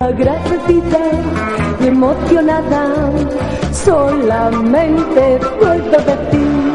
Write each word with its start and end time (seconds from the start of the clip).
Agradecida 0.00 1.78
y 1.80 1.86
emocionada, 1.86 3.12
solamente 3.72 5.38
puedo 5.60 5.98
decir 5.98 6.74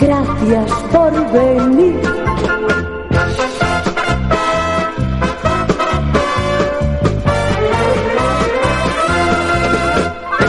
gracias 0.00 0.72
por 0.90 1.32
venir. 1.32 2.00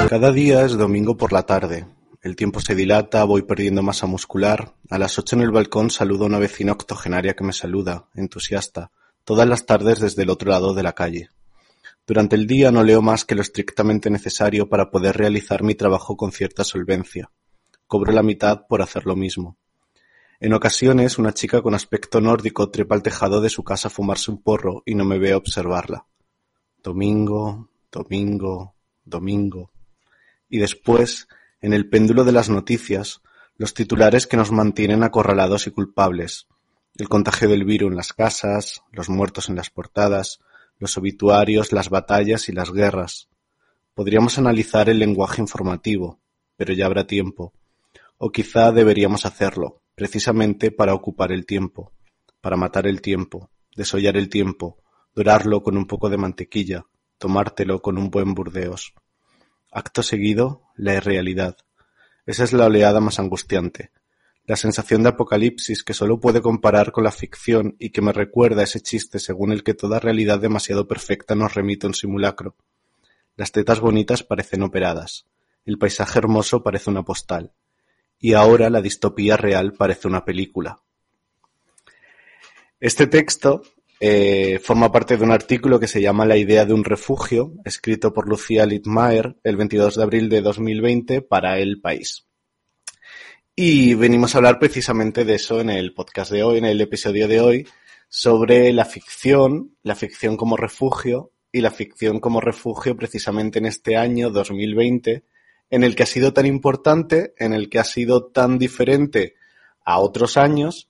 Cada 0.09 0.31
día 0.31 0.66
es 0.66 0.72
domingo 0.73 1.16
por 1.16 1.31
la 1.31 1.44
tarde. 1.44 1.86
El 2.23 2.36
tiempo 2.36 2.61
se 2.61 2.73
dilata, 2.73 3.23
voy 3.25 3.44
perdiendo 3.44 3.83
masa 3.83 4.08
muscular. 4.08 4.73
A 4.89 4.97
las 4.97 5.20
ocho 5.20 5.36
en 5.36 5.44
el 5.44 5.52
balcón 5.52 5.91
saludo 5.91 6.23
a 6.23 6.27
una 6.27 6.39
vecina 6.39 6.72
octogenaria 6.72 7.36
que 7.36 7.44
me 7.44 7.53
saluda, 7.53 8.08
entusiasta, 8.16 8.89
todas 9.23 9.47
las 9.47 9.67
tardes 9.67 9.99
desde 9.99 10.23
el 10.23 10.31
otro 10.31 10.49
lado 10.49 10.73
de 10.73 10.83
la 10.83 10.94
calle. 10.94 11.30
Durante 12.11 12.35
el 12.35 12.45
día 12.45 12.73
no 12.73 12.83
leo 12.83 13.01
más 13.01 13.23
que 13.23 13.35
lo 13.35 13.41
estrictamente 13.41 14.09
necesario 14.09 14.67
para 14.67 14.91
poder 14.91 15.15
realizar 15.15 15.63
mi 15.63 15.75
trabajo 15.75 16.17
con 16.17 16.33
cierta 16.33 16.66
solvencia. 16.66 17.31
Cobro 17.88 18.11
la 18.11 18.22
mitad 18.22 18.67
por 18.67 18.81
hacer 18.81 19.05
lo 19.05 19.16
mismo. 19.16 19.58
En 20.41 20.52
ocasiones, 20.52 21.17
una 21.17 21.33
chica 21.33 21.61
con 21.61 21.73
aspecto 21.73 22.19
nórdico 22.19 22.69
trepa 22.69 22.95
al 22.95 23.02
tejado 23.02 23.39
de 23.39 23.47
su 23.49 23.63
casa 23.63 23.88
a 23.88 23.91
fumarse 23.91 24.30
un 24.30 24.41
porro 24.41 24.83
y 24.86 24.94
no 24.94 25.05
me 25.05 25.19
ve 25.19 25.33
observarla. 25.36 26.05
Domingo, 26.83 27.69
domingo, 27.89 28.75
domingo. 29.05 29.71
Y 30.49 30.58
después, 30.58 31.30
en 31.61 31.71
el 31.71 31.88
péndulo 31.88 32.25
de 32.25 32.33
las 32.33 32.49
noticias, 32.49 33.21
los 33.55 33.73
titulares 33.73 34.27
que 34.27 34.36
nos 34.36 34.52
mantienen 34.52 35.03
acorralados 35.03 35.66
y 35.67 35.71
culpables. 35.71 36.47
El 36.97 37.08
contagio 37.08 37.47
del 37.47 37.64
virus 37.64 37.89
en 37.89 37.95
las 37.95 38.11
casas, 38.11 38.83
los 38.91 39.08
muertos 39.08 39.47
en 39.47 39.55
las 39.55 39.69
portadas, 39.69 40.41
los 40.81 40.97
obituarios, 40.97 41.71
las 41.73 41.89
batallas 41.89 42.49
y 42.49 42.53
las 42.53 42.71
guerras. 42.71 43.29
Podríamos 43.93 44.39
analizar 44.39 44.89
el 44.89 44.97
lenguaje 44.97 45.39
informativo, 45.39 46.19
pero 46.57 46.73
ya 46.73 46.87
habrá 46.87 47.05
tiempo. 47.05 47.53
O 48.17 48.31
quizá 48.31 48.71
deberíamos 48.71 49.27
hacerlo, 49.27 49.83
precisamente 49.93 50.71
para 50.71 50.95
ocupar 50.95 51.31
el 51.31 51.45
tiempo, 51.45 51.93
para 52.41 52.57
matar 52.57 52.87
el 52.87 52.99
tiempo, 52.99 53.52
desollar 53.75 54.17
el 54.17 54.27
tiempo, 54.27 54.79
dorarlo 55.13 55.61
con 55.61 55.77
un 55.77 55.85
poco 55.85 56.09
de 56.09 56.17
mantequilla, 56.17 56.87
tomártelo 57.19 57.83
con 57.83 57.99
un 57.99 58.09
buen 58.09 58.33
burdeos. 58.33 58.95
Acto 59.71 60.02
seguido, 60.02 60.63
la 60.75 60.95
irrealidad. 60.95 61.57
Esa 62.25 62.43
es 62.43 62.53
la 62.53 62.65
oleada 62.65 62.99
más 63.02 63.19
angustiante, 63.19 63.91
la 64.45 64.56
sensación 64.56 65.03
de 65.03 65.09
apocalipsis 65.09 65.84
que 65.84 65.94
solo 65.94 66.20
puede 66.20 66.42
comparar 66.42 66.92
con 66.92 67.03
la 67.03 67.11
ficción 67.11 67.75
y 67.80 67.92
que 67.92 68.02
me 68.02 68.11
recuerda 68.11 68.64
ese 68.64 68.81
chiste 68.81 69.20
según 69.20 69.52
el 69.52 69.64
que 69.64 69.73
toda 69.73 70.00
realidad 70.00 70.39
demasiado 70.39 70.88
perfecta 70.88 71.36
nos 71.36 71.53
remite 71.53 71.88
un 71.88 71.94
simulacro. 71.94 72.56
Las 73.36 73.52
tetas 73.52 73.80
bonitas 73.80 74.23
parecen 74.23 74.64
operadas, 74.64 75.25
el 75.66 75.78
paisaje 75.78 76.20
hermoso 76.20 76.64
parece 76.64 76.89
una 76.89 77.03
postal, 77.03 77.53
y 78.20 78.33
ahora 78.33 78.70
la 78.70 78.81
distopía 78.81 79.38
real 79.38 79.73
parece 79.73 80.08
una 80.08 80.26
película. 80.26 80.82
Este 82.80 83.08
texto 83.08 83.61
eh, 83.99 84.60
forma 84.64 84.92
parte 84.92 85.15
de 85.15 85.23
un 85.23 85.32
artículo 85.32 85.80
que 85.80 85.88
se 85.88 86.02
llama 86.02 86.26
La 86.26 86.36
idea 86.36 86.65
de 86.65 86.73
un 86.73 86.83
refugio, 86.83 87.54
escrito 87.64 88.11
por 88.11 88.27
Lucía 88.27 88.65
Littmaer 88.65 89.38
el 89.44 89.55
22 89.55 89.95
de 89.95 90.04
abril 90.04 90.30
de 90.30 90.42
2020 90.42 91.21
para 91.21 91.60
El 91.60 91.80
País. 91.80 92.26
Y 93.64 93.94
venimos 93.94 94.33
a 94.33 94.39
hablar 94.39 94.58
precisamente 94.58 95.23
de 95.23 95.36
eso 95.36 95.61
en 95.61 95.70
el 95.70 95.94
podcast 95.94 96.32
de 96.32 96.42
hoy, 96.42 96.58
en 96.58 96.66
el 96.66 96.82
episodio 96.82 97.27
de 97.27 97.42
hoy, 97.42 97.67
sobre 98.10 98.73
la 98.73 98.86
ficción, 98.86 99.77
la 99.83 99.94
ficción 99.94 100.36
como 100.36 100.58
refugio 100.58 101.32
y 101.52 101.61
la 101.61 101.70
ficción 101.70 102.20
como 102.20 102.42
refugio 102.42 102.98
precisamente 102.98 103.60
en 103.60 103.67
este 103.67 103.98
año 103.98 104.32
2020, 104.32 105.26
en 105.70 105.83
el 105.83 105.95
que 105.95 106.02
ha 106.02 106.08
sido 106.08 106.33
tan 106.33 106.48
importante, 106.48 107.36
en 107.38 107.54
el 107.54 107.70
que 107.70 107.77
ha 107.77 107.83
sido 107.83 108.32
tan 108.32 108.58
diferente 108.58 109.36
a 109.86 110.00
otros 110.00 110.38
años 110.38 110.89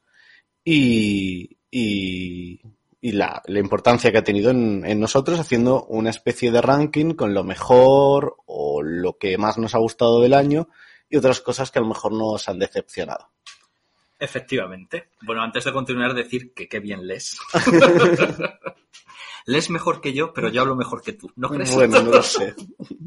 y, 0.64 1.58
y, 1.70 2.62
y 3.02 3.12
la, 3.12 3.42
la, 3.48 3.60
importancia 3.60 4.14
que 4.14 4.20
ha 4.20 4.24
tenido 4.24 4.50
en, 4.50 4.86
en, 4.86 4.98
nosotros 4.98 5.42
haciendo 5.42 5.84
una 5.88 6.10
especie 6.10 6.52
de 6.52 6.62
ranking 6.62 7.16
con 7.16 7.34
lo 7.34 7.44
mejor 7.44 8.38
o 8.46 8.82
lo 8.82 9.18
que 9.18 9.38
más 9.38 9.58
nos 9.58 9.76
ha 9.76 9.80
gustado 9.80 10.22
del 10.22 10.34
año 10.34 10.70
y 11.12 11.18
otras 11.18 11.42
cosas 11.42 11.70
que 11.70 11.78
a 11.78 11.82
lo 11.82 11.90
mejor 11.90 12.14
nos 12.14 12.48
han 12.50 12.58
decepcionado. 12.58 13.30
Efectivamente. 14.18 15.10
Bueno, 15.22 15.42
antes 15.42 15.66
de 15.66 15.74
continuar, 15.74 16.14
decir 16.14 16.54
que 16.54 16.70
qué 16.70 16.80
bien 16.80 17.06
lees. 17.06 17.38
lees 19.46 19.70
mejor 19.70 20.00
que 20.00 20.14
yo, 20.14 20.34
pero 20.34 20.50
yo 20.50 20.62
hablo 20.62 20.76
mejor 20.76 21.02
que 21.02 21.14
tú, 21.14 21.32
¿no 21.36 21.50
crees? 21.50 21.74
Bueno, 21.74 22.02
no 22.02 22.12
lo 22.12 22.24
sé. 22.24 22.56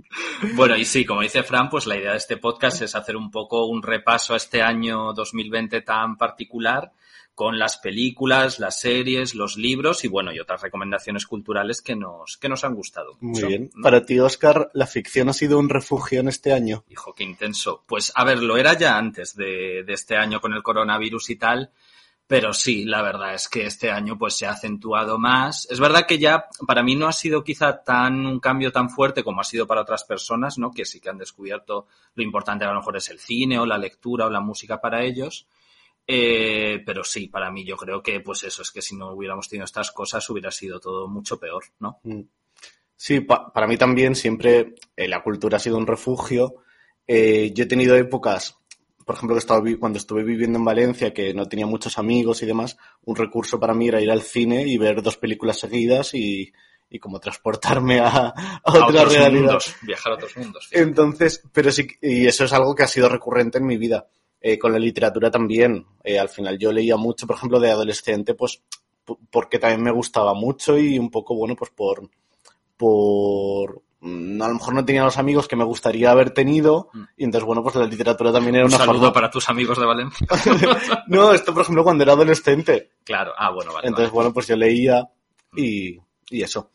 bueno, 0.54 0.76
y 0.76 0.84
sí, 0.84 1.04
como 1.04 1.22
dice 1.22 1.42
Fran, 1.42 1.70
pues 1.70 1.86
la 1.86 1.96
idea 1.96 2.10
de 2.10 2.18
este 2.18 2.36
podcast 2.36 2.82
es 2.82 2.94
hacer 2.94 3.16
un 3.16 3.30
poco 3.30 3.66
un 3.66 3.82
repaso 3.82 4.34
a 4.34 4.36
este 4.36 4.60
año 4.60 5.12
2020 5.12 5.80
tan 5.82 6.16
particular 6.16 6.92
con 7.34 7.58
las 7.58 7.78
películas, 7.78 8.60
las 8.60 8.80
series, 8.80 9.34
los 9.34 9.56
libros 9.56 10.04
y 10.04 10.08
bueno, 10.08 10.32
y 10.32 10.38
otras 10.38 10.62
recomendaciones 10.62 11.26
culturales 11.26 11.82
que 11.82 11.96
nos, 11.96 12.36
que 12.36 12.48
nos 12.48 12.64
han 12.64 12.74
gustado. 12.74 13.16
Muy 13.20 13.42
bien. 13.44 13.70
¿no? 13.74 13.82
Para 13.82 14.04
ti, 14.04 14.20
Oscar, 14.20 14.70
¿la 14.72 14.86
ficción 14.86 15.28
ha 15.28 15.32
sido 15.32 15.58
un 15.58 15.68
refugio 15.68 16.20
en 16.20 16.28
este 16.28 16.52
año? 16.52 16.84
Hijo, 16.88 17.12
qué 17.12 17.24
intenso. 17.24 17.82
Pues 17.86 18.12
a 18.14 18.24
ver, 18.24 18.42
lo 18.42 18.56
era 18.56 18.74
ya 18.78 18.96
antes 18.96 19.34
de, 19.34 19.82
de 19.84 19.92
este 19.92 20.16
año 20.16 20.40
con 20.40 20.52
el 20.52 20.62
coronavirus 20.62 21.30
y 21.30 21.36
tal. 21.36 21.70
Pero 22.26 22.54
sí, 22.54 22.84
la 22.84 23.02
verdad 23.02 23.34
es 23.34 23.48
que 23.48 23.66
este 23.66 23.90
año 23.90 24.16
pues 24.16 24.34
se 24.34 24.46
ha 24.46 24.52
acentuado 24.52 25.18
más. 25.18 25.68
Es 25.70 25.78
verdad 25.78 26.06
que 26.06 26.18
ya 26.18 26.46
para 26.66 26.82
mí 26.82 26.96
no 26.96 27.06
ha 27.06 27.12
sido 27.12 27.44
quizá 27.44 27.82
tan 27.82 28.24
un 28.24 28.40
cambio 28.40 28.72
tan 28.72 28.88
fuerte 28.88 29.22
como 29.22 29.42
ha 29.42 29.44
sido 29.44 29.66
para 29.66 29.82
otras 29.82 30.04
personas, 30.04 30.56
¿no? 30.56 30.70
Que 30.70 30.86
sí 30.86 31.00
que 31.00 31.10
han 31.10 31.18
descubierto 31.18 31.86
lo 32.14 32.22
importante 32.22 32.64
a 32.64 32.68
lo 32.68 32.78
mejor 32.78 32.96
es 32.96 33.10
el 33.10 33.18
cine 33.18 33.58
o 33.58 33.66
la 33.66 33.76
lectura 33.76 34.26
o 34.26 34.30
la 34.30 34.40
música 34.40 34.80
para 34.80 35.04
ellos. 35.04 35.46
Eh, 36.06 36.82
pero 36.84 37.02
sí, 37.02 37.28
para 37.28 37.50
mí 37.50 37.64
yo 37.64 37.76
creo 37.76 38.02
que 38.02 38.20
pues 38.20 38.42
eso, 38.44 38.60
es 38.60 38.70
que 38.70 38.82
si 38.82 38.94
no 38.94 39.12
hubiéramos 39.14 39.48
tenido 39.48 39.64
estas 39.64 39.90
cosas 39.90 40.28
hubiera 40.28 40.50
sido 40.50 40.78
todo 40.78 41.08
mucho 41.08 41.38
peor, 41.38 41.64
¿no? 41.78 42.00
Sí, 42.94 43.20
pa 43.20 43.52
para 43.52 43.66
mí 43.66 43.76
también 43.76 44.14
siempre 44.14 44.74
eh, 44.96 45.08
la 45.08 45.22
cultura 45.22 45.56
ha 45.56 45.60
sido 45.60 45.78
un 45.78 45.86
refugio. 45.86 46.56
Eh, 47.06 47.52
yo 47.54 47.64
he 47.64 47.66
tenido 47.66 47.96
épocas, 47.96 48.58
por 49.04 49.16
ejemplo, 49.16 49.34
que 49.34 49.40
estaba 49.40 49.62
cuando 49.78 49.98
estuve 49.98 50.24
viviendo 50.24 50.58
en 50.58 50.64
Valencia, 50.64 51.14
que 51.14 51.32
no 51.32 51.46
tenía 51.48 51.66
muchos 51.66 51.98
amigos 51.98 52.42
y 52.42 52.46
demás, 52.46 52.76
un 53.04 53.16
recurso 53.16 53.58
para 53.58 53.74
mí 53.74 53.88
era 53.88 54.00
ir 54.00 54.10
al 54.10 54.22
cine 54.22 54.66
y 54.66 54.76
ver 54.76 55.02
dos 55.02 55.16
películas 55.16 55.58
seguidas 55.58 56.14
y, 56.14 56.52
y 56.90 56.98
como 56.98 57.18
transportarme 57.18 58.00
a, 58.00 58.08
a, 58.08 58.32
a 58.62 58.70
otra 58.70 58.86
otros 58.86 59.14
realidad. 59.14 59.42
Mundos, 59.44 59.74
viajar 59.82 60.12
a 60.12 60.14
otros 60.16 60.36
mundos. 60.36 60.66
Fíjate. 60.68 60.88
Entonces, 60.88 61.42
pero 61.52 61.72
sí, 61.72 61.86
y 62.00 62.26
eso 62.26 62.44
es 62.44 62.52
algo 62.52 62.74
que 62.74 62.82
ha 62.82 62.88
sido 62.88 63.08
recurrente 63.08 63.58
en 63.58 63.66
mi 63.66 63.78
vida. 63.78 64.06
Eh, 64.46 64.58
con 64.58 64.72
la 64.72 64.78
literatura 64.78 65.30
también. 65.30 65.86
Eh, 66.02 66.18
al 66.18 66.28
final 66.28 66.58
yo 66.58 66.70
leía 66.70 66.98
mucho, 66.98 67.26
por 67.26 67.36
ejemplo, 67.36 67.58
de 67.58 67.70
adolescente, 67.70 68.34
pues 68.34 68.60
porque 69.30 69.58
también 69.58 69.82
me 69.82 69.90
gustaba 69.90 70.34
mucho 70.34 70.76
y 70.78 70.98
un 70.98 71.10
poco, 71.10 71.34
bueno, 71.34 71.56
pues 71.56 71.70
por, 71.70 72.10
por, 72.76 73.80
mm, 74.00 74.42
a 74.42 74.48
lo 74.48 74.54
mejor 74.54 74.74
no 74.74 74.84
tenía 74.84 75.02
los 75.02 75.16
amigos 75.16 75.48
que 75.48 75.56
me 75.56 75.64
gustaría 75.64 76.10
haber 76.10 76.30
tenido 76.32 76.90
Mm. 76.92 77.02
y 77.16 77.24
entonces, 77.24 77.46
bueno, 77.46 77.62
pues 77.62 77.74
la 77.76 77.86
literatura 77.86 78.32
también 78.32 78.56
era 78.56 78.66
Un 78.66 78.70
una 78.70 78.78
saludo 78.78 78.98
forma... 78.98 79.12
para 79.14 79.30
tus 79.30 79.48
amigos 79.48 79.78
de 79.78 79.86
Valencia. 79.86 80.26
no, 81.08 81.32
esto, 81.32 81.54
por 81.54 81.62
ejemplo, 81.62 81.82
cuando 81.82 82.02
era 82.04 82.12
adolescente. 82.12 82.90
claro, 83.02 83.32
ah, 83.38 83.50
bueno, 83.50 83.72
vale. 83.72 83.88
Entonces, 83.88 84.10
vale. 84.10 84.14
bueno, 84.14 84.34
pues 84.34 84.46
yo 84.46 84.56
leía 84.56 85.08
y, 85.56 85.96
y 86.28 86.42
eso. 86.42 86.70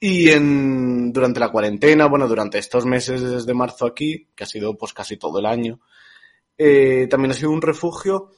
Y 0.00 0.30
en, 0.30 1.12
durante 1.12 1.40
la 1.40 1.50
cuarentena, 1.50 2.06
bueno, 2.06 2.26
durante 2.26 2.58
estos 2.58 2.86
meses 2.86 3.20
desde 3.20 3.52
marzo 3.52 3.84
aquí, 3.84 4.28
que 4.34 4.44
ha 4.44 4.46
sido 4.46 4.74
pues 4.78 4.94
casi 4.94 5.18
todo 5.18 5.38
el 5.40 5.46
año, 5.46 5.78
eh, 6.58 7.06
también 7.08 7.32
ha 7.32 7.34
sido 7.34 7.50
un 7.50 7.62
refugio. 7.62 8.30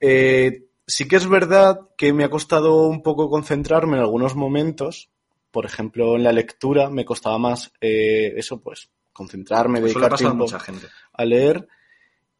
Eh, 0.00 0.68
sí 0.86 1.06
que 1.06 1.16
es 1.16 1.28
verdad 1.28 1.80
que 1.96 2.12
me 2.12 2.24
ha 2.24 2.30
costado 2.30 2.86
un 2.86 3.02
poco 3.02 3.28
concentrarme 3.28 3.96
en 3.96 4.02
algunos 4.02 4.34
momentos. 4.34 5.10
Por 5.50 5.64
ejemplo, 5.64 6.16
en 6.16 6.24
la 6.24 6.32
lectura 6.32 6.90
me 6.90 7.04
costaba 7.04 7.38
más 7.38 7.72
eh, 7.80 8.34
eso, 8.36 8.60
pues, 8.60 8.90
concentrarme, 9.12 9.80
le 9.80 9.86
dedicar 9.86 10.14
a 10.14 10.16
tiempo 10.16 10.44
mucha 10.44 10.60
gente. 10.60 10.86
a 11.12 11.24
leer. 11.24 11.68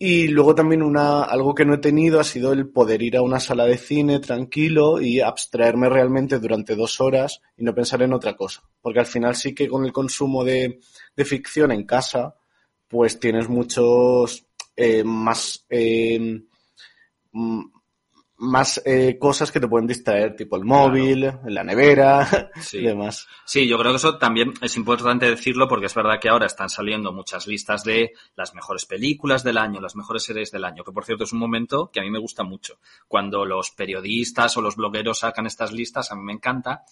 Y 0.00 0.28
luego 0.28 0.54
también 0.54 0.82
una, 0.82 1.24
algo 1.24 1.56
que 1.56 1.64
no 1.64 1.74
he 1.74 1.78
tenido 1.78 2.20
ha 2.20 2.24
sido 2.24 2.52
el 2.52 2.68
poder 2.68 3.02
ir 3.02 3.16
a 3.16 3.22
una 3.22 3.40
sala 3.40 3.64
de 3.64 3.76
cine 3.76 4.20
tranquilo 4.20 5.00
y 5.00 5.20
abstraerme 5.20 5.88
realmente 5.88 6.38
durante 6.38 6.76
dos 6.76 7.00
horas 7.00 7.40
y 7.56 7.64
no 7.64 7.74
pensar 7.74 8.02
en 8.02 8.12
otra 8.12 8.36
cosa. 8.36 8.62
Porque 8.80 9.00
al 9.00 9.06
final 9.06 9.34
sí 9.34 9.56
que 9.56 9.66
con 9.66 9.84
el 9.84 9.92
consumo 9.92 10.44
de, 10.44 10.78
de 11.16 11.24
ficción 11.24 11.72
en 11.72 11.84
casa, 11.84 12.36
pues 12.86 13.18
tienes 13.18 13.48
muchos 13.48 14.47
eh, 14.78 15.02
más 15.04 15.66
eh, 15.68 16.40
más 18.40 18.80
eh, 18.84 19.18
cosas 19.18 19.50
que 19.50 19.58
te 19.58 19.66
pueden 19.66 19.88
distraer, 19.88 20.36
tipo 20.36 20.56
el 20.56 20.64
móvil, 20.64 21.32
la 21.46 21.64
nevera 21.64 22.50
Sí. 22.60 22.78
y 22.78 22.82
demás. 22.84 23.26
Sí, 23.44 23.66
yo 23.66 23.76
creo 23.78 23.90
que 23.90 23.96
eso 23.96 24.16
también 24.16 24.54
es 24.62 24.76
importante 24.76 25.28
decirlo 25.28 25.66
porque 25.66 25.86
es 25.86 25.94
verdad 25.94 26.20
que 26.20 26.28
ahora 26.28 26.46
están 26.46 26.70
saliendo 26.70 27.12
muchas 27.12 27.48
listas 27.48 27.82
de 27.82 28.12
las 28.36 28.54
mejores 28.54 28.86
películas 28.86 29.42
del 29.42 29.58
año, 29.58 29.80
las 29.80 29.96
mejores 29.96 30.22
series 30.22 30.52
del 30.52 30.64
año, 30.64 30.84
que 30.84 30.92
por 30.92 31.04
cierto 31.04 31.24
es 31.24 31.32
un 31.32 31.40
momento 31.40 31.90
que 31.92 31.98
a 31.98 32.04
mí 32.04 32.10
me 32.10 32.20
gusta 32.20 32.44
mucho. 32.44 32.78
Cuando 33.08 33.44
los 33.44 33.72
periodistas 33.72 34.56
o 34.56 34.62
los 34.62 34.76
blogueros 34.76 35.18
sacan 35.18 35.46
estas 35.46 35.72
listas, 35.72 36.12
a 36.12 36.14
mí 36.14 36.22
me 36.22 36.32
encanta. 36.32 36.84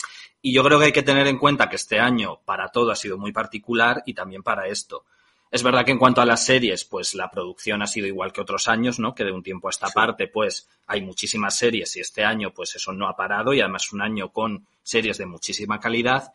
Y 0.42 0.52
yo 0.52 0.64
creo 0.64 0.80
que 0.80 0.86
hay 0.86 0.92
que 0.92 1.04
tener 1.04 1.28
en 1.28 1.38
cuenta 1.38 1.68
que 1.68 1.76
este 1.76 2.00
año 2.00 2.40
para 2.44 2.70
todo 2.70 2.90
ha 2.90 2.96
sido 2.96 3.18
muy 3.18 3.30
particular 3.30 4.02
y 4.04 4.14
también 4.14 4.42
para 4.42 4.66
esto. 4.66 5.04
Es 5.50 5.62
verdad 5.62 5.84
que 5.84 5.92
en 5.92 5.98
cuanto 5.98 6.20
a 6.20 6.26
las 6.26 6.44
series, 6.44 6.84
pues 6.84 7.14
la 7.14 7.30
producción 7.30 7.82
ha 7.82 7.86
sido 7.86 8.06
igual 8.06 8.32
que 8.32 8.40
otros 8.40 8.68
años, 8.68 8.98
¿no? 8.98 9.14
Que 9.14 9.24
de 9.24 9.32
un 9.32 9.42
tiempo 9.42 9.68
a 9.68 9.70
esta 9.70 9.88
parte, 9.88 10.26
pues 10.26 10.68
hay 10.86 11.02
muchísimas 11.02 11.56
series 11.56 11.96
y 11.96 12.00
este 12.00 12.24
año, 12.24 12.52
pues 12.52 12.74
eso 12.74 12.92
no 12.92 13.08
ha 13.08 13.16
parado 13.16 13.54
y 13.54 13.60
además 13.60 13.92
un 13.92 14.02
año 14.02 14.32
con 14.32 14.66
series 14.82 15.18
de 15.18 15.26
muchísima 15.26 15.78
calidad. 15.78 16.32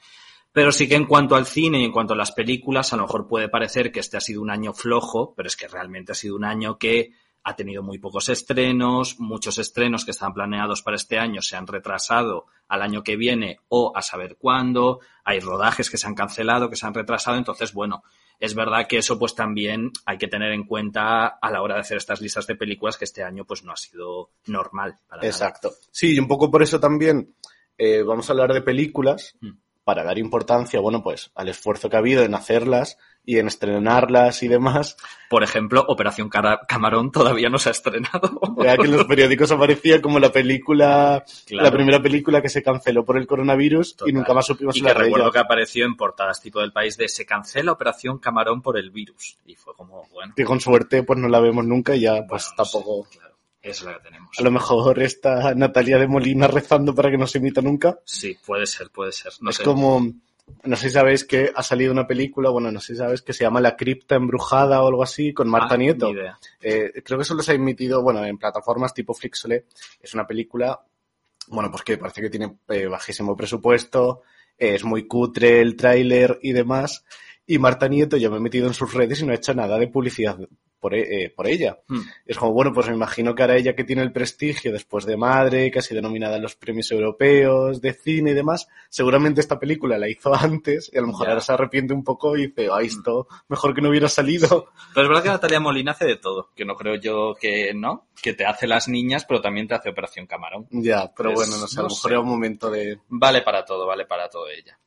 Pero 0.53 0.71
sí 0.71 0.87
que 0.87 0.95
en 0.95 1.05
cuanto 1.05 1.35
al 1.35 1.45
cine 1.45 1.79
y 1.79 1.85
en 1.85 1.91
cuanto 1.91 2.13
a 2.13 2.17
las 2.17 2.31
películas, 2.31 2.91
a 2.91 2.97
lo 2.97 3.03
mejor 3.03 3.27
puede 3.27 3.47
parecer 3.47 3.91
que 3.91 4.01
este 4.01 4.17
ha 4.17 4.21
sido 4.21 4.41
un 4.41 4.49
año 4.49 4.73
flojo, 4.73 5.33
pero 5.35 5.47
es 5.47 5.55
que 5.55 5.67
realmente 5.67 6.11
ha 6.11 6.15
sido 6.15 6.35
un 6.35 6.43
año 6.43 6.77
que 6.77 7.11
ha 7.43 7.55
tenido 7.55 7.81
muy 7.83 7.97
pocos 7.97 8.29
estrenos, 8.29 9.19
muchos 9.19 9.57
estrenos 9.57 10.05
que 10.05 10.11
estaban 10.11 10.33
planeados 10.33 10.81
para 10.81 10.95
este 10.95 11.17
año 11.17 11.41
se 11.41 11.55
han 11.55 11.67
retrasado 11.67 12.45
al 12.67 12.81
año 12.81 13.03
que 13.03 13.15
viene 13.15 13.59
o 13.69 13.91
a 13.95 14.01
saber 14.01 14.37
cuándo, 14.37 14.99
hay 15.23 15.39
rodajes 15.39 15.89
que 15.89 15.97
se 15.97 16.07
han 16.07 16.15
cancelado, 16.15 16.69
que 16.69 16.75
se 16.75 16.85
han 16.85 16.93
retrasado, 16.93 17.37
entonces 17.37 17.73
bueno, 17.73 18.03
es 18.39 18.55
verdad 18.55 18.87
que 18.87 18.97
eso 18.97 19.19
pues 19.19 19.35
también 19.35 19.91
hay 20.05 20.17
que 20.17 20.27
tener 20.27 20.51
en 20.51 20.65
cuenta 20.65 21.27
a 21.27 21.51
la 21.51 21.61
hora 21.61 21.75
de 21.75 21.81
hacer 21.81 21.97
estas 21.97 22.21
listas 22.21 22.47
de 22.47 22.55
películas 22.55 22.97
que 22.97 23.05
este 23.05 23.23
año 23.23 23.45
pues 23.45 23.63
no 23.63 23.71
ha 23.71 23.77
sido 23.77 24.31
normal. 24.47 24.95
Para 25.07 25.21
nada. 25.21 25.29
Exacto. 25.29 25.71
Sí, 25.91 26.15
y 26.15 26.19
un 26.19 26.27
poco 26.27 26.49
por 26.49 26.63
eso 26.63 26.79
también 26.79 27.35
eh, 27.77 28.03
vamos 28.03 28.29
a 28.29 28.33
hablar 28.33 28.53
de 28.53 28.61
películas 28.61 29.35
Mm. 29.41 29.51
para 29.83 30.03
dar 30.03 30.17
importancia, 30.17 30.79
bueno, 30.79 31.03
pues 31.03 31.31
al 31.35 31.49
esfuerzo 31.49 31.89
que 31.89 31.95
ha 31.95 31.99
habido 31.99 32.23
en 32.23 32.35
hacerlas 32.35 32.97
y 33.23 33.37
en 33.37 33.47
estrenarlas 33.47 34.41
y 34.43 34.47
demás. 34.47 34.97
Por 35.29 35.43
ejemplo, 35.43 35.85
Operación 35.87 36.29
Camarón 36.29 37.11
todavía 37.11 37.49
no 37.49 37.59
se 37.59 37.69
ha 37.69 37.71
estrenado. 37.71 38.39
Ya 38.63 38.75
que 38.77 38.85
en 38.85 38.91
los 38.93 39.05
periódicos 39.05 39.51
aparecía 39.51 40.01
como 40.01 40.19
la 40.19 40.31
película, 40.31 41.23
Claro. 41.45 41.63
la 41.65 41.71
primera 41.71 42.01
película 42.01 42.41
que 42.41 42.49
se 42.49 42.63
canceló 42.63 43.05
por 43.05 43.17
el 43.17 43.27
coronavirus 43.27 43.95
Total. 43.95 44.09
y 44.09 44.13
nunca 44.13 44.33
más 44.33 44.45
supimos 44.47 44.75
Y 44.75 44.81
que 44.81 44.87
hablar 44.89 44.97
de 44.97 45.03
recuerdo 45.05 45.25
ella. 45.27 45.33
que 45.33 45.39
apareció 45.39 45.85
en 45.85 45.95
portadas 45.95 46.41
tipo 46.41 46.59
del 46.59 46.71
país 46.73 46.97
de 46.97 47.07
se 47.09 47.25
cancela 47.25 47.71
Operación 47.71 48.17
Camarón 48.17 48.61
por 48.61 48.77
el 48.77 48.89
virus. 48.91 49.37
Y 49.45 49.55
fue 49.55 49.73
como, 49.75 50.07
bueno. 50.11 50.33
Que 50.35 50.43
con 50.43 50.59
suerte 50.59 51.03
pues 51.03 51.19
no 51.19 51.27
la 51.27 51.39
vemos 51.39 51.65
nunca 51.65 51.95
y 51.95 52.01
ya 52.01 52.25
pues 52.27 52.43
sé, 52.43 52.49
tampoco... 52.57 53.07
claro, 53.09 53.35
es 53.61 53.83
la 53.83 53.93
que 53.93 53.99
tenemos. 53.99 54.31
A 54.39 54.43
lo 54.43 54.51
mejor 54.51 54.99
está 55.01 55.53
Natalia 55.53 55.99
de 55.99 56.07
Molina 56.07 56.47
rezando 56.47 56.95
para 56.95 57.11
que 57.11 57.17
no 57.17 57.27
se 57.27 57.37
emita 57.37 57.61
nunca. 57.61 57.99
Sí, 58.03 58.35
puede 58.45 58.65
ser, 58.65 58.89
puede 58.89 59.11
ser. 59.11 59.31
No 59.41 59.51
es 59.51 59.57
sé. 59.57 59.63
como, 59.63 60.01
no 60.63 60.75
sé 60.75 60.87
si 60.87 60.93
sabéis 60.93 61.23
que 61.23 61.51
ha 61.53 61.63
salido 61.63 61.91
una 61.91 62.07
película, 62.07 62.49
bueno, 62.49 62.71
no 62.71 62.79
sé 62.79 62.93
si 62.93 62.97
sabéis 62.97 63.21
que 63.21 63.33
se 63.33 63.43
llama 63.43 63.61
La 63.61 63.75
cripta 63.75 64.15
embrujada 64.15 64.81
o 64.81 64.87
algo 64.87 65.03
así, 65.03 65.33
con 65.33 65.49
Marta 65.49 65.75
Ah, 65.75 65.77
Nieto. 65.77 66.11
Eh, 66.61 67.01
creo 67.03 67.19
que 67.19 67.25
solo 67.25 67.41
se 67.43 67.51
ha 67.51 67.55
emitido, 67.55 68.01
bueno, 68.01 68.23
en 68.25 68.37
plataformas 68.37 68.93
tipo 68.93 69.13
Flixolé. 69.13 69.65
Es 70.01 70.13
una 70.13 70.25
película, 70.27 70.79
bueno, 71.47 71.69
pues 71.71 71.83
que 71.83 71.97
parece 71.97 72.21
que 72.21 72.29
tiene 72.29 72.57
eh, 72.69 72.87
bajísimo 72.87 73.35
presupuesto, 73.35 74.21
eh, 74.57 74.75
es 74.75 74.83
muy 74.83 75.07
cutre 75.07 75.61
el 75.61 75.75
tráiler 75.75 76.39
y 76.41 76.53
demás. 76.53 77.03
Y 77.53 77.59
Marta 77.59 77.87
Nieto, 77.87 78.17
yo 78.17 78.31
me 78.31 78.37
he 78.37 78.39
metido 78.39 78.67
en 78.67 78.73
sus 78.73 78.93
redes 78.93 79.19
y 79.21 79.25
no 79.25 79.31
ha 79.31 79.35
hecho 79.35 79.53
nada 79.53 79.77
de 79.77 79.87
publicidad 79.87 80.37
por, 80.79 80.95
e- 80.95 81.25
eh, 81.25 81.29
por 81.29 81.47
ella. 81.47 81.77
Hmm. 81.87 81.99
Es 82.25 82.37
como, 82.37 82.53
bueno, 82.53 82.71
pues 82.73 82.87
me 82.87 82.93
imagino 82.95 83.35
que 83.35 83.41
ahora 83.43 83.57
ella 83.57 83.75
que 83.75 83.83
tiene 83.83 84.01
el 84.01 84.11
prestigio 84.11 84.71
después 84.71 85.05
de 85.05 85.17
Madre, 85.17 85.69
que 85.69 85.79
ha 85.79 85.81
sido 85.81 86.01
nominada 86.01 86.37
en 86.37 86.41
los 86.43 86.55
premios 86.55 86.89
europeos 86.91 87.81
de 87.81 87.93
cine 87.93 88.31
y 88.31 88.33
demás, 88.33 88.67
seguramente 88.89 89.41
esta 89.41 89.59
película 89.59 89.97
la 89.97 90.09
hizo 90.09 90.33
antes 90.33 90.89
y 90.93 90.97
a 90.97 91.01
lo 91.01 91.07
mejor 91.07 91.25
Ya. 91.27 91.31
ahora 91.31 91.41
se 91.41 91.51
arrepiente 91.53 91.93
un 91.93 92.03
poco 92.03 92.35
y 92.37 92.47
dice, 92.47 92.69
ay, 92.71 92.87
esto 92.87 93.27
mejor 93.49 93.75
que 93.75 93.81
no 93.81 93.89
hubiera 93.89 94.07
salido. 94.09 94.69
Pero 94.93 95.03
es 95.03 95.09
verdad 95.09 95.23
que 95.23 95.29
Natalia 95.29 95.59
Molina 95.59 95.91
hace 95.91 96.05
de 96.05 96.15
todo. 96.15 96.49
Que 96.55 96.65
no 96.65 96.75
creo 96.75 96.95
yo 96.95 97.35
que 97.39 97.73
no. 97.75 98.07
Que 98.21 98.33
te 98.33 98.45
hace 98.45 98.65
las 98.65 98.87
niñas, 98.87 99.25
pero 99.27 99.41
también 99.41 99.67
te 99.67 99.75
hace 99.75 99.89
Operación 99.89 100.25
Camarón. 100.25 100.67
Ya, 100.71 101.11
pero 101.15 101.33
Pues, 101.33 101.47
bueno, 101.49 101.61
no 101.61 101.67
sé, 101.67 101.79
a 101.79 101.83
lo 101.83 101.89
no 101.89 101.93
mejor 101.95 102.09
sé. 102.09 102.13
era 102.13 102.19
un 102.21 102.27
momento 102.29 102.71
de... 102.71 102.97
Vale 103.09 103.41
para 103.41 103.63
todo, 103.65 103.85
vale 103.85 104.05
para 104.05 104.29
todo 104.29 104.47
ella. 104.47 104.79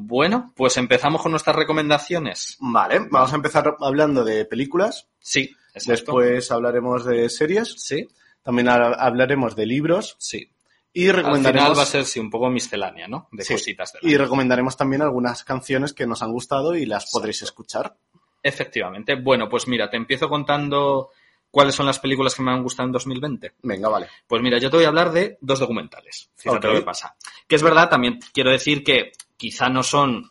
Bueno, 0.00 0.52
pues 0.54 0.76
empezamos 0.76 1.20
con 1.22 1.32
nuestras 1.32 1.56
recomendaciones. 1.56 2.56
Vale, 2.60 3.00
vamos 3.10 3.32
a 3.32 3.36
empezar 3.36 3.74
hablando 3.80 4.24
de 4.24 4.44
películas, 4.44 5.08
Sí, 5.18 5.50
exacto. 5.74 5.90
después 5.90 6.52
hablaremos 6.52 7.04
de 7.04 7.28
series, 7.28 7.74
Sí, 7.78 8.06
también 8.42 8.68
ha- 8.68 8.92
hablaremos 8.94 9.56
de 9.56 9.66
libros 9.66 10.14
sí. 10.20 10.48
y 10.92 11.08
Al 11.08 11.16
recomendaremos, 11.16 11.64
final 11.64 11.78
va 11.78 11.82
a 11.82 11.86
ser 11.86 12.04
sí, 12.04 12.20
un 12.20 12.30
poco 12.30 12.48
miscelánea, 12.48 13.08
¿no? 13.08 13.28
De 13.32 13.42
Sí. 13.42 13.54
cositas 13.54 13.92
de 13.92 13.98
la 14.02 14.08
y 14.08 14.16
recomendaremos 14.16 14.76
también 14.76 15.02
algunas 15.02 15.42
canciones 15.42 15.92
que 15.92 16.06
nos 16.06 16.22
han 16.22 16.30
gustado 16.30 16.76
y 16.76 16.86
las 16.86 17.10
podréis 17.10 17.42
escuchar. 17.42 17.96
Efectivamente. 18.40 19.16
Bueno, 19.16 19.48
pues 19.48 19.66
mira, 19.66 19.90
te 19.90 19.96
empiezo 19.96 20.28
contando 20.28 21.10
cuáles 21.50 21.74
son 21.74 21.86
las 21.86 21.98
películas 21.98 22.36
que 22.36 22.42
me 22.42 22.52
han 22.52 22.62
gustado 22.62 22.86
en 22.86 22.92
2020. 22.92 23.54
Venga, 23.64 23.88
vale. 23.88 24.06
Pues 24.28 24.40
mira, 24.42 24.58
yo 24.58 24.70
te 24.70 24.76
voy 24.76 24.84
a 24.84 24.88
hablar 24.88 25.10
de 25.10 25.38
dos 25.40 25.58
documentales. 25.58 26.30
Fíjate 26.36 26.68
lo 26.68 26.74
que 26.74 26.82
pasa. 26.82 27.16
Que 27.48 27.56
es 27.56 27.62
verdad, 27.64 27.88
también 27.90 28.20
quiero 28.32 28.52
decir 28.52 28.84
que 28.84 29.10
quizá 29.38 29.70
no 29.70 29.82
son 29.82 30.30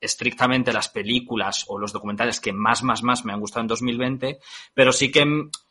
estrictamente 0.00 0.72
las 0.72 0.88
películas 0.88 1.64
o 1.68 1.78
los 1.78 1.92
documentales 1.92 2.40
que 2.40 2.52
más, 2.52 2.82
más, 2.82 3.02
más 3.02 3.24
me 3.24 3.32
han 3.32 3.40
gustado 3.40 3.62
en 3.62 3.68
2020, 3.68 4.38
pero 4.74 4.92
sí 4.92 5.10
que, 5.10 5.26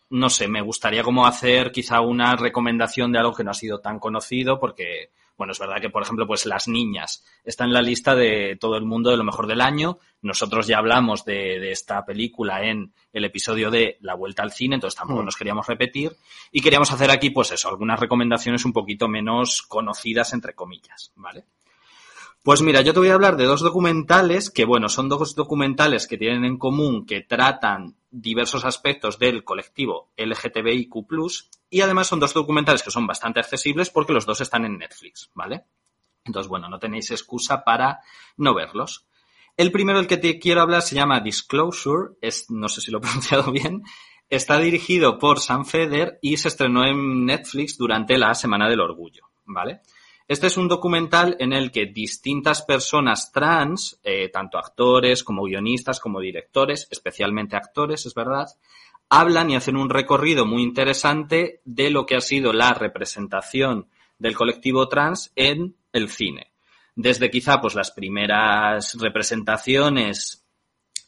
no 0.09 0.29
sé, 0.29 0.47
me 0.47 0.61
gustaría 0.61 1.03
como 1.03 1.25
hacer 1.27 1.71
quizá 1.71 2.01
una 2.01 2.35
recomendación 2.35 3.11
de 3.11 3.19
algo 3.19 3.33
que 3.33 3.43
no 3.43 3.51
ha 3.51 3.55
sido 3.55 3.79
tan 3.79 3.99
conocido 3.99 4.59
porque, 4.59 5.09
bueno, 5.35 5.53
es 5.53 5.59
verdad 5.59 5.81
que, 5.81 5.89
por 5.89 6.03
ejemplo, 6.03 6.27
pues 6.27 6.45
Las 6.45 6.67
Niñas 6.67 7.25
está 7.43 7.63
en 7.63 7.73
la 7.73 7.81
lista 7.81 8.13
de 8.15 8.55
todo 8.59 8.77
el 8.77 8.85
mundo 8.85 9.09
de 9.09 9.17
lo 9.17 9.23
mejor 9.23 9.47
del 9.47 9.61
año. 9.61 9.97
Nosotros 10.21 10.67
ya 10.67 10.77
hablamos 10.77 11.25
de, 11.25 11.59
de 11.59 11.71
esta 11.71 12.05
película 12.05 12.63
en 12.63 12.93
el 13.13 13.25
episodio 13.25 13.71
de 13.71 13.97
La 14.01 14.13
Vuelta 14.15 14.43
al 14.43 14.51
Cine, 14.51 14.75
entonces 14.75 14.97
tampoco 14.97 15.21
Mm. 15.23 15.25
nos 15.25 15.37
queríamos 15.37 15.65
repetir. 15.65 16.15
Y 16.51 16.61
queríamos 16.61 16.91
hacer 16.91 17.09
aquí, 17.09 17.31
pues 17.31 17.51
eso, 17.51 17.69
algunas 17.69 17.99
recomendaciones 17.99 18.63
un 18.65 18.73
poquito 18.73 19.07
menos 19.07 19.63
conocidas, 19.63 20.33
entre 20.33 20.53
comillas, 20.53 21.11
¿vale? 21.15 21.45
Pues 22.41 22.61
mira, 22.61 22.81
yo 22.81 22.93
te 22.93 22.99
voy 22.99 23.09
a 23.09 23.15
hablar 23.15 23.35
de 23.35 23.45
dos 23.45 23.61
documentales 23.61 24.49
que, 24.49 24.63
bueno, 24.63 24.87
son 24.87 25.09
dos 25.09 25.35
documentales 25.35 26.07
que 26.07 26.17
tienen 26.17 26.45
en 26.45 26.57
común 26.57 27.05
que 27.05 27.21
tratan 27.21 27.97
diversos 28.11 28.63
aspectos 28.63 29.19
del 29.19 29.43
colectivo 29.43 30.11
LGTBIQ+, 30.17 30.93
y 31.69 31.81
además 31.81 32.07
son 32.07 32.19
dos 32.19 32.33
documentales 32.33 32.81
que 32.81 32.91
son 32.91 33.05
bastante 33.05 33.41
accesibles 33.41 33.89
porque 33.89 34.13
los 34.13 34.25
dos 34.25 34.39
están 34.41 34.65
en 34.65 34.77
Netflix, 34.77 35.29
¿vale? 35.33 35.65
Entonces, 36.23 36.49
bueno, 36.49 36.69
no 36.69 36.79
tenéis 36.79 37.11
excusa 37.11 37.63
para 37.63 37.99
no 38.37 38.53
verlos. 38.53 39.05
El 39.57 39.71
primero 39.71 39.99
del 39.99 40.07
que 40.07 40.17
te 40.17 40.39
quiero 40.39 40.61
hablar 40.61 40.81
se 40.81 40.95
llama 40.95 41.19
Disclosure, 41.19 42.13
es, 42.21 42.49
no 42.49 42.69
sé 42.69 42.79
si 42.79 42.89
lo 42.89 42.99
he 42.99 43.01
pronunciado 43.01 43.51
bien, 43.51 43.83
está 44.29 44.57
dirigido 44.59 45.17
por 45.19 45.39
Sam 45.39 45.65
Feder 45.65 46.19
y 46.21 46.37
se 46.37 46.47
estrenó 46.47 46.85
en 46.85 47.25
Netflix 47.25 47.77
durante 47.77 48.17
la 48.17 48.33
Semana 48.33 48.69
del 48.69 48.79
Orgullo, 48.79 49.29
¿vale? 49.45 49.81
Este 50.29 50.45
es 50.45 50.57
un 50.57 50.67
documental 50.67 51.35
en 51.39 51.53
el 51.53 51.71
que 51.71 51.87
distintas 51.87 52.61
personas 52.61 53.31
trans, 53.31 53.99
eh, 54.03 54.29
tanto 54.29 54.59
actores 54.59 55.23
como 55.23 55.45
guionistas, 55.45 55.99
como 55.99 56.19
directores, 56.19 56.87
especialmente 56.91 57.55
actores, 57.55 58.05
es 58.05 58.13
verdad, 58.13 58.45
hablan 59.09 59.49
y 59.49 59.55
hacen 59.55 59.75
un 59.75 59.89
recorrido 59.89 60.45
muy 60.45 60.61
interesante 60.61 61.61
de 61.65 61.89
lo 61.89 62.05
que 62.05 62.15
ha 62.15 62.21
sido 62.21 62.53
la 62.53 62.75
representación 62.75 63.87
del 64.19 64.35
colectivo 64.35 64.87
trans 64.87 65.31
en 65.35 65.75
el 65.93 66.09
cine. 66.09 66.53
Desde 66.93 67.31
quizá 67.31 67.59
pues 67.59 67.73
las 67.73 67.89
primeras 67.89 68.99
representaciones 68.99 70.45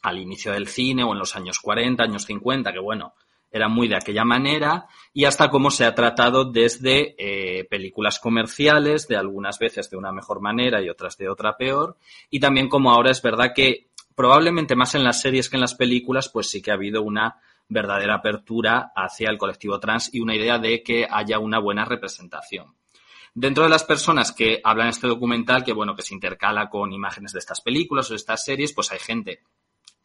al 0.02 0.18
inicio 0.18 0.50
del 0.50 0.66
cine 0.66 1.04
o 1.04 1.12
en 1.12 1.20
los 1.20 1.36
años 1.36 1.60
40, 1.60 2.02
años 2.02 2.24
50, 2.24 2.72
que 2.72 2.80
bueno, 2.80 3.14
era 3.52 3.68
muy 3.68 3.86
de 3.86 3.96
aquella 3.96 4.24
manera, 4.24 4.86
y 5.12 5.26
hasta 5.26 5.50
cómo 5.50 5.70
se 5.70 5.84
ha 5.84 5.94
tratado 5.94 6.50
desde 6.50 7.14
eh, 7.18 7.64
películas 7.64 8.18
comerciales, 8.18 9.06
de 9.06 9.16
algunas 9.16 9.58
veces 9.58 9.90
de 9.90 9.96
una 9.96 10.10
mejor 10.10 10.40
manera 10.40 10.82
y 10.82 10.88
otras 10.88 11.16
de 11.18 11.28
otra 11.28 11.56
peor, 11.56 11.98
y 12.30 12.40
también 12.40 12.68
como 12.68 12.90
ahora 12.90 13.10
es 13.10 13.20
verdad 13.20 13.52
que 13.54 13.90
probablemente 14.14 14.74
más 14.74 14.94
en 14.94 15.04
las 15.04 15.20
series 15.20 15.48
que 15.50 15.56
en 15.56 15.62
las 15.62 15.74
películas, 15.74 16.28
pues 16.28 16.48
sí 16.48 16.62
que 16.62 16.70
ha 16.70 16.74
habido 16.74 17.02
una 17.02 17.40
verdadera 17.68 18.16
apertura 18.16 18.92
hacia 18.94 19.30
el 19.30 19.38
colectivo 19.38 19.78
trans 19.80 20.12
y 20.12 20.20
una 20.20 20.34
idea 20.36 20.58
de 20.58 20.82
que 20.82 21.06
haya 21.10 21.38
una 21.38 21.58
buena 21.58 21.84
representación. 21.84 22.74
Dentro 23.34 23.64
de 23.64 23.70
las 23.70 23.84
personas 23.84 24.32
que 24.32 24.60
hablan 24.62 24.88
este 24.88 25.06
documental, 25.06 25.64
que 25.64 25.72
bueno, 25.72 25.96
que 25.96 26.02
se 26.02 26.14
intercala 26.14 26.68
con 26.68 26.92
imágenes 26.92 27.32
de 27.32 27.38
estas 27.38 27.62
películas 27.62 28.10
o 28.10 28.12
de 28.12 28.16
estas 28.16 28.44
series, 28.44 28.74
pues 28.74 28.92
hay 28.92 28.98
gente 28.98 29.40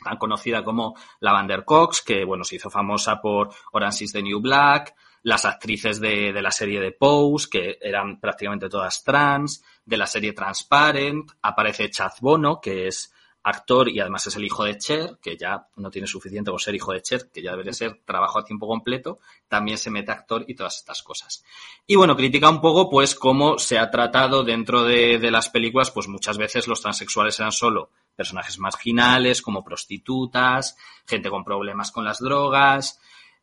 tan 0.03 0.17
conocida 0.17 0.63
como 0.63 0.95
Lavander 1.19 1.65
Cox, 1.65 2.01
que 2.01 2.23
bueno, 2.23 2.43
se 2.43 2.55
hizo 2.55 2.69
famosa 2.69 3.21
por 3.21 3.49
Orange 3.71 4.05
is 4.05 4.13
the 4.13 4.21
New 4.21 4.39
Black, 4.39 4.95
las 5.23 5.45
actrices 5.45 5.99
de, 5.99 6.31
de 6.31 6.41
la 6.41 6.51
serie 6.51 6.79
de 6.79 6.91
Pose, 6.91 7.49
que 7.49 7.77
eran 7.81 8.19
prácticamente 8.19 8.69
todas 8.69 9.03
trans, 9.03 9.63
de 9.83 9.97
la 9.97 10.05
serie 10.05 10.33
Transparent, 10.33 11.31
aparece 11.41 11.89
Chad 11.89 12.13
Bono, 12.21 12.61
que 12.61 12.87
es 12.87 13.13
actor 13.47 13.89
y 13.89 13.99
además 13.99 14.27
es 14.27 14.35
el 14.35 14.43
hijo 14.43 14.63
de 14.63 14.77
Cher, 14.77 15.17
que 15.21 15.37
ya 15.37 15.67
no 15.77 15.89
tiene 15.89 16.07
suficiente 16.07 16.51
por 16.51 16.61
ser 16.61 16.75
hijo 16.75 16.91
de 16.91 17.01
Cher, 17.01 17.29
que 17.31 17.41
ya 17.41 17.51
debería 17.51 17.73
ser 17.73 18.01
trabajo 18.05 18.39
a 18.39 18.43
tiempo 18.43 18.67
completo, 18.67 19.19
también 19.47 19.77
se 19.77 19.89
mete 19.89 20.11
actor 20.11 20.43
y 20.47 20.55
todas 20.55 20.77
estas 20.77 21.01
cosas. 21.01 21.43
Y 21.85 21.95
bueno, 21.95 22.15
critica 22.15 22.49
un 22.49 22.61
poco 22.61 22.89
pues 22.89 23.15
cómo 23.15 23.57
se 23.57 23.79
ha 23.79 23.89
tratado 23.89 24.43
dentro 24.43 24.83
de, 24.83 25.17
de 25.17 25.31
las 25.31 25.49
películas, 25.49 25.91
pues 25.91 26.07
muchas 26.07 26.37
veces 26.37 26.67
los 26.67 26.81
transexuales 26.81 27.39
eran 27.39 27.51
solo 27.51 27.91
personajes 28.15 28.59
marginales, 28.59 29.41
como 29.41 29.63
prostitutas, 29.63 30.75
gente 31.05 31.29
con 31.29 31.43
problemas 31.43 31.91
con 31.91 32.03
las 32.03 32.19
drogas, 32.19 32.99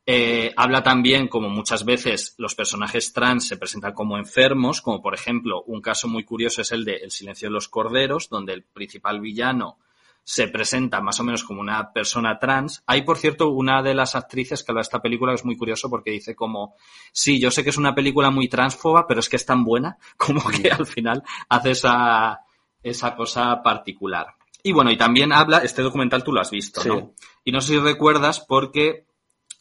eh, 0.07 0.53
habla 0.59 0.83
también 0.83 1.29
como 1.29 1.49
muchas 1.49 1.87
veces 1.87 2.35
los 2.37 2.55
personajes 2.55 3.15
trans 3.15 3.49
se 3.49 3.57
presentan 3.57 3.95
como 3.95 4.19
enfermos, 4.19 4.83
como 4.83 5.01
por 5.01 5.15
ejemplo 5.15 5.63
un 5.63 5.81
caso 5.81 6.09
muy 6.09 6.25
curioso 6.25 6.61
es 6.61 6.73
el 6.73 6.85
de 6.85 6.97
El 6.97 7.11
silencio 7.11 7.49
de 7.49 7.55
los 7.55 7.69
corderos, 7.69 8.29
donde 8.29 8.53
el 8.53 8.65
principal 8.65 9.21
villano 9.21 9.79
se 10.25 10.49
presenta 10.49 11.02
más 11.02 11.21
o 11.21 11.25
menos 11.25 11.45
como 11.45 11.61
una 11.61 11.93
persona 11.93 12.38
trans. 12.38 12.83
Hay, 12.87 13.02
por 13.02 13.19
cierto, 13.19 13.50
una 13.50 13.83
de 13.83 13.95
las 13.95 14.14
actrices 14.14 14.64
que 14.64 14.73
habla 14.73 14.81
de 14.81 14.85
esta 14.85 15.02
película 15.02 15.33
que 15.33 15.37
es 15.37 15.45
muy 15.45 15.57
curioso 15.57 15.90
porque 15.90 16.11
dice 16.11 16.35
como, 16.35 16.75
sí, 17.12 17.38
yo 17.38 17.50
sé 17.50 17.62
que 17.62 17.71
es 17.71 17.76
una 17.76 17.95
película 17.95 18.31
muy 18.31 18.49
transfoba, 18.49 19.07
pero 19.07 19.21
es 19.21 19.28
que 19.28 19.37
es 19.37 19.45
tan 19.45 19.64
buena 19.64 19.99
como 20.16 20.43
que 20.49 20.71
al 20.71 20.87
final 20.87 21.23
hace 21.49 21.73
esa, 21.73 22.40
esa 22.83 23.14
cosa 23.14 23.62
particular. 23.62 24.35
Y 24.62 24.73
bueno, 24.73 24.90
y 24.90 24.97
también 24.97 25.31
habla, 25.31 25.59
este 25.59 25.83
documental 25.83 26.25
tú 26.25 26.33
lo 26.33 26.40
has 26.40 26.50
visto, 26.50 26.81
Sí. 26.81 26.88
¿no? 26.88 27.12
Y 27.45 27.52
no 27.52 27.61
sé 27.61 27.75
si 27.75 27.78
recuerdas 27.78 28.40
porque 28.40 29.07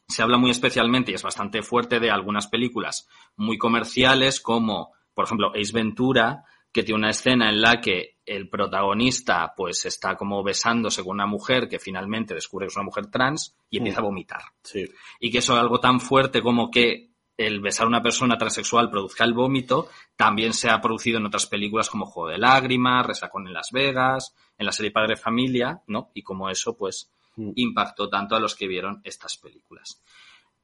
se 0.07 0.23
habla 0.23 0.37
muy 0.37 0.49
especialmente 0.49 1.11
y 1.11 1.15
es 1.15 1.23
bastante 1.23 1.61
fuerte 1.61 1.99
de 1.99 2.09
algunas 2.09 2.47
películas 2.47 3.09
muy 3.35 3.57
comerciales 3.57 4.39
como, 4.39 4.93
por 5.13 5.25
ejemplo, 5.25 5.51
Ace 5.55 5.73
Ventura, 5.73 6.45
que 6.73 6.83
tiene 6.83 6.99
una 6.99 7.11
escena 7.11 7.49
en 7.49 7.61
la 7.61 7.79
que 7.79 8.17
el 8.25 8.49
protagonista 8.49 9.53
pues 9.55 9.85
está 9.85 10.15
como 10.15 10.43
besándose 10.43 11.03
con 11.03 11.13
una 11.13 11.27
mujer 11.27 11.69
que 11.69 11.79
finalmente 11.79 12.33
descubre 12.33 12.65
que 12.65 12.71
es 12.71 12.75
una 12.75 12.85
mujer 12.85 13.07
trans 13.07 13.55
y 13.69 13.77
empieza 13.77 13.99
a 13.99 14.03
vomitar. 14.03 14.41
Sí. 14.63 14.85
Y 15.19 15.31
que 15.31 15.37
eso 15.37 15.53
es 15.53 15.59
algo 15.59 15.79
tan 15.79 15.99
fuerte 15.99 16.41
como 16.41 16.71
que 16.71 17.11
el 17.37 17.61
besar 17.61 17.85
a 17.85 17.89
una 17.89 18.01
persona 18.01 18.37
transexual 18.37 18.89
produzca 18.89 19.23
el 19.23 19.33
vómito, 19.33 19.89
también 20.15 20.53
se 20.53 20.69
ha 20.69 20.81
producido 20.81 21.17
en 21.19 21.25
otras 21.25 21.47
películas 21.47 21.89
como 21.89 22.05
Juego 22.05 22.29
de 22.29 22.37
Lágrimas, 22.37 23.05
Resacón 23.05 23.47
en 23.47 23.53
Las 23.53 23.69
Vegas, 23.71 24.35
en 24.57 24.65
la 24.65 24.71
serie 24.71 24.91
Padre 24.91 25.15
Familia, 25.15 25.81
¿no? 25.87 26.11
Y 26.13 26.21
como 26.21 26.49
eso, 26.49 26.75
pues, 26.75 27.09
Mm. 27.35 27.51
impactó 27.55 28.09
tanto 28.09 28.35
a 28.35 28.39
los 28.39 28.55
que 28.55 28.67
vieron 28.67 29.01
estas 29.03 29.37
películas. 29.37 30.01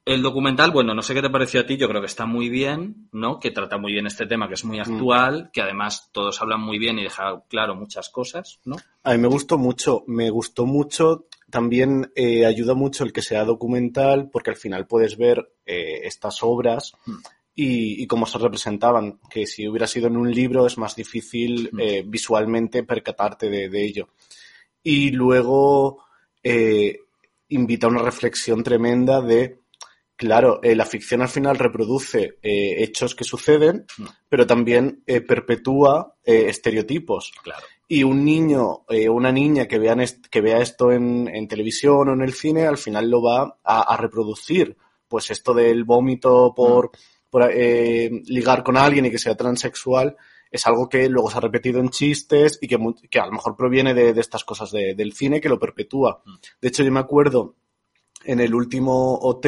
El 0.05 0.23
documental, 0.23 0.71
bueno, 0.71 0.95
no 0.95 1.03
sé 1.03 1.13
qué 1.13 1.21
te 1.21 1.29
pareció 1.29 1.61
a 1.61 1.65
ti, 1.67 1.77
yo 1.77 1.87
creo 1.87 2.01
que 2.01 2.07
está 2.07 2.25
muy 2.25 2.49
bien, 2.49 3.09
¿no? 3.11 3.39
Que 3.39 3.51
trata 3.51 3.77
muy 3.77 3.91
bien 3.93 4.07
este 4.07 4.25
tema, 4.25 4.47
que 4.47 4.55
es 4.55 4.65
muy 4.65 4.79
actual, 4.79 5.51
que 5.53 5.61
además 5.61 6.09
todos 6.11 6.41
hablan 6.41 6.61
muy 6.61 6.79
bien 6.79 6.97
y 6.97 7.03
deja 7.03 7.43
claro 7.47 7.75
muchas 7.75 8.09
cosas, 8.09 8.59
¿no? 8.65 8.77
A 9.03 9.11
mí 9.11 9.19
me 9.19 9.27
gustó 9.27 9.59
mucho, 9.59 10.03
me 10.07 10.31
gustó 10.31 10.65
mucho, 10.65 11.27
también 11.51 12.11
eh, 12.15 12.45
ayuda 12.45 12.73
mucho 12.73 13.03
el 13.03 13.13
que 13.13 13.21
sea 13.21 13.45
documental, 13.45 14.29
porque 14.31 14.49
al 14.49 14.55
final 14.55 14.87
puedes 14.87 15.15
ver 15.17 15.51
eh, 15.65 15.99
estas 16.03 16.39
obras 16.41 16.93
Mm. 17.05 17.11
y, 17.53 18.01
y 18.03 18.07
cómo 18.07 18.25
se 18.25 18.37
representaban, 18.39 19.19
que 19.29 19.45
si 19.45 19.67
hubiera 19.67 19.85
sido 19.85 20.07
en 20.07 20.17
un 20.17 20.31
libro 20.31 20.65
es 20.65 20.77
más 20.79 20.95
difícil 20.95 21.69
Mm. 21.71 21.79
eh, 21.81 22.03
visualmente 22.07 22.81
percatarte 22.83 23.47
de, 23.49 23.69
de 23.69 23.85
ello. 23.85 24.09
Y 24.81 25.11
luego 25.11 26.03
invita 27.49 27.87
a 27.87 27.89
una 27.89 28.01
reflexión 28.01 28.63
tremenda 28.63 29.21
de, 29.21 29.58
claro, 30.19 30.59
eh, 30.61 30.75
la 30.75 30.85
ficción 30.85 31.21
al 31.23 31.29
final 31.29 31.57
reproduce 31.57 32.37
eh, 32.43 32.83
hechos 32.83 33.15
que 33.15 33.23
suceden, 33.23 33.85
Mm. 33.97 34.03
pero 34.27 34.45
también 34.45 35.01
eh, 35.07 35.21
perpetúa 35.21 36.15
estereotipos. 36.23 37.31
Claro. 37.41 37.65
Y 37.87 38.03
un 38.03 38.23
niño 38.23 38.61
o 38.67 38.85
una 39.11 39.31
niña 39.31 39.65
que, 39.67 39.79
vean 39.79 40.03
que 40.29 40.41
vea 40.41 40.59
esto 40.59 40.91
en, 40.91 41.27
en 41.33 41.47
televisión 41.47 42.09
o 42.09 42.13
en 42.13 42.21
el 42.21 42.33
cine, 42.33 42.67
al 42.67 42.77
final 42.77 43.09
lo 43.09 43.23
va 43.23 43.57
a, 43.63 43.81
a 43.93 43.97
reproducir. 43.97 44.77
Pues 45.07 45.31
esto 45.31 45.53
del 45.55 45.85
vómito 45.85 46.53
por, 46.55 46.91
por, 47.31 47.49
eh, 47.51 48.11
ligar 48.27 48.63
con 48.63 48.77
alguien 48.77 49.05
y 49.07 49.11
que 49.11 49.17
sea 49.17 49.35
transexual 49.35 50.15
es 50.51 50.67
algo 50.67 50.87
que 50.89 51.09
luego 51.09 51.31
se 51.31 51.37
ha 51.37 51.41
repetido 51.41 51.79
en 51.79 51.89
chistes 51.89 52.59
y 52.61 52.67
que, 52.67 52.77
que 53.09 53.19
a 53.19 53.25
lo 53.25 53.31
mejor 53.31 53.55
proviene 53.55 53.93
de, 53.95 54.13
de 54.13 54.21
estas 54.21 54.43
cosas 54.43 54.69
de- 54.71 54.93
del 54.95 55.13
cine 55.13 55.39
que 55.41 55.49
lo 55.49 55.57
perpetúa. 55.59 56.21
De 56.61 56.67
hecho, 56.67 56.83
yo 56.83 56.91
me 56.91 56.99
acuerdo 56.99 57.55
en 58.23 58.39
el 58.39 58.53
último 58.53 59.15
OT 59.15 59.45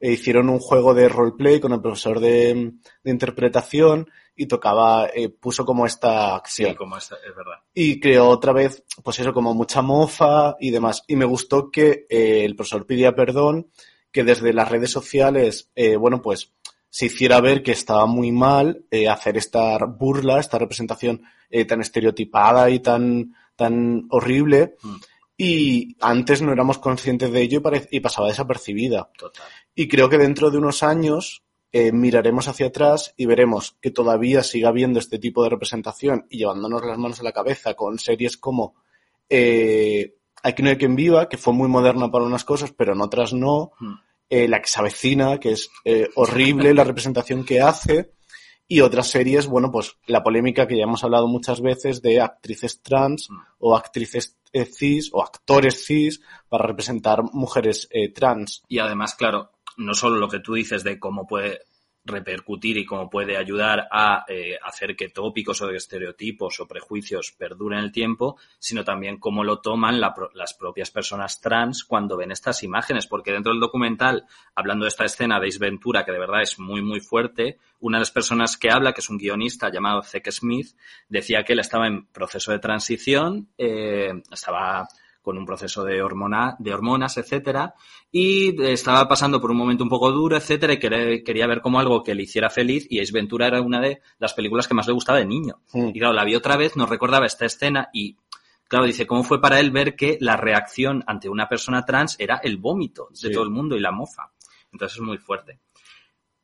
eh, 0.00 0.12
hicieron 0.12 0.48
un 0.48 0.58
juego 0.58 0.94
de 0.94 1.08
roleplay 1.08 1.60
con 1.60 1.72
el 1.72 1.80
profesor 1.80 2.20
de, 2.20 2.72
de 3.02 3.10
interpretación 3.10 4.08
y 4.36 4.46
tocaba, 4.46 5.08
eh, 5.12 5.28
puso 5.30 5.64
como 5.64 5.84
esta 5.86 6.36
acción 6.36 6.70
Sí, 6.70 6.76
como 6.76 6.96
esta, 6.96 7.16
es 7.16 7.34
verdad. 7.34 7.56
y 7.74 7.98
creó 7.98 8.28
otra 8.28 8.52
vez, 8.52 8.84
pues 9.02 9.18
eso, 9.18 9.32
como 9.32 9.52
mucha 9.54 9.82
mofa 9.82 10.54
y 10.60 10.70
demás. 10.70 11.02
Y 11.08 11.16
me 11.16 11.24
gustó 11.24 11.70
que 11.70 12.06
eh, 12.08 12.44
el 12.44 12.54
profesor 12.54 12.86
pidiera 12.86 13.14
perdón, 13.16 13.68
que 14.12 14.22
desde 14.24 14.52
las 14.52 14.68
redes 14.68 14.90
sociales, 14.92 15.70
eh, 15.74 15.96
bueno, 15.96 16.22
pues 16.22 16.52
se 16.90 17.06
hiciera 17.06 17.40
ver 17.40 17.62
que 17.62 17.72
estaba 17.72 18.06
muy 18.06 18.32
mal 18.32 18.84
eh, 18.90 19.08
hacer 19.08 19.36
esta 19.36 19.76
burla, 19.84 20.38
esta 20.38 20.58
representación 20.58 21.22
eh, 21.50 21.64
tan 21.64 21.80
estereotipada 21.80 22.70
y 22.70 22.78
tan, 22.80 23.34
tan 23.56 24.06
horrible. 24.10 24.76
Mm. 24.82 24.94
Y 25.38 25.96
antes 26.00 26.42
no 26.42 26.52
éramos 26.52 26.78
conscientes 26.78 27.32
de 27.32 27.40
ello 27.40 27.62
y, 27.90 28.00
pasaba 28.00 28.28
desapercibida. 28.28 29.08
Total. 29.16 29.46
Y 29.74 29.88
creo 29.88 30.10
que 30.10 30.18
dentro 30.18 30.50
de 30.50 30.58
unos 30.58 30.82
años 30.82 31.44
eh, 31.72 31.92
miraremos 31.92 32.48
hacia 32.48 32.66
atrás 32.66 33.14
y 33.16 33.24
veremos 33.24 33.78
que 33.80 33.90
todavía 33.90 34.42
sigue 34.42 34.66
habiendo 34.66 34.98
este 34.98 35.18
tipo 35.18 35.44
de 35.44 35.50
representación 35.50 36.26
y 36.28 36.38
llevándonos 36.38 36.84
las 36.84 36.98
manos 36.98 37.20
a 37.20 37.22
la 37.22 37.32
cabeza 37.32 37.74
con 37.74 37.98
series 37.98 38.36
como 38.36 38.74
eh, 39.30 40.18
Aquí 40.42 40.62
no 40.62 40.70
hay 40.70 40.76
quien 40.76 40.96
viva, 40.96 41.28
que 41.28 41.36
fue 41.36 41.52
muy 41.52 41.68
moderna 41.68 42.10
para 42.10 42.24
unas 42.24 42.44
cosas, 42.44 42.72
pero 42.72 42.92
en 42.92 43.00
otras 43.00 43.32
no. 43.32 43.72
Mm. 43.80 43.94
Eh, 44.30 44.48
la 44.48 44.60
que 44.60 44.68
se 44.68 44.78
avecina, 44.78 45.40
que 45.40 45.52
es 45.52 45.70
eh, 45.84 46.08
horrible 46.14 46.74
la 46.74 46.84
representación 46.84 47.44
que 47.44 47.60
hace. 47.60 48.12
Y 48.70 48.82
otras 48.82 49.08
series, 49.08 49.46
bueno, 49.46 49.70
pues 49.72 49.96
la 50.06 50.22
polémica 50.22 50.66
que 50.66 50.76
ya 50.76 50.82
hemos 50.82 51.02
hablado 51.02 51.26
muchas 51.26 51.62
veces 51.62 52.02
de 52.02 52.20
actrices 52.20 52.82
trans 52.82 53.30
Mm. 53.30 53.36
o 53.60 53.74
actrices 53.74 54.36
cis 54.52 55.10
o 55.12 55.22
actores 55.22 55.84
cis 55.84 56.20
para 56.48 56.66
representar 56.66 57.22
mujeres 57.22 57.88
eh, 57.90 58.12
trans. 58.12 58.62
Y 58.68 58.78
además, 58.78 59.14
claro, 59.14 59.50
no 59.76 59.94
solo 59.94 60.16
lo 60.18 60.28
que 60.28 60.40
tú 60.40 60.54
dices 60.54 60.84
de 60.84 60.98
cómo 60.98 61.26
puede 61.26 61.60
repercutir 62.04 62.76
y 62.78 62.84
cómo 62.84 63.10
puede 63.10 63.36
ayudar 63.36 63.88
a 63.90 64.24
eh, 64.28 64.58
hacer 64.62 64.96
que 64.96 65.08
tópicos 65.08 65.60
o 65.60 65.70
estereotipos 65.70 66.60
o 66.60 66.66
prejuicios 66.66 67.34
perduren 67.36 67.80
el 67.80 67.92
tiempo, 67.92 68.36
sino 68.58 68.84
también 68.84 69.18
cómo 69.18 69.44
lo 69.44 69.60
toman 69.60 70.00
las 70.00 70.54
propias 70.54 70.90
personas 70.90 71.40
trans 71.40 71.84
cuando 71.84 72.16
ven 72.16 72.32
estas 72.32 72.62
imágenes, 72.62 73.06
porque 73.06 73.32
dentro 73.32 73.52
del 73.52 73.60
documental, 73.60 74.26
hablando 74.54 74.84
de 74.84 74.88
esta 74.88 75.04
escena 75.04 75.38
de 75.38 75.48
Ace 75.48 75.58
Ventura, 75.58 76.04
que 76.04 76.12
de 76.12 76.18
verdad 76.18 76.42
es 76.42 76.58
muy, 76.58 76.82
muy 76.82 77.00
fuerte, 77.00 77.58
una 77.80 77.98
de 77.98 78.02
las 78.02 78.10
personas 78.10 78.56
que 78.56 78.70
habla, 78.70 78.92
que 78.92 79.00
es 79.00 79.10
un 79.10 79.18
guionista 79.18 79.70
llamado 79.70 80.02
Zeke 80.02 80.32
Smith, 80.32 80.76
decía 81.08 81.44
que 81.44 81.52
él 81.52 81.60
estaba 81.60 81.86
en 81.86 82.06
proceso 82.06 82.52
de 82.52 82.58
transición, 82.58 83.48
eh, 83.58 84.12
estaba 84.30 84.88
con 85.22 85.36
un 85.36 85.44
proceso 85.44 85.84
de, 85.84 86.00
hormona, 86.02 86.56
de 86.58 86.72
hormonas, 86.72 87.16
etcétera, 87.18 87.74
y 88.10 88.62
estaba 88.62 89.06
pasando 89.08 89.40
por 89.40 89.50
un 89.50 89.56
momento 89.58 89.84
un 89.84 89.90
poco 89.90 90.10
duro, 90.10 90.36
etcétera, 90.36 90.72
y 90.72 90.78
quería, 90.78 91.22
quería 91.22 91.46
ver 91.46 91.60
como 91.60 91.78
algo 91.80 92.02
que 92.02 92.14
le 92.14 92.22
hiciera 92.22 92.48
feliz, 92.50 92.86
y 92.88 93.00
Ace 93.00 93.12
Ventura 93.12 93.46
era 93.46 93.60
una 93.60 93.80
de 93.80 94.00
las 94.18 94.34
películas 94.34 94.66
que 94.66 94.74
más 94.74 94.86
le 94.86 94.94
gustaba 94.94 95.18
de 95.18 95.26
niño. 95.26 95.60
Mm. 95.72 95.88
Y 95.88 95.98
claro, 95.98 96.14
la 96.14 96.24
vi 96.24 96.34
otra 96.34 96.56
vez, 96.56 96.76
nos 96.76 96.88
recordaba 96.88 97.26
esta 97.26 97.44
escena, 97.44 97.90
y 97.92 98.16
claro, 98.68 98.86
dice, 98.86 99.06
¿cómo 99.06 99.22
fue 99.24 99.40
para 99.40 99.60
él 99.60 99.70
ver 99.70 99.96
que 99.96 100.16
la 100.20 100.36
reacción 100.36 101.04
ante 101.06 101.28
una 101.28 101.48
persona 101.48 101.84
trans 101.84 102.16
era 102.18 102.40
el 102.42 102.56
vómito 102.56 103.08
de 103.10 103.16
Sí. 103.16 103.32
todo 103.32 103.42
el 103.44 103.50
mundo 103.50 103.76
y 103.76 103.80
la 103.80 103.90
mofa? 103.92 104.30
Entonces 104.72 104.96
es 104.98 105.02
muy 105.02 105.18
fuerte. 105.18 105.58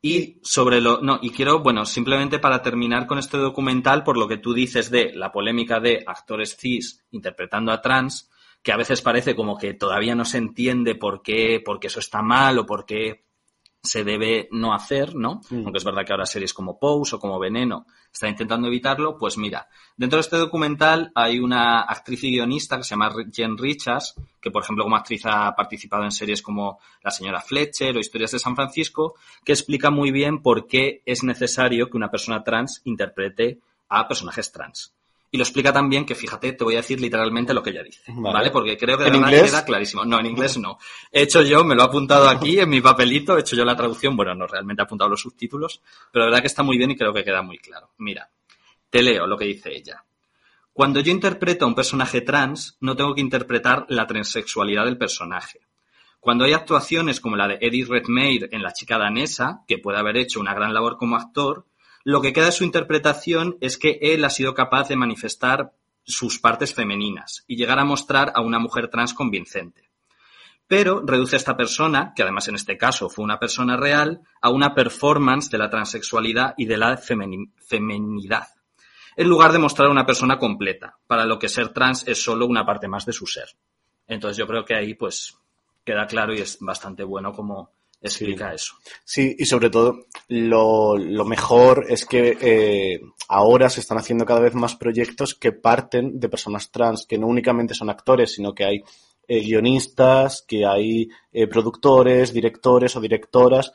Y 0.01 0.39
sobre 0.43 0.81
lo, 0.81 1.01
no, 1.01 1.17
y 1.19 1.31
quiero, 1.31 1.61
bueno, 1.61 1.83
simplemente 1.85 2.37
para 2.37 2.61
terminar 2.61 3.07
con 3.07 3.17
este 3.17 3.37
documental, 3.37 4.03
por 4.03 4.17
lo 4.17 4.27
que 4.27 4.37
tú 4.37 4.53
dices 4.53 4.91
de 4.91 5.11
la 5.15 5.31
polémica 5.31 5.79
de 5.79 6.03
actores 6.05 6.55
cis 6.55 7.03
interpretando 7.09 7.71
a 7.71 7.81
trans, 7.81 8.29
que 8.65 8.71
a 8.71 8.77
veces 8.77 9.03
parece 9.03 9.35
como 9.35 9.59
que 9.59 9.75
todavía 9.75 10.15
no 10.15 10.25
se 10.25 10.39
entiende 10.39 10.95
por 10.95 11.21
qué, 11.21 11.61
por 11.63 11.79
qué 11.79 11.85
eso 11.85 11.99
está 11.99 12.23
mal 12.23 12.57
o 12.57 12.65
por 12.65 12.83
qué 12.83 13.23
se 13.83 14.03
debe 14.03 14.49
no 14.49 14.73
hacer, 14.73 15.13
¿no? 15.13 15.41
Mm. 15.51 15.65
Aunque 15.65 15.77
es 15.77 15.83
verdad 15.83 16.03
que 16.03 16.13
ahora 16.13 16.25
series 16.25 16.51
como 16.51 16.79
Pose 16.79 17.15
o 17.15 17.19
como 17.19 17.37
Veneno 17.37 17.85
están 18.11 18.31
intentando 18.31 18.67
evitarlo, 18.67 19.19
pues 19.19 19.37
mira, 19.37 19.67
dentro 19.95 20.17
de 20.17 20.21
este 20.21 20.37
documental 20.37 21.11
hay 21.13 21.37
una 21.37 21.81
actriz 21.81 22.23
y 22.23 22.31
guionista 22.31 22.77
que 22.77 22.83
se 22.83 22.89
llama 22.89 23.13
Jen 23.31 23.55
Richards, 23.55 24.15
que 24.41 24.49
por 24.49 24.63
ejemplo 24.63 24.83
como 24.83 24.95
actriz 24.95 25.21
ha 25.27 25.55
participado 25.55 26.03
en 26.03 26.11
series 26.11 26.41
como 26.41 26.79
La 27.03 27.11
señora 27.11 27.41
Fletcher 27.41 27.95
o 27.95 27.99
Historias 27.99 28.31
de 28.31 28.39
San 28.39 28.55
Francisco, 28.55 29.13
que 29.43 29.51
explica 29.51 29.91
muy 29.91 30.09
bien 30.09 30.41
por 30.41 30.65
qué 30.65 31.03
es 31.05 31.23
necesario 31.23 31.91
que 31.91 31.97
una 31.97 32.09
persona 32.09 32.43
trans 32.43 32.81
interprete 32.85 33.59
a 33.89 34.07
personajes 34.07 34.51
trans. 34.51 34.95
Y 35.35 35.37
lo 35.37 35.43
explica 35.43 35.73
también 35.73 36.05
que, 36.05 36.15
fíjate, 36.15 36.53
te 36.53 36.63
voy 36.63 36.75
a 36.75 36.77
decir 36.77 37.01
literalmente 37.01 37.53
lo 37.53 37.61
que 37.61 37.71
ella 37.71 37.83
dice, 37.83 38.01
¿vale? 38.07 38.33
Vale. 38.33 38.51
Porque 38.51 38.77
creo 38.77 38.97
que 38.97 39.03
de 39.03 39.09
¿En 39.09 39.15
verdad 39.15 39.27
inglés? 39.33 39.51
queda 39.51 39.65
clarísimo. 39.65 40.05
No, 40.05 40.17
en 40.17 40.27
inglés 40.27 40.57
no. 40.57 40.77
He 41.11 41.23
hecho 41.23 41.41
yo, 41.41 41.65
me 41.65 41.75
lo 41.75 41.81
he 41.81 41.85
apuntado 41.85 42.29
aquí 42.29 42.57
en 42.57 42.69
mi 42.69 42.79
papelito, 42.79 43.35
he 43.35 43.41
hecho 43.41 43.57
yo 43.57 43.65
la 43.65 43.75
traducción, 43.75 44.15
bueno, 44.15 44.33
no, 44.33 44.47
realmente 44.47 44.81
he 44.81 44.85
apuntado 44.85 45.09
los 45.09 45.19
subtítulos, 45.19 45.81
pero 46.09 46.23
la 46.23 46.31
verdad 46.31 46.41
que 46.41 46.47
está 46.47 46.63
muy 46.63 46.77
bien 46.77 46.91
y 46.91 46.95
creo 46.95 47.13
que 47.13 47.25
queda 47.25 47.41
muy 47.41 47.57
claro. 47.57 47.91
Mira, 47.97 48.29
te 48.89 49.03
leo 49.03 49.27
lo 49.27 49.37
que 49.37 49.43
dice 49.43 49.75
ella. 49.75 50.05
Cuando 50.71 51.01
yo 51.01 51.11
interpreto 51.11 51.65
a 51.65 51.67
un 51.67 51.75
personaje 51.75 52.21
trans, 52.21 52.77
no 52.79 52.95
tengo 52.95 53.13
que 53.13 53.21
interpretar 53.21 53.85
la 53.89 54.07
transexualidad 54.07 54.85
del 54.85 54.97
personaje. 54.97 55.59
Cuando 56.21 56.45
hay 56.45 56.53
actuaciones 56.53 57.19
como 57.19 57.35
la 57.35 57.49
de 57.49 57.57
Eddie 57.59 57.85
Redmayne 57.85 58.47
en 58.51 58.63
La 58.63 58.71
chica 58.71 58.97
danesa, 58.97 59.63
que 59.67 59.79
puede 59.79 59.99
haber 59.99 60.15
hecho 60.15 60.39
una 60.39 60.53
gran 60.53 60.73
labor 60.73 60.95
como 60.95 61.17
actor, 61.17 61.65
lo 62.05 62.21
que 62.21 62.33
queda 62.33 62.45
de 62.45 62.51
su 62.51 62.63
interpretación 62.63 63.57
es 63.61 63.79
que 63.79 63.97
él 63.99 64.23
ha 64.23 64.29
sido 64.29 64.53
capaz 64.53 64.87
de 64.87 64.95
manifestar 64.95 65.73
sus 66.03 66.39
partes 66.39 66.71
femeninas 66.73 67.43
y 67.47 67.55
llegar 67.55 67.79
a 67.79 67.83
mostrar 67.83 68.31
a 68.35 68.41
una 68.41 68.59
mujer 68.59 68.89
trans 68.89 69.15
convincente. 69.15 69.89
Pero 70.67 71.01
reduce 71.03 71.35
a 71.35 71.37
esta 71.37 71.57
persona, 71.57 72.13
que 72.15 72.21
además 72.21 72.47
en 72.47 72.55
este 72.55 72.77
caso 72.77 73.09
fue 73.09 73.25
una 73.25 73.39
persona 73.39 73.75
real, 73.75 74.21
a 74.39 74.51
una 74.51 74.75
performance 74.75 75.49
de 75.49 75.57
la 75.57 75.69
transexualidad 75.71 76.53
y 76.57 76.65
de 76.65 76.77
la 76.77 76.95
femeni- 76.95 77.51
femenidad, 77.57 78.49
en 79.17 79.27
lugar 79.27 79.51
de 79.51 79.59
mostrar 79.59 79.87
a 79.87 79.91
una 79.91 80.05
persona 80.05 80.37
completa, 80.37 80.99
para 81.07 81.25
lo 81.25 81.39
que 81.39 81.49
ser 81.49 81.69
trans 81.69 82.07
es 82.07 82.23
solo 82.23 82.45
una 82.45 82.67
parte 82.67 82.87
más 82.87 83.07
de 83.07 83.13
su 83.13 83.25
ser. 83.25 83.49
Entonces 84.07 84.37
yo 84.37 84.45
creo 84.45 84.63
que 84.63 84.75
ahí 84.75 84.93
pues 84.93 85.35
queda 85.83 86.05
claro 86.05 86.35
y 86.35 86.41
es 86.41 86.59
bastante 86.59 87.03
bueno 87.03 87.31
como 87.31 87.71
explica 88.07 88.53
eso. 88.53 88.75
Sí, 89.03 89.35
y 89.37 89.45
sobre 89.45 89.69
todo 89.69 90.05
lo, 90.27 90.97
lo 90.97 91.25
mejor 91.25 91.85
es 91.89 92.05
que 92.05 92.37
eh, 92.39 93.01
ahora 93.29 93.69
se 93.69 93.79
están 93.79 93.97
haciendo 93.97 94.25
cada 94.25 94.39
vez 94.39 94.53
más 94.53 94.75
proyectos 94.75 95.35
que 95.35 95.51
parten 95.51 96.19
de 96.19 96.29
personas 96.29 96.71
trans, 96.71 97.05
que 97.05 97.17
no 97.17 97.27
únicamente 97.27 97.73
son 97.73 97.89
actores, 97.89 98.33
sino 98.33 98.53
que 98.53 98.65
hay 98.65 98.83
eh, 99.27 99.41
guionistas, 99.41 100.43
que 100.47 100.65
hay 100.65 101.09
eh, 101.31 101.47
productores, 101.47 102.31
directores 102.31 102.95
o 102.95 103.01
directoras, 103.01 103.71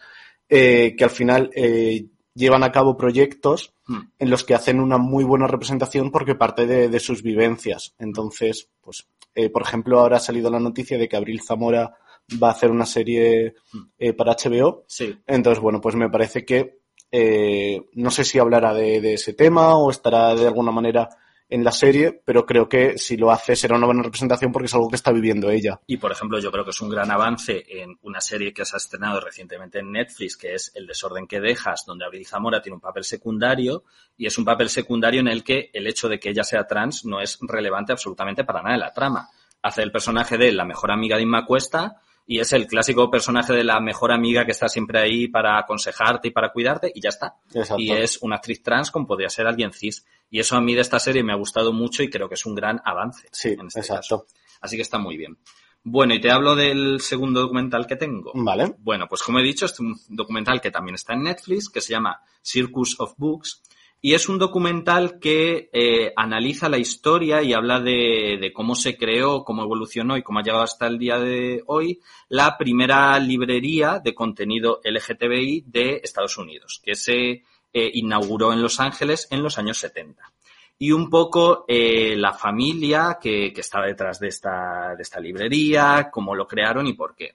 que 0.48 0.96
al 1.00 1.10
final 1.10 1.48
eh, 1.54 2.06
llevan 2.34 2.64
a 2.64 2.72
cabo 2.72 2.96
proyectos 2.96 3.72
Hmm. 3.90 4.02
en 4.20 4.30
los 4.30 4.44
que 4.44 4.54
hacen 4.54 4.78
una 4.78 4.98
muy 4.98 5.24
buena 5.24 5.48
representación 5.48 6.12
porque 6.12 6.36
parte 6.36 6.64
de, 6.64 6.88
de 6.88 7.00
sus 7.00 7.24
vivencias. 7.24 7.96
Entonces, 7.98 8.68
pues, 8.80 9.08
por 9.52 9.62
ejemplo, 9.62 9.98
ahora 9.98 10.18
ha 10.18 10.20
salido 10.20 10.48
la 10.48 10.60
noticia 10.60 10.96
de 10.96 11.08
que 11.08 11.16
Abril 11.16 11.40
Zamora 11.42 11.96
va 12.42 12.48
a 12.48 12.52
hacer 12.52 12.70
una 12.70 12.86
serie 12.86 13.54
eh, 13.98 14.12
para 14.12 14.36
HBO. 14.36 14.84
Sí, 14.86 15.16
Entonces, 15.26 15.62
bueno, 15.62 15.80
pues 15.80 15.94
me 15.94 16.10
parece 16.10 16.44
que 16.44 16.80
eh, 17.10 17.82
no 17.94 18.10
sé 18.10 18.24
si 18.24 18.38
hablará 18.38 18.72
de, 18.72 19.00
de 19.00 19.14
ese 19.14 19.32
tema 19.34 19.76
o 19.76 19.90
estará 19.90 20.34
de 20.34 20.46
alguna 20.46 20.70
manera 20.70 21.08
en 21.50 21.64
la 21.64 21.72
serie, 21.72 22.22
pero 22.24 22.46
creo 22.46 22.68
que 22.68 22.96
si 22.96 23.16
lo 23.16 23.30
hace 23.30 23.56
será 23.56 23.76
una 23.76 23.86
buena 23.86 24.04
representación 24.04 24.52
porque 24.52 24.66
es 24.66 24.74
algo 24.74 24.88
que 24.88 24.96
está 24.96 25.10
viviendo 25.10 25.50
ella. 25.50 25.80
Y, 25.86 25.96
por 25.96 26.12
ejemplo, 26.12 26.38
yo 26.38 26.52
creo 26.52 26.64
que 26.64 26.70
es 26.70 26.80
un 26.80 26.88
gran 26.88 27.10
avance 27.10 27.64
en 27.68 27.98
una 28.02 28.20
serie 28.20 28.52
que 28.52 28.64
se 28.64 28.76
ha 28.76 28.78
estrenado 28.78 29.20
recientemente 29.20 29.80
en 29.80 29.90
Netflix, 29.90 30.36
que 30.36 30.54
es 30.54 30.70
El 30.74 30.86
desorden 30.86 31.26
que 31.26 31.40
dejas, 31.40 31.82
donde 31.84 32.04
Abril 32.04 32.24
Zamora 32.24 32.62
tiene 32.62 32.76
un 32.76 32.80
papel 32.80 33.04
secundario, 33.04 33.82
y 34.16 34.26
es 34.26 34.38
un 34.38 34.44
papel 34.44 34.70
secundario 34.70 35.20
en 35.20 35.28
el 35.28 35.42
que 35.42 35.70
el 35.72 35.88
hecho 35.88 36.08
de 36.08 36.20
que 36.20 36.30
ella 36.30 36.44
sea 36.44 36.66
trans 36.66 37.04
no 37.04 37.20
es 37.20 37.38
relevante 37.42 37.92
absolutamente 37.92 38.44
para 38.44 38.62
nada 38.62 38.74
en 38.74 38.80
la 38.80 38.92
trama. 38.92 39.28
Hace 39.62 39.82
el 39.82 39.90
personaje 39.90 40.38
de 40.38 40.52
la 40.52 40.64
mejor 40.64 40.92
amiga 40.92 41.16
de 41.16 41.24
Inma 41.24 41.44
Cuesta, 41.44 42.00
y 42.26 42.38
es 42.38 42.52
el 42.52 42.66
clásico 42.66 43.10
personaje 43.10 43.52
de 43.52 43.64
la 43.64 43.80
mejor 43.80 44.12
amiga 44.12 44.44
que 44.44 44.52
está 44.52 44.68
siempre 44.68 45.00
ahí 45.00 45.28
para 45.28 45.58
aconsejarte 45.58 46.28
y 46.28 46.30
para 46.30 46.52
cuidarte, 46.52 46.92
y 46.94 47.00
ya 47.00 47.08
está. 47.08 47.36
Exacto. 47.52 47.82
Y 47.82 47.90
es 47.90 48.18
una 48.22 48.36
actriz 48.36 48.62
trans 48.62 48.90
como 48.90 49.06
podría 49.06 49.28
ser 49.28 49.46
alguien 49.46 49.72
cis. 49.72 50.04
Y 50.30 50.38
eso 50.38 50.56
a 50.56 50.60
mí 50.60 50.74
de 50.74 50.82
esta 50.82 50.98
serie 50.98 51.24
me 51.24 51.32
ha 51.32 51.36
gustado 51.36 51.72
mucho 51.72 52.02
y 52.02 52.10
creo 52.10 52.28
que 52.28 52.36
es 52.36 52.46
un 52.46 52.54
gran 52.54 52.80
avance. 52.84 53.28
Sí, 53.32 53.50
en 53.50 53.66
este 53.66 53.80
exacto. 53.80 54.18
caso. 54.18 54.26
Así 54.60 54.76
que 54.76 54.82
está 54.82 54.98
muy 54.98 55.16
bien. 55.16 55.38
Bueno, 55.82 56.14
y 56.14 56.20
te 56.20 56.30
hablo 56.30 56.54
del 56.54 57.00
segundo 57.00 57.40
documental 57.40 57.86
que 57.86 57.96
tengo. 57.96 58.32
Vale. 58.34 58.74
Bueno, 58.78 59.06
pues 59.08 59.22
como 59.22 59.38
he 59.38 59.42
dicho, 59.42 59.66
es 59.66 59.80
un 59.80 59.98
documental 60.08 60.60
que 60.60 60.70
también 60.70 60.94
está 60.94 61.14
en 61.14 61.22
Netflix, 61.22 61.70
que 61.70 61.80
se 61.80 61.92
llama 61.92 62.22
Circus 62.42 63.00
of 63.00 63.14
Books, 63.16 63.62
y 64.02 64.14
es 64.14 64.28
un 64.28 64.38
documental 64.38 65.18
que 65.18 65.68
eh, 65.72 66.12
analiza 66.16 66.68
la 66.68 66.78
historia 66.78 67.42
y 67.42 67.52
habla 67.52 67.80
de, 67.80 68.50
cómo 68.54 68.74
se 68.74 68.96
creó, 68.96 69.44
cómo 69.44 69.62
evolucionó 69.62 70.16
y 70.16 70.22
cómo 70.22 70.38
ha 70.38 70.42
llegado 70.42 70.62
hasta 70.62 70.86
el 70.86 70.98
día 70.98 71.18
de 71.18 71.62
hoy 71.66 72.00
la 72.28 72.56
primera 72.56 73.18
librería 73.18 74.00
de 74.02 74.14
contenido 74.14 74.80
LGTBI 74.84 75.64
de 75.66 76.00
Estados 76.02 76.38
Unidos, 76.38 76.80
que 76.82 76.94
se 76.94 77.42
eh, 77.72 77.90
inauguró 77.94 78.52
en 78.52 78.62
Los 78.62 78.80
Ángeles 78.80 79.28
en 79.30 79.42
los 79.42 79.58
años 79.58 79.78
70 79.78 80.22
y 80.78 80.92
un 80.92 81.10
poco 81.10 81.66
eh, 81.68 82.16
la 82.16 82.32
familia 82.32 83.18
que, 83.20 83.52
que 83.52 83.60
estaba 83.60 83.84
detrás 83.84 84.18
de 84.18 84.28
esta, 84.28 84.94
de 84.96 85.02
esta 85.02 85.20
librería, 85.20 86.08
cómo 86.10 86.34
lo 86.34 86.46
crearon 86.46 86.86
y 86.86 86.94
por 86.94 87.14
qué. 87.14 87.34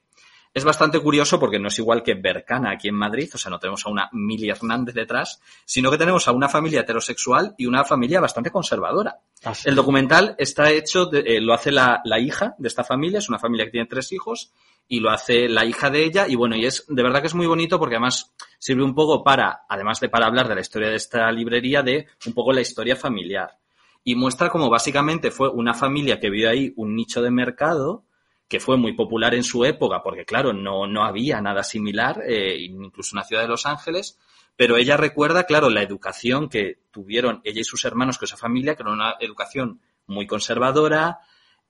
Es 0.55 0.63
bastante 0.63 0.99
curioso 1.01 1.37
porque 1.37 1.59
no 1.59 1.67
es 1.67 1.77
igual 1.79 2.01
que 2.01 2.13
Bercana 2.13 2.71
aquí 2.71 2.87
en 2.87 2.95
Madrid, 2.95 3.29
o 3.33 3.37
sea, 3.37 3.51
no 3.51 3.59
tenemos 3.59 3.85
a 3.85 3.89
una 3.89 4.09
Mili 4.13 4.49
Hernández 4.49 4.95
detrás, 4.95 5.41
sino 5.65 5.91
que 5.91 5.97
tenemos 5.97 6.29
a 6.29 6.31
una 6.31 6.47
familia 6.47 6.79
heterosexual 6.79 7.53
y 7.57 7.65
una 7.65 7.83
familia 7.83 8.21
bastante 8.21 8.51
conservadora. 8.51 9.19
El 9.65 9.75
documental 9.75 10.33
está 10.39 10.71
hecho, 10.71 11.07
de- 11.07 11.19
eh, 11.19 11.41
lo 11.41 11.53
hace 11.53 11.73
la, 11.73 11.99
la 12.05 12.19
hija 12.19 12.55
de 12.57 12.69
esta 12.69 12.85
familia, 12.85 13.19
es 13.19 13.27
una 13.27 13.37
familia 13.37 13.65
que 13.65 13.71
tiene 13.71 13.87
tres 13.87 14.11
hijos, 14.13 14.53
y 14.87 15.01
lo 15.01 15.09
hace 15.09 15.49
la 15.49 15.65
hija 15.65 15.89
de 15.89 16.05
ella, 16.05 16.25
y 16.27 16.35
bueno, 16.35 16.55
y 16.55 16.65
es, 16.65 16.85
de 16.87 17.03
verdad 17.03 17.19
que 17.19 17.27
es 17.27 17.35
muy 17.35 17.47
bonito 17.47 17.77
porque 17.77 17.95
además 17.95 18.33
sirve 18.57 18.83
un 18.83 18.95
poco 18.95 19.25
para, 19.25 19.65
además 19.67 19.99
de 19.99 20.07
para 20.07 20.27
hablar 20.27 20.47
de 20.47 20.55
la 20.55 20.61
historia 20.61 20.87
de 20.89 20.95
esta 20.95 21.29
librería, 21.33 21.81
de 21.83 22.07
un 22.25 22.33
poco 22.33 22.53
la 22.53 22.61
historia 22.61 22.95
familiar. 22.95 23.57
Y 24.05 24.15
muestra 24.15 24.49
como 24.49 24.69
básicamente 24.69 25.31
fue 25.31 25.49
una 25.49 25.73
familia 25.73 26.17
que 26.19 26.29
vio 26.29 26.49
ahí 26.49 26.71
un 26.77 26.95
nicho 26.95 27.21
de 27.21 27.31
mercado, 27.31 28.05
que 28.47 28.59
fue 28.59 28.77
muy 28.77 28.93
popular 28.93 29.33
en 29.33 29.43
su 29.43 29.65
época, 29.65 30.01
porque 30.03 30.25
claro, 30.25 30.53
no, 30.53 30.87
no 30.87 31.03
había 31.03 31.41
nada 31.41 31.63
similar, 31.63 32.21
eh, 32.27 32.57
incluso 32.59 33.15
en 33.15 33.19
la 33.19 33.25
ciudad 33.25 33.41
de 33.41 33.47
Los 33.47 33.65
Ángeles, 33.65 34.19
pero 34.55 34.77
ella 34.77 34.97
recuerda, 34.97 35.45
claro, 35.45 35.69
la 35.69 35.81
educación 35.81 36.47
que 36.47 36.79
tuvieron 36.91 37.41
ella 37.43 37.61
y 37.61 37.65
sus 37.65 37.83
hermanos 37.85 38.17
con 38.17 38.25
esa 38.25 38.37
familia, 38.37 38.75
que 38.75 38.83
era 38.83 38.93
una 38.93 39.15
educación 39.19 39.81
muy 40.07 40.27
conservadora, 40.27 41.19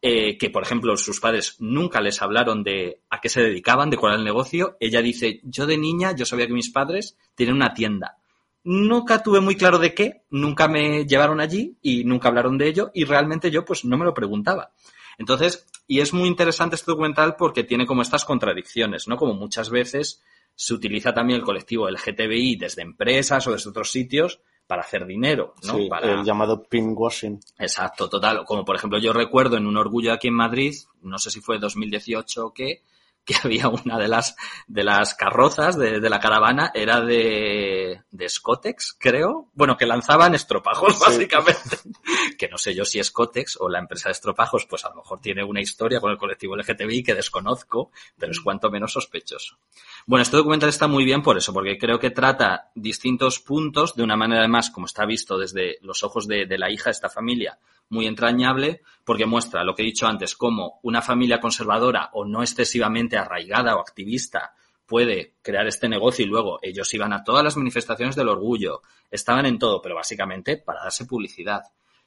eh, 0.01 0.37
que 0.37 0.51
por 0.51 0.61
ejemplo 0.61 0.95
sus 0.97 1.19
padres 1.19 1.55
nunca 1.59 1.99
les 1.99 2.21
hablaron 2.21 2.63
de 2.63 3.01
a 3.09 3.19
qué 3.21 3.29
se 3.29 3.41
dedicaban, 3.41 3.89
de 3.89 3.97
cuál 3.97 4.13
era 4.13 4.19
el 4.19 4.25
negocio. 4.25 4.77
Ella 4.79 5.01
dice, 5.01 5.39
yo 5.43 5.65
de 5.65 5.77
niña, 5.77 6.15
yo 6.15 6.25
sabía 6.25 6.45
que 6.47 6.53
mis 6.53 6.69
padres 6.69 7.17
tienen 7.33 7.55
una 7.55 7.73
tienda. 7.73 8.17
Nunca 8.63 9.23
tuve 9.23 9.39
muy 9.41 9.55
claro 9.55 9.79
de 9.79 9.93
qué, 9.93 10.23
nunca 10.29 10.67
me 10.67 11.05
llevaron 11.05 11.39
allí 11.39 11.77
y 11.81 12.03
nunca 12.03 12.27
hablaron 12.27 12.57
de 12.57 12.67
ello 12.67 12.91
y 12.93 13.05
realmente 13.05 13.49
yo 13.49 13.63
pues 13.63 13.85
no 13.85 13.97
me 13.97 14.05
lo 14.05 14.13
preguntaba. 14.13 14.73
Entonces, 15.17 15.65
y 15.87 15.99
es 15.99 16.13
muy 16.13 16.27
interesante 16.27 16.75
este 16.75 16.91
documental 16.91 17.35
porque 17.35 17.63
tiene 17.63 17.85
como 17.85 18.01
estas 18.01 18.25
contradicciones, 18.25 19.07
¿no? 19.07 19.17
Como 19.17 19.33
muchas 19.33 19.69
veces 19.69 20.23
se 20.55 20.73
utiliza 20.73 21.13
también 21.13 21.39
el 21.39 21.45
colectivo 21.45 21.89
LGTBI 21.89 22.55
desde 22.55 22.81
empresas 22.81 23.45
o 23.47 23.51
desde 23.51 23.69
otros 23.69 23.91
sitios 23.91 24.39
para 24.67 24.81
hacer 24.81 25.05
dinero, 25.05 25.53
¿no? 25.63 25.77
Sí, 25.77 25.87
para... 25.87 26.13
el 26.13 26.23
llamado 26.23 26.63
pinkwashing. 26.63 27.39
Exacto, 27.59 28.09
total. 28.09 28.45
Como 28.45 28.65
por 28.65 28.75
ejemplo 28.75 28.97
yo 28.97 29.13
recuerdo 29.13 29.57
en 29.57 29.67
un 29.67 29.77
orgullo 29.77 30.11
aquí 30.11 30.29
en 30.29 30.33
Madrid, 30.33 30.73
no 31.01 31.19
sé 31.19 31.29
si 31.29 31.39
fue 31.39 31.59
2018 31.59 32.45
o 32.47 32.53
qué, 32.53 32.81
que 33.25 33.35
había 33.43 33.67
una 33.67 33.97
de 33.97 34.07
las, 34.07 34.35
de 34.67 34.83
las 34.83 35.15
carrozas 35.15 35.77
de, 35.77 35.99
de 35.99 36.09
la 36.09 36.19
caravana, 36.19 36.71
era 36.73 37.01
de, 37.01 38.03
de 38.11 38.29
Scotex, 38.29 38.95
creo. 38.99 39.49
Bueno, 39.53 39.75
que 39.75 39.85
lanzaban 39.85 40.35
estropajos, 40.35 40.99
básicamente. 40.99 41.77
que 42.37 42.47
no 42.47 42.57
sé 42.57 42.75
yo 42.75 42.85
si 42.85 43.03
Scotex 43.03 43.57
o 43.59 43.67
la 43.67 43.79
empresa 43.79 44.09
de 44.09 44.13
estropajos, 44.13 44.65
pues 44.67 44.85
a 44.85 44.89
lo 44.89 44.97
mejor 44.97 45.19
tiene 45.19 45.43
una 45.43 45.61
historia 45.61 45.99
con 45.99 46.11
el 46.11 46.17
colectivo 46.17 46.55
LGTBI 46.55 47.03
que 47.03 47.15
desconozco, 47.15 47.91
pero 48.17 48.31
es 48.31 48.39
cuanto 48.39 48.69
menos 48.69 48.93
sospechoso. 48.93 49.57
Bueno, 50.05 50.21
este 50.21 50.37
documental 50.37 50.69
está 50.69 50.87
muy 50.87 51.03
bien 51.03 51.23
por 51.23 51.37
eso, 51.37 51.51
porque 51.51 51.77
creo 51.77 51.99
que 51.99 52.11
trata 52.11 52.69
distintos 52.75 53.39
puntos 53.39 53.95
de 53.95 54.03
una 54.03 54.15
manera 54.15 54.41
además, 54.41 54.69
como 54.69 54.85
está 54.85 55.05
visto 55.05 55.37
desde 55.37 55.77
los 55.81 56.03
ojos 56.03 56.27
de, 56.27 56.45
de 56.45 56.57
la 56.57 56.69
hija 56.69 56.85
de 56.85 56.91
esta 56.91 57.09
familia, 57.09 57.57
muy 57.89 58.07
entrañable, 58.07 58.81
porque 59.03 59.25
muestra 59.25 59.63
lo 59.63 59.75
que 59.75 59.83
he 59.83 59.85
dicho 59.85 60.07
antes, 60.07 60.35
cómo 60.35 60.79
una 60.83 61.01
familia 61.01 61.39
conservadora 61.39 62.09
o 62.13 62.25
no 62.25 62.41
excesivamente 62.41 63.17
arraigada 63.17 63.75
o 63.75 63.79
activista 63.79 64.53
puede 64.85 65.35
crear 65.41 65.67
este 65.67 65.89
negocio 65.89 66.25
y 66.25 66.27
luego 66.27 66.59
ellos 66.61 66.93
iban 66.93 67.13
a 67.13 67.23
todas 67.23 67.43
las 67.43 67.57
manifestaciones 67.57 68.15
del 68.15 68.29
orgullo, 68.29 68.81
estaban 69.09 69.45
en 69.45 69.57
todo, 69.57 69.81
pero 69.81 69.95
básicamente 69.95 70.57
para 70.57 70.83
darse 70.83 71.05
publicidad. 71.05 71.63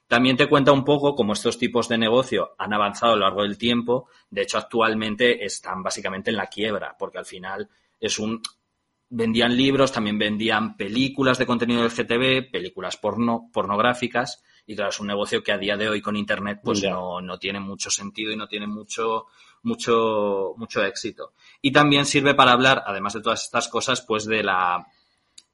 También 0.06 0.36
te 0.36 0.48
cuenta 0.48 0.72
un 0.72 0.84
poco 0.84 1.14
cómo 1.14 1.34
estos 1.34 1.58
tipos 1.58 1.88
de 1.88 1.98
negocio 1.98 2.54
han 2.56 2.72
avanzado 2.72 3.12
a 3.12 3.16
lo 3.16 3.22
largo 3.22 3.42
del 3.42 3.58
tiempo. 3.58 4.08
De 4.30 4.42
hecho, 4.42 4.56
actualmente 4.56 5.44
están 5.44 5.82
básicamente 5.82 6.30
en 6.30 6.36
la 6.36 6.46
quiebra, 6.46 6.96
porque 6.98 7.18
al 7.18 7.26
final 7.26 7.68
es 8.00 8.18
un 8.18 8.40
vendían 9.10 9.56
libros, 9.56 9.92
también 9.92 10.18
vendían 10.18 10.76
películas 10.76 11.38
de 11.38 11.46
contenido 11.46 11.82
del 11.82 11.90
GTV, 11.90 12.50
películas 12.50 12.96
porno, 12.96 13.50
pornográficas, 13.52 14.42
y 14.68 14.76
claro, 14.76 14.90
es 14.90 15.00
un 15.00 15.06
negocio 15.06 15.42
que 15.42 15.50
a 15.50 15.56
día 15.56 15.78
de 15.78 15.88
hoy 15.88 16.02
con 16.02 16.14
internet 16.14 16.60
pues 16.62 16.82
no, 16.82 17.22
no 17.22 17.38
tiene 17.38 17.58
mucho 17.58 17.90
sentido 17.90 18.32
y 18.32 18.36
no 18.36 18.46
tiene 18.46 18.66
mucho, 18.66 19.24
mucho, 19.62 20.52
mucho 20.58 20.84
éxito. 20.84 21.32
Y 21.62 21.72
también 21.72 22.04
sirve 22.04 22.34
para 22.34 22.52
hablar, 22.52 22.84
además 22.86 23.14
de 23.14 23.22
todas 23.22 23.42
estas 23.44 23.66
cosas, 23.68 24.02
pues 24.02 24.26
de 24.26 24.42
la 24.42 24.86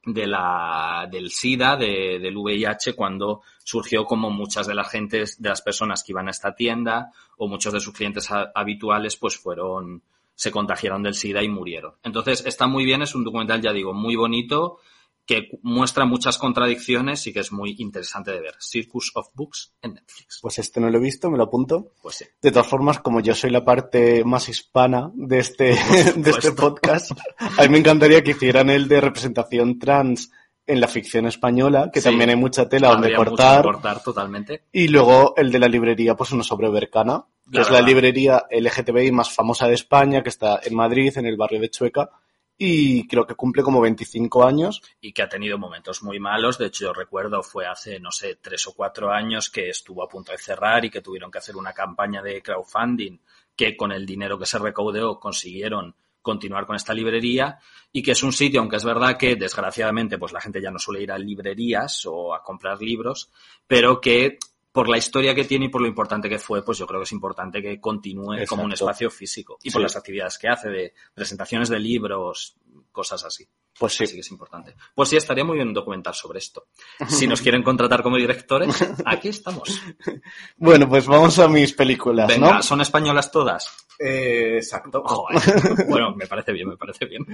de 0.04 0.26
la, 0.26 1.08
del 1.10 1.30
SIDA, 1.30 1.76
de, 1.76 2.18
del 2.18 2.36
VIH, 2.36 2.94
cuando 2.94 3.42
surgió 3.62 4.04
como 4.04 4.30
muchas 4.30 4.66
de 4.66 4.74
las 4.74 4.90
gentes, 4.90 5.40
de 5.40 5.48
las 5.48 5.62
personas 5.62 6.02
que 6.02 6.10
iban 6.10 6.26
a 6.26 6.32
esta 6.32 6.56
tienda 6.56 7.12
o 7.38 7.46
muchos 7.46 7.72
de 7.72 7.80
sus 7.80 7.94
clientes 7.94 8.28
habituales, 8.30 9.16
pues 9.16 9.38
fueron, 9.38 10.02
se 10.34 10.50
contagiaron 10.50 11.04
del 11.04 11.14
SIDA 11.14 11.40
y 11.40 11.48
murieron. 11.48 11.94
Entonces, 12.02 12.44
está 12.44 12.66
muy 12.66 12.84
bien, 12.84 13.00
es 13.00 13.14
un 13.14 13.22
documental, 13.22 13.62
ya 13.62 13.72
digo, 13.72 13.94
muy 13.94 14.16
bonito, 14.16 14.80
que 15.26 15.48
muestra 15.62 16.04
muchas 16.04 16.36
contradicciones 16.36 17.26
y 17.26 17.32
que 17.32 17.40
es 17.40 17.50
muy 17.50 17.76
interesante 17.78 18.30
de 18.32 18.40
ver. 18.40 18.54
Circus 18.60 19.10
of 19.14 19.28
Books 19.34 19.72
en 19.80 19.94
Netflix. 19.94 20.38
Pues 20.42 20.58
este 20.58 20.80
no 20.80 20.90
lo 20.90 20.98
he 20.98 21.00
visto, 21.00 21.30
me 21.30 21.38
lo 21.38 21.44
apunto. 21.44 21.92
Pues 22.02 22.16
sí. 22.16 22.24
De 22.42 22.50
todas 22.50 22.66
formas, 22.66 22.98
como 23.00 23.20
yo 23.20 23.34
soy 23.34 23.50
la 23.50 23.64
parte 23.64 24.22
más 24.24 24.48
hispana 24.50 25.10
de 25.14 25.38
este, 25.38 25.64
de 26.16 26.30
este 26.30 26.52
podcast, 26.52 27.12
a 27.38 27.62
mí 27.62 27.68
me 27.70 27.78
encantaría 27.78 28.22
que 28.22 28.32
hicieran 28.32 28.68
el 28.68 28.86
de 28.86 29.00
representación 29.00 29.78
trans 29.78 30.30
en 30.66 30.80
la 30.80 30.88
ficción 30.88 31.26
española, 31.26 31.90
que 31.92 32.00
Sí. 32.00 32.08
también 32.08 32.30
hay 32.30 32.36
mucha 32.36 32.68
tela 32.68 32.88
donde 32.88 33.08
Habría 33.08 33.16
cortar. 33.18 33.62
cortar 33.64 34.02
totalmente. 34.02 34.64
Y 34.72 34.88
luego 34.88 35.34
el 35.36 35.52
de 35.52 35.58
la 35.58 35.68
librería, 35.68 36.14
pues 36.16 36.32
uno 36.32 36.42
sobre 36.42 36.70
Bercana, 36.70 37.24
que 37.50 37.58
La 37.58 37.62
es 37.62 37.70
la 37.70 37.82
librería 37.82 38.44
LGTBI 38.50 39.12
más 39.12 39.30
famosa 39.30 39.68
de 39.68 39.74
España, 39.74 40.22
que 40.22 40.30
está 40.30 40.60
en 40.64 40.74
Madrid, 40.74 41.12
en 41.18 41.26
el 41.26 41.36
barrio 41.36 41.60
de 41.60 41.68
Chueca, 41.68 42.08
y 42.56 43.06
creo 43.08 43.26
que 43.26 43.34
cumple 43.34 43.62
como 43.62 43.80
25 43.80 44.44
años. 44.44 44.82
y 45.00 45.12
que 45.12 45.22
ha 45.22 45.28
tenido 45.28 45.58
momentos 45.58 46.02
muy 46.02 46.20
malos. 46.20 46.58
De 46.58 46.66
hecho, 46.66 46.84
yo 46.84 46.92
recuerdo 46.92 47.42
fue 47.42 47.66
hace, 47.66 47.98
no 47.98 48.10
sé, 48.10 48.36
tres 48.40 48.66
o 48.66 48.74
cuatro 48.74 49.10
años 49.10 49.50
que 49.50 49.68
estuvo 49.68 50.02
a 50.02 50.08
punto 50.08 50.32
de 50.32 50.38
cerrar 50.38 50.84
y 50.84 50.90
que 50.90 51.00
tuvieron 51.00 51.30
que 51.30 51.38
hacer 51.38 51.56
una 51.56 51.72
campaña 51.72 52.22
de 52.22 52.42
crowdfunding 52.42 53.18
que 53.56 53.76
con 53.76 53.92
el 53.92 54.04
dinero 54.06 54.38
que 54.38 54.46
se 54.46 54.58
recaudó 54.58 55.18
consiguieron 55.18 55.94
continuar 56.22 56.64
con 56.64 56.74
esta 56.74 56.94
librería 56.94 57.58
y 57.92 58.02
que 58.02 58.12
es 58.12 58.22
un 58.22 58.32
sitio, 58.32 58.60
aunque 58.60 58.76
es 58.76 58.84
verdad 58.84 59.18
que 59.18 59.36
desgraciadamente 59.36 60.16
pues 60.16 60.32
la 60.32 60.40
gente 60.40 60.60
ya 60.60 60.70
no 60.70 60.78
suele 60.78 61.02
ir 61.02 61.12
a 61.12 61.18
librerías 61.18 62.06
o 62.06 62.34
a 62.34 62.42
comprar 62.42 62.80
libros, 62.80 63.30
pero 63.66 64.00
que 64.00 64.38
por 64.74 64.88
la 64.88 64.98
historia 64.98 65.36
que 65.36 65.44
tiene 65.44 65.66
y 65.66 65.68
por 65.68 65.82
lo 65.82 65.86
importante 65.86 66.28
que 66.28 66.40
fue, 66.40 66.64
pues 66.64 66.78
yo 66.78 66.86
creo 66.88 66.98
que 66.98 67.04
es 67.04 67.12
importante 67.12 67.62
que 67.62 67.80
continúe 67.80 68.44
como 68.48 68.64
un 68.64 68.72
espacio 68.72 69.08
físico 69.08 69.56
y 69.62 69.70
por 69.70 69.80
las 69.80 69.94
actividades 69.94 70.36
que 70.36 70.48
hace 70.48 70.68
de 70.68 70.94
presentaciones 71.14 71.68
de 71.68 71.78
libros, 71.78 72.56
cosas 72.94 73.22
así. 73.24 73.46
Pues 73.78 73.92
sí. 73.94 74.04
Así 74.04 74.14
que 74.14 74.20
es 74.20 74.30
importante. 74.30 74.74
Pues 74.94 75.10
sí, 75.10 75.16
estaría 75.18 75.44
muy 75.44 75.56
bien 75.56 75.68
un 75.68 75.74
documental 75.74 76.14
sobre 76.14 76.38
esto. 76.38 76.68
Si 77.08 77.26
nos 77.26 77.42
quieren 77.42 77.62
contratar 77.62 78.02
como 78.02 78.16
directores, 78.16 78.74
aquí 79.04 79.28
estamos. 79.28 79.68
Bueno, 80.56 80.88
pues 80.88 81.06
vamos 81.06 81.38
a 81.38 81.48
mis 81.48 81.72
películas, 81.74 82.28
Venga, 82.28 82.54
¿no? 82.54 82.62
¿son 82.62 82.80
españolas 82.80 83.30
todas? 83.30 83.68
Eh, 83.98 84.56
exacto. 84.56 85.02
Joder. 85.04 85.86
Bueno, 85.88 86.14
me 86.14 86.26
parece 86.26 86.52
bien, 86.52 86.68
me 86.68 86.76
parece 86.76 87.04
bien. 87.06 87.26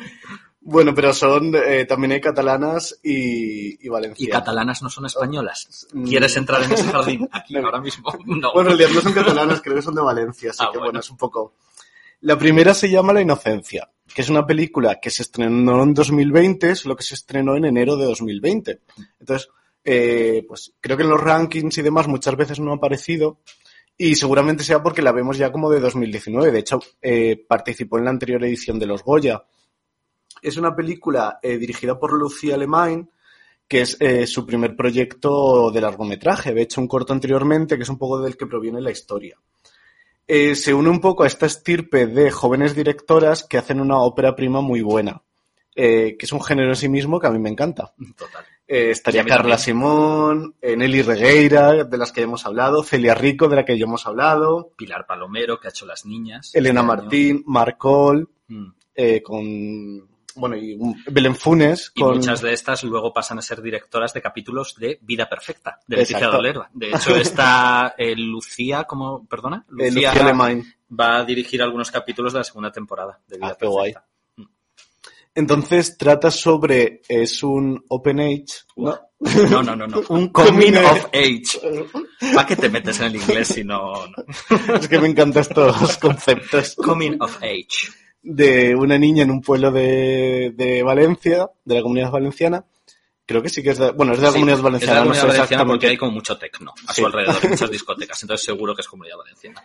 Bueno, 0.60 0.94
pero 0.94 1.12
son, 1.14 1.54
eh, 1.54 1.84
también 1.84 2.12
hay 2.12 2.20
catalanas 2.20 2.98
y, 3.02 3.74
y 3.74 3.86
¿Y 3.86 3.88
valencianas. 3.88 4.38
catalanas 4.40 4.82
no 4.82 4.88
son 4.90 5.06
españolas? 5.06 5.86
Mm. 5.92 6.04
¿Quieres 6.06 6.36
entrar 6.36 6.62
en 6.62 6.72
ese 6.72 6.84
jardín 6.90 7.28
aquí 7.32 7.54
No. 7.54 7.66
ahora 7.66 7.80
mismo? 7.80 8.12
No. 8.26 8.52
Bueno, 8.52 8.70
en 8.72 8.78
realidad 8.78 8.94
no 8.96 9.00
son 9.02 9.12
catalanas, 9.12 9.60
creo 9.60 9.76
que 9.76 9.82
son 9.82 9.94
de 9.94 10.02
Valencia, 10.02 10.50
así 10.50 10.58
Ah, 10.62 10.66
que 10.72 10.78
bueno. 10.78 10.84
bueno, 10.86 11.00
es 11.00 11.10
un 11.10 11.16
poco... 11.16 11.54
La 12.22 12.36
primera 12.36 12.74
se 12.74 12.90
llama 12.90 13.12
La 13.12 13.22
Inocencia, 13.22 13.90
que 14.14 14.22
es 14.22 14.28
una 14.28 14.46
película 14.46 15.00
que 15.00 15.10
se 15.10 15.22
estrenó 15.22 15.82
en 15.82 15.94
2020, 15.94 16.74
solo 16.74 16.96
que 16.96 17.02
se 17.02 17.14
estrenó 17.14 17.56
en 17.56 17.64
enero 17.64 17.96
de 17.96 18.04
2020. 18.04 18.80
Entonces, 19.18 19.48
eh, 19.82 20.44
pues 20.46 20.74
creo 20.80 20.96
que 20.96 21.02
en 21.02 21.08
los 21.08 21.20
rankings 21.20 21.78
y 21.78 21.82
demás 21.82 22.08
muchas 22.08 22.36
veces 22.36 22.60
no 22.60 22.72
ha 22.72 22.76
aparecido 22.76 23.40
y 23.96 24.14
seguramente 24.14 24.64
sea 24.64 24.82
porque 24.82 25.02
la 25.02 25.12
vemos 25.12 25.36
ya 25.36 25.52
como 25.52 25.70
de 25.70 25.78
2019. 25.78 26.50
De 26.50 26.58
hecho, 26.58 26.80
eh, 27.02 27.44
participó 27.46 27.98
en 27.98 28.04
la 28.04 28.10
anterior 28.10 28.42
edición 28.44 28.78
de 28.78 28.86
los 28.86 29.02
Goya. 29.02 29.44
Es 30.40 30.56
una 30.56 30.74
película 30.74 31.38
eh, 31.42 31.58
dirigida 31.58 31.98
por 31.98 32.14
Lucía 32.14 32.54
Alemán, 32.54 33.10
que 33.68 33.82
es 33.82 33.98
eh, 34.00 34.26
su 34.26 34.46
primer 34.46 34.74
proyecto 34.74 35.70
de 35.70 35.82
largometraje. 35.82 36.48
Había 36.48 36.62
hecho 36.62 36.80
un 36.80 36.88
corto 36.88 37.12
anteriormente, 37.12 37.76
que 37.76 37.82
es 37.82 37.88
un 37.90 37.98
poco 37.98 38.20
del 38.22 38.38
que 38.38 38.46
proviene 38.46 38.80
la 38.80 38.90
historia. 38.90 39.36
Eh, 40.32 40.54
se 40.54 40.72
une 40.72 40.88
un 40.90 41.00
poco 41.00 41.24
a 41.24 41.26
esta 41.26 41.46
estirpe 41.46 42.06
de 42.06 42.30
jóvenes 42.30 42.76
directoras 42.76 43.42
que 43.42 43.58
hacen 43.58 43.80
una 43.80 43.98
ópera 43.98 44.36
prima 44.36 44.60
muy 44.60 44.80
buena, 44.80 45.22
eh, 45.74 46.14
que 46.18 46.26
es 46.26 46.32
un 46.32 46.40
género 46.42 46.68
en 46.68 46.76
sí 46.76 46.88
mismo 46.88 47.18
que 47.18 47.26
a 47.26 47.30
mí 47.30 47.38
me 47.40 47.48
encanta. 47.50 47.92
Total. 48.16 48.44
Eh, 48.68 48.90
estaría 48.92 49.24
Carla 49.24 49.56
también. 49.56 49.58
Simón, 49.58 50.54
Nelly 50.62 51.02
Regueira, 51.02 51.82
de 51.82 51.98
las 51.98 52.12
que 52.12 52.20
ya 52.20 52.26
hemos 52.26 52.46
hablado, 52.46 52.84
Celia 52.84 53.14
Rico, 53.14 53.48
de 53.48 53.56
la 53.56 53.64
que 53.64 53.76
ya 53.76 53.84
hemos 53.86 54.06
hablado, 54.06 54.70
Pilar 54.76 55.04
Palomero, 55.06 55.58
que 55.58 55.66
ha 55.66 55.70
hecho 55.70 55.86
Las 55.86 56.06
Niñas. 56.06 56.54
Elena 56.54 56.80
este 56.82 56.92
año. 56.92 57.02
Martín, 57.02 57.42
Marcol, 57.46 58.28
Mm. 58.46 58.72
eh, 58.94 59.22
con, 59.22 60.09
bueno, 60.36 60.56
y 60.56 60.78
Belén 61.10 61.34
Funes, 61.34 61.92
Y 61.94 62.02
muchas 62.02 62.40
de 62.40 62.52
estas 62.52 62.82
luego 62.84 63.12
pasan 63.12 63.38
a 63.38 63.42
ser 63.42 63.60
directoras 63.62 64.12
de 64.12 64.22
capítulos 64.22 64.74
de 64.78 64.98
Vida 65.02 65.28
Perfecta, 65.28 65.80
de 65.86 65.96
Leticia. 65.98 66.28
Dolera. 66.28 66.70
De 66.72 66.90
hecho, 66.90 67.16
está 67.16 67.94
eh, 67.96 68.14
Lucía, 68.16 68.84
¿cómo? 68.84 69.26
Perdona? 69.26 69.64
eh, 69.78 69.90
Lucía 69.90 70.12
Alemán. 70.12 70.64
va 70.98 71.18
a 71.18 71.24
dirigir 71.24 71.62
algunos 71.62 71.90
capítulos 71.90 72.32
de 72.32 72.40
la 72.40 72.44
segunda 72.44 72.70
temporada 72.70 73.18
de 73.26 73.36
Vida 73.36 73.48
Ah, 73.48 73.56
qué 73.58 73.66
guay. 73.66 73.92
Perfecta. 73.92 74.10
Entonces 75.32 75.96
trata 75.96 76.30
sobre, 76.30 77.02
es 77.08 77.42
un 77.42 77.84
Open 77.88 78.18
Age, 78.20 78.46
¿no? 78.76 78.98
No, 79.50 79.62
no, 79.62 79.76
no, 79.76 79.86
no. 79.86 79.98
Un 80.08 80.28
coming 80.30 80.72
coming 80.72 80.76
of 80.76 81.06
age. 81.12 81.60
¿Para 82.34 82.46
qué 82.46 82.56
te 82.56 82.68
metes 82.68 82.98
en 83.00 83.06
el 83.06 83.16
inglés 83.16 83.48
si 83.48 83.62
no, 83.62 83.92
no? 84.06 84.74
es 84.74 84.88
que 84.88 84.98
me 84.98 85.06
encantan 85.08 85.42
estos 85.42 85.98
conceptos. 85.98 86.74
Coming 86.74 87.16
of 87.20 87.36
age. 87.42 87.92
De 88.22 88.74
una 88.76 88.98
niña 88.98 89.22
en 89.24 89.30
un 89.30 89.40
pueblo 89.40 89.70
de, 89.70 90.52
de 90.56 90.82
Valencia, 90.82 91.48
de 91.64 91.74
la 91.74 91.82
comunidad 91.82 92.10
valenciana. 92.10 92.64
Creo 93.26 93.42
que 93.42 93.48
sí 93.48 93.62
que 93.62 93.70
es 93.70 93.78
de, 93.78 93.92
bueno, 93.92 94.12
es 94.12 94.18
de 94.18 94.24
la 94.24 94.28
Sí, 94.30 94.34
comunidad 94.34 94.58
es 94.58 94.58
de 94.58 94.62
la 94.62 94.68
valenciana, 94.70 94.94
no 94.94 95.00
comunidad 95.04 95.22
sé 95.22 95.28
valenciana 95.28 95.64
porque 95.64 95.86
hay 95.86 95.96
como 95.96 96.10
mucho 96.12 96.36
tecno 96.36 96.74
a 96.88 96.92
Sí. 96.92 97.00
su 97.00 97.06
alrededor 97.06 97.36
muchas 97.48 97.70
discotecas, 97.70 98.22
entonces 98.22 98.44
seguro 98.44 98.74
que 98.74 98.80
es 98.80 98.88
comunidad 98.88 99.18
valenciana. 99.18 99.62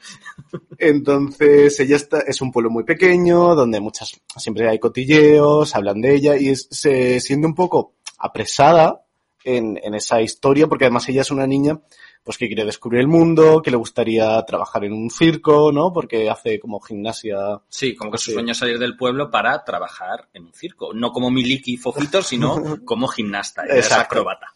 Entonces, 0.78 1.80
ella 1.80 1.96
está, 1.96 2.20
es 2.22 2.42
un 2.42 2.52
pueblo 2.52 2.70
muy 2.70 2.84
pequeño, 2.84 3.56
donde 3.56 3.80
muchas, 3.80 4.12
siempre 4.38 4.70
hay 4.70 4.80
cotilleos, 4.80 5.76
hablan 5.76 6.02
de 6.02 6.16
ella 6.16 6.38
y 6.38 6.50
es- 6.50 6.68
se 6.70 7.20
siente 7.20 7.48
un 7.48 7.56
poco 7.56 7.94
apresada 8.20 9.02
en, 9.44 9.80
en 9.84 9.96
esa 9.96 10.22
historia, 10.22 10.68
porque 10.68 10.86
además 10.86 11.08
ella 11.10 11.22
es 11.22 11.32
una 11.32 11.48
niña, 11.48 11.80
pues 12.26 12.40
que 12.40 12.48
quiere 12.48 12.66
descubrir 12.66 13.02
el 13.02 13.08
mundo, 13.08 13.62
que 13.62 13.70
le 13.70 13.78
gustaría 13.78 14.44
trabajar 14.46 14.84
en 14.84 14.94
un 14.94 15.12
circo, 15.12 15.72
¿no? 15.72 15.94
Porque 15.94 16.28
hace 16.28 16.60
como 16.60 16.80
gimnasia. 16.82 17.62
Sí, 17.70 17.96
como 17.96 18.10
que 18.12 18.18
su 18.18 18.26
Sí. 18.26 18.34
sueño 18.34 18.52
es 18.54 18.58
salir 18.58 18.80
del 18.80 18.98
pueblo 18.98 19.30
para 19.30 19.64
trabajar 19.64 20.28
en 20.34 20.46
un 20.46 20.54
circo. 20.54 20.92
No 20.92 21.12
como 21.12 21.30
Miliki 21.30 21.76
y 21.76 21.78
Fofito, 21.78 22.24
sino 22.24 22.56
como 22.86 23.08
gimnasta, 23.08 23.64
es 23.68 23.92
acróbata. 23.92 24.48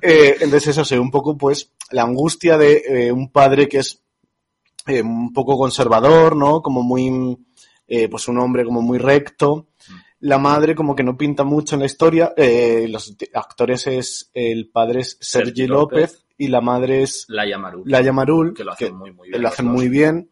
Eh, 0.00 0.36
entonces 0.40 0.78
eso 0.78 0.94
ve 0.94 1.00
un 1.00 1.10
poco, 1.10 1.36
pues, 1.36 1.72
la 1.90 2.02
angustia 2.04 2.56
de 2.56 2.84
eh, 2.86 3.12
un 3.12 3.32
padre 3.32 3.68
que 3.68 3.78
es 3.78 4.00
eh, 4.86 5.02
un 5.02 5.32
poco 5.32 5.58
conservador, 5.58 6.36
¿no? 6.36 6.62
Como 6.62 6.82
muy, 6.82 7.36
pues 8.08 8.28
un 8.28 8.38
hombre 8.38 8.64
como 8.64 8.80
muy 8.80 8.98
recto. 8.98 9.66
La 10.20 10.38
madre 10.38 10.74
como 10.74 10.94
que 10.96 11.02
no 11.04 11.16
pinta 11.16 11.42
mucho 11.44 11.74
en 11.74 11.80
la 11.80 11.86
historia. 11.86 12.32
Eh, 12.36 12.86
los 12.88 13.16
actores 13.34 13.86
es, 13.88 14.30
el 14.34 14.68
padre 14.68 15.00
es 15.00 15.16
Sergi 15.20 15.48
Sergi 15.50 15.66
López, 15.66 16.12
López. 16.12 16.24
Y 16.38 16.48
la 16.48 16.60
madre 16.60 17.02
es 17.02 17.26
Laia 17.28 17.58
Marul. 17.58 17.82
Laia 17.84 18.12
Marul. 18.12 18.54
que 18.54 18.64
lo 18.64 18.72
hacen 18.72 18.96
muy, 18.96 19.12
muy 19.12 19.28
bien. 19.28 19.42
lo 19.42 19.48
hacen 19.48 19.66
muy 19.66 19.88
bien. 19.88 20.30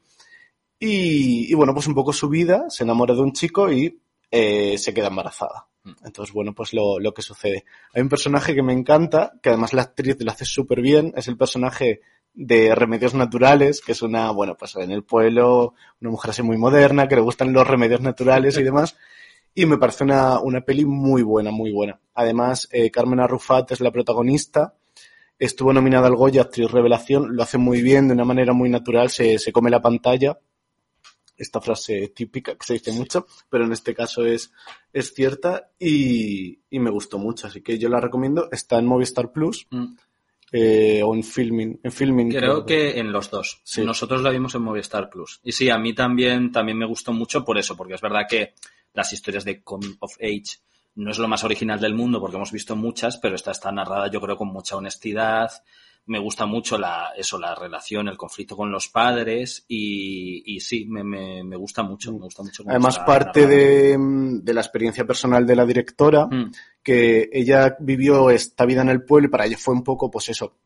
Y, 0.79 1.51
y 1.51 1.55
bueno, 1.55 1.75
pues 1.75 1.87
un 1.87 1.95
poco 1.95 2.13
su 2.13 2.29
vida, 2.29 2.67
se 2.69 2.85
enamora 2.85 3.15
de 3.15 3.21
un 3.21 3.33
chico 3.33 3.71
y 3.71 4.01
eh, 4.31 4.79
se 4.79 4.95
queda 4.95 5.09
embarazada. 5.09 5.67
Mm. 5.83 5.93
Entonces, 6.05 6.33
bueno, 6.33 6.55
pues 6.55 6.73
lo, 6.73 6.99
lo 7.01 7.13
que 7.13 7.23
sucede. 7.23 7.65
Hay 7.93 8.03
un 8.03 8.09
personaje 8.09 8.55
que 8.55 8.63
me 8.63 8.73
encanta, 8.73 9.33
que 9.43 9.49
además 9.49 9.73
la 9.73 9.83
actriz 9.83 10.17
lo 10.21 10.31
hace 10.31 10.45
súper 10.45 10.81
bien, 10.81 11.13
es 11.17 11.29
el 11.29 11.37
personaje 11.37 12.01
de 12.35 12.75
Remedios 12.75 13.15
Naturales, 13.15 13.81
que 13.81 13.93
es 13.93 14.03
una, 14.03 14.31
bueno, 14.31 14.57
pues 14.57 14.77
en 14.77 14.91
el 14.91 15.03
pueblo, 15.03 15.75
una 16.01 16.11
mujer 16.11 16.31
así 16.31 16.43
muy 16.43 16.59
moderna, 16.59 17.09
que 17.09 17.17
le 17.17 17.23
gustan 17.23 17.53
los 17.53 17.67
remedios 17.67 18.01
naturales 18.01 18.57
y 18.59 18.63
demás. 18.65 18.97
Y 19.55 19.65
me 19.65 19.79
parece 19.79 20.05
una, 20.05 20.39
una 20.41 20.61
peli 20.61 20.85
muy 20.85 21.23
buena, 21.23 21.51
muy 21.51 21.73
buena. 21.73 21.99
Además, 22.15 22.69
eh, 22.71 22.91
Carmen 22.91 23.21
Arrufat 23.21 23.73
es 23.73 23.81
la 23.81 23.91
protagonista. 23.91 24.75
Estuvo 25.39 25.73
nominada 25.73 26.07
al 26.07 26.17
Goya 26.17 26.43
Actriz 26.43 26.71
Revelación. 26.71 27.37
Lo 27.37 27.43
hace 27.43 27.59
muy 27.59 27.83
bien, 27.83 28.09
de 28.09 28.15
una 28.15 28.25
manera 28.25 28.53
muy 28.53 28.69
natural. 28.71 29.11
Se, 29.11 29.39
se 29.39 29.53
come 29.53 29.71
la 29.71 29.83
pantalla. 29.83 30.39
Esta 31.37 31.61
frase 31.61 32.09
típica 32.15 32.55
que 32.57 32.65
se 32.65 32.73
dice 32.75 32.93
mucho, 32.93 33.27
pero 33.51 33.65
en 33.67 33.73
este 33.73 33.95
caso 33.95 34.25
es, 34.25 34.51
es 34.95 35.13
cierta 35.13 35.71
y, 35.79 36.61
y 36.71 36.79
me 36.79 36.89
gustó 36.91 37.19
mucho. 37.19 37.47
Así 37.49 37.61
que 37.61 37.79
yo 37.79 37.91
la 37.91 38.01
recomiendo. 38.01 38.49
Está 38.51 38.79
en 38.79 38.87
Movistar 38.87 39.31
Plus 39.33 39.67
Mm. 39.71 39.97
eh, 40.53 41.03
o 41.05 41.15
en 41.15 41.23
Filming. 41.23 41.81
En 41.83 41.93
Filming 41.93 42.31
Creo 42.31 42.65
que 42.65 42.99
en 42.99 43.13
los 43.13 43.29
dos. 43.31 43.61
Sí. 43.65 43.85
Nosotros 43.85 44.23
la 44.23 44.31
vimos 44.31 44.55
en 44.55 44.63
Movistar 44.63 45.11
Plus. 45.11 45.41
Y 45.45 45.53
sí, 45.53 45.69
a 45.69 45.77
mí 45.77 45.93
también, 45.95 46.51
también 46.51 46.79
me 46.79 46.87
gustó 46.87 47.13
mucho 47.13 47.45
por 47.45 47.59
eso, 47.59 47.77
porque 47.77 47.95
es 47.95 48.01
verdad 48.01 48.23
que 48.27 48.55
las 48.95 49.13
historias 49.13 49.45
de 49.45 49.61
Coming 49.63 49.97
of 50.01 50.15
Age 50.23 50.61
no 50.97 51.11
es 51.11 51.19
lo 51.19 51.29
más 51.29 51.45
original 51.45 51.81
del 51.81 51.95
mundo, 51.95 52.21
porque 52.21 52.37
hemos 52.37 52.53
visto 52.53 52.77
muchas, 52.77 53.17
pero 53.19 53.35
esta 53.35 53.53
está 53.53 53.71
narrada 53.71 54.11
yo 54.11 54.21
creo 54.21 54.37
con 54.37 54.49
mucha 54.49 54.77
honestidad, 54.77 55.51
me 56.07 56.19
gusta 56.21 56.47
mucho 56.47 56.79
la, 56.79 57.13
eso, 57.17 57.39
la 57.39 57.55
relación, 57.55 58.09
el 58.09 58.17
conflicto 58.17 58.57
con 58.57 58.71
los 58.71 58.89
padres 58.89 59.65
y, 59.67 60.43
y 60.55 60.61
sí, 60.61 60.87
me, 60.87 61.03
me, 61.03 61.43
me 61.43 61.57
gusta 61.57 61.83
mucho, 61.83 62.13
me 62.13 62.21
gusta 62.21 62.45
mucho. 62.45 62.63
Además, 62.67 63.01
parte 63.01 63.47
de, 63.47 63.97
de 63.99 64.55
la 64.55 64.61
experiencia 64.61 65.05
personal 65.05 65.45
de 65.45 65.57
la 65.57 65.67
directora, 65.67 66.27
Mm, 66.27 66.53
que 66.83 67.29
ella 67.33 67.77
vivió 67.81 68.31
esta 68.31 68.65
vida 68.65 68.83
en 68.83 68.89
el 68.89 69.03
pueblo 69.03 69.27
y 69.27 69.31
para 69.31 69.47
ella 69.47 69.57
fue 69.59 69.75
un 69.75 69.83
poco, 69.83 70.11
pues 70.11 70.29
eso, 70.29 70.57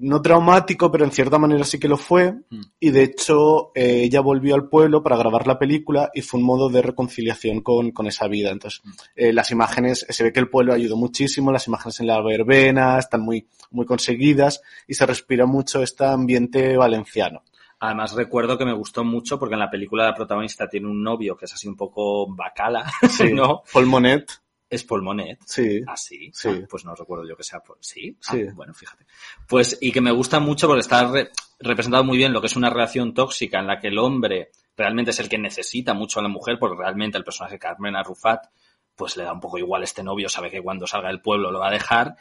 no 0.00 0.20
traumático, 0.22 0.90
pero 0.90 1.04
en 1.04 1.10
cierta 1.10 1.38
manera 1.38 1.64
sí 1.64 1.78
que 1.78 1.88
lo 1.88 1.96
fue. 1.96 2.32
Mm. 2.50 2.60
Y 2.80 2.90
de 2.90 3.02
hecho, 3.04 3.72
eh, 3.74 4.02
ella 4.04 4.20
volvió 4.20 4.54
al 4.54 4.68
pueblo 4.68 5.02
para 5.02 5.16
grabar 5.16 5.46
la 5.46 5.58
película 5.58 6.10
y 6.14 6.22
fue 6.22 6.40
un 6.40 6.46
modo 6.46 6.68
de 6.68 6.82
reconciliación 6.82 7.60
con, 7.60 7.90
con 7.92 8.06
esa 8.06 8.26
vida. 8.28 8.50
Entonces, 8.50 8.82
Mm. 8.84 8.90
eh, 9.16 9.32
las 9.32 9.50
imágenes, 9.50 10.06
se 10.08 10.24
ve 10.24 10.32
que 10.32 10.40
el 10.40 10.50
pueblo 10.50 10.72
ayudó 10.74 10.96
muchísimo, 10.96 11.50
las 11.52 11.66
imágenes 11.66 12.00
en 12.00 12.06
la 12.08 12.20
verbena 12.22 12.98
están 12.98 13.22
muy, 13.22 13.46
muy 13.70 13.86
conseguidas 13.86 14.62
y 14.86 14.94
se 14.94 15.06
respira 15.06 15.46
mucho 15.46 15.82
este 15.82 16.04
ambiente 16.04 16.76
valenciano. 16.76 17.42
Además 17.80 18.12
recuerdo 18.14 18.58
que 18.58 18.64
me 18.64 18.72
gustó 18.72 19.04
mucho 19.04 19.38
porque 19.38 19.54
en 19.54 19.60
la 19.60 19.70
película 19.70 20.04
la 20.04 20.14
protagonista 20.14 20.68
tiene 20.68 20.88
un 20.88 21.00
novio 21.02 21.36
que 21.36 21.44
es 21.44 21.54
así 21.54 21.68
un 21.68 21.76
poco 21.76 22.26
bacala, 22.34 22.84
Sí, 23.08 23.32
¿no? 23.32 23.62
Paul 23.72 23.86
Monet, 23.86 24.28
Es 24.70 24.84
Paul 24.84 25.02
Monet. 25.02 25.38
sí. 25.46 25.80
Ah, 25.86 25.96
sí. 25.96 26.30
Sí. 26.34 26.48
Ah, 26.62 26.66
pues 26.68 26.84
no 26.84 26.94
recuerdo 26.94 27.26
yo 27.26 27.36
que 27.36 27.42
sea 27.42 27.60
Paul. 27.60 27.78
Sí. 27.80 28.16
Ah, 28.26 28.32
Sí. 28.32 28.44
bueno, 28.54 28.74
fíjate. 28.74 29.06
Pues, 29.48 29.78
y 29.80 29.90
que 29.92 30.00
me 30.00 30.10
gusta 30.12 30.40
mucho 30.40 30.66
porque 30.66 30.80
está 30.80 31.10
re- 31.10 31.30
representado 31.58 32.04
muy 32.04 32.18
bien 32.18 32.32
lo 32.32 32.40
que 32.40 32.48
es 32.48 32.56
una 32.56 32.68
relación 32.70 33.14
tóxica 33.14 33.58
en 33.60 33.66
la 33.66 33.80
que 33.80 33.88
el 33.88 33.98
hombre 33.98 34.50
realmente 34.76 35.10
es 35.12 35.20
el 35.20 35.28
que 35.28 35.38
necesita 35.38 35.94
mucho 35.94 36.20
a 36.20 36.22
la 36.22 36.28
mujer 36.28 36.58
porque 36.58 36.76
realmente 36.78 37.16
el 37.18 37.24
personaje 37.24 37.58
Carmen 37.58 37.96
Arrufat 37.96 38.44
pues 38.94 39.16
le 39.16 39.24
da 39.24 39.32
un 39.32 39.40
poco 39.40 39.58
igual 39.58 39.82
este 39.84 40.02
novio, 40.02 40.28
sabe 40.28 40.50
que 40.50 40.60
cuando 40.60 40.86
salga 40.86 41.08
del 41.08 41.20
pueblo 41.20 41.50
lo 41.50 41.60
va 41.60 41.68
a 41.68 41.72
dejar 41.72 42.16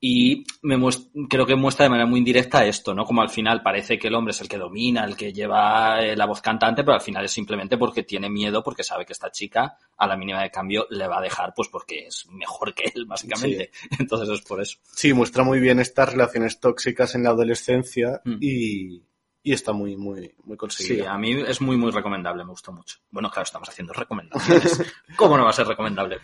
y 0.00 0.44
me 0.62 0.76
muest- 0.78 1.10
creo 1.28 1.44
que 1.44 1.56
muestra 1.56 1.84
de 1.84 1.90
manera 1.90 2.06
muy 2.08 2.18
indirecta 2.20 2.64
esto, 2.64 2.94
¿no? 2.94 3.04
Como 3.04 3.20
al 3.20 3.30
final 3.30 3.62
parece 3.62 3.98
que 3.98 4.06
el 4.08 4.14
hombre 4.14 4.30
es 4.30 4.40
el 4.40 4.48
que 4.48 4.56
domina, 4.58 5.04
el 5.04 5.16
que 5.16 5.32
lleva 5.32 6.00
eh, 6.00 6.14
la 6.16 6.26
voz 6.26 6.40
cantante, 6.40 6.84
pero 6.84 6.94
al 6.94 7.00
final 7.00 7.24
es 7.24 7.32
simplemente 7.32 7.76
porque 7.76 8.04
tiene 8.04 8.30
miedo, 8.30 8.62
porque 8.62 8.84
sabe 8.84 9.04
que 9.04 9.12
esta 9.12 9.30
chica 9.32 9.76
a 9.96 10.06
la 10.06 10.16
mínima 10.16 10.42
de 10.42 10.50
cambio 10.52 10.86
le 10.90 11.08
va 11.08 11.18
a 11.18 11.22
dejar, 11.22 11.52
pues 11.54 11.68
porque 11.68 12.06
es 12.06 12.26
mejor 12.30 12.74
que 12.74 12.92
él, 12.94 13.06
básicamente. 13.06 13.70
Entonces 13.98 14.28
es 14.28 14.40
por 14.42 14.60
eso. 14.62 14.78
Sí, 14.84 15.12
muestra 15.12 15.42
muy 15.42 15.58
bien 15.58 15.80
estas 15.80 16.12
relaciones 16.12 16.60
tóxicas 16.60 17.14
en 17.16 17.24
la 17.24 17.30
adolescencia 17.30 18.20
Mm. 18.24 18.36
y, 18.40 19.02
y 19.42 19.52
está 19.52 19.72
muy, 19.72 19.96
muy, 19.96 20.34
muy 20.44 20.54
Sí, 20.54 20.58
conseguida. 20.58 21.12
a 21.14 21.18
mí 21.18 21.32
es 21.46 21.60
muy, 21.60 21.76
muy 21.76 21.90
recomendable, 21.90 22.44
me 22.44 22.50
gustó 22.50 22.72
mucho. 22.72 22.98
Bueno, 23.10 23.30
claro, 23.30 23.44
estamos 23.44 23.68
haciendo 23.68 23.92
recomendaciones. 23.92 24.82
¿Cómo 25.16 25.36
no 25.36 25.44
va 25.44 25.50
a 25.50 25.54
ser 25.54 25.66
recomendable? 25.66 26.18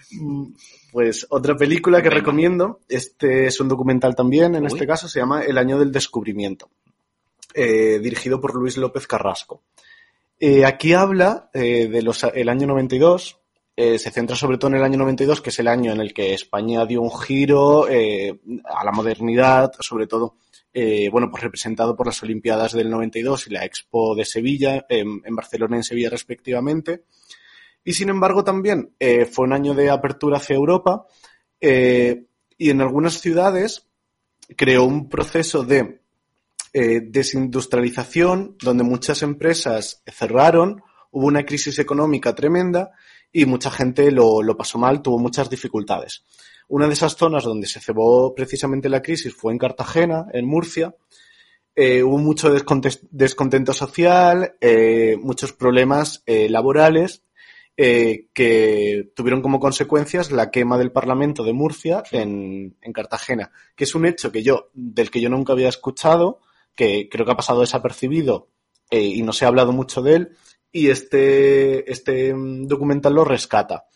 Pues 0.92 1.26
otra 1.30 1.56
película 1.56 1.98
que 2.02 2.08
Venga. 2.08 2.20
recomiendo, 2.20 2.80
este 2.88 3.46
es 3.46 3.60
un 3.60 3.68
documental 3.68 4.14
también, 4.14 4.54
en 4.54 4.62
Uy. 4.64 4.68
este 4.68 4.86
caso 4.86 5.08
se 5.08 5.20
llama 5.20 5.42
El 5.42 5.58
año 5.58 5.78
del 5.78 5.90
descubrimiento, 5.92 6.70
eh, 7.54 7.98
dirigido 8.00 8.40
por 8.40 8.54
Luis 8.54 8.76
López 8.76 9.06
Carrasco. 9.06 9.62
Eh, 10.38 10.64
aquí 10.64 10.92
habla 10.92 11.48
eh, 11.54 11.88
de 11.88 12.02
los, 12.02 12.22
el 12.24 12.48
año 12.48 12.66
92, 12.66 13.38
eh, 13.76 13.98
se 13.98 14.10
centra 14.10 14.36
sobre 14.36 14.58
todo 14.58 14.70
en 14.72 14.76
el 14.76 14.84
año 14.84 14.98
92, 14.98 15.40
que 15.40 15.50
es 15.50 15.58
el 15.58 15.68
año 15.68 15.92
en 15.92 16.00
el 16.00 16.12
que 16.12 16.34
España 16.34 16.84
dio 16.86 17.00
un 17.02 17.16
giro 17.16 17.88
eh, 17.88 18.38
a 18.64 18.84
la 18.84 18.92
modernidad, 18.92 19.72
sobre 19.80 20.06
todo, 20.06 20.36
eh, 20.74 21.08
bueno, 21.10 21.30
pues 21.30 21.42
representado 21.42 21.96
por 21.96 22.06
las 22.06 22.22
Olimpiadas 22.22 22.72
del 22.72 22.90
92 22.90 23.46
y 23.46 23.50
la 23.50 23.64
Expo 23.64 24.14
de 24.14 24.24
Sevilla, 24.26 24.84
en- 24.88 25.22
en 25.24 25.34
Barcelona 25.36 25.76
y 25.76 25.78
en 25.78 25.84
Sevilla 25.84 26.10
respectivamente. 26.10 27.04
Y 27.84 27.92
sin 27.94 28.08
embargo 28.10 28.44
también 28.44 28.90
eh, 28.98 29.24
fue 29.24 29.46
un 29.46 29.52
año 29.52 29.72
de 29.74 29.88
apertura 29.90 30.38
hacia 30.38 30.56
Europa 30.56 31.06
eh, 31.60 32.24
y 32.58 32.70
en 32.70 32.80
algunas 32.80 33.20
ciudades 33.20 33.86
creó 34.56 34.84
un 34.84 35.08
proceso 35.08 35.62
de 35.62 36.00
desindustrialización 36.74 38.56
donde 38.60 38.82
muchas 38.84 39.22
empresas 39.22 40.02
cerraron, 40.06 40.82
hubo 41.12 41.26
una 41.26 41.44
crisis 41.44 41.78
económica 41.78 42.34
tremenda 42.34 42.90
y 43.32 43.44
mucha 43.46 43.70
gente 43.70 44.10
lo, 44.10 44.42
lo 44.42 44.56
pasó 44.56 44.78
mal, 44.78 45.00
tuvo 45.02 45.18
muchas 45.18 45.48
dificultades. 45.48 46.24
Una 46.68 46.86
de 46.86 46.94
esas 46.94 47.16
zonas 47.16 47.44
donde 47.44 47.66
se 47.66 47.80
cebó 47.80 48.34
precisamente 48.34 48.88
la 48.88 49.02
crisis 49.02 49.34
fue 49.34 49.52
en 49.52 49.58
Cartagena, 49.58 50.26
en 50.32 50.46
Murcia. 50.46 50.94
Eh, 51.76 52.02
hubo 52.02 52.18
mucho 52.18 52.54
desconte- 52.54 53.00
descontento 53.10 53.72
social, 53.72 54.54
eh, 54.60 55.16
muchos 55.20 55.52
problemas 55.52 56.22
eh, 56.26 56.48
laborales 56.48 57.22
que 57.76 59.10
tuvieron 59.16 59.42
como 59.42 59.58
consecuencias 59.58 60.30
la 60.30 60.52
quema 60.52 60.78
del 60.78 60.92
Parlamento 60.92 61.42
de 61.42 61.52
Murcia 61.52 62.04
en, 62.12 62.76
en 62.80 62.92
Cartagena, 62.92 63.50
que 63.74 63.82
es 63.82 63.96
un 63.96 64.06
hecho 64.06 64.30
que 64.30 64.44
yo, 64.44 64.70
del 64.74 65.10
que 65.10 65.20
yo 65.20 65.28
nunca 65.28 65.54
había 65.54 65.70
escuchado, 65.70 66.38
que 66.76 67.08
creo 67.10 67.26
que 67.26 67.32
ha 67.32 67.36
pasado 67.36 67.62
desapercibido 67.62 68.46
y 68.92 69.20
no 69.22 69.32
se 69.32 69.44
ha 69.44 69.48
hablado 69.48 69.72
mucho 69.72 70.02
de 70.02 70.14
él, 70.14 70.36
y 70.70 70.90
este, 70.90 71.90
este 71.90 72.32
mm, 72.32 72.68
documental 72.68 73.12
lo 73.14 73.24
rescata. 73.24 73.86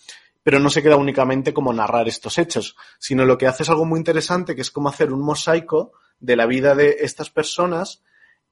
Pero 0.48 0.60
no 0.60 0.70
se 0.70 0.82
queda 0.82 0.96
únicamente 0.96 1.52
como 1.52 1.74
narrar 1.74 2.08
estos 2.08 2.38
hechos, 2.38 2.74
sino 2.98 3.26
lo 3.26 3.36
que 3.36 3.46
hace 3.46 3.64
es 3.64 3.68
algo 3.68 3.84
muy 3.84 3.98
interesante, 3.98 4.54
que 4.54 4.62
es 4.62 4.70
como 4.70 4.88
hacer 4.88 5.12
un 5.12 5.20
mosaico 5.20 5.92
de 6.18 6.36
la 6.36 6.46
vida 6.46 6.74
de 6.74 6.96
estas 7.00 7.28
personas, 7.28 8.02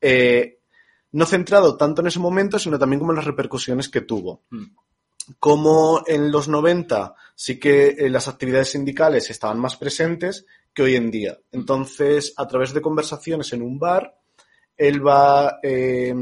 eh, 0.03 0.59
no 1.13 1.25
centrado 1.25 1.79
tanto 1.79 2.03
en 2.03 2.09
ese 2.09 2.19
momento, 2.19 2.59
sino 2.59 2.79
también 2.79 3.01
como 3.01 3.13
en 3.13 3.17
las 3.17 3.25
repercusiones 3.25 3.89
que 3.89 4.03
tuvo 4.03 4.43
Mm. 4.51 4.65
como 5.39 6.03
en 6.07 6.31
los 6.31 6.49
90 6.49 7.15
sí 7.35 7.59
que 7.59 7.87
eh, 7.87 8.11
las 8.11 8.29
actividades 8.29 8.73
sindicales 8.73 9.31
estaban 9.31 9.59
más 9.59 9.79
presentes 9.79 10.45
que 10.75 10.83
hoy 10.83 10.97
en 10.97 11.11
día. 11.11 11.39
Entonces, 11.51 12.35
a 12.37 12.47
través 12.47 12.75
de 12.75 12.83
conversaciones 12.83 13.55
en 13.55 13.63
un 13.63 13.79
bar, 13.79 14.19
él 14.77 15.01
va 15.01 15.61
eh, 15.63 16.15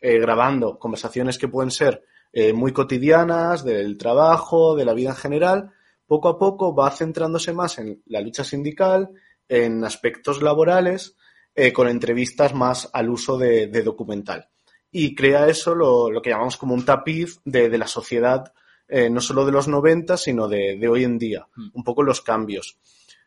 eh, 0.00 0.18
grabando 0.20 0.78
conversaciones 0.78 1.36
que 1.36 1.48
pueden 1.48 1.72
ser 1.72 2.04
eh, 2.38 2.52
muy 2.52 2.72
cotidianas, 2.72 3.64
del 3.64 3.96
trabajo, 3.96 4.76
de 4.76 4.84
la 4.84 4.92
vida 4.92 5.10
en 5.10 5.16
general. 5.16 5.70
Poco 6.06 6.28
a 6.28 6.38
poco 6.38 6.74
va 6.74 6.90
centrándose 6.90 7.52
más 7.54 7.78
en 7.78 8.02
la 8.06 8.20
lucha 8.20 8.44
sindical, 8.44 9.10
en 9.48 9.82
aspectos 9.84 10.42
laborales, 10.42 11.16
eh, 11.54 11.72
con 11.72 11.88
entrevistas 11.88 12.52
más 12.54 12.90
al 12.92 13.08
uso 13.08 13.38
de, 13.38 13.68
de 13.68 13.82
documental 13.82 14.48
y 14.90 15.14
crea 15.14 15.48
eso 15.48 15.74
lo, 15.74 16.10
lo 16.10 16.22
que 16.22 16.30
llamamos 16.30 16.56
como 16.56 16.74
un 16.74 16.84
tapiz 16.84 17.40
de, 17.44 17.68
de 17.68 17.78
la 17.78 17.86
sociedad, 17.86 18.52
eh, 18.88 19.10
no 19.10 19.20
solo 19.20 19.44
de 19.44 19.52
los 19.52 19.68
90, 19.68 20.16
sino 20.16 20.48
de, 20.48 20.76
de 20.78 20.88
hoy 20.88 21.04
en 21.04 21.18
día, 21.18 21.46
Mm. 21.56 21.68
un 21.74 21.84
poco 21.84 22.02
los 22.02 22.20
cambios. 22.22 22.78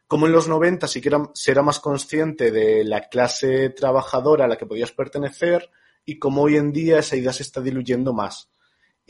Como 0.08 0.26
en 0.26 0.32
los 0.32 0.48
90 0.48 0.88
sí 0.88 1.02
que 1.02 1.10
era, 1.10 1.30
se 1.34 1.52
era 1.52 1.62
más 1.62 1.80
consciente 1.80 2.52
de 2.52 2.84
la 2.84 3.02
clase 3.10 3.70
trabajadora 3.70 4.46
a 4.46 4.48
la 4.48 4.58
que 4.58 4.66
podías 4.66 4.92
pertenecer 4.92 5.70
y 6.06 6.18
como 6.18 6.42
hoy 6.44 6.56
en 6.56 6.72
día 6.72 7.00
esa 7.00 7.16
idea 7.16 7.34
se 7.34 7.44
está 7.44 7.62
diluyendo 7.62 8.14
más. 8.14 8.50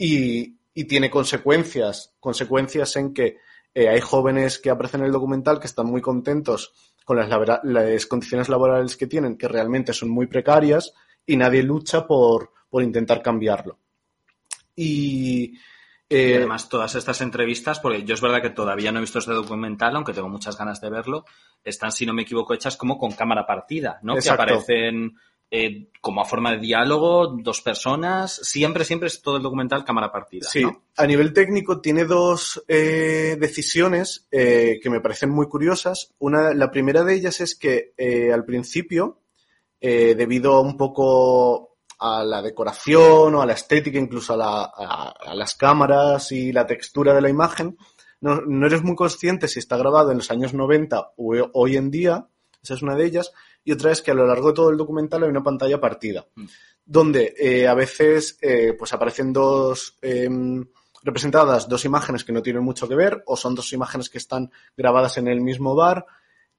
Y, 0.00 0.56
y 0.72 0.84
tiene 0.84 1.10
consecuencias, 1.10 2.14
consecuencias 2.18 2.96
en 2.96 3.12
que 3.12 3.36
eh, 3.74 3.88
hay 3.88 4.00
jóvenes 4.00 4.58
que 4.58 4.70
aparecen 4.70 5.00
en 5.00 5.06
el 5.06 5.12
documental 5.12 5.60
que 5.60 5.66
están 5.66 5.86
muy 5.86 6.00
contentos 6.00 6.72
con 7.04 7.18
las, 7.18 7.28
las 7.64 8.06
condiciones 8.06 8.48
laborales 8.48 8.96
que 8.96 9.06
tienen, 9.06 9.36
que 9.36 9.46
realmente 9.46 9.92
son 9.92 10.08
muy 10.08 10.26
precarias, 10.26 10.94
y 11.26 11.36
nadie 11.36 11.62
lucha 11.62 12.06
por, 12.06 12.52
por 12.70 12.82
intentar 12.82 13.20
cambiarlo. 13.20 13.78
Y, 14.74 15.54
eh, 16.08 16.30
Y 16.30 16.34
además 16.34 16.68
todas 16.68 16.94
estas 16.94 17.20
entrevistas, 17.20 17.78
porque 17.78 18.02
yo 18.02 18.14
es 18.14 18.20
verdad 18.20 18.40
que 18.40 18.50
todavía 18.50 18.90
no 18.90 18.98
he 18.98 19.02
visto 19.02 19.18
este 19.18 19.32
documental, 19.32 19.94
aunque 19.94 20.12
tengo 20.12 20.28
muchas 20.28 20.56
ganas 20.56 20.80
de 20.80 20.88
verlo, 20.88 21.24
están, 21.62 21.92
si 21.92 22.06
no 22.06 22.14
me 22.14 22.22
equivoco, 22.22 22.54
hechas 22.54 22.76
como 22.76 22.96
con 22.96 23.12
cámara 23.12 23.46
partida, 23.46 24.00
¿no? 24.02 24.14
Exacto. 24.14 24.44
Que 24.44 24.52
aparecen 24.52 25.14
eh, 25.50 25.88
como 26.00 26.20
a 26.22 26.24
forma 26.24 26.52
de 26.52 26.58
diálogo, 26.58 27.36
dos 27.42 27.60
personas, 27.60 28.34
siempre, 28.42 28.84
siempre 28.84 29.08
es 29.08 29.20
todo 29.20 29.36
el 29.36 29.42
documental 29.42 29.84
cámara 29.84 30.12
partida, 30.12 30.48
Sí, 30.48 30.62
¿no? 30.62 30.82
a 30.96 31.06
nivel 31.06 31.32
técnico 31.32 31.80
tiene 31.80 32.04
dos 32.04 32.62
eh, 32.68 33.36
decisiones 33.38 34.26
eh, 34.30 34.78
que 34.82 34.90
me 34.90 35.00
parecen 35.00 35.30
muy 35.30 35.46
curiosas. 35.48 36.12
Una, 36.20 36.54
la 36.54 36.70
primera 36.70 37.02
de 37.04 37.14
ellas 37.14 37.40
es 37.40 37.54
que 37.56 37.92
eh, 37.98 38.32
al 38.32 38.44
principio, 38.44 39.18
debido 39.80 40.60
un 40.60 40.76
poco 40.76 41.76
a 41.98 42.24
la 42.24 42.42
decoración 42.42 43.34
o 43.34 43.42
a 43.42 43.46
la 43.46 43.52
estética, 43.54 43.98
incluso 43.98 44.34
a, 44.34 44.36
la- 44.36 44.72
a- 44.74 45.14
a 45.30 45.34
las 45.34 45.54
cámaras 45.54 46.32
y 46.32 46.52
la 46.52 46.66
textura 46.66 47.14
de 47.14 47.20
la 47.20 47.28
imagen, 47.28 47.76
no, 48.20 48.40
no 48.42 48.66
eres 48.66 48.82
muy 48.82 48.94
consciente 48.94 49.48
si 49.48 49.58
está 49.58 49.76
grabado 49.76 50.10
en 50.10 50.18
los 50.18 50.30
años 50.30 50.52
90 50.54 51.12
o 51.16 51.34
ho- 51.36 51.50
hoy 51.54 51.76
en 51.76 51.90
día. 51.90 52.26
Esa 52.62 52.74
es 52.74 52.82
una 52.82 52.94
de 52.94 53.06
ellas. 53.06 53.32
Y 53.64 53.72
otra 53.72 53.92
es 53.92 54.02
que 54.02 54.10
a 54.10 54.14
lo 54.14 54.26
largo 54.26 54.48
de 54.48 54.54
todo 54.54 54.70
el 54.70 54.76
documental 54.76 55.22
hay 55.22 55.28
una 55.30 55.42
pantalla 55.42 55.80
partida, 55.80 56.26
Mm. 56.34 56.44
donde 56.84 57.34
eh, 57.38 57.68
a 57.68 57.74
veces 57.74 58.38
eh, 58.40 58.74
pues 58.78 58.92
aparecen 58.92 59.32
dos 59.32 59.96
em, 60.02 60.64
representadas 61.02 61.68
dos 61.68 61.84
imágenes 61.84 62.24
que 62.24 62.32
no 62.32 62.42
tienen 62.42 62.62
mucho 62.62 62.88
que 62.88 62.94
ver, 62.94 63.22
o 63.26 63.36
son 63.36 63.54
dos 63.54 63.72
imágenes 63.72 64.10
que 64.10 64.18
están 64.18 64.50
grabadas 64.76 65.16
en 65.18 65.28
el 65.28 65.40
mismo 65.40 65.74
bar. 65.74 66.04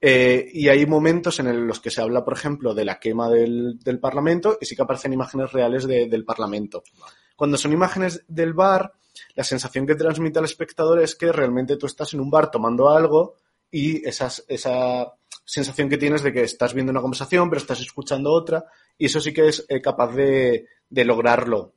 eh, 0.04 0.50
y 0.52 0.68
hay 0.68 0.84
momentos 0.88 1.40
en 1.40 1.46
el- 1.46 1.68
los 1.68 1.80
que 1.80 1.92
se 1.92 2.02
habla, 2.02 2.26
por 2.26 2.34
ejemplo, 2.34 2.74
de 2.74 2.86
la 2.86 3.00
quema 3.00 3.30
del, 3.30 3.78
del 3.84 4.00
Parlamento 4.00 4.58
y 4.60 4.66
sí 4.66 4.76
que 4.76 4.82
aparecen 4.82 5.14
imágenes 5.14 5.52
reales 5.52 5.86
de- 5.86 6.08
del 6.08 6.26
Parlamento. 6.26 6.82
Cuando 7.36 7.56
son 7.56 7.72
imágenes 7.72 8.24
del 8.28 8.54
bar, 8.54 8.94
la 9.36 9.44
sensación 9.44 9.86
que 9.86 9.94
transmite 9.94 10.40
al 10.40 10.46
espectador 10.46 11.04
es 11.04 11.16
que 11.16 11.32
realmente 11.32 11.78
tú 11.78 11.86
estás 11.86 12.16
en 12.16 12.20
un 12.20 12.32
bar 12.32 12.50
tomando 12.50 12.90
algo 12.90 13.36
y 13.70 14.04
esas, 14.08 14.44
esa 14.48 15.14
sensación 15.52 15.90
que 15.90 15.98
tienes 15.98 16.24
de 16.24 16.32
que 16.32 16.44
estás 16.44 16.74
viendo 16.74 16.94
una 16.94 17.02
conversación, 17.02 17.50
pero 17.50 17.60
estás 17.60 17.82
escuchando 17.82 18.32
otra, 18.32 18.64
y 18.98 19.08
eso 19.08 19.20
sí 19.20 19.34
que 19.34 19.50
es 19.50 19.66
eh, 19.68 19.82
capaz 19.82 20.14
de, 20.14 20.68
de 20.90 21.06
lograrlo 21.06 21.74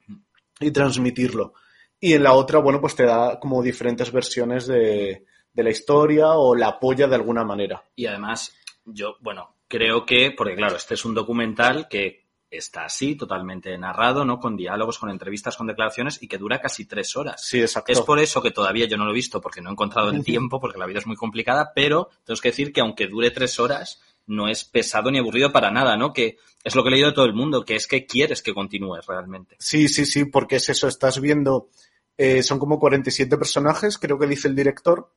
y 0.61 0.71
transmitirlo. 0.71 1.55
Y 1.99 2.13
en 2.13 2.23
la 2.23 2.35
otra, 2.35 2.61
bueno, 2.61 2.81
pues 2.81 2.95
te 2.95 3.05
da 3.05 3.41
como 3.41 3.65
diferentes 3.65 4.13
versiones 4.13 4.69
de, 4.69 5.27
de 5.53 5.63
la 5.65 5.71
historia 5.71 6.35
o 6.35 6.55
la 6.55 6.69
apoya 6.69 7.09
de 7.09 7.17
alguna 7.17 7.43
manera. 7.43 7.83
Y 7.97 8.07
además, 8.07 8.55
yo, 8.85 9.17
bueno, 9.21 9.57
creo 9.67 10.07
que, 10.07 10.31
porque 10.31 10.55
claro, 10.55 10.77
este 10.77 10.95
es 10.95 11.05
un 11.05 11.15
documental 11.15 11.89
que 11.89 12.24
está 12.57 12.85
así, 12.85 13.17
totalmente 13.17 13.77
narrado, 13.79 14.25
¿no? 14.25 14.39
Con 14.39 14.57
diálogos, 14.57 14.99
con 14.99 15.11
entrevistas, 15.11 15.57
con 15.57 15.67
declaraciones 15.67 16.23
y 16.23 16.29
que 16.29 16.39
dura 16.39 16.61
casi 16.61 16.85
tres 16.85 17.17
horas. 17.17 17.45
Sí, 17.45 17.61
exacto. 17.61 17.93
Es 17.93 18.01
por 18.01 18.19
eso 18.19 18.43
que 18.43 18.51
todavía 18.51 18.87
yo 18.87 18.97
no 18.97 19.05
lo 19.05 19.11
he 19.11 19.15
visto 19.15 19.41
porque 19.41 19.61
no 19.61 19.71
he 19.71 19.73
encontrado 19.73 20.11
el 20.11 20.25
tiempo, 20.25 20.61
porque 20.61 20.79
la 20.79 20.87
vida 20.87 20.99
es 20.99 21.07
muy 21.07 21.17
complicada, 21.17 21.73
pero 21.75 22.11
tengo 22.25 22.41
que 22.41 22.49
decir 22.49 22.73
que 22.73 22.81
aunque 22.81 23.07
dure 23.07 23.31
tres 23.31 23.59
horas, 23.59 24.01
no 24.27 24.49
es 24.49 24.65
pesado 24.65 25.11
ni 25.11 25.19
aburrido 25.19 25.53
para 25.53 25.71
nada, 25.71 25.97
¿no? 25.97 26.13
Que 26.13 26.39
es 26.63 26.75
lo 26.75 26.83
que 26.83 26.89
he 26.89 26.93
leído 26.93 27.09
de 27.09 27.15
todo 27.15 27.27
el 27.27 27.35
mundo, 27.35 27.65
que 27.65 27.77
es 27.77 27.87
que 27.87 28.07
quieres 28.07 28.43
que 28.43 28.55
continúe 28.55 29.01
realmente. 29.07 29.57
Sí, 29.59 29.89
sí, 29.89 30.07
sí, 30.07 30.25
porque 30.25 30.57
es 30.57 30.69
eso, 30.69 30.89
estás 30.89 31.21
viendo, 31.21 31.69
eh, 32.17 32.43
son 32.43 32.59
como 32.59 32.79
47 32.79 33.37
personajes, 33.37 33.99
creo 33.99 34.19
que 34.19 34.27
dice 34.27 34.49
el 34.49 34.57
director, 34.57 35.13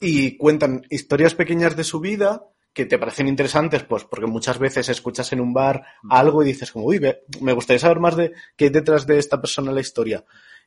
y 0.00 0.36
cuentan 0.36 0.86
historias 0.90 1.34
pequeñas 1.34 1.76
de 1.76 1.84
su 1.84 2.00
vida 2.00 2.48
que 2.76 2.84
te 2.84 2.98
parecen 2.98 3.26
interesantes, 3.26 3.84
pues 3.84 4.04
porque 4.04 4.26
muchas 4.26 4.58
veces 4.58 4.90
escuchas 4.90 5.32
en 5.32 5.40
un 5.40 5.54
bar 5.54 5.82
algo 6.10 6.42
y 6.42 6.48
dices 6.48 6.70
como, 6.70 6.84
uy, 6.84 7.00
me 7.40 7.54
gustaría 7.54 7.78
saber 7.78 8.00
más 8.00 8.16
de 8.16 8.34
qué 8.54 8.66
hay 8.66 8.70
detrás 8.70 9.06
de 9.06 9.18
esta 9.18 9.40
persona 9.40 9.70
en 9.70 9.76
la 9.76 9.80
historia. 9.80 10.22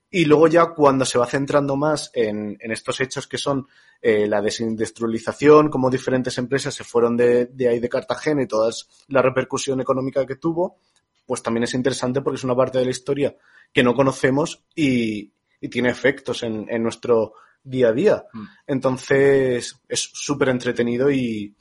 Y 0.10 0.26
luego 0.26 0.48
ya 0.48 0.72
cuando 0.74 1.06
se 1.06 1.20
va 1.20 1.28
centrando 1.28 1.76
más 1.76 2.10
en, 2.16 2.58
en 2.60 2.72
estos 2.72 3.00
hechos 3.00 3.28
que 3.28 3.38
son 3.38 3.68
eh, 4.02 4.26
la 4.26 4.42
desindustrialización, 4.42 5.70
cómo 5.70 5.92
diferentes 5.92 6.36
empresas 6.40 6.74
se 6.74 6.84
fueron 6.84 7.16
de, 7.16 7.46
de 7.46 7.70
ahí 7.70 7.80
de 7.80 7.90
Cartagena 7.90 8.42
y 8.42 8.48
toda 8.48 8.72
la 9.10 9.22
repercusión 9.22 9.80
económica 9.80 10.26
que 10.26 10.38
tuvo, 10.38 10.80
pues 11.28 11.44
también 11.44 11.66
es 11.66 11.76
interesante 11.76 12.22
porque 12.22 12.38
es 12.38 12.44
una 12.44 12.56
parte 12.56 12.80
de 12.80 12.86
la 12.86 12.92
historia 12.92 13.38
que 13.72 13.84
no 13.84 13.94
conocemos 13.94 14.64
y, 14.74 15.32
y 15.62 15.70
tiene 15.70 15.92
efectos 15.92 16.42
en, 16.42 16.66
en 16.72 16.82
nuestro 16.82 17.34
día 17.62 17.90
a 17.90 17.94
día. 17.94 18.24
Mm. 18.34 18.46
Entonces 18.66 19.80
es 19.88 20.10
súper 20.12 20.50
entretenido 20.50 21.12
y, 21.12 21.56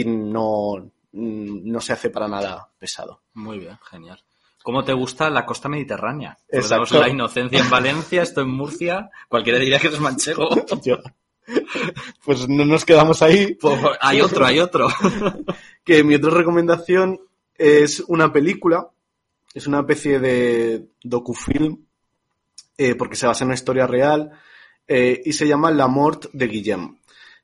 y 0.00 0.04
no, 0.04 0.90
no 1.12 1.80
se 1.80 1.92
hace 1.92 2.10
para 2.10 2.28
nada 2.28 2.68
pesado. 2.78 3.22
Muy 3.34 3.58
bien, 3.58 3.78
genial. 3.90 4.22
¿Cómo 4.62 4.84
te 4.84 4.92
gusta 4.92 5.28
la 5.28 5.44
costa 5.44 5.68
mediterránea? 5.68 6.38
Exacto. 6.48 7.00
La 7.00 7.08
inocencia 7.08 7.60
en 7.60 7.68
Valencia, 7.68 8.22
esto 8.22 8.40
en 8.42 8.50
Murcia. 8.50 9.10
Cualquiera 9.28 9.58
diría 9.58 9.78
que 9.78 9.88
eres 9.88 10.00
manchego. 10.00 10.48
Yo- 10.84 10.98
Pues 12.24 12.48
no 12.48 12.64
nos 12.64 12.84
quedamos 12.84 13.20
ahí. 13.22 13.54
Pues, 13.54 13.78
hay 14.00 14.20
otro, 14.20 14.46
hay 14.46 14.60
otro. 14.60 14.88
que 15.84 16.04
mi 16.04 16.14
otra 16.14 16.30
recomendación 16.30 17.20
es 17.56 18.00
una 18.06 18.32
película, 18.32 18.88
es 19.52 19.66
una 19.66 19.80
especie 19.80 20.20
de 20.20 20.86
docufilm, 21.02 21.84
eh, 22.78 22.94
porque 22.94 23.16
se 23.16 23.26
basa 23.26 23.44
en 23.44 23.48
una 23.48 23.54
historia 23.56 23.86
real, 23.86 24.30
eh, 24.86 25.20
y 25.24 25.32
se 25.32 25.46
llama 25.46 25.70
La 25.70 25.88
mort 25.88 26.26
de 26.32 26.46
Guillem, 26.46 26.96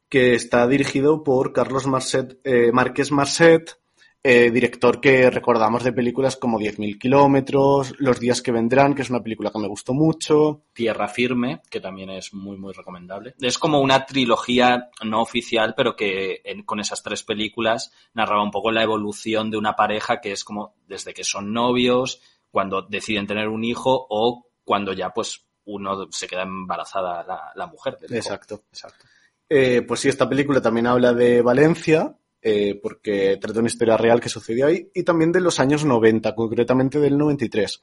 que 0.08 0.34
está 0.34 0.66
dirigido 0.66 1.22
por 1.22 1.52
Carlos 1.52 1.86
Marcet, 1.86 2.40
eh, 2.44 2.70
Márquez 2.72 3.10
Marcet, 3.12 3.78
eh, 4.24 4.50
director 4.50 5.00
que 5.00 5.30
recordamos 5.30 5.84
de 5.84 5.92
películas 5.92 6.36
como 6.36 6.58
10.000 6.58 6.98
kilómetros, 6.98 7.94
Los 7.98 8.18
días 8.18 8.42
que 8.42 8.50
vendrán, 8.50 8.94
que 8.94 9.02
es 9.02 9.10
una 9.10 9.22
película 9.22 9.50
que 9.52 9.60
me 9.60 9.68
gustó 9.68 9.94
mucho. 9.94 10.62
Tierra 10.72 11.06
Firme, 11.08 11.62
que 11.70 11.80
también 11.80 12.10
es 12.10 12.34
muy, 12.34 12.56
muy 12.56 12.72
recomendable. 12.72 13.34
Es 13.40 13.58
como 13.58 13.80
una 13.80 14.06
trilogía 14.06 14.90
no 15.04 15.22
oficial, 15.22 15.74
pero 15.76 15.94
que 15.94 16.40
en- 16.44 16.64
con 16.64 16.80
esas 16.80 17.02
tres 17.02 17.22
películas 17.22 17.92
narraba 18.12 18.42
un 18.42 18.50
poco 18.50 18.72
la 18.72 18.82
evolución 18.82 19.50
de 19.50 19.56
una 19.56 19.76
pareja 19.76 20.20
que 20.20 20.32
es 20.32 20.42
como 20.42 20.74
desde 20.88 21.14
que 21.14 21.22
son 21.24 21.52
novios, 21.52 22.20
cuando 22.50 22.82
deciden 22.82 23.26
tener 23.26 23.48
un 23.48 23.62
hijo 23.62 24.06
o 24.10 24.46
cuando 24.64 24.92
ya 24.94 25.10
pues 25.10 25.44
uno 25.64 26.08
se 26.10 26.26
queda 26.26 26.42
embarazada 26.42 27.22
la, 27.22 27.52
la 27.54 27.66
mujer. 27.66 27.98
del. 27.98 28.14
Exacto, 28.16 28.62
exacto. 28.72 29.04
Eh, 29.48 29.82
pues 29.82 30.00
sí, 30.00 30.08
esta 30.08 30.28
película 30.28 30.60
también 30.60 30.86
habla 30.86 31.12
de 31.12 31.42
Valencia, 31.42 32.16
eh, 32.42 32.78
porque 32.82 33.38
trata 33.40 33.60
una 33.60 33.68
historia 33.68 33.96
real 33.96 34.20
que 34.20 34.28
sucedió 34.28 34.66
ahí, 34.66 34.90
y 34.94 35.02
también 35.02 35.32
de 35.32 35.40
los 35.40 35.58
años 35.60 35.84
90, 35.84 36.34
concretamente 36.34 37.00
del 37.00 37.16
93, 37.16 37.82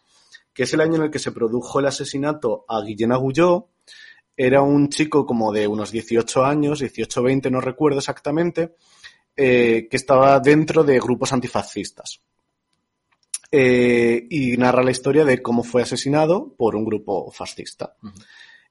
que 0.53 0.63
es 0.63 0.73
el 0.73 0.81
año 0.81 0.95
en 0.95 1.03
el 1.03 1.11
que 1.11 1.19
se 1.19 1.31
produjo 1.31 1.79
el 1.79 1.87
asesinato 1.87 2.65
a 2.67 2.81
Guillén 2.81 3.11
Agulló. 3.11 3.69
Era 4.37 4.61
un 4.61 4.89
chico 4.89 5.25
como 5.25 5.51
de 5.51 5.67
unos 5.67 5.91
18 5.91 6.45
años, 6.45 6.79
18 6.79 7.23
20, 7.23 7.51
no 7.51 7.61
recuerdo 7.61 7.99
exactamente, 7.99 8.75
eh, 9.35 9.87
que 9.89 9.97
estaba 9.97 10.39
dentro 10.39 10.83
de 10.83 10.99
grupos 10.99 11.33
antifascistas. 11.33 12.21
Eh, 13.51 14.27
y 14.29 14.57
narra 14.57 14.83
la 14.83 14.91
historia 14.91 15.23
de 15.23 15.41
cómo 15.41 15.63
fue 15.63 15.81
asesinado 15.81 16.53
por 16.57 16.75
un 16.75 16.83
grupo 16.83 17.31
fascista. 17.31 17.95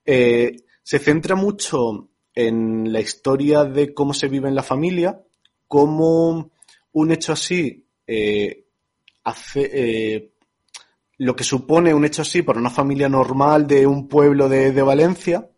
Eh, 0.04 0.56
se 0.82 0.98
centra 0.98 1.34
mucho 1.34 2.10
en 2.34 2.92
la 2.92 3.00
historia 3.00 3.64
de 3.64 3.94
cómo 3.94 4.14
se 4.14 4.28
vive 4.28 4.48
en 4.48 4.54
la 4.54 4.62
familia, 4.62 5.20
cómo 5.68 6.50
un 6.92 7.12
hecho 7.12 7.32
así 7.32 7.86
eh, 8.06 8.64
hace 9.24 9.70
eh, 9.72 10.30
lo 11.18 11.36
que 11.36 11.44
supone 11.44 11.94
un 11.94 12.04
hecho 12.04 12.22
así 12.22 12.42
para 12.42 12.58
una 12.58 12.70
familia 12.70 13.08
normal 13.08 13.66
de 13.66 13.86
un 13.86 14.08
pueblo 14.08 14.48
de, 14.48 14.72
de 14.72 14.82
Valencia. 14.82 15.48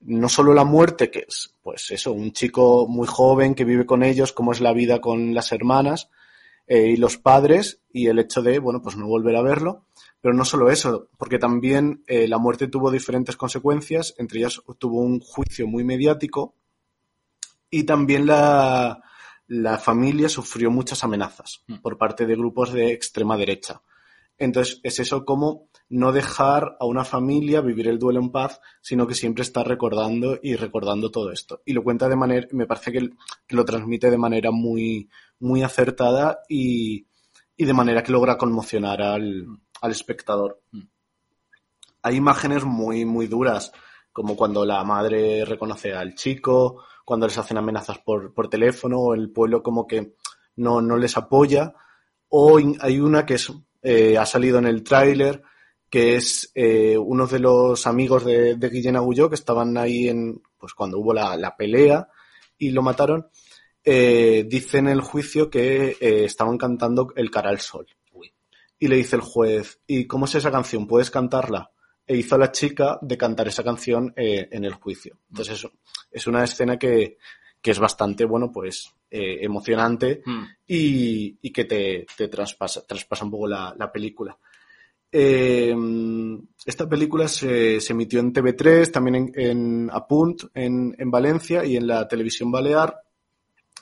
No 0.00 0.28
solo 0.28 0.54
la 0.54 0.64
muerte, 0.64 1.10
que 1.10 1.24
es, 1.26 1.54
pues 1.62 1.90
eso, 1.90 2.12
un 2.12 2.32
chico 2.32 2.86
muy 2.86 3.06
joven 3.06 3.54
que 3.54 3.64
vive 3.64 3.86
con 3.86 4.02
ellos, 4.02 4.32
cómo 4.32 4.52
es 4.52 4.60
la 4.60 4.72
vida 4.72 5.00
con 5.00 5.34
las 5.34 5.50
hermanas 5.52 6.10
eh, 6.66 6.88
y 6.90 6.96
los 6.96 7.16
padres, 7.18 7.80
y 7.92 8.08
el 8.08 8.18
hecho 8.18 8.42
de, 8.42 8.58
bueno, 8.58 8.82
pues 8.82 8.96
no 8.96 9.06
volver 9.06 9.36
a 9.36 9.42
verlo. 9.42 9.86
Pero 10.20 10.34
no 10.34 10.44
solo 10.44 10.70
eso, 10.70 11.08
porque 11.18 11.38
también 11.38 12.02
eh, 12.06 12.26
la 12.26 12.38
muerte 12.38 12.66
tuvo 12.66 12.90
diferentes 12.90 13.36
consecuencias, 13.36 14.14
entre 14.18 14.40
ellas 14.40 14.60
tuvo 14.78 15.00
un 15.00 15.20
juicio 15.20 15.66
muy 15.68 15.84
mediático 15.84 16.54
y 17.70 17.84
también 17.84 18.26
la, 18.26 19.02
la 19.46 19.78
familia 19.78 20.28
sufrió 20.28 20.70
muchas 20.70 21.04
amenazas 21.04 21.62
Mm. 21.66 21.76
por 21.76 21.98
parte 21.98 22.26
de 22.26 22.36
grupos 22.36 22.72
de 22.72 22.92
extrema 22.92 23.36
derecha. 23.36 23.82
Entonces, 24.38 24.80
es 24.82 24.98
eso 25.00 25.24
como 25.24 25.68
no 25.88 26.12
dejar 26.12 26.76
a 26.80 26.84
una 26.84 27.04
familia 27.04 27.60
vivir 27.60 27.88
el 27.88 27.98
duelo 27.98 28.20
en 28.20 28.30
paz, 28.30 28.60
sino 28.82 29.06
que 29.06 29.14
siempre 29.14 29.42
está 29.42 29.62
recordando 29.64 30.38
y 30.42 30.56
recordando 30.56 31.10
todo 31.10 31.30
esto. 31.30 31.62
Y 31.64 31.72
lo 31.72 31.82
cuenta 31.82 32.08
de 32.08 32.16
manera, 32.16 32.46
me 32.52 32.66
parece 32.66 32.92
que, 32.92 33.10
que 33.46 33.56
lo 33.56 33.64
transmite 33.64 34.10
de 34.10 34.18
manera 34.18 34.50
muy, 34.50 35.08
muy 35.40 35.62
acertada 35.62 36.40
y, 36.48 37.06
y 37.56 37.64
de 37.64 37.72
manera 37.72 38.02
que 38.02 38.12
logra 38.12 38.36
conmocionar 38.38 39.02
al, 39.02 39.46
al 39.80 39.90
espectador. 39.90 40.60
Mm. 40.72 40.82
Hay 42.02 42.16
imágenes 42.16 42.64
muy, 42.64 43.04
muy 43.04 43.26
duras, 43.26 43.72
como 44.12 44.36
cuando 44.36 44.64
la 44.64 44.82
madre 44.84 45.44
reconoce 45.44 45.92
al 45.94 46.14
chico, 46.14 46.84
cuando 47.04 47.26
les 47.26 47.36
hacen 47.38 47.58
amenazas 47.58 47.98
por, 47.98 48.32
por 48.32 48.48
teléfono, 48.48 48.98
o 49.00 49.14
el 49.14 49.30
pueblo 49.30 49.62
como 49.62 49.86
que 49.86 50.14
no, 50.56 50.80
no 50.80 50.96
les 50.96 51.16
apoya. 51.16 51.74
O 52.28 52.58
in- 52.58 52.78
hay 52.80 53.00
una 53.00 53.26
que 53.26 53.34
es, 53.34 53.52
eh, 53.82 54.16
ha 54.16 54.24
salido 54.26 54.58
en 54.58 54.66
el 54.66 54.82
tráiler, 54.82 55.42
que 55.90 56.16
es 56.16 56.50
eh, 56.54 56.96
uno 56.98 57.26
de 57.26 57.38
los 57.38 57.86
amigos 57.86 58.24
de, 58.24 58.56
de 58.56 58.68
Guillén 58.68 58.96
Agulló 58.96 59.28
que 59.28 59.34
estaban 59.36 59.76
ahí 59.76 60.08
en, 60.08 60.42
pues 60.58 60.74
cuando 60.74 60.98
hubo 60.98 61.12
la, 61.12 61.36
la 61.36 61.56
pelea 61.56 62.08
y 62.58 62.70
lo 62.70 62.82
mataron. 62.82 63.28
Eh, 63.88 64.44
dice 64.48 64.78
en 64.78 64.88
el 64.88 65.00
juicio 65.00 65.48
que 65.48 65.96
eh, 66.00 66.24
estaban 66.24 66.58
cantando 66.58 67.12
El 67.14 67.30
cara 67.30 67.50
al 67.50 67.60
sol. 67.60 67.86
Uy. 68.12 68.32
Y 68.80 68.88
le 68.88 68.96
dice 68.96 69.14
el 69.14 69.22
juez, 69.22 69.80
¿y 69.86 70.06
cómo 70.08 70.24
es 70.24 70.34
esa 70.34 70.50
canción? 70.50 70.88
¿Puedes 70.88 71.10
cantarla? 71.12 71.70
E 72.04 72.16
hizo 72.16 72.34
a 72.34 72.38
la 72.38 72.50
chica 72.50 72.98
de 73.00 73.16
cantar 73.16 73.46
esa 73.46 73.62
canción 73.62 74.12
eh, 74.16 74.48
en 74.50 74.64
el 74.64 74.74
juicio. 74.74 75.18
Entonces 75.30 75.64
es, 75.64 75.70
es 76.10 76.26
una 76.26 76.42
escena 76.42 76.76
que, 76.78 77.16
que 77.62 77.70
es 77.70 77.78
bastante, 77.78 78.24
bueno, 78.24 78.50
pues 78.52 78.92
eh, 79.08 79.38
emocionante 79.42 80.20
Mm. 80.26 80.42
y, 80.66 81.38
y 81.40 81.52
que 81.52 81.64
te, 81.64 82.06
te 82.16 82.26
traspasa, 82.28 82.84
traspasa 82.84 83.24
un 83.24 83.30
poco 83.30 83.46
la, 83.46 83.72
la 83.78 83.90
película. 83.92 84.36
Eh, 85.12 85.74
esta 86.64 86.88
película 86.88 87.28
se, 87.28 87.80
se 87.80 87.92
emitió 87.92 88.18
en 88.18 88.32
TV3, 88.32 88.90
también 88.90 89.14
en, 89.14 89.32
en 89.34 89.90
Apunt, 89.92 90.42
en, 90.54 90.94
en 90.98 91.10
Valencia 91.10 91.64
y 91.64 91.76
en 91.76 91.86
la 91.86 92.06
televisión 92.08 92.50
balear. 92.50 93.00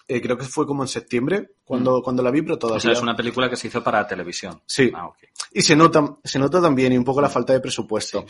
Eh, 0.07 0.21
creo 0.21 0.37
que 0.37 0.45
fue 0.45 0.67
como 0.67 0.83
en 0.83 0.89
septiembre 0.89 1.53
cuando, 1.65 2.03
cuando 2.03 2.23
la 2.23 2.31
vi, 2.31 2.43
pero 2.43 2.59
todavía. 2.59 2.77
O 2.77 2.81
sea, 2.81 2.93
es 2.93 3.01
una 3.01 3.17
película 3.17 3.49
que 3.49 3.57
se 3.57 3.69
hizo 3.69 3.83
para 3.83 4.07
televisión. 4.07 4.61
Sí. 4.67 4.93
Ah, 4.95 5.07
ok. 5.07 5.19
Y 5.53 5.63
se 5.63 5.75
nota, 5.75 6.19
se 6.23 6.39
nota 6.39 6.61
también 6.61 6.93
y 6.93 6.99
un 6.99 7.05
poco 7.05 7.23
la 7.23 7.31
falta 7.31 7.55
de 7.55 7.61
presupuesto. 7.61 8.27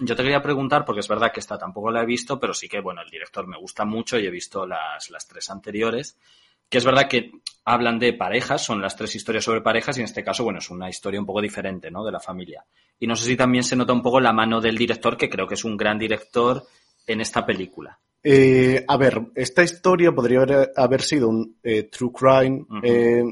Yo 0.00 0.16
te 0.16 0.22
quería 0.22 0.40
preguntar, 0.40 0.86
porque 0.86 1.00
es 1.00 1.08
verdad 1.08 1.30
que 1.30 1.40
esta 1.40 1.58
tampoco 1.58 1.90
la 1.90 2.02
he 2.02 2.06
visto, 2.06 2.40
pero 2.40 2.54
sí 2.54 2.66
que, 2.66 2.80
bueno, 2.80 3.02
el 3.02 3.10
director 3.10 3.46
me 3.46 3.58
gusta 3.58 3.84
mucho 3.84 4.18
y 4.18 4.26
he 4.26 4.30
visto 4.30 4.66
las, 4.66 5.10
las 5.10 5.28
tres 5.28 5.50
anteriores. 5.50 6.16
Que 6.70 6.78
es 6.78 6.84
verdad 6.86 7.06
que 7.06 7.32
hablan 7.66 7.98
de 7.98 8.14
parejas, 8.14 8.64
son 8.64 8.80
las 8.80 8.96
tres 8.96 9.14
historias 9.14 9.44
sobre 9.44 9.60
parejas 9.60 9.98
y 9.98 10.00
en 10.00 10.06
este 10.06 10.24
caso, 10.24 10.44
bueno, 10.44 10.60
es 10.60 10.70
una 10.70 10.88
historia 10.88 11.20
un 11.20 11.26
poco 11.26 11.42
diferente, 11.42 11.90
¿no? 11.90 12.02
De 12.02 12.12
la 12.12 12.20
familia. 12.20 12.64
Y 12.98 13.06
no 13.06 13.16
sé 13.16 13.26
si 13.26 13.36
también 13.36 13.64
se 13.64 13.76
nota 13.76 13.92
un 13.92 14.00
poco 14.00 14.18
la 14.18 14.32
mano 14.32 14.62
del 14.62 14.78
director, 14.78 15.18
que 15.18 15.28
creo 15.28 15.46
que 15.46 15.54
es 15.54 15.64
un 15.64 15.76
gran 15.76 15.98
director 15.98 16.64
en 17.06 17.20
esta 17.20 17.44
película. 17.44 17.98
Eh, 18.24 18.84
a 18.86 18.96
ver, 18.96 19.20
esta 19.34 19.62
historia 19.62 20.12
podría 20.12 20.42
haber, 20.42 20.72
haber 20.76 21.02
sido 21.02 21.28
un 21.28 21.56
eh, 21.62 21.84
true 21.84 22.12
crime 22.12 22.64
eh, 22.82 23.24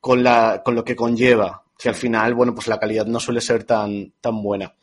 con, 0.00 0.22
la, 0.22 0.62
con 0.64 0.74
lo 0.74 0.84
que 0.84 0.94
conlleva, 0.94 1.62
que 1.78 1.88
al 1.88 1.94
final, 1.94 2.34
bueno, 2.34 2.54
pues 2.54 2.66
la 2.68 2.78
calidad 2.78 3.06
no 3.06 3.18
suele 3.20 3.40
ser 3.40 3.64
tan, 3.64 4.12
tan 4.20 4.42
buena. 4.42 4.74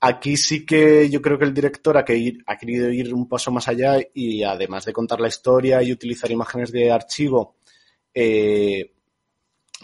Aquí 0.00 0.36
sí 0.36 0.64
que 0.64 1.08
yo 1.10 1.20
creo 1.22 1.38
que 1.38 1.44
el 1.46 1.54
director 1.54 1.96
ha, 1.96 2.04
que 2.04 2.16
ir- 2.16 2.42
ha 2.46 2.56
querido 2.56 2.90
ir 2.90 3.12
un 3.14 3.28
paso 3.28 3.50
más 3.50 3.66
allá 3.68 3.98
y 4.14 4.42
además 4.42 4.84
de 4.84 4.92
contar 4.92 5.20
la 5.20 5.28
historia 5.28 5.82
y 5.82 5.92
utilizar 5.92 6.30
imágenes 6.30 6.70
de 6.72 6.90
archivo, 6.90 7.56
eh, 8.14 8.92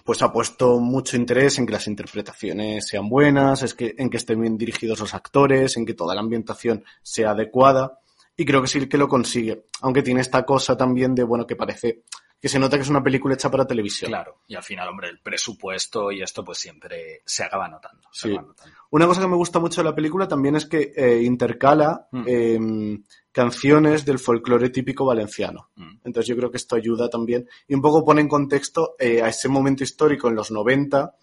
pues 0.04 0.22
ha 0.22 0.32
puesto 0.32 0.78
mucho 0.80 1.16
interés 1.16 1.58
en 1.58 1.66
que 1.66 1.72
las 1.72 1.86
interpretaciones 1.86 2.86
sean 2.88 3.08
buenas, 3.08 3.62
es 3.62 3.74
que, 3.74 3.94
en 3.98 4.08
que 4.08 4.16
estén 4.16 4.40
bien 4.40 4.56
dirigidos 4.56 5.00
los 5.00 5.12
actores, 5.14 5.76
en 5.76 5.84
que 5.84 5.94
toda 5.94 6.14
la 6.14 6.22
ambientación 6.22 6.82
sea 7.02 7.32
adecuada. 7.32 7.98
Y 8.36 8.44
creo 8.44 8.62
que 8.62 8.68
sí 8.68 8.88
que 8.88 8.98
lo 8.98 9.08
consigue. 9.08 9.64
Aunque 9.82 10.02
tiene 10.02 10.20
esta 10.20 10.44
cosa 10.44 10.76
también 10.76 11.14
de, 11.14 11.22
bueno, 11.24 11.46
que 11.46 11.56
parece 11.56 12.02
que 12.40 12.48
se 12.48 12.58
nota 12.58 12.76
que 12.76 12.82
es 12.82 12.88
una 12.88 13.02
película 13.04 13.34
hecha 13.34 13.48
para 13.52 13.64
televisión. 13.66 14.10
Claro, 14.10 14.40
y 14.48 14.56
al 14.56 14.64
final, 14.64 14.88
hombre, 14.88 15.08
el 15.10 15.20
presupuesto 15.20 16.10
y 16.10 16.22
esto 16.22 16.44
pues 16.44 16.58
siempre 16.58 17.22
se 17.24 17.44
acaba 17.44 17.68
notando. 17.68 18.08
Se 18.10 18.28
Sí. 18.28 18.34
acaba 18.34 18.48
notando. 18.48 18.76
Una 18.90 19.06
cosa 19.06 19.20
que 19.20 19.28
me 19.28 19.36
gusta 19.36 19.60
mucho 19.60 19.80
de 19.80 19.88
la 19.88 19.94
película 19.94 20.26
también 20.26 20.56
es 20.56 20.66
que 20.66 20.92
eh, 20.96 21.22
intercala 21.22 22.08
Mm. 22.10 22.24
eh, 22.26 22.98
canciones 23.30 24.04
del 24.04 24.18
folclore 24.18 24.70
típico 24.70 25.04
valenciano. 25.04 25.70
Mm. 25.76 25.98
Entonces 26.04 26.26
yo 26.28 26.36
creo 26.36 26.50
que 26.50 26.56
esto 26.56 26.76
ayuda 26.76 27.08
también 27.08 27.48
y 27.68 27.74
un 27.74 27.80
poco 27.80 28.04
pone 28.04 28.20
en 28.20 28.28
contexto 28.28 28.94
eh, 28.98 29.22
a 29.22 29.28
ese 29.28 29.48
momento 29.48 29.84
histórico 29.84 30.28
en 30.28 30.34
los 30.34 30.50
90, 30.50 31.14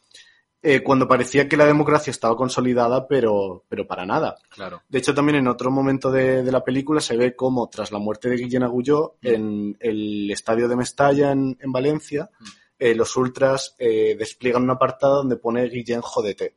eh, 0.62 0.82
cuando 0.84 1.08
parecía 1.08 1.48
que 1.48 1.56
la 1.58 1.66
democracia 1.66 2.12
estaba 2.12 2.36
consolidada, 2.36 3.08
pero, 3.08 3.64
pero 3.70 3.88
para 3.88 4.06
nada. 4.06 4.36
Claro. 4.50 4.82
De 4.90 5.00
hecho, 5.00 5.14
también 5.14 5.38
en 5.38 5.48
otro 5.48 5.72
momento 5.72 6.12
de, 6.12 6.44
de 6.44 6.52
la 6.52 6.64
película 6.64 7.00
se 7.02 7.16
ve 7.16 7.36
cómo, 7.36 7.70
tras 7.70 7.92
la 7.92 8.00
muerte 8.00 8.30
de 8.30 8.36
Guillén 8.38 8.64
Agulló, 8.64 9.16
Mm. 9.22 9.28
en 9.28 9.78
el 9.80 10.32
estadio 10.32 10.68
de 10.68 10.76
Mestalla, 10.76 11.32
en, 11.32 11.58
en 11.62 11.72
Valencia, 11.72 12.30
Mm. 12.40 12.46
eh, 12.80 12.96
los 12.96 13.16
ultras 13.16 13.76
eh, 13.80 14.16
despliegan 14.20 14.64
una 14.64 14.74
apartada 14.74 15.16
donde 15.16 15.38
pone 15.38 15.68
Guillén 15.70 16.02
jodete. 16.02 16.56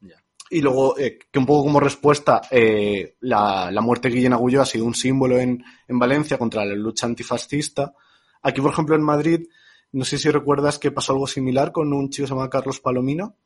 Ya. 0.00 0.22
Y 0.50 0.60
luego, 0.60 0.98
eh, 0.98 1.18
que 1.30 1.38
un 1.38 1.46
poco 1.46 1.64
como 1.64 1.80
respuesta, 1.80 2.40
la, 3.20 3.70
la 3.70 3.80
muerte 3.80 4.08
de 4.08 4.14
Guillén 4.14 4.32
Agulló 4.34 4.60
ha 4.62 4.66
sido 4.66 4.84
un 4.84 4.94
símbolo 4.94 5.38
en, 5.38 5.64
en 5.88 5.98
Valencia 5.98 6.38
contra 6.38 6.64
la 6.64 6.74
lucha 6.74 7.06
antifascista. 7.06 7.94
Aquí, 8.42 8.60
por 8.60 8.72
ejemplo, 8.72 8.94
en 8.94 9.02
Madrid, 9.02 9.46
no 9.92 10.04
sé 10.04 10.18
si 10.18 10.30
recuerdas 10.30 10.78
que 10.78 10.90
pasó 10.92 11.12
algo 11.12 11.26
similar 11.26 11.72
con 11.72 11.92
un 11.92 12.10
chico 12.10 12.24
que 12.24 12.28
se 12.28 12.34
llama 12.34 12.50
Carlos 12.50 12.80
Palomino. 12.80 13.36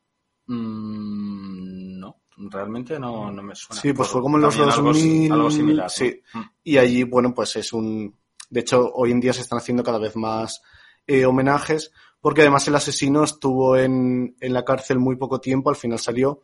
Mm, 0.47 1.99
no, 1.99 2.16
realmente 2.36 2.99
no, 2.99 3.30
no 3.30 3.43
me 3.43 3.55
suena. 3.55 3.80
Sí, 3.80 3.93
pues 3.93 4.09
fue 4.09 4.20
como 4.20 4.36
en 4.36 4.43
los 4.43 4.57
también 4.57 4.74
algo- 4.74 4.88
2000, 4.88 5.32
Algo, 5.32 5.51
similar. 5.51 5.91
sí. 5.91 6.20
Mm. 6.34 6.41
Y 6.64 6.76
allí, 6.78 7.03
bueno, 7.05 7.34
pues 7.34 7.57
es 7.57 7.72
un... 7.72 8.14
De 8.49 8.61
hecho, 8.61 8.91
hoy 8.95 9.12
en 9.12 9.20
día 9.20 9.32
se 9.32 9.43
están 9.43 9.59
haciendo 9.59 9.82
cada 9.84 9.99
vez 9.99 10.16
más 10.16 10.61
eh, 11.07 11.24
homenajes, 11.24 11.93
porque 12.20 12.41
además 12.43 12.66
el 12.68 12.74
asesino 12.74 13.22
estuvo 13.24 13.76
en, 13.76 14.36
en 14.41 14.53
la 14.53 14.64
cárcel 14.64 14.99
muy 14.99 15.16
poco 15.16 15.41
tiempo, 15.41 15.70
al 15.70 15.76
final 15.76 15.99
salió, 16.01 16.43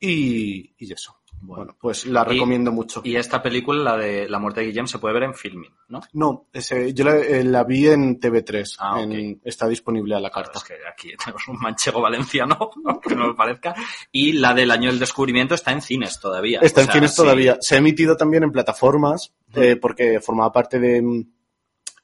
y, 0.00 0.74
y 0.76 0.92
eso. 0.92 1.16
Bueno. 1.40 1.64
Bueno, 1.64 1.76
pues 1.80 2.06
la 2.06 2.22
Y- 2.22 2.34
recomiendo 2.34 2.72
mucho. 2.72 3.02
Y 3.04 3.14
esta 3.16 3.42
película, 3.42 3.82
la 3.82 3.96
de 3.96 4.28
La 4.28 4.38
muerte 4.38 4.60
de 4.60 4.66
Guillem, 4.66 4.86
se 4.86 4.98
puede 4.98 5.14
ver 5.14 5.24
en 5.24 5.34
filming, 5.34 5.70
¿no? 5.88 6.00
No, 6.14 6.48
ese, 6.52 6.92
yo 6.92 7.04
la, 7.04 7.16
eh, 7.18 7.44
la 7.44 7.62
vi 7.64 7.86
en 7.88 8.18
TV3, 8.18 8.76
Ah, 8.80 9.00
en- 9.02 9.40
está 9.44 9.68
disponible 9.68 10.14
a 10.16 10.20
la 10.20 10.30
Claro, 10.30 10.46
carta. 10.50 10.58
es 10.58 10.64
que 10.64 10.74
aquí 10.90 11.16
tenemos 11.22 11.46
un 11.48 11.58
manchego 11.58 12.00
valenciano, 12.00 12.70
aunque 12.84 13.14
no 13.14 13.28
me 13.28 13.34
parezca. 13.34 13.74
Y 14.10 14.32
la 14.32 14.54
del 14.54 14.70
año 14.70 14.90
del 14.90 14.98
descubrimiento 14.98 15.54
está 15.54 15.72
en 15.72 15.82
cines 15.82 16.18
todavía. 16.18 16.60
Está 16.62 16.80
O 16.80 16.82
en 16.82 16.86
sea, 16.86 16.94
cines 16.94 17.10
sí. 17.12 17.16
todavía. 17.16 17.58
Se 17.60 17.74
ha 17.76 17.78
emitido 17.78 18.16
también 18.16 18.42
en 18.42 18.50
plataformas, 18.52 19.32
eh, 19.54 19.76
porque 19.76 20.20
formaba 20.20 20.52
parte 20.52 20.78
de 20.80 21.24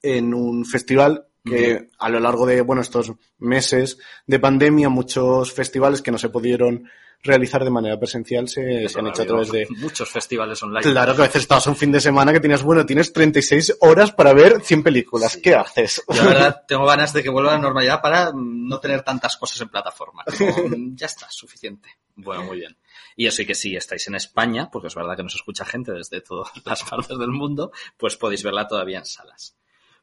en 0.03 0.35
un 0.35 0.65
festival 0.65 1.27
que 1.45 1.89
a 1.99 2.09
lo 2.09 2.21
largo 2.21 2.47
de 2.47 2.61
bueno 2.61 2.83
estos 2.83 3.13
meses 3.39 3.99
de 4.27 4.39
pandemia, 4.39 4.89
muchos 4.89 5.53
festivales 5.53 6.03
que 6.03 6.13
no 6.13 6.19
se 6.19 6.29
pudieron 6.29 6.89
realizar 7.23 7.63
de 7.63 7.71
manera 7.71 7.99
presencial 7.99 8.49
se, 8.49 8.89
se 8.89 8.99
han 8.99 9.07
Ha 9.07 9.11
hecho 9.11 9.23
a 9.23 9.27
través 9.27 9.51
de. 9.51 9.67
Muchos 9.79 10.09
festivales 10.09 10.63
online. 10.63 10.83
Claro 10.83 11.15
que 11.15 11.23
a 11.23 11.27
veces 11.27 11.43
estabas 11.43 11.67
un 11.67 11.77
fin 11.77 11.93
de 11.93 12.01
semana 12.01 12.33
que 12.33 12.41
tenías, 12.41 12.63
bueno, 12.63 12.85
tienes 12.85 13.13
36 13.13 13.79
horas 13.81 14.13
para 14.13 14.33
ver 14.33 14.61
100 14.61 14.83
películas. 14.83 15.37
¿Qué 15.37 15.55
haces? 15.55 16.03
Yo, 16.09 16.23
la 16.23 16.29
verdad, 16.29 16.63
tengo 16.69 16.85
ganas 16.85 17.13
de 17.13 17.23
que 17.23 17.31
vuelva 17.31 17.53
a 17.53 17.57
la 17.57 17.63
normalidad 17.63 18.01
para 18.01 18.33
no 18.35 18.81
tener 18.81 19.03
tantas 19.03 19.37
cosas 19.37 19.61
en 19.61 19.69
plataforma. 19.69 20.25
Como, 20.25 20.71
ya 20.95 21.07
está, 21.07 21.31
suficiente. 21.31 21.89
Bueno, 22.17 22.45
muy 22.45 22.59
bien. 22.59 22.77
Y 23.17 23.27
eso 23.27 23.43
y 23.43 23.47
que 23.47 23.55
si 23.55 23.77
estáis 23.77 24.07
en 24.09 24.17
España, 24.17 24.69
porque 24.71 24.89
es 24.89 24.95
verdad 24.95 25.17
que 25.17 25.23
nos 25.23 25.35
escucha 25.35 25.65
gente 25.65 25.93
desde 25.93 26.21
todas 26.21 26.51
las 26.65 26.83
partes 26.83 27.19
del 27.19 27.31
mundo, 27.31 27.73
pues 27.97 28.17
podéis 28.17 28.43
verla 28.43 28.67
todavía 28.67 28.99
en 28.99 29.07
salas. 29.07 29.57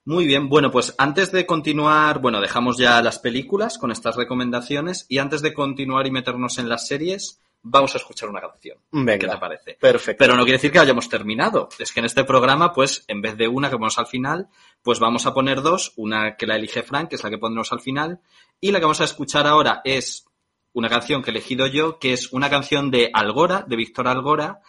Muy 0.10 0.26
bien, 0.26 0.49
bueno, 0.49 0.72
pues 0.72 0.95
antes 0.97 1.32
de 1.32 1.45
continuar, 1.45 2.18
bueno, 2.18 2.41
dejamos 2.41 2.80
ya 2.80 2.99
las 3.03 3.20
películas 3.20 3.78
con 3.78 3.91
estas 3.91 4.16
recomendaciones 4.16 5.05
y 5.07 5.20
antes 5.20 5.43
de 5.43 5.53
continuar 5.53 6.07
y 6.07 6.12
meternos 6.12 6.57
en 6.57 6.68
las 6.68 6.88
series, 6.88 7.39
vamos 7.62 7.93
a 7.93 7.99
escuchar 7.99 8.28
una 8.28 8.41
canción. 8.41 8.80
Venga. 8.89 9.20
¿Qué 9.20 9.28
te 9.28 9.38
parece? 9.38 9.78
Perfecto. 9.80 10.18
Pero 10.18 10.36
no 10.36 10.41
quiere 10.45 10.57
decir 10.57 10.72
que 10.72 10.80
hayamos 10.80 11.10
terminado. 11.10 11.70
Es 11.78 11.91
que 11.91 11.99
en 11.99 12.07
este 12.07 12.24
programa, 12.24 12.74
pues, 12.74 13.05
en 13.07 13.22
vez 13.22 13.38
de 13.38 13.47
una 13.47 13.70
que 13.70 13.76
ponemos 13.76 13.99
al 13.99 14.07
final, 14.07 14.47
pues 14.82 14.97
vamos 14.97 15.28
a 15.28 15.34
poner 15.36 15.62
dos. 15.62 15.93
Una 15.95 16.36
que 16.38 16.47
la 16.47 16.55
elige 16.55 16.82
Frank, 16.82 17.10
que 17.10 17.16
es 17.16 17.24
la 17.24 17.30
que 17.30 17.38
pondremos 17.38 17.72
al 17.72 17.80
final. 17.80 18.20
Y 18.60 18.72
la 18.72 18.80
que 18.80 18.86
vamos 18.86 19.01
a 19.01 19.05
escuchar 19.05 19.45
ahora 19.45 19.82
es 19.84 20.26
una 20.74 20.89
canción 20.89 21.22
que 21.22 21.30
he 21.30 21.34
elegido 21.34 21.68
yo, 21.68 21.99
que 21.99 22.14
es 22.14 22.34
una 22.34 22.49
canción 22.49 22.89
de 22.89 23.12
Algora, 23.14 23.64
de 23.68 23.76
Víctor 23.76 24.07
Algora, 24.07 24.62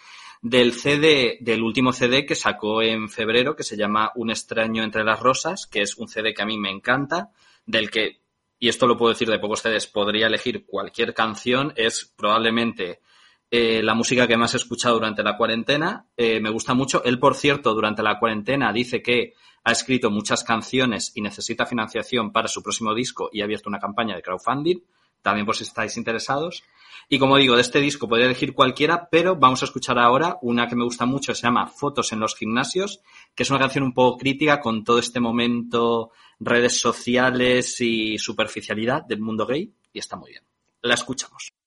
del 0.43 0.73
CD, 0.73 1.39
del 1.41 1.63
último 1.63 1.93
CD 1.93 2.25
que 2.25 2.35
sacó 2.35 2.83
en 2.83 3.09
febrero, 3.09 3.55
que 3.55 3.63
se 3.63 3.77
llama 3.77 4.13
Un 4.15 4.31
extraño 4.31 4.83
entre 4.83 5.05
las 5.05 5.21
rosas, 5.21 5.67
que 5.67 5.83
es 5.83 5.97
un 5.97 6.09
CD 6.09 6.33
que 6.33 6.43
a 6.43 6.47
mí 6.47 6.59
me 6.59 6.71
encanta, 6.71 7.31
del 7.67 7.91
que, 7.91 8.23
y 8.59 8.69
esto 8.69 8.87
lo 8.87 8.97
puedo 8.97 9.13
decir 9.13 9.29
de 9.29 9.39
pocos 9.39 9.63
CDs, 9.63 9.87
podría 9.87 10.27
elegir 10.27 10.65
cualquier 10.67 11.15
canción, 11.15 11.73
es 11.77 12.13
probablemente 12.17 13.01
eh, 13.51 13.83
la 13.83 13.95
música 13.95 14.29
que 14.29 14.37
más 14.37 14.55
he 14.55 14.59
escuchado 14.59 14.95
durante 14.95 15.23
la 15.23 15.37
cuarentena. 15.37 16.07
Eh, 16.17 16.41
me 16.41 16.51
gusta 16.51 16.73
mucho. 16.73 17.03
Él, 17.05 17.19
por 17.19 17.35
cierto, 17.35 17.75
durante 17.75 18.03
la 18.03 18.19
cuarentena 18.19 18.73
dice 18.73 19.03
que 19.03 19.35
ha 19.65 19.73
escrito 19.73 20.11
muchas 20.11 20.45
canciones 20.45 21.13
y 21.17 21.21
necesita 21.21 21.67
financiación 21.67 22.33
para 22.33 22.49
su 22.49 22.63
próximo 22.63 22.95
disco 22.95 23.29
y 23.33 23.41
ha 23.41 23.45
abierto 23.45 23.69
una 23.69 23.81
campaña 23.81 24.15
de 24.15 24.23
crowdfunding, 24.23 24.79
también 25.23 25.47
por 25.47 25.57
si 25.57 25.65
estáis 25.65 25.97
interesados. 25.97 26.63
Y 27.09 27.19
como 27.19 27.37
digo, 27.37 27.57
de 27.57 27.63
este 27.63 27.81
disco 27.81 28.09
podría 28.09 28.27
elegir 28.27 28.55
cualquiera, 28.55 29.09
pero 29.11 29.37
vamos 29.37 29.63
a 29.63 29.65
escuchar 29.65 29.99
ahora 29.99 30.39
una 30.43 30.69
que 30.69 30.77
me 30.77 30.85
gusta 30.85 31.07
mucho, 31.07 31.35
se 31.35 31.43
llama 31.43 31.67
Fotos 31.67 32.13
en 32.13 32.21
los 32.21 32.37
gimnasios, 32.37 33.01
que 33.35 33.43
es 33.43 33.51
una 33.51 33.59
canción 33.59 33.85
un 33.85 33.93
poco 33.93 34.19
crítica 34.19 34.61
con 34.61 34.85
todo 34.85 34.99
este 35.01 35.19
momento, 35.19 36.13
redes 36.39 36.79
sociales 36.79 37.81
y 37.81 38.17
superficialidad 38.19 39.05
del 39.05 39.21
mundo 39.21 39.47
gay, 39.47 39.73
y 39.93 39.99
está 39.99 40.17
muy 40.17 40.31
bien. 40.31 40.45
La 40.83 40.95
escuchamos. 40.95 41.60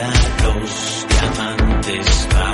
Los 0.00 1.06
diamantes 1.08 2.28
bajo 2.32 2.47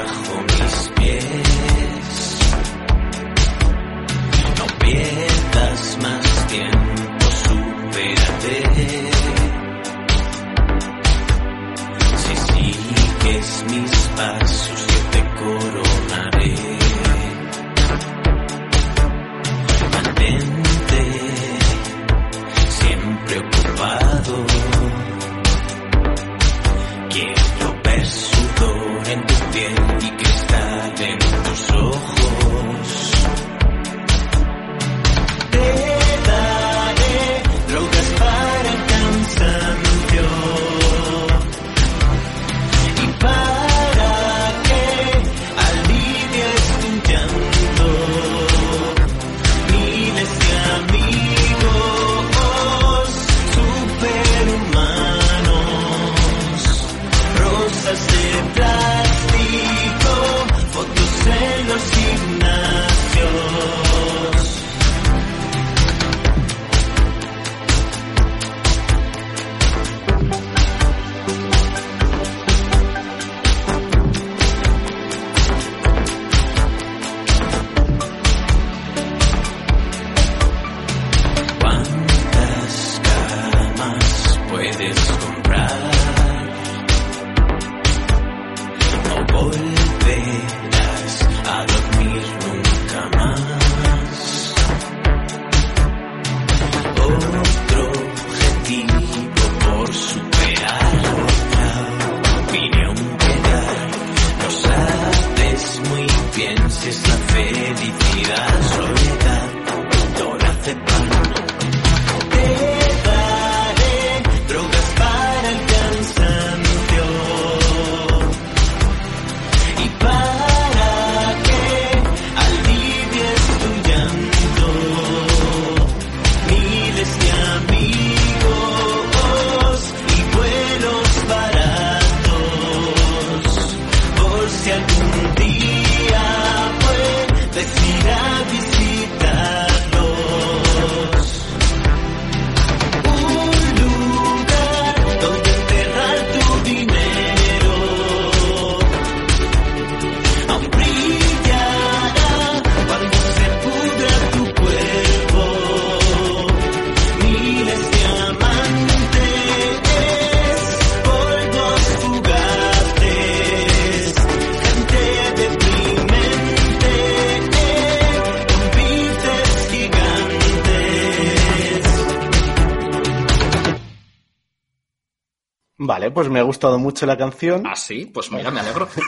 pues 176.15 176.31
me 176.31 176.39
ha 176.39 176.43
gustado 176.45 176.79
mucho 176.79 177.05
la 177.05 177.19
canción. 177.19 177.67
¿Ah, 177.67 177.77
sí? 177.77 178.07
Pues 178.07 178.33
mira, 178.33 178.51
me 178.51 178.61
alegro. 178.61 178.89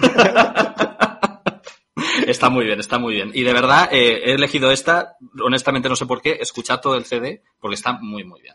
está 2.27 2.51
muy 2.51 2.65
bien, 2.65 2.81
está 2.81 2.99
muy 2.99 3.15
bien. 3.15 3.31
Y 3.35 3.43
de 3.43 3.53
verdad, 3.53 3.89
eh, 3.93 4.31
he 4.31 4.35
elegido 4.35 4.71
esta, 4.71 5.17
honestamente 5.43 5.89
no 5.89 5.97
sé 5.97 6.07
por 6.07 6.21
qué, 6.21 6.39
escuchad 6.41 6.81
todo 6.81 6.97
el 6.97 7.05
CD, 7.05 7.43
porque 7.61 7.75
está 7.75 7.93
muy, 7.95 8.25
muy 8.25 8.41
bien. 8.43 8.55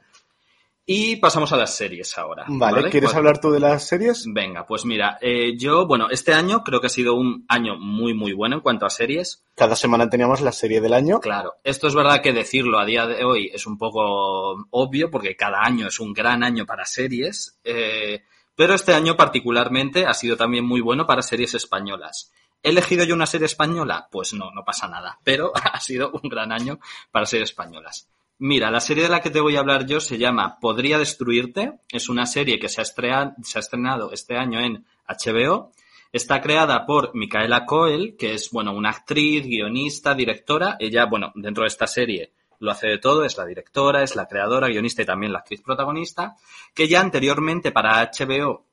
Y 0.83 1.17
pasamos 1.17 1.53
a 1.53 1.57
las 1.57 1.75
series 1.77 2.17
ahora. 2.17 2.43
Vale, 2.47 2.89
¿quieres 2.89 3.09
Pues- 3.11 3.15
hablar 3.15 3.39
tú 3.39 3.51
de 3.51 3.59
las 3.59 3.87
series? 3.87 4.25
Venga, 4.27 4.65
pues 4.65 4.83
mira, 4.83 5.17
eh, 5.21 5.55
yo, 5.55 5.85
bueno, 5.85 6.09
este 6.09 6.33
año 6.33 6.63
creo 6.63 6.81
que 6.81 6.87
ha 6.87 6.89
sido 6.89 7.13
un 7.13 7.45
año 7.47 7.77
muy, 7.77 8.13
muy 8.13 8.33
bueno 8.33 8.55
en 8.57 8.61
cuanto 8.61 8.85
a 8.85 8.89
series. 8.89 9.45
Cada 9.55 9.75
semana 9.75 10.09
teníamos 10.09 10.41
la 10.41 10.51
serie 10.51 10.81
del 10.81 10.93
año. 10.93 11.19
Claro, 11.19 11.53
esto 11.63 11.87
es 11.87 11.95
verdad 11.95 12.21
que 12.21 12.33
decirlo 12.33 12.79
a 12.79 12.85
día 12.85 13.05
de 13.05 13.23
hoy 13.23 13.51
es 13.53 13.67
un 13.67 13.77
poco 13.77 14.65
obvio 14.71 15.09
porque 15.11 15.35
cada 15.35 15.61
año 15.63 15.87
es 15.87 15.99
un 15.99 16.13
gran 16.13 16.43
año 16.43 16.65
para 16.65 16.83
series, 16.83 17.59
eh, 17.63 18.23
pero 18.61 18.75
este 18.75 18.93
año 18.93 19.17
particularmente 19.17 20.05
ha 20.05 20.13
sido 20.13 20.37
también 20.37 20.63
muy 20.63 20.81
bueno 20.81 21.07
para 21.07 21.23
series 21.23 21.55
españolas. 21.55 22.31
¿He 22.61 22.69
elegido 22.69 23.03
yo 23.03 23.15
una 23.15 23.25
serie 23.25 23.47
española? 23.47 24.07
Pues 24.11 24.35
no, 24.35 24.51
no 24.51 24.63
pasa 24.63 24.87
nada, 24.87 25.17
pero 25.23 25.51
ha 25.55 25.79
sido 25.79 26.11
un 26.11 26.29
gran 26.29 26.51
año 26.51 26.77
para 27.09 27.25
series 27.25 27.49
españolas. 27.49 28.07
Mira, 28.37 28.69
la 28.69 28.79
serie 28.79 29.01
de 29.01 29.09
la 29.09 29.19
que 29.19 29.31
te 29.31 29.39
voy 29.39 29.55
a 29.55 29.61
hablar 29.61 29.87
yo 29.87 29.99
se 29.99 30.19
llama 30.19 30.59
Podría 30.59 30.99
destruirte. 30.99 31.79
Es 31.89 32.07
una 32.07 32.27
serie 32.27 32.59
que 32.59 32.69
se 32.69 32.81
ha, 32.81 32.83
estrenado 32.83 34.11
este 34.11 34.37
año 34.37 34.59
en 34.59 34.85
HBO. 35.07 35.71
Está 36.11 36.39
creada 36.39 36.85
por 36.85 37.15
Micaela 37.15 37.65
Coel, 37.65 38.15
que 38.15 38.35
es, 38.35 38.51
bueno, 38.51 38.75
una 38.75 38.91
actriz, 38.91 39.43
guionista, 39.43 40.13
directora. 40.13 40.77
Ella, 40.79 41.07
bueno, 41.07 41.31
dentro 41.33 41.63
de 41.63 41.69
esta 41.69 41.87
serie 41.87 42.31
lo 42.61 42.71
hace 42.71 42.87
de 42.87 42.99
todo, 42.99 43.25
es 43.25 43.37
la 43.37 43.45
directora, 43.45 44.03
es 44.03 44.15
la 44.15 44.27
creadora, 44.27 44.67
guionista 44.67 45.01
y 45.01 45.05
también 45.05 45.33
la 45.33 45.39
actriz 45.39 45.61
protagonista, 45.61 46.35
que 46.73 46.87
ya 46.87 47.01
anteriormente 47.01 47.71
para 47.71 48.09
HBO 48.11 48.65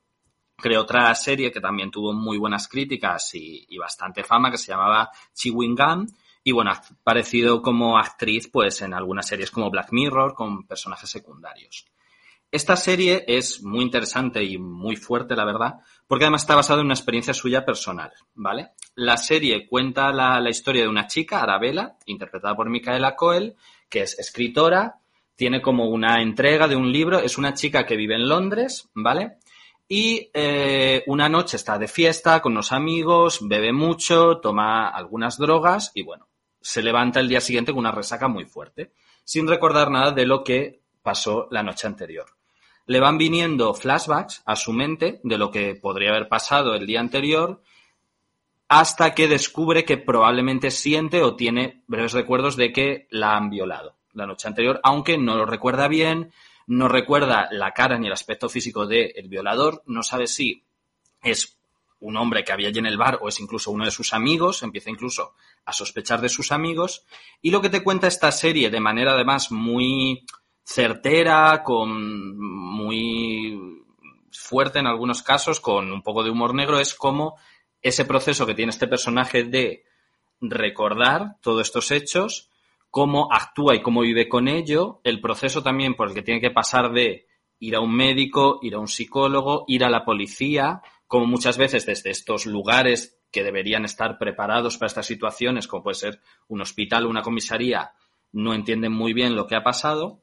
creó 0.56 0.82
otra 0.82 1.14
serie 1.14 1.50
que 1.50 1.60
también 1.60 1.90
tuvo 1.90 2.12
muy 2.12 2.36
buenas 2.36 2.68
críticas 2.68 3.34
y, 3.34 3.76
bastante 3.78 4.24
fama, 4.24 4.50
que 4.50 4.58
se 4.58 4.72
llamaba 4.72 5.10
Chewing. 5.32 6.06
Y 6.44 6.52
bueno, 6.52 6.70
ha 6.70 6.82
aparecido 7.00 7.62
como 7.62 7.98
actriz 7.98 8.48
pues 8.52 8.82
en 8.82 8.92
algunas 8.92 9.26
series 9.26 9.50
como 9.50 9.70
Black 9.70 9.88
Mirror 9.92 10.34
con 10.34 10.66
personajes 10.66 11.08
secundarios. 11.08 11.86
Esta 12.50 12.76
serie 12.76 13.24
es 13.28 13.62
muy 13.62 13.82
interesante 13.82 14.42
y 14.42 14.56
muy 14.56 14.96
fuerte, 14.96 15.36
la 15.36 15.44
verdad, 15.44 15.80
porque 16.06 16.24
además 16.24 16.42
está 16.42 16.56
basada 16.56 16.80
en 16.80 16.86
una 16.86 16.94
experiencia 16.94 17.34
suya 17.34 17.66
personal, 17.66 18.10
¿vale? 18.34 18.70
La 18.94 19.18
serie 19.18 19.68
cuenta 19.68 20.10
la, 20.12 20.40
la 20.40 20.48
historia 20.48 20.82
de 20.82 20.88
una 20.88 21.06
chica, 21.06 21.42
Arabella, 21.42 21.98
interpretada 22.06 22.56
por 22.56 22.70
Micaela 22.70 23.14
Coel, 23.16 23.54
que 23.88 24.02
es 24.02 24.18
escritora, 24.18 25.00
tiene 25.36 25.62
como 25.62 25.88
una 25.88 26.20
entrega 26.20 26.66
de 26.66 26.76
un 26.76 26.90
libro, 26.90 27.20
es 27.20 27.38
una 27.38 27.54
chica 27.54 27.86
que 27.86 27.96
vive 27.96 28.16
en 28.16 28.28
Londres, 28.28 28.88
¿vale? 28.94 29.38
Y 29.86 30.30
eh, 30.34 31.02
una 31.06 31.28
noche 31.28 31.56
está 31.56 31.78
de 31.78 31.88
fiesta 31.88 32.40
con 32.40 32.52
unos 32.52 32.72
amigos, 32.72 33.38
bebe 33.42 33.72
mucho, 33.72 34.38
toma 34.38 34.88
algunas 34.88 35.38
drogas 35.38 35.92
y 35.94 36.02
bueno, 36.02 36.28
se 36.60 36.82
levanta 36.82 37.20
el 37.20 37.28
día 37.28 37.40
siguiente 37.40 37.72
con 37.72 37.78
una 37.78 37.92
resaca 37.92 38.28
muy 38.28 38.44
fuerte, 38.44 38.92
sin 39.24 39.48
recordar 39.48 39.90
nada 39.90 40.10
de 40.12 40.26
lo 40.26 40.44
que 40.44 40.80
pasó 41.02 41.48
la 41.50 41.62
noche 41.62 41.86
anterior. 41.86 42.26
Le 42.86 43.00
van 43.00 43.16
viniendo 43.16 43.72
flashbacks 43.74 44.42
a 44.44 44.56
su 44.56 44.72
mente 44.72 45.20
de 45.22 45.38
lo 45.38 45.50
que 45.50 45.74
podría 45.74 46.10
haber 46.10 46.28
pasado 46.28 46.74
el 46.74 46.86
día 46.86 47.00
anterior 47.00 47.62
hasta 48.68 49.14
que 49.14 49.28
descubre 49.28 49.84
que 49.84 49.96
probablemente 49.96 50.70
siente 50.70 51.22
o 51.22 51.36
tiene 51.36 51.82
breves 51.86 52.12
recuerdos 52.12 52.56
de 52.56 52.72
que 52.72 53.06
la 53.10 53.36
han 53.36 53.50
violado 53.50 53.96
la 54.12 54.26
noche 54.26 54.48
anterior, 54.48 54.80
aunque 54.82 55.16
no 55.16 55.36
lo 55.36 55.46
recuerda 55.46 55.88
bien, 55.88 56.32
no 56.66 56.88
recuerda 56.88 57.48
la 57.50 57.72
cara 57.72 57.98
ni 57.98 58.08
el 58.08 58.12
aspecto 58.12 58.48
físico 58.48 58.86
del 58.86 59.28
violador, 59.28 59.82
no 59.86 60.02
sabe 60.02 60.26
si 60.26 60.64
es 61.22 61.58
un 62.00 62.16
hombre 62.16 62.44
que 62.44 62.52
había 62.52 62.68
allí 62.68 62.78
en 62.78 62.86
el 62.86 62.98
bar 62.98 63.18
o 63.22 63.28
es 63.28 63.40
incluso 63.40 63.70
uno 63.70 63.84
de 63.84 63.90
sus 63.90 64.12
amigos, 64.12 64.62
empieza 64.62 64.90
incluso 64.90 65.34
a 65.64 65.72
sospechar 65.72 66.20
de 66.20 66.28
sus 66.28 66.52
amigos, 66.52 67.04
y 67.40 67.50
lo 67.50 67.60
que 67.60 67.70
te 67.70 67.82
cuenta 67.82 68.06
esta 68.06 68.30
serie 68.32 68.70
de 68.70 68.80
manera 68.80 69.12
además 69.12 69.50
muy 69.50 70.26
certera, 70.62 71.62
con 71.62 72.38
muy 72.38 73.82
fuerte 74.30 74.78
en 74.78 74.86
algunos 74.86 75.22
casos, 75.22 75.60
con 75.60 75.90
un 75.90 76.02
poco 76.02 76.22
de 76.22 76.30
humor 76.30 76.54
negro, 76.54 76.78
es 76.78 76.94
como 76.94 77.36
ese 77.82 78.04
proceso 78.04 78.46
que 78.46 78.54
tiene 78.54 78.70
este 78.70 78.88
personaje 78.88 79.44
de 79.44 79.84
recordar 80.40 81.36
todos 81.40 81.66
estos 81.66 81.90
hechos, 81.90 82.50
cómo 82.90 83.28
actúa 83.32 83.74
y 83.74 83.82
cómo 83.82 84.02
vive 84.02 84.28
con 84.28 84.48
ello, 84.48 85.00
el 85.04 85.20
proceso 85.20 85.62
también 85.62 85.94
por 85.94 86.08
el 86.08 86.14
que 86.14 86.22
tiene 86.22 86.40
que 86.40 86.50
pasar 86.50 86.92
de 86.92 87.26
ir 87.60 87.74
a 87.74 87.80
un 87.80 87.94
médico, 87.94 88.60
ir 88.62 88.74
a 88.74 88.78
un 88.78 88.88
psicólogo, 88.88 89.64
ir 89.66 89.84
a 89.84 89.90
la 89.90 90.04
policía, 90.04 90.80
como 91.06 91.26
muchas 91.26 91.58
veces 91.58 91.86
desde 91.86 92.10
estos 92.10 92.46
lugares 92.46 93.20
que 93.30 93.42
deberían 93.42 93.84
estar 93.84 94.18
preparados 94.18 94.78
para 94.78 94.86
estas 94.86 95.06
situaciones, 95.06 95.66
como 95.66 95.82
puede 95.82 95.96
ser 95.96 96.20
un 96.46 96.60
hospital 96.60 97.06
o 97.06 97.10
una 97.10 97.22
comisaría, 97.22 97.92
no 98.32 98.54
entienden 98.54 98.92
muy 98.92 99.12
bien 99.12 99.36
lo 99.36 99.46
que 99.46 99.56
ha 99.56 99.62
pasado. 99.62 100.22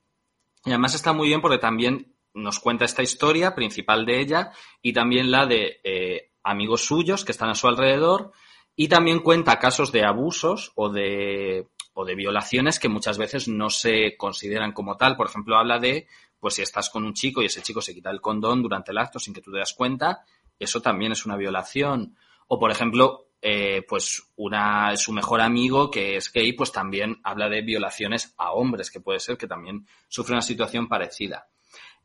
Y 0.63 0.69
además 0.69 0.95
está 0.95 1.13
muy 1.13 1.27
bien 1.27 1.41
porque 1.41 1.57
también 1.57 2.15
nos 2.33 2.59
cuenta 2.59 2.85
esta 2.85 3.03
historia 3.03 3.55
principal 3.55 4.05
de 4.05 4.19
ella 4.19 4.51
y 4.81 4.93
también 4.93 5.31
la 5.31 5.45
de 5.45 5.79
eh, 5.83 6.31
amigos 6.45 6.85
suyos 6.85 7.25
que 7.25 7.33
están 7.33 7.49
a 7.49 7.55
su 7.55 7.67
alrededor 7.67 8.31
y 8.75 8.87
también 8.87 9.19
cuenta 9.19 9.59
casos 9.59 9.91
de 9.91 10.05
abusos 10.05 10.71
o 10.75 10.89
de, 10.89 11.67
o 11.93 12.05
de 12.05 12.15
violaciones 12.15 12.79
que 12.79 12.87
muchas 12.87 13.17
veces 13.17 13.47
no 13.47 13.69
se 13.69 14.15
consideran 14.15 14.71
como 14.71 14.95
tal. 14.95 15.17
Por 15.17 15.27
ejemplo, 15.27 15.57
habla 15.57 15.79
de, 15.79 16.07
pues 16.39 16.55
si 16.55 16.61
estás 16.61 16.89
con 16.89 17.03
un 17.03 17.13
chico 17.13 17.41
y 17.41 17.47
ese 17.47 17.61
chico 17.61 17.81
se 17.81 17.93
quita 17.93 18.11
el 18.11 18.21
condón 18.21 18.61
durante 18.61 18.91
el 18.91 18.97
acto 18.97 19.19
sin 19.19 19.33
que 19.33 19.41
tú 19.41 19.51
te 19.51 19.59
das 19.59 19.73
cuenta, 19.73 20.23
eso 20.59 20.81
también 20.81 21.11
es 21.11 21.25
una 21.25 21.35
violación. 21.35 22.15
O, 22.47 22.59
por 22.59 22.69
ejemplo, 22.69 23.29
eh, 23.41 23.83
pues 23.87 24.31
una, 24.35 24.95
su 24.97 25.13
mejor 25.13 25.41
amigo 25.41 25.89
que 25.89 26.17
es 26.17 26.31
gay, 26.31 26.53
pues 26.53 26.71
también 26.71 27.19
habla 27.23 27.49
de 27.49 27.61
violaciones 27.61 28.33
a 28.37 28.51
hombres, 28.51 28.91
que 28.91 28.99
puede 28.99 29.19
ser 29.19 29.37
que 29.37 29.47
también 29.47 29.87
sufre 30.07 30.33
una 30.33 30.41
situación 30.41 30.87
parecida. 30.87 31.47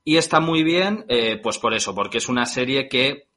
Y 0.05 0.17
está 0.17 0.41
muy 0.41 0.63
bien, 0.63 1.05
eh, 1.09 1.39
pues 1.43 1.59
por 1.59 1.75
eso, 1.75 1.95
porque 1.95 2.19
es 2.19 2.29
una 2.29 2.47
serie 2.47 2.89
que, 2.89 3.30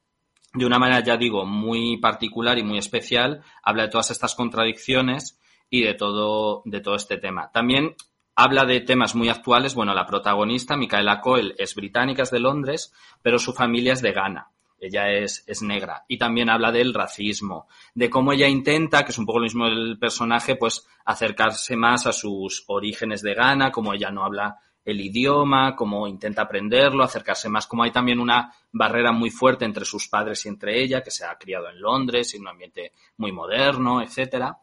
de 0.54 0.66
una 0.66 0.78
manera, 0.78 1.04
ya 1.04 1.18
digo, 1.18 1.46
muy 1.46 1.98
particular 1.98 2.58
y 2.60 2.64
muy 2.64 2.78
especial, 2.78 3.42
habla 3.64 3.84
de 3.84 3.90
todas 3.90 4.12
estas 4.12 4.36
contradicciones 4.36 5.40
y 5.70 5.84
de 5.84 5.96
todo, 5.96 6.62
de 6.66 6.80
todo 6.80 6.96
este 6.96 7.18
tema. 7.18 7.52
También 7.52 7.96
habla 8.36 8.64
de 8.66 8.82
temas 8.82 9.16
muy 9.16 9.30
actuales. 9.30 9.74
Bueno, 9.74 9.96
la 9.96 10.06
protagonista, 10.06 10.78
Micaela 10.78 11.22
Coel, 11.22 11.56
es 11.58 11.74
británica, 11.74 12.22
es 12.22 12.30
de 12.30 12.40
Londres, 12.40 12.94
pero 13.24 13.40
su 13.40 13.54
familia 13.54 13.94
es 13.94 14.02
de 14.04 14.12
Ghana. 14.12 14.50
Ella 14.80 15.10
es, 15.12 15.44
es 15.48 15.64
negra. 15.64 16.04
Y 16.08 16.18
también 16.18 16.50
habla 16.50 16.72
del 16.72 16.94
racismo, 16.94 17.68
de 17.96 18.10
cómo 18.10 18.34
ella 18.34 18.48
intenta, 18.48 19.04
que 19.04 19.12
es 19.12 19.18
un 19.18 19.26
poco 19.26 19.40
lo 19.40 19.46
mismo 19.46 19.66
el 19.66 19.98
personaje, 19.98 20.56
pues 20.56 20.86
acercarse 21.06 21.76
más 21.76 22.06
a 22.06 22.12
sus 22.12 22.66
orígenes 22.68 23.22
de 23.24 23.34
Ghana, 23.34 23.72
como 23.72 23.94
ella 23.94 24.12
no 24.12 24.24
habla 24.24 24.60
el 24.86 25.00
idioma, 25.00 25.76
cómo 25.76 26.08
intenta 26.08 26.44
aprenderlo, 26.44 27.04
acercarse 27.04 27.50
más, 27.50 27.68
como 27.68 27.84
hay 27.84 27.92
también 27.92 28.20
una 28.20 28.54
barrera 28.72 29.12
muy 29.12 29.30
fuerte 29.30 29.66
entre 29.66 29.86
sus 29.86 30.08
padres 30.08 30.46
y 30.46 30.50
entre 30.50 30.82
ella, 30.82 31.02
que 31.02 31.12
se 31.12 31.26
ha 31.26 31.38
criado 31.38 31.70
en 31.70 31.80
Londres, 31.80 32.34
en 32.34 32.42
un 32.42 32.50
ambiente 32.50 32.92
muy 33.18 33.32
moderno, 33.32 34.02
etcétera. 34.02 34.58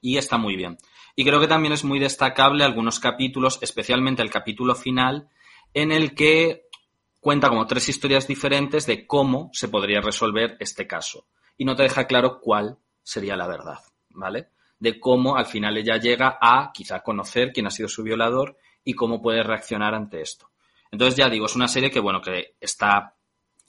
Y 0.00 0.16
está 0.16 0.36
muy 0.36 0.54
bien. 0.54 0.76
Y 1.16 1.24
creo 1.24 1.40
que 1.40 1.48
también 1.48 1.72
es 1.72 1.82
muy 1.82 1.98
destacable 1.98 2.64
algunos 2.64 3.00
capítulos, 3.00 3.58
especialmente 3.62 4.22
el 4.22 4.30
capítulo 4.30 4.74
final, 4.74 5.28
en 5.74 5.92
el 5.92 6.14
que 6.14 6.68
cuenta 7.20 7.48
como 7.48 7.66
tres 7.66 7.88
historias 7.88 8.28
diferentes 8.28 8.86
de 8.86 9.06
cómo 9.06 9.50
se 9.52 9.68
podría 9.68 10.00
resolver 10.00 10.56
este 10.60 10.86
caso. 10.86 11.26
Y 11.56 11.64
no 11.64 11.74
te 11.74 11.82
deja 11.82 12.06
claro 12.06 12.40
cuál 12.40 12.78
sería 13.02 13.36
la 13.36 13.48
verdad, 13.48 13.80
¿vale? 14.10 14.50
De 14.78 15.00
cómo 15.00 15.36
al 15.36 15.46
final 15.46 15.76
ella 15.76 15.96
llega 15.96 16.38
a 16.40 16.70
quizá 16.72 17.02
conocer 17.02 17.50
quién 17.52 17.66
ha 17.66 17.70
sido 17.70 17.88
su 17.88 18.04
violador 18.04 18.56
y 18.88 18.94
cómo 18.94 19.20
puede 19.20 19.42
reaccionar 19.42 19.94
ante 19.94 20.22
esto. 20.22 20.48
Entonces 20.90 21.14
ya 21.14 21.28
digo, 21.28 21.44
es 21.44 21.54
una 21.54 21.68
serie 21.68 21.90
que, 21.90 22.00
bueno, 22.00 22.22
que 22.22 22.54
está 22.58 23.16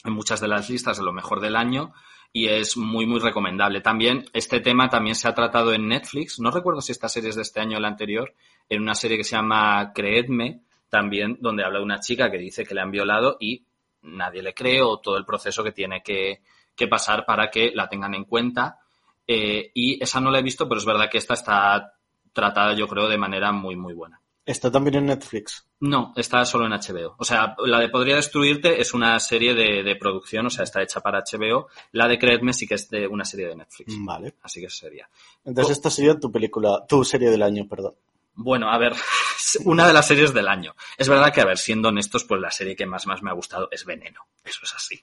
en 0.05 0.13
muchas 0.13 0.39
de 0.39 0.47
las 0.47 0.69
listas 0.69 0.97
de 0.97 1.03
lo 1.03 1.11
mejor 1.11 1.41
del 1.41 1.57
año 1.57 1.91
y 2.31 2.47
es 2.47 2.77
muy, 2.77 3.05
muy 3.05 3.19
recomendable. 3.19 3.81
También, 3.81 4.23
este 4.31 4.61
tema 4.61 4.87
también 4.87 5.15
se 5.15 5.27
ha 5.27 5.35
tratado 5.35 5.73
en 5.73 5.89
Netflix. 5.89 6.39
No 6.39 6.51
recuerdo 6.51 6.79
si 6.79 6.93
esta 6.93 7.09
serie 7.09 7.31
es 7.31 7.35
de 7.35 7.41
este 7.41 7.59
año 7.59 7.75
o 7.75 7.81
la 7.81 7.89
anterior, 7.89 8.33
en 8.69 8.81
una 8.81 8.95
serie 8.95 9.17
que 9.17 9.25
se 9.25 9.35
llama 9.35 9.91
Creedme, 9.93 10.61
también 10.87 11.37
donde 11.41 11.65
habla 11.65 11.79
de 11.79 11.83
una 11.83 11.99
chica 11.99 12.31
que 12.31 12.37
dice 12.37 12.63
que 12.63 12.73
le 12.73 12.79
han 12.79 12.91
violado 12.91 13.35
y 13.41 13.65
nadie 14.03 14.41
le 14.41 14.53
cree 14.53 14.81
o 14.81 15.01
todo 15.01 15.17
el 15.17 15.25
proceso 15.25 15.65
que 15.65 15.73
tiene 15.73 16.01
que, 16.01 16.43
que 16.77 16.87
pasar 16.87 17.25
para 17.25 17.51
que 17.51 17.73
la 17.75 17.89
tengan 17.89 18.13
en 18.13 18.23
cuenta. 18.23 18.79
Eh, 19.27 19.69
y 19.73 20.01
esa 20.01 20.21
no 20.21 20.31
la 20.31 20.39
he 20.39 20.43
visto, 20.43 20.69
pero 20.69 20.79
es 20.79 20.85
verdad 20.85 21.09
que 21.11 21.17
esta 21.17 21.33
está 21.33 21.91
tratada, 22.31 22.73
yo 22.73 22.87
creo, 22.87 23.09
de 23.09 23.17
manera 23.17 23.51
muy, 23.51 23.75
muy 23.75 23.93
buena. 23.93 24.21
Está 24.49 24.71
también 24.71 24.95
en 24.95 25.05
Netflix. 25.05 25.63
No, 25.81 26.11
está 26.15 26.43
solo 26.43 26.65
en 26.65 26.71
HBO. 26.71 27.13
O 27.19 27.23
sea, 27.23 27.55
la 27.67 27.79
de 27.79 27.89
Podría 27.89 28.15
Destruirte 28.15 28.81
es 28.81 28.95
una 28.95 29.19
serie 29.19 29.53
de, 29.53 29.83
de 29.83 29.95
producción, 29.95 30.47
o 30.47 30.49
sea, 30.49 30.63
está 30.63 30.81
hecha 30.81 31.01
para 31.01 31.19
HBO. 31.19 31.67
La 31.91 32.07
de 32.07 32.17
Creedme 32.17 32.51
sí 32.51 32.65
que 32.65 32.73
es 32.73 32.89
de 32.89 33.05
una 33.05 33.25
serie 33.25 33.47
de 33.47 33.55
Netflix. 33.55 33.93
Vale. 33.99 34.33
Así 34.41 34.59
que 34.59 34.67
sería. 34.71 35.07
Entonces 35.45 35.77
esta 35.77 35.91
sería 35.91 36.19
tu 36.19 36.31
película, 36.31 36.83
tu 36.89 37.05
serie 37.05 37.29
del 37.29 37.43
año, 37.43 37.67
perdón. 37.67 37.93
Bueno, 38.33 38.71
a 38.71 38.79
ver, 38.79 38.95
una 39.65 39.85
de 39.85 39.93
las 39.93 40.07
series 40.07 40.33
del 40.33 40.47
año. 40.47 40.73
Es 40.97 41.07
verdad 41.07 41.31
que, 41.31 41.41
a 41.41 41.45
ver, 41.45 41.59
siendo 41.59 41.89
honestos, 41.89 42.23
pues 42.23 42.41
la 42.41 42.49
serie 42.49 42.75
que 42.75 42.87
más, 42.87 43.05
más 43.05 43.21
me 43.21 43.29
ha 43.29 43.33
gustado 43.33 43.67
es 43.69 43.85
Veneno. 43.85 44.21
Eso 44.43 44.61
es 44.63 44.73
así. 44.73 44.99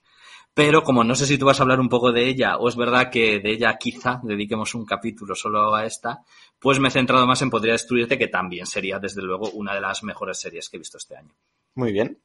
Pero 0.57 0.83
como 0.83 1.05
no 1.05 1.15
sé 1.15 1.27
si 1.27 1.37
tú 1.37 1.45
vas 1.45 1.61
a 1.61 1.65
hablar 1.65 1.81
un 1.81 1.91
poco 1.91 2.13
de 2.13 2.27
ella, 2.27 2.57
o 2.57 2.67
es 2.71 2.77
verdad 2.77 3.11
que 3.11 3.41
de 3.41 3.51
ella 3.53 3.77
quizá 3.79 4.23
dediquemos 4.23 4.75
un 4.75 4.87
capítulo 4.87 5.35
solo 5.35 5.75
a 5.75 5.85
esta, 5.85 6.23
pues 6.59 6.81
me 6.81 6.89
he 6.89 6.91
centrado 6.91 7.27
más 7.27 7.43
en 7.43 7.51
Podría 7.51 7.75
Destruirte, 7.75 8.17
que 8.17 8.29
también 8.29 8.65
sería, 8.67 8.99
desde 8.99 9.21
luego, 9.21 9.51
una 9.51 9.75
de 9.75 9.83
las 9.83 10.03
mejores 10.03 10.39
series 10.39 10.71
que 10.71 10.79
he 10.79 10.81
visto 10.81 10.97
este 10.97 11.15
año. 11.15 11.35
Muy 11.75 11.93
bien. 11.93 12.23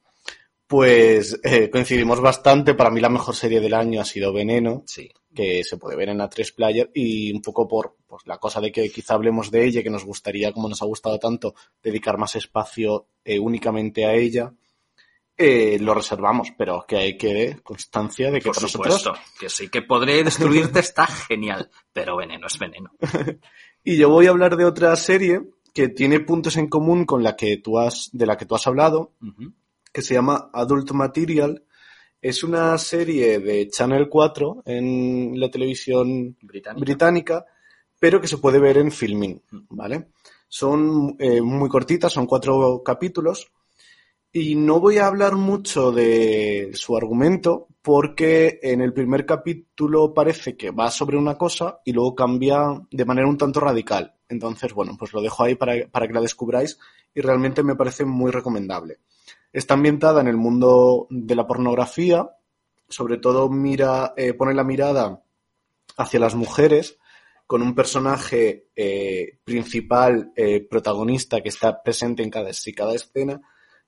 Pues 0.66 1.38
eh, 1.44 1.68
coincidimos 1.68 2.22
bastante. 2.22 2.72
Para 2.72 2.90
mí 2.90 3.02
la 3.02 3.10
mejor 3.10 3.36
serie 3.36 3.60
del 3.60 3.74
año 3.74 4.00
ha 4.00 4.06
sido 4.06 4.32
Veneno, 4.32 4.82
Sí. 4.86 5.10
que 5.34 5.62
se 5.62 5.76
puede 5.76 5.96
ver 5.96 6.08
en 6.08 6.20
A3 6.20 6.54
Player 6.54 6.90
y 6.94 7.30
un 7.34 7.42
poco 7.42 7.68
por 7.68 7.96
pues, 8.06 8.22
la 8.24 8.38
cosa 8.38 8.62
de 8.62 8.72
que 8.72 8.88
quizá 8.88 9.12
hablemos 9.12 9.50
de 9.50 9.66
ella, 9.66 9.82
que 9.82 9.90
nos 9.90 10.06
gustaría, 10.06 10.52
como 10.52 10.70
nos 10.70 10.80
ha 10.80 10.86
gustado 10.86 11.18
tanto, 11.18 11.54
dedicar 11.82 12.16
más 12.16 12.34
espacio 12.34 13.08
eh, 13.26 13.38
únicamente 13.38 14.06
a 14.06 14.14
ella. 14.14 14.54
Eh, 15.42 15.78
lo 15.78 15.94
reservamos, 15.94 16.52
pero 16.56 16.84
que 16.86 16.96
hay 16.96 17.18
que 17.18 17.58
constancia 17.62 18.30
de 18.30 18.40
que 18.40 18.50
Por 18.50 18.56
supuesto, 18.56 19.10
nosotros 19.10 19.18
que 19.38 19.48
sí, 19.48 19.68
que 19.68 19.82
Podré 19.82 20.22
Destruirte 20.22 20.80
está 20.80 21.06
genial, 21.06 21.70
pero 21.92 22.16
Veneno 22.16 22.46
es 22.46 22.58
Veneno. 22.58 22.90
Y 23.84 23.96
yo 23.96 24.10
voy 24.10 24.26
a 24.26 24.30
hablar 24.30 24.56
de 24.56 24.64
otra 24.64 24.94
serie 24.94 25.42
que 25.74 25.88
tiene 25.88 26.20
puntos 26.20 26.56
en 26.56 26.68
común 26.68 27.04
con 27.04 27.24
la 27.24 27.34
que 27.34 27.56
tú 27.56 27.78
has, 27.78 28.10
de 28.12 28.26
la 28.26 28.36
que 28.36 28.46
tú 28.46 28.54
has 28.54 28.66
hablado, 28.68 29.12
que 29.92 30.02
se 30.02 30.14
llama 30.14 30.50
Adult 30.52 30.92
Material. 30.92 31.64
Es 32.20 32.44
una 32.44 32.78
serie 32.78 33.40
de 33.40 33.68
Channel 33.68 34.08
4 34.08 34.62
en 34.66 35.32
la 35.40 35.50
televisión 35.50 36.36
Británica. 36.40 36.80
británica, 36.80 37.46
pero 37.98 38.20
que 38.20 38.28
se 38.28 38.38
puede 38.38 38.60
ver 38.60 38.78
en 38.78 38.92
Filmin, 38.92 39.42
¿vale? 39.70 40.10
Son 40.46 41.16
eh, 41.18 41.40
muy 41.40 41.68
cortitas, 41.68 42.12
son 42.12 42.26
cuatro 42.26 42.82
capítulos, 42.84 43.50
y 44.32 44.54
no 44.54 44.80
voy 44.80 44.98
a 44.98 45.06
hablar 45.06 45.36
mucho 45.36 45.92
de 45.92 46.70
su 46.74 46.96
argumento, 46.96 47.68
porque 47.82 48.60
en 48.62 48.80
el 48.80 48.94
primer 48.94 49.26
capítulo 49.26 50.14
parece 50.14 50.56
que 50.56 50.70
va 50.70 50.90
sobre 50.90 51.18
una 51.18 51.36
cosa 51.36 51.80
y 51.84 51.92
luego 51.92 52.14
cambia 52.14 52.80
de 52.90 53.04
manera 53.04 53.28
un 53.28 53.36
tanto 53.36 53.60
radical. 53.60 54.14
Entonces, 54.28 54.72
bueno, 54.72 54.96
pues 54.98 55.12
lo 55.12 55.20
dejo 55.20 55.42
ahí 55.42 55.54
para, 55.54 55.86
para 55.90 56.06
que 56.06 56.14
la 56.14 56.20
descubráis 56.20 56.78
y 57.14 57.20
realmente 57.20 57.62
me 57.62 57.76
parece 57.76 58.04
muy 58.04 58.30
recomendable. 58.30 59.00
Está 59.52 59.74
ambientada 59.74 60.22
en 60.22 60.28
el 60.28 60.38
mundo 60.38 61.06
de 61.10 61.34
la 61.34 61.46
pornografía, 61.46 62.30
sobre 62.88 63.18
todo 63.18 63.50
mira, 63.50 64.14
eh, 64.16 64.32
pone 64.32 64.54
la 64.54 64.64
mirada 64.64 65.22
hacia 65.98 66.20
las 66.20 66.34
mujeres, 66.34 66.98
con 67.46 67.60
un 67.60 67.74
personaje 67.74 68.68
eh, 68.74 69.38
principal, 69.44 70.32
eh, 70.36 70.66
protagonista, 70.66 71.42
que 71.42 71.50
está 71.50 71.82
presente 71.82 72.22
en 72.22 72.30
cada, 72.30 72.48
en 72.48 72.74
cada 72.74 72.94
escena, 72.94 73.42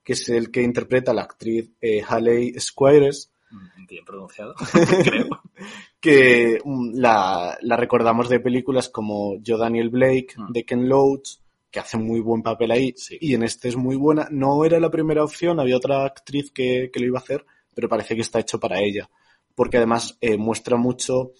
que 0.05 0.13
es 0.13 0.29
el 0.29 0.51
que 0.51 0.61
interpreta 0.61 1.11
a 1.11 1.13
la 1.15 1.23
actriz 1.23 1.69
eh, 1.81 2.01
Haley 2.07 2.53
Squires, 2.59 3.31
Mm, 3.51 3.85
Bien 3.87 4.03
pronunciado, 4.05 4.55
creo. 5.03 5.27
que 5.99 6.59
mm, 6.63 6.91
la, 6.95 7.57
la 7.61 7.77
recordamos 7.77 8.27
de 8.29 8.39
películas 8.39 8.89
como 8.89 9.37
Yo 9.41 9.57
Daniel 9.57 9.89
Blake, 9.89 10.29
Mm. 10.37 10.51
de 10.51 10.63
Ken 10.65 10.89
Loach, 10.89 11.37
que 11.71 11.79
hace 11.79 11.97
muy 11.97 12.19
buen 12.21 12.41
papel 12.41 12.71
ahí, 12.71 12.93
Sí. 12.97 13.17
y 13.21 13.33
en 13.35 13.43
este 13.43 13.67
es 13.69 13.75
muy 13.75 13.95
buena. 13.97 14.27
No 14.31 14.63
era 14.65 14.79
la 14.79 14.89
primera 14.89 15.23
opción, 15.23 15.59
había 15.59 15.77
otra 15.77 16.05
actriz 16.05 16.51
que, 16.51 16.89
que 16.91 16.99
lo 16.99 17.05
iba 17.07 17.19
a 17.19 17.21
hacer, 17.21 17.45
pero 17.73 17.87
parece 17.89 18.15
que 18.15 18.21
está 18.21 18.39
hecho 18.39 18.59
para 18.59 18.79
ella, 18.81 19.09
porque 19.53 19.77
además 19.77 20.17
eh, 20.21 20.37
muestra 20.37 20.75
mucho 20.77 21.33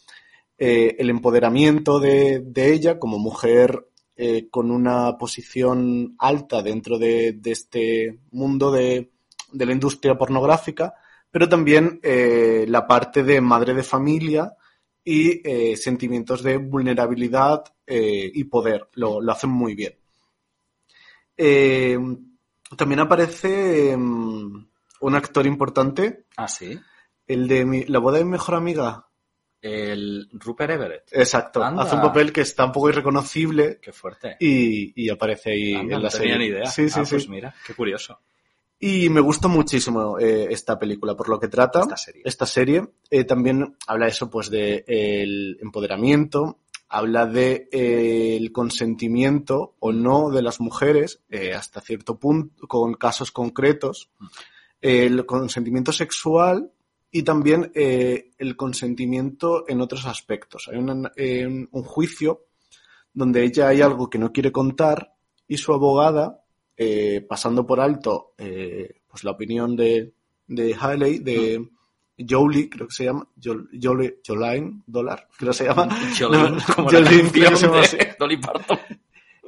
eh, 0.58 0.96
el 1.00 1.10
empoderamiento 1.10 2.00
de, 2.00 2.40
de 2.46 2.72
ella 2.74 3.00
como 3.00 3.18
mujer 3.18 3.88
eh, 4.16 4.48
con 4.50 4.72
una 4.72 5.18
posición 5.18 6.16
alta 6.20 6.62
dentro 6.62 6.98
de, 6.98 7.34
de 7.34 7.52
este 7.52 8.20
mundo 8.32 8.72
de, 8.72 9.12
de 9.52 9.66
la 9.66 9.72
industria 9.74 10.18
pornográfica, 10.18 10.94
pero 11.32 11.50
también 11.50 12.00
eh, 12.04 12.66
la 12.68 12.88
parte 12.88 13.24
de 13.24 13.42
madre 13.42 13.74
de 13.74 13.84
familia 13.84 14.54
y 15.04 15.42
eh, 15.48 15.78
sentimientos 15.78 16.42
de 16.44 16.58
vulnerabilidad 16.58 17.64
y 17.88 18.44
poder. 18.46 18.90
Lo, 18.94 19.22
lo 19.22 19.32
hacen 19.32 19.52
muy 19.52 19.76
bien. 19.76 19.94
También 22.78 23.00
aparece 23.00 23.96
mm, 23.96 24.68
un 25.02 25.16
actor 25.16 25.46
importante, 25.46 26.26
Ah, 26.38 26.48
sí. 26.48 26.80
el 27.28 27.48
de 27.48 27.66
mi- 27.66 27.86
la 27.86 28.00
boda 28.00 28.18
de 28.18 28.26
mi 28.26 28.32
mejor 28.32 28.56
amiga. 28.56 29.05
El 29.66 30.30
Rupert 30.34 30.72
Everett. 30.72 31.04
Exacto. 31.12 31.64
Anda. 31.64 31.84
Hace 31.84 31.96
un 31.96 32.02
papel 32.02 32.32
que 32.32 32.42
está 32.42 32.66
un 32.66 32.72
poco 32.72 32.90
irreconocible 32.90 33.80
Qué 33.82 33.92
fuerte. 33.92 34.38
y, 34.40 34.94
y 35.04 35.10
aparece 35.10 35.52
ahí 35.52 35.74
Anda, 35.74 35.96
en 35.96 36.04
la 36.04 36.10
no 36.10 36.18
tenía 36.18 36.34
serie. 36.34 36.38
ni 36.38 36.46
idea. 36.46 36.66
Sí, 36.68 36.90
sí, 36.90 37.00
Ah, 37.02 37.06
sí. 37.06 37.16
Pues 37.16 37.30
mira, 37.30 37.56
qué 37.66 37.74
curioso. 37.74 38.20
Y 38.80 39.10
me 39.10 39.22
gustó 39.22 39.48
muchísimo 39.50 40.20
eh, 40.20 40.48
esta 40.52 40.78
película 40.78 41.16
por 41.16 41.30
lo 41.30 41.40
que 41.40 41.48
trata. 41.48 41.80
Esta 41.82 41.98
serie. 41.98 42.22
Esta 42.26 42.46
serie. 42.46 42.88
Eh, 43.10 43.24
también 43.24 43.76
habla 43.88 44.08
eso, 44.08 44.30
pues, 44.30 44.50
de 44.50 44.84
el 44.88 45.58
empoderamiento, 45.62 46.60
habla 46.90 47.26
de 47.26 47.68
eh, 47.72 48.36
el 48.38 48.52
consentimiento 48.52 49.76
o 49.80 49.92
no 49.92 50.30
de 50.30 50.42
las 50.42 50.60
mujeres, 50.60 51.22
hasta 51.56 51.82
cierto 51.82 52.20
punto, 52.20 52.68
con 52.68 52.94
casos 52.96 53.32
concretos, 53.32 54.10
el 54.82 55.26
consentimiento 55.26 55.92
sexual 55.92 56.72
y 57.18 57.24
también 57.24 57.72
eh, 57.76 58.32
el 58.38 58.56
consentimiento 58.58 59.66
en 59.68 59.80
otros 59.82 60.06
aspectos. 60.06 60.68
Hay 60.72 60.78
una- 60.78 61.12
eh, 61.16 61.48
un 61.48 61.84
juicio 61.84 62.48
donde 63.14 63.44
ella 63.44 63.70
hay 63.70 63.82
algo 63.82 64.10
que 64.10 64.18
no 64.20 64.32
quiere 64.34 64.52
contar 64.52 65.14
y 65.48 65.58
su 65.58 65.74
abogada, 65.74 66.44
eh, 66.76 67.26
pasando 67.28 67.66
por 67.66 67.80
alto 67.80 68.34
eh, 68.38 69.02
pues 69.08 69.24
la 69.24 69.32
opinión 69.32 69.76
de, 69.78 70.14
de 70.48 70.76
Haley, 70.76 71.20
de 71.20 71.66
Jolie, 72.30 72.70
creo 72.70 72.88
que 72.88 72.94
se 72.96 73.06
llama, 73.06 73.28
Jol- 73.42 73.70
Jolie, 73.82 74.20
Jolaine 74.26 74.82
Dollar, 74.86 75.28
creo 75.38 75.52
que 75.52 75.58
se 75.58 75.66
llama, 75.66 75.88
Jolene, 76.18 76.50
No, 76.68 76.76
como 76.76 76.92
la 76.92 77.00
Jolene. 77.70 78.16
Dolly 78.20 78.38
Parton. 78.38 78.80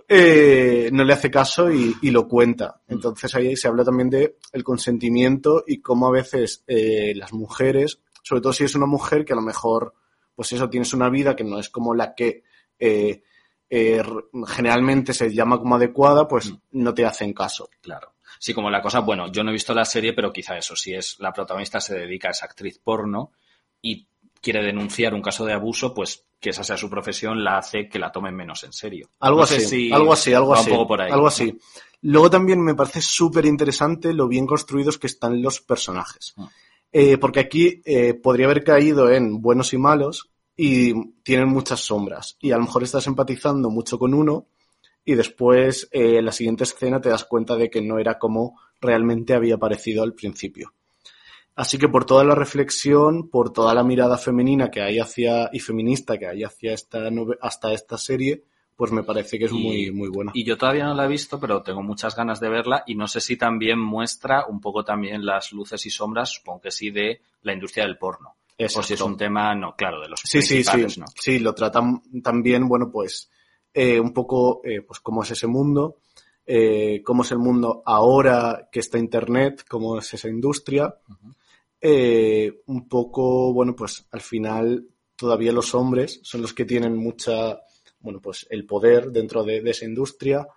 Eh, 0.08 0.90
no 0.94 1.04
le 1.04 1.14
hace 1.14 1.30
caso 1.30 1.72
y, 1.72 1.96
y 2.02 2.12
lo 2.12 2.28
cuenta. 2.28 2.82
Entonces 2.88 3.34
ahí 3.36 3.56
se 3.56 3.68
habla 3.68 3.84
también 3.84 4.10
de 4.10 4.38
el 4.54 4.64
consentimiento 4.64 5.64
y 5.68 5.82
cómo 5.82 6.08
a 6.08 6.12
veces 6.12 6.64
eh, 6.68 7.14
las 7.16 7.34
mujeres, 7.34 8.00
sobre 8.24 8.42
todo 8.42 8.54
si 8.54 8.64
es 8.64 8.76
una 8.76 8.86
mujer 8.86 9.26
que 9.26 9.34
a 9.34 9.36
lo 9.36 9.42
mejor, 9.42 9.94
pues 10.36 10.52
eso, 10.54 10.70
tienes 10.70 10.94
una 10.94 11.10
vida 11.10 11.36
que 11.36 11.44
no 11.44 11.60
es 11.60 11.70
como 11.70 11.94
la 11.94 12.16
que 12.16 12.44
eh, 12.80 13.22
eh, 13.70 14.02
generalmente 14.48 15.14
se 15.14 15.34
llama 15.34 15.58
como 15.58 15.76
adecuada, 15.76 16.28
pues 16.28 16.54
no 16.72 16.94
te 16.94 17.06
hacen 17.06 17.34
caso. 17.34 17.70
Claro. 17.82 18.14
Sí, 18.40 18.54
como 18.54 18.70
la 18.70 18.82
cosa, 18.82 19.00
bueno, 19.00 19.32
yo 19.32 19.44
no 19.44 19.50
he 19.50 19.54
visto 19.54 19.74
la 19.74 19.86
serie, 19.86 20.14
pero 20.14 20.32
quizá 20.32 20.58
eso, 20.58 20.76
si 20.76 20.94
es 20.94 21.20
la 21.20 21.34
protagonista 21.34 21.82
se 21.82 21.96
dedica 21.96 22.28
a 22.28 22.32
esa 22.32 22.46
actriz 22.46 22.80
porno 22.80 23.32
y 23.82 24.08
quiere 24.42 24.64
denunciar 24.64 25.14
un 25.14 25.22
caso 25.22 25.46
de 25.46 25.54
abuso, 25.54 25.94
pues 25.94 26.26
que 26.40 26.52
esa 26.52 26.64
sea 26.64 26.78
su 26.78 26.90
profesión 26.90 27.44
la 27.44 27.58
hace 27.58 27.90
que 27.90 28.00
la 28.00 28.12
tomen 28.12 28.36
menos 28.36 28.64
en 28.64 28.74
serio. 28.74 29.10
Algo 29.20 29.40
No 29.40 29.44
así, 29.44 29.62
si 29.62 29.92
algo 29.92 30.14
así, 30.14 30.34
algo 30.34 30.54
así. 30.54 30.70
Un 30.70 30.78
poco 30.78 30.88
por 30.88 31.02
ahí. 31.02 31.12
Algo 31.12 31.28
así. 31.28 31.58
Luego 32.02 32.30
también 32.30 32.64
me 32.64 32.76
parece 32.76 33.02
súper 33.02 33.46
interesante 33.46 34.14
lo 34.14 34.28
bien 34.28 34.46
construidos 34.46 34.98
que 34.98 35.08
están 35.08 35.42
los 35.42 35.62
personajes. 35.62 36.34
Mm. 36.36 36.46
Eh, 36.92 37.18
porque 37.18 37.40
aquí 37.40 37.82
eh, 37.86 38.14
podría 38.14 38.46
haber 38.46 38.64
caído 38.64 39.12
en 39.12 39.42
buenos 39.42 39.74
y 39.74 39.78
malos 39.78 40.30
y 40.56 40.94
tienen 41.24 41.50
muchas 41.50 41.82
sombras. 41.82 42.38
Y 42.40 42.52
a 42.52 42.58
lo 42.58 42.64
mejor 42.64 42.84
estás 42.84 43.08
empatizando 43.08 43.70
mucho 43.70 44.00
con 44.00 44.14
uno 44.14 44.48
y 45.04 45.16
después 45.16 45.88
eh, 45.92 46.18
en 46.18 46.26
la 46.26 46.32
siguiente 46.32 46.64
escena 46.64 47.02
te 47.02 47.10
das 47.10 47.26
cuenta 47.26 47.56
de 47.56 47.70
que 47.70 47.82
no 47.82 48.00
era 48.00 48.18
como 48.18 48.60
realmente 48.80 49.34
había 49.34 49.58
parecido 49.58 50.04
al 50.04 50.14
principio. 50.14 50.74
Así 51.58 51.78
que 51.80 51.90
por 51.90 52.06
toda 52.06 52.24
la 52.24 52.36
reflexión, 52.36 53.30
por 53.30 53.52
toda 53.52 53.74
la 53.74 53.84
mirada 53.84 54.18
femenina 54.18 54.70
que 54.70 54.82
hay 54.82 55.00
hacia 55.00 55.50
y 55.52 55.60
feminista 55.60 56.18
que 56.18 56.28
hay 56.28 56.44
hacia 56.44 56.72
esta 56.74 57.10
hasta 57.42 57.74
esta 57.74 57.98
serie, 57.98 58.44
pues 58.76 58.92
me 58.92 59.02
parece 59.02 59.40
que 59.40 59.46
es 59.46 59.52
Y- 59.52 59.56
muy 59.58 59.92
muy 59.92 60.08
buena. 60.08 60.32
Y 60.36 60.44
yo 60.46 60.56
todavía 60.56 60.86
no 60.86 60.94
la 60.94 61.06
he 61.06 61.08
visto, 61.08 61.40
pero 61.40 61.64
tengo 61.64 61.82
muchas 61.82 62.16
ganas 62.16 62.40
de 62.40 62.50
verla 62.50 62.84
y 62.86 62.94
no 62.94 63.08
sé 63.08 63.22
si 63.22 63.38
también 63.38 63.80
muestra 63.80 64.46
un 64.46 64.62
poco 64.62 64.86
también 64.86 65.26
las 65.26 65.52
luces 65.52 65.84
y 65.88 65.90
sombras, 65.90 66.30
supongo 66.30 66.62
que 66.62 66.70
sí, 66.72 66.92
de 66.92 67.22
la 67.42 67.54
industria 67.54 67.86
del 67.86 67.98
porno. 67.98 68.30
O 68.30 68.36
si 68.58 68.66
es 68.66 68.76
Exacto. 68.78 69.06
un 69.08 69.18
tema, 69.18 69.56
no, 69.56 69.76
claro, 69.76 70.00
de 70.02 70.10
los 70.10 70.20
Sí, 70.24 70.42
sí, 70.42 70.48
sí. 70.48 70.54
principales, 70.54 70.98
¿no? 71.00 71.06
Sí, 71.20 71.40
lo 71.40 71.54
tratan 71.56 72.04
también, 72.24 72.68
bueno, 72.68 72.92
pues 72.92 73.32
eh, 73.74 74.00
un 74.00 74.14
poco, 74.14 74.62
eh, 74.64 74.82
pues 74.82 75.00
cómo 75.00 75.24
es 75.24 75.32
ese 75.32 75.48
mundo, 75.48 75.98
eh, 76.46 77.02
cómo 77.04 77.24
es 77.24 77.32
el 77.32 77.40
mundo 77.40 77.82
ahora 77.86 78.70
que 78.72 78.80
está 78.80 78.98
Internet, 79.00 79.64
cómo 79.68 79.98
es 79.98 80.14
esa 80.14 80.28
industria. 80.30 80.94
Eh, 81.80 82.62
un 82.66 82.88
poco, 82.88 83.54
bueno, 83.54 83.76
pues 83.76 84.08
al 84.12 84.22
final 84.22 84.88
todavía 85.16 85.52
los 85.52 85.76
hombres 85.76 86.20
son 86.24 86.42
los 86.42 86.54
que 86.54 86.66
tienen 86.66 86.96
mucha, 86.98 87.60
bueno, 88.00 88.20
pues 88.22 88.48
el 88.50 88.66
poder 88.66 89.12
dentro 89.12 89.44
de, 89.44 89.62
de 89.62 89.72
esa 89.72 89.86
industria 89.86 90.48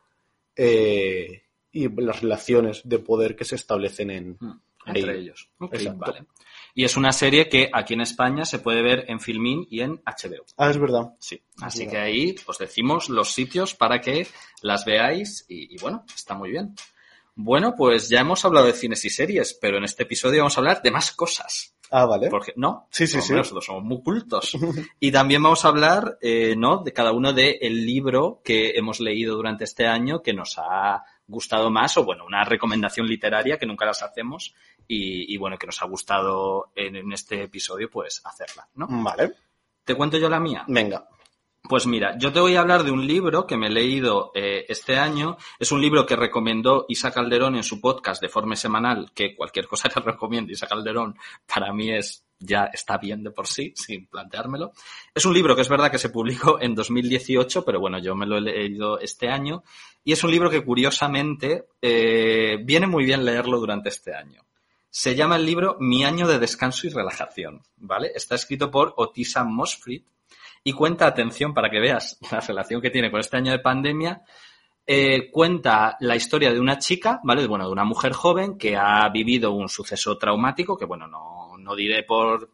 eh, 0.57 1.43
y 1.73 1.89
las 2.01 2.21
relaciones 2.21 2.83
de 2.85 2.99
poder 2.99 3.37
que 3.37 3.45
se 3.45 3.57
establecen 3.57 4.11
en, 4.11 4.39
Mm, 4.83 4.97
Entre 4.97 5.13
ahí. 5.13 5.19
ellos. 5.21 5.51
Vale. 5.59 6.25
Y 6.75 6.85
es 6.85 6.97
una 6.97 7.13
serie 7.13 7.49
que 7.51 7.69
aquí 7.73 7.93
en 7.95 8.01
España 8.01 8.45
se 8.47 8.61
puede 8.61 8.81
ver 8.81 9.05
en 9.09 9.21
Filmin 9.21 9.67
y 9.69 9.81
en 9.81 10.01
HBO. 10.07 10.45
Ah, 10.57 10.71
es 10.71 10.79
verdad. 10.79 11.13
Sí, 11.19 11.43
así 11.61 11.87
que 11.87 11.99
ahí 11.99 12.35
os 12.47 12.57
decimos 12.59 13.11
los 13.11 13.33
sitios 13.33 13.75
para 13.75 14.01
que 14.01 14.27
las 14.63 14.87
veáis 14.87 15.45
y, 15.49 15.75
y 15.75 15.79
bueno, 15.79 16.05
está 16.15 16.35
muy 16.35 16.51
bien. 16.51 16.75
Bueno, 17.43 17.75
pues 17.75 18.11
ya 18.11 18.21
hemos 18.21 18.45
hablado 18.45 18.67
de 18.67 18.75
cines 18.75 19.03
y 19.07 19.11
series, 19.11 19.55
pero 19.55 19.79
en 19.79 19.85
este 19.85 20.03
episodio 20.03 20.41
vamos 20.41 20.57
a 20.57 20.61
hablar 20.61 20.83
de 20.83 20.91
más 20.91 21.13
cosas. 21.13 21.75
Ah, 21.91 22.05
vale. 22.05 22.29
Porque, 22.29 22.53
¿no? 22.57 22.87
Sí, 22.91 23.07
sí, 23.07 23.21
sí. 23.23 23.33
Nosotros 23.33 23.65
somos 23.65 23.83
muy 23.83 24.03
cultos. 24.03 24.57
Y 25.01 25.11
también 25.11 25.43
vamos 25.43 25.65
a 25.65 25.69
hablar, 25.69 26.19
eh, 26.21 26.55
¿no? 26.57 26.83
De 26.83 26.93
cada 26.93 27.13
uno 27.13 27.33
del 27.33 27.57
el 27.63 27.87
libro 27.87 28.43
que 28.45 28.73
hemos 28.77 29.01
leído 29.01 29.37
durante 29.37 29.65
este 29.65 29.87
año 29.87 30.23
que 30.23 30.35
nos 30.35 30.59
ha 30.59 31.03
gustado 31.27 31.71
más, 31.71 31.97
o 31.97 32.05
bueno, 32.05 32.27
una 32.27 32.45
recomendación 32.45 33.07
literaria 33.07 33.57
que 33.57 33.67
nunca 33.67 33.87
las 33.87 34.03
hacemos 34.03 34.55
y, 34.87 35.33
y 35.33 35.37
bueno, 35.39 35.57
que 35.57 35.67
nos 35.67 35.81
ha 35.81 35.87
gustado 35.87 36.73
en, 36.75 36.97
en 36.97 37.13
este 37.13 37.45
episodio, 37.45 37.89
pues 37.91 38.21
hacerla, 38.25 38.69
¿no? 38.75 38.87
Vale. 39.03 39.33
¿Te 39.83 39.95
cuento 39.95 40.19
yo 40.19 40.29
la 40.29 40.41
mía? 40.41 40.65
Venga. 40.69 41.09
Pues 41.71 41.87
mira, 41.87 42.19
yo 42.19 42.33
te 42.33 42.41
voy 42.41 42.57
a 42.57 42.63
hablar 42.63 42.83
de 42.83 42.91
un 42.91 43.07
libro 43.07 43.47
que 43.47 43.57
me 43.57 43.69
he 43.69 43.71
leído 43.71 44.33
eh, 44.35 44.67
este 44.69 44.99
año. 44.99 45.37
Es 45.57 45.71
un 45.71 45.81
libro 45.81 46.05
que 46.05 46.17
recomendó 46.17 46.85
Isa 46.89 47.13
Calderón 47.13 47.55
en 47.55 47.63
su 47.63 47.81
podcast 47.81 48.21
de 48.21 48.29
forma 48.29 48.57
semanal, 48.57 49.13
que 49.15 49.37
cualquier 49.37 49.69
cosa 49.69 49.89
que 49.89 50.01
recomiende 50.05 50.55
Isa 50.55 50.67
Calderón 50.67 51.17
para 51.47 51.73
mí 51.73 51.93
es 51.93 52.27
ya 52.41 52.65
está 52.73 52.99
bien 52.99 53.23
de 53.23 53.31
por 53.31 53.47
sí, 53.47 53.73
sin 53.77 54.09
planteármelo. 54.09 54.73
Es 55.15 55.25
un 55.25 55.33
libro 55.33 55.55
que 55.55 55.63
es 55.63 55.69
verdad 55.69 55.93
que 55.93 55.99
se 55.99 56.09
publicó 56.09 56.61
en 56.61 56.75
2018, 56.75 57.65
pero 57.65 57.79
bueno, 57.79 58.01
yo 58.01 58.17
me 58.17 58.27
lo 58.27 58.39
he 58.39 58.41
leído 58.41 58.99
este 58.99 59.29
año. 59.29 59.63
Y 60.03 60.11
es 60.11 60.25
un 60.25 60.33
libro 60.33 60.51
que 60.51 60.65
curiosamente 60.65 61.67
eh, 61.81 62.59
viene 62.65 62.89
muy 62.89 63.05
bien 63.05 63.25
leerlo 63.25 63.61
durante 63.61 63.91
este 63.91 64.13
año. 64.13 64.45
Se 64.91 65.15
llama 65.15 65.37
el 65.37 65.47
libro 65.47 65.77
Mi 65.79 66.03
año 66.03 66.27
de 66.27 66.41
descanso 66.41 66.89
y 66.89 66.91
relajación, 66.91 67.63
¿vale? 67.77 68.11
Está 68.13 68.35
escrito 68.35 68.73
por 68.73 68.93
Otisa 68.97 69.45
Mosfried 69.45 70.03
y 70.63 70.73
cuenta, 70.73 71.07
atención, 71.07 71.55
para 71.55 71.71
que 71.71 71.81
veas 71.81 72.19
la 72.31 72.41
relación 72.41 72.81
que 72.81 72.91
tiene 72.91 73.11
con 73.11 73.21
este 73.21 73.37
año 73.37 73.53
de 73.53 73.59
pandemia, 73.59 74.23
eh, 74.87 75.31
cuenta 75.31 75.97
la 76.01 76.17
historia 76.17 76.53
de 76.53 76.61
una 76.61 76.79
chica, 76.79 77.21
¿vale? 77.23 77.47
Bueno, 77.47 77.67
de 77.67 77.73
una 77.73 77.85
mujer 77.85 78.13
joven 78.13 78.59
que 78.59 78.77
ha 78.77 79.09
vivido 79.09 79.53
un 79.53 79.69
suceso 79.69 80.19
traumático, 80.19 80.77
que 80.77 80.85
bueno, 80.85 81.07
no, 81.07 81.57
no 81.59 81.77
diré 81.77 82.03
por, 82.03 82.51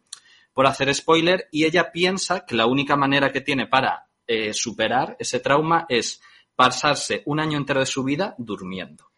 por 0.53 0.67
hacer 0.67 0.93
spoiler, 0.93 1.47
y 1.51 1.65
ella 1.65 1.91
piensa 1.91 2.45
que 2.45 2.55
la 2.55 2.67
única 2.67 2.95
manera 2.95 3.31
que 3.31 3.41
tiene 3.41 3.67
para 3.67 4.07
eh, 4.27 4.53
superar 4.53 5.15
ese 5.19 5.39
trauma 5.39 5.85
es 5.89 6.21
pasarse 6.55 7.23
un 7.25 7.39
año 7.39 7.57
entero 7.57 7.79
de 7.79 7.85
su 7.85 8.03
vida 8.03 8.35
durmiendo. 8.37 9.11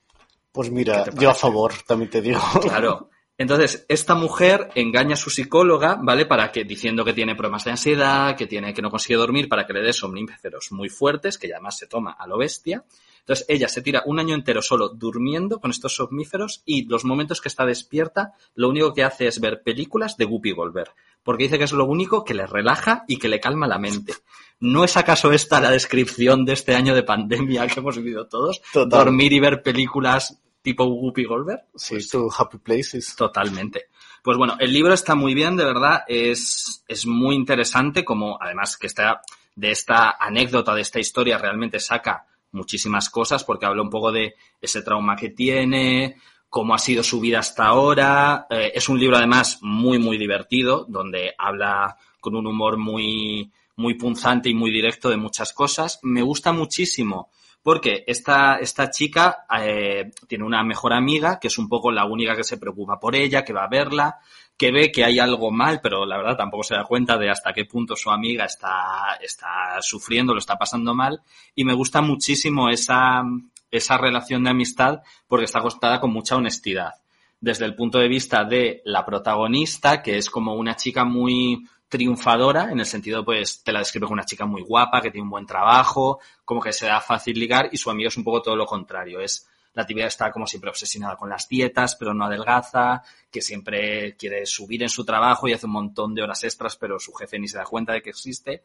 Pues 0.51 0.71
mira, 0.71 1.03
¿Qué 1.03 1.11
te 1.11 1.21
yo 1.21 1.29
a 1.29 1.35
favor, 1.35 1.73
también 1.85 2.09
te 2.09 2.21
digo. 2.21 2.41
Claro. 2.61 3.09
Entonces, 3.39 3.85
esta 3.87 4.15
mujer 4.15 4.69
engaña 4.75 5.13
a 5.13 5.17
su 5.17 5.29
psicóloga, 5.29 5.97
¿vale? 6.01 6.25
Para 6.25 6.51
que, 6.51 6.65
diciendo 6.65 7.05
que 7.05 7.13
tiene 7.13 7.35
problemas 7.37 7.63
de 7.63 7.71
ansiedad, 7.71 8.35
que 8.35 8.47
tiene, 8.47 8.73
que 8.73 8.81
no 8.81 8.91
consigue 8.91 9.15
dormir, 9.15 9.47
para 9.47 9.65
que 9.65 9.71
le 9.71 9.81
dé 9.81 9.93
somníferos 9.93 10.73
muy 10.73 10.89
fuertes, 10.89 11.37
que 11.37 11.47
ya 11.47 11.55
además 11.55 11.77
se 11.77 11.87
toma 11.87 12.17
a 12.19 12.27
lo 12.27 12.37
bestia. 12.37 12.83
Entonces, 13.21 13.45
ella 13.47 13.69
se 13.69 13.81
tira 13.81 14.03
un 14.05 14.19
año 14.19 14.35
entero 14.35 14.61
solo 14.61 14.89
durmiendo 14.89 15.61
con 15.61 15.71
estos 15.71 15.95
somníferos 15.95 16.63
y 16.65 16.85
los 16.89 17.05
momentos 17.05 17.39
que 17.39 17.47
está 17.47 17.65
despierta, 17.65 18.33
lo 18.55 18.67
único 18.67 18.93
que 18.93 19.05
hace 19.05 19.27
es 19.27 19.39
ver 19.39 19.63
películas 19.63 20.17
de 20.17 20.25
Guppy 20.25 20.51
Goldberg. 20.51 20.91
Porque 21.23 21.45
dice 21.45 21.57
que 21.57 21.63
es 21.63 21.71
lo 21.71 21.85
único 21.85 22.25
que 22.25 22.33
le 22.33 22.45
relaja 22.45 23.05
y 23.07 23.19
que 23.19 23.29
le 23.29 23.39
calma 23.39 23.67
la 23.67 23.79
mente. 23.79 24.15
¿No 24.59 24.83
es 24.83 24.97
acaso 24.97 25.31
esta 25.31 25.61
la 25.61 25.71
descripción 25.71 26.43
de 26.43 26.51
este 26.51 26.75
año 26.75 26.93
de 26.93 27.03
pandemia 27.03 27.67
que 27.67 27.79
hemos 27.79 27.95
vivido 27.95 28.27
todos? 28.27 28.61
Total. 28.73 29.05
Dormir 29.05 29.31
y 29.31 29.39
ver 29.39 29.63
películas 29.63 30.37
tipo 30.61 30.85
Guppy 30.85 31.25
Goldberg. 31.25 31.65
Sí, 31.75 31.95
Pues 31.95 32.09
tu 32.09 32.29
Happy 32.37 32.57
Places. 32.57 33.15
Totalmente. 33.15 33.87
Pues 34.23 34.37
bueno, 34.37 34.57
el 34.59 34.73
libro 34.73 34.93
está 34.93 35.15
muy 35.15 35.33
bien, 35.33 35.55
de 35.55 35.65
verdad, 35.65 36.03
es, 36.07 36.83
es 36.87 37.05
muy 37.05 37.35
interesante, 37.35 38.03
como 38.03 38.37
además 38.41 38.77
que 38.77 38.87
está 38.87 39.21
de 39.55 39.71
esta 39.71 40.11
anécdota, 40.19 40.75
de 40.75 40.81
esta 40.81 40.99
historia, 40.99 41.37
realmente 41.37 41.79
saca 41.79 42.25
muchísimas 42.51 43.09
cosas, 43.09 43.43
porque 43.43 43.65
habla 43.65 43.81
un 43.81 43.89
poco 43.89 44.11
de 44.11 44.35
ese 44.59 44.81
trauma 44.81 45.15
que 45.15 45.29
tiene, 45.29 46.17
cómo 46.49 46.73
ha 46.73 46.79
sido 46.79 47.03
su 47.03 47.19
vida 47.19 47.39
hasta 47.39 47.65
ahora. 47.65 48.47
Eh, 48.49 48.71
es 48.75 48.89
un 48.89 48.99
libro 48.99 49.17
además 49.17 49.59
muy, 49.61 49.99
muy 49.99 50.17
divertido, 50.17 50.85
donde 50.87 51.33
habla 51.37 51.97
con 52.19 52.35
un 52.35 52.47
humor 52.47 52.77
muy, 52.77 53.51
muy 53.75 53.93
punzante 53.93 54.49
y 54.49 54.53
muy 54.53 54.71
directo 54.71 55.09
de 55.09 55.17
muchas 55.17 55.53
cosas. 55.53 55.99
Me 56.03 56.21
gusta 56.21 56.51
muchísimo 56.51 57.29
porque 57.69 58.03
esta, 58.07 58.55
esta 58.55 58.89
chica 58.89 59.45
eh, 59.61 60.09
tiene 60.27 60.43
una 60.43 60.63
mejor 60.63 60.91
amiga 60.91 61.39
que 61.39 61.49
es 61.49 61.59
un 61.59 61.69
poco 61.69 61.91
la 61.91 62.03
única 62.03 62.35
que 62.35 62.43
se 62.43 62.57
preocupa 62.57 62.99
por 62.99 63.15
ella, 63.15 63.45
que 63.45 63.53
va 63.53 63.65
a 63.65 63.69
verla, 63.69 64.17
que 64.57 64.71
ve 64.71 64.91
que 64.91 65.05
hay 65.05 65.19
algo 65.19 65.51
mal, 65.51 65.79
pero 65.79 66.03
la 66.03 66.17
verdad 66.17 66.35
tampoco 66.35 66.63
se 66.63 66.73
da 66.73 66.83
cuenta 66.85 67.15
de 67.19 67.29
hasta 67.29 67.53
qué 67.53 67.65
punto 67.65 67.95
su 67.95 68.09
amiga 68.09 68.45
está, 68.45 69.19
está 69.21 69.79
sufriendo, 69.81 70.33
lo 70.33 70.39
está 70.39 70.55
pasando 70.55 70.95
mal. 70.95 71.21
Y 71.53 71.63
me 71.63 71.75
gusta 71.75 72.01
muchísimo 72.01 72.69
esa, 72.69 73.21
esa 73.69 73.97
relación 73.99 74.45
de 74.45 74.49
amistad 74.49 75.03
porque 75.27 75.45
está 75.45 75.61
contada 75.61 75.99
con 75.99 76.11
mucha 76.11 76.37
honestidad. 76.37 76.95
Desde 77.39 77.65
el 77.65 77.75
punto 77.75 77.99
de 77.99 78.07
vista 78.07 78.45
de 78.45 78.81
la 78.83 79.05
protagonista, 79.05 80.01
que 80.01 80.17
es 80.17 80.31
como 80.31 80.55
una 80.55 80.75
chica 80.75 81.05
muy 81.05 81.67
triunfadora, 81.89 82.71
en 82.71 82.79
el 82.79 82.85
sentido, 82.85 83.25
pues, 83.25 83.63
te 83.63 83.71
la 83.71 83.79
describe 83.79 84.05
como 84.05 84.13
una 84.13 84.25
chica 84.25 84.45
muy 84.45 84.61
guapa, 84.61 85.01
que 85.01 85.11
tiene 85.11 85.23
un 85.23 85.31
buen 85.31 85.45
trabajo, 85.45 86.19
como 86.45 86.61
que 86.61 86.71
se 86.71 86.85
da 86.85 87.01
fácil 87.01 87.37
ligar, 87.37 87.69
y 87.71 87.77
su 87.77 87.89
amigo 87.89 88.07
es 88.07 88.17
un 88.17 88.23
poco 88.23 88.41
todo 88.41 88.55
lo 88.55 88.65
contrario. 88.65 89.19
Es 89.19 89.47
la 89.73 89.85
tibia 89.85 90.07
está 90.07 90.31
como 90.31 90.47
siempre 90.47 90.69
obsesionada 90.69 91.15
con 91.15 91.29
las 91.29 91.47
dietas, 91.47 91.95
pero 91.95 92.13
no 92.13 92.25
adelgaza, 92.25 93.01
que 93.31 93.41
siempre 93.41 94.15
quiere 94.17 94.45
subir 94.45 94.83
en 94.83 94.89
su 94.89 95.05
trabajo 95.05 95.47
y 95.47 95.53
hace 95.53 95.65
un 95.67 95.73
montón 95.73 96.15
de 96.15 96.23
horas 96.23 96.43
extras, 96.43 96.75
pero 96.75 96.99
su 96.99 97.13
jefe 97.13 97.39
ni 97.39 97.47
se 97.47 97.57
da 97.57 97.65
cuenta 97.65 97.93
de 97.93 98.01
que 98.01 98.09
existe. 98.09 98.63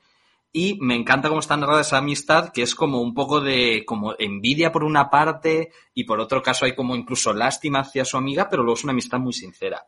Y 0.53 0.79
me 0.81 0.95
encanta 0.95 1.29
cómo 1.29 1.41
está 1.41 1.57
narrada 1.57 1.81
esa 1.81 1.99
amistad, 1.99 2.51
que 2.51 2.63
es 2.63 2.75
como 2.75 3.01
un 3.01 3.13
poco 3.13 3.41
de 3.41 3.85
como 3.85 4.15
envidia 4.19 4.71
por 4.71 4.85
una 4.85 5.11
parte 5.11 5.73
y 5.95 6.05
por 6.05 6.21
otro 6.21 6.43
caso 6.43 6.65
hay 6.65 6.75
como 6.75 6.95
incluso 6.95 7.33
lástima 7.33 7.81
hacia 7.81 8.05
su 8.05 8.17
amiga, 8.17 8.49
pero 8.49 8.63
luego 8.63 8.77
es 8.77 8.85
una 8.85 8.93
amistad 8.93 9.19
muy 9.19 9.33
sincera. 9.33 9.85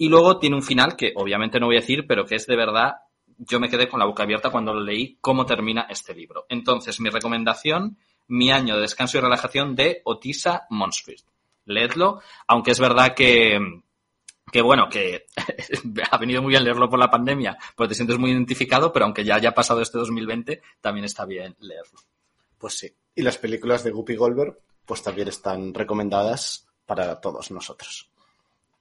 Y 0.00 0.08
luego 0.08 0.38
tiene 0.38 0.56
un 0.56 0.62
final 0.62 0.96
que 0.96 1.12
obviamente 1.14 1.60
no 1.60 1.66
voy 1.66 1.76
a 1.76 1.80
decir, 1.80 2.06
pero 2.06 2.24
que 2.24 2.36
es 2.36 2.46
de 2.46 2.56
verdad, 2.56 3.02
yo 3.36 3.60
me 3.60 3.68
quedé 3.68 3.86
con 3.86 4.00
la 4.00 4.06
boca 4.06 4.22
abierta 4.22 4.48
cuando 4.48 4.72
lo 4.72 4.80
leí 4.80 5.18
cómo 5.20 5.44
termina 5.44 5.88
este 5.90 6.14
libro. 6.14 6.46
Entonces, 6.48 7.00
mi 7.00 7.10
recomendación, 7.10 7.98
mi 8.26 8.50
año 8.50 8.76
de 8.76 8.80
descanso 8.80 9.18
y 9.18 9.20
relajación 9.20 9.76
de 9.76 10.00
Otisa 10.04 10.62
Monsfried. 10.70 11.20
Leedlo, 11.66 12.22
aunque 12.48 12.70
es 12.70 12.80
verdad 12.80 13.14
que, 13.14 13.58
que 14.50 14.62
bueno, 14.62 14.88
que 14.88 15.26
ha 16.10 16.16
venido 16.16 16.40
muy 16.40 16.52
bien 16.52 16.64
leerlo 16.64 16.88
por 16.88 16.98
la 16.98 17.10
pandemia, 17.10 17.58
porque 17.76 17.90
te 17.90 17.96
sientes 17.96 18.18
muy 18.18 18.30
identificado, 18.30 18.94
pero 18.94 19.04
aunque 19.04 19.22
ya 19.22 19.34
haya 19.34 19.52
pasado 19.52 19.82
este 19.82 19.98
2020, 19.98 20.62
también 20.80 21.04
está 21.04 21.26
bien 21.26 21.56
leerlo. 21.60 22.00
Pues 22.56 22.72
sí. 22.72 22.90
Y 23.14 23.20
las 23.20 23.36
películas 23.36 23.84
de 23.84 23.90
Guppy 23.90 24.16
Goldberg, 24.16 24.58
pues 24.86 25.02
también 25.02 25.28
están 25.28 25.74
recomendadas 25.74 26.66
para 26.86 27.20
todos 27.20 27.50
nosotros. 27.50 28.09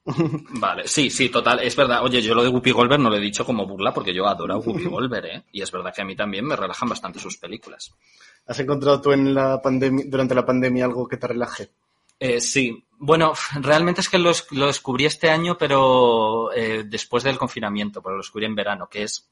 Vale, 0.06 0.88
sí, 0.88 1.10
sí, 1.10 1.30
total, 1.30 1.60
es 1.62 1.76
verdad. 1.76 2.04
Oye, 2.04 2.22
yo 2.22 2.34
lo 2.34 2.44
de 2.44 2.50
Guppy 2.50 2.72
Goldberg 2.72 3.02
no 3.02 3.10
lo 3.10 3.18
he 3.18 3.22
dicho 3.22 3.46
como 3.46 3.68
burla 3.68 3.94
porque 3.94 4.14
yo 4.14 4.28
adoro 4.28 4.54
a 4.54 4.58
Guppy 4.64 4.86
Goldberg, 4.86 5.26
¿eh? 5.26 5.44
Y 5.52 5.62
es 5.62 5.72
verdad 5.72 5.94
que 5.94 6.02
a 6.02 6.06
mí 6.06 6.16
también 6.16 6.46
me 6.46 6.56
relajan 6.56 6.90
bastante 6.90 7.20
sus 7.20 7.38
películas. 7.38 7.94
¿Has 8.48 8.60
encontrado 8.60 9.02
tú 9.02 9.12
en 9.12 9.34
la 9.34 9.62
pandemia, 9.62 10.06
durante 10.08 10.34
la 10.36 10.46
pandemia 10.46 10.86
algo 10.86 11.08
que 11.08 11.18
te 11.18 11.28
relaje? 11.28 11.70
Eh, 12.20 12.42
sí, 12.42 12.86
bueno, 12.98 13.34
realmente 13.62 14.02
es 14.02 14.10
que 14.10 14.18
lo, 14.18 14.32
lo 14.52 14.68
descubrí 14.68 15.06
este 15.06 15.30
año, 15.30 15.58
pero 15.58 16.52
eh, 16.54 16.84
después 16.86 17.24
del 17.24 17.38
confinamiento, 17.38 18.02
pero 18.02 18.16
lo 18.16 18.22
descubrí 18.22 18.46
en 18.46 18.56
verano, 18.56 18.90
que 18.90 19.04
es 19.04 19.30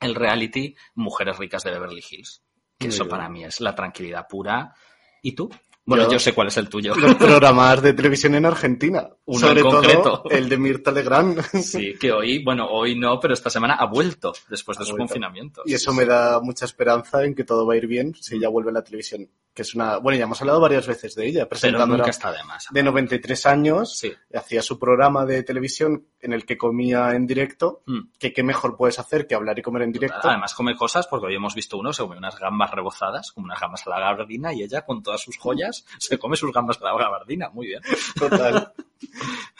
el 0.00 0.14
reality 0.14 0.74
Mujeres 0.94 1.38
Ricas 1.38 1.62
de 1.62 1.70
Beverly 1.70 2.04
Hills. 2.10 2.42
Que 2.78 2.88
Muy 2.88 2.94
eso 2.94 3.04
bien. 3.04 3.10
para 3.10 3.28
mí 3.30 3.44
es 3.44 3.60
la 3.60 3.74
tranquilidad 3.74 4.26
pura. 4.28 4.74
¿Y 5.22 5.32
tú? 5.32 5.50
Bueno, 5.86 6.04
yo, 6.04 6.10
Yo- 6.12 6.18
sé 6.18 6.34
cuál 6.34 6.48
es 6.48 6.56
el 6.56 6.68
tuyo. 6.68 6.94
Los 6.96 7.14
programas 7.14 7.80
de 7.80 7.92
televisión 7.92 8.34
en 8.34 8.44
Argentina. 8.44 9.08
Uno 9.24 9.38
Sobre 9.46 9.60
en 9.60 9.66
concreto. 9.66 10.02
todo 10.22 10.30
el 10.30 10.48
de 10.48 10.58
Mirta 10.58 10.90
Legrand. 10.92 11.40
Sí, 11.62 11.94
que 11.98 12.10
hoy, 12.12 12.42
bueno, 12.44 12.66
hoy 12.68 12.98
no, 12.98 13.18
pero 13.20 13.34
esta 13.34 13.50
semana 13.50 13.74
ha 13.74 13.86
vuelto 13.86 14.32
después 14.48 14.76
de 14.78 14.82
Ha 14.82 14.86
su 14.86 14.92
vuelto. 14.92 15.06
confinamiento. 15.08 15.62
Y 15.64 15.74
eso 15.74 15.92
sí. 15.92 15.96
me 15.96 16.04
da 16.04 16.40
mucha 16.40 16.64
esperanza 16.64 17.24
en 17.24 17.34
que 17.34 17.44
todo 17.44 17.64
va 17.66 17.74
a 17.74 17.76
ir 17.76 17.86
bien 17.86 18.14
si 18.14 18.36
ella 18.36 18.48
vuelve 18.48 18.70
a 18.70 18.74
la 18.74 18.82
televisión. 18.82 19.28
Que 19.54 19.62
es 19.62 19.74
una. 19.74 19.96
Bueno, 19.98 20.18
ya 20.18 20.24
hemos 20.24 20.38
hablado 20.42 20.60
varias 20.60 20.86
veces 20.86 21.14
de 21.14 21.26
ella, 21.26 21.40
Pero 21.44 21.48
presentándola 21.50 21.96
nunca 21.98 22.10
está 22.10 22.30
de 22.30 22.44
más. 22.44 22.66
de 22.70 22.82
93 22.82 23.46
años. 23.46 23.96
Sí. 23.96 24.12
Hacía 24.34 24.60
su 24.60 24.78
programa 24.78 25.24
de 25.24 25.42
televisión 25.44 26.04
en 26.20 26.32
el 26.34 26.44
que 26.44 26.58
comía 26.58 27.12
en 27.14 27.26
directo. 27.26 27.82
Mm. 27.86 28.00
Que 28.18 28.32
qué 28.34 28.42
mejor 28.42 28.76
puedes 28.76 28.98
hacer 28.98 29.26
que 29.26 29.34
hablar 29.34 29.58
y 29.58 29.62
comer 29.62 29.82
en 29.82 29.92
directo. 29.92 30.28
Además 30.28 30.52
come 30.54 30.76
cosas, 30.76 31.06
porque 31.06 31.26
hoy 31.28 31.36
hemos 31.36 31.54
visto 31.54 31.78
uno, 31.78 31.92
se 31.94 32.02
come 32.02 32.18
unas 32.18 32.38
gambas 32.38 32.70
rebozadas, 32.72 33.32
como 33.32 33.46
unas 33.46 33.58
gambas 33.60 33.86
a 33.86 33.90
la 33.90 34.00
gabardina, 34.00 34.52
y 34.52 34.62
ella 34.62 34.82
con 34.84 35.02
todas 35.02 35.22
sus 35.22 35.38
joyas 35.38 35.75
se 35.98 36.18
come 36.18 36.36
sus 36.36 36.52
gambas 36.52 36.78
a 36.80 36.84
la 36.84 36.96
gabardina. 36.98 37.50
Muy 37.50 37.66
bien. 37.68 37.82
Total. 38.18 38.72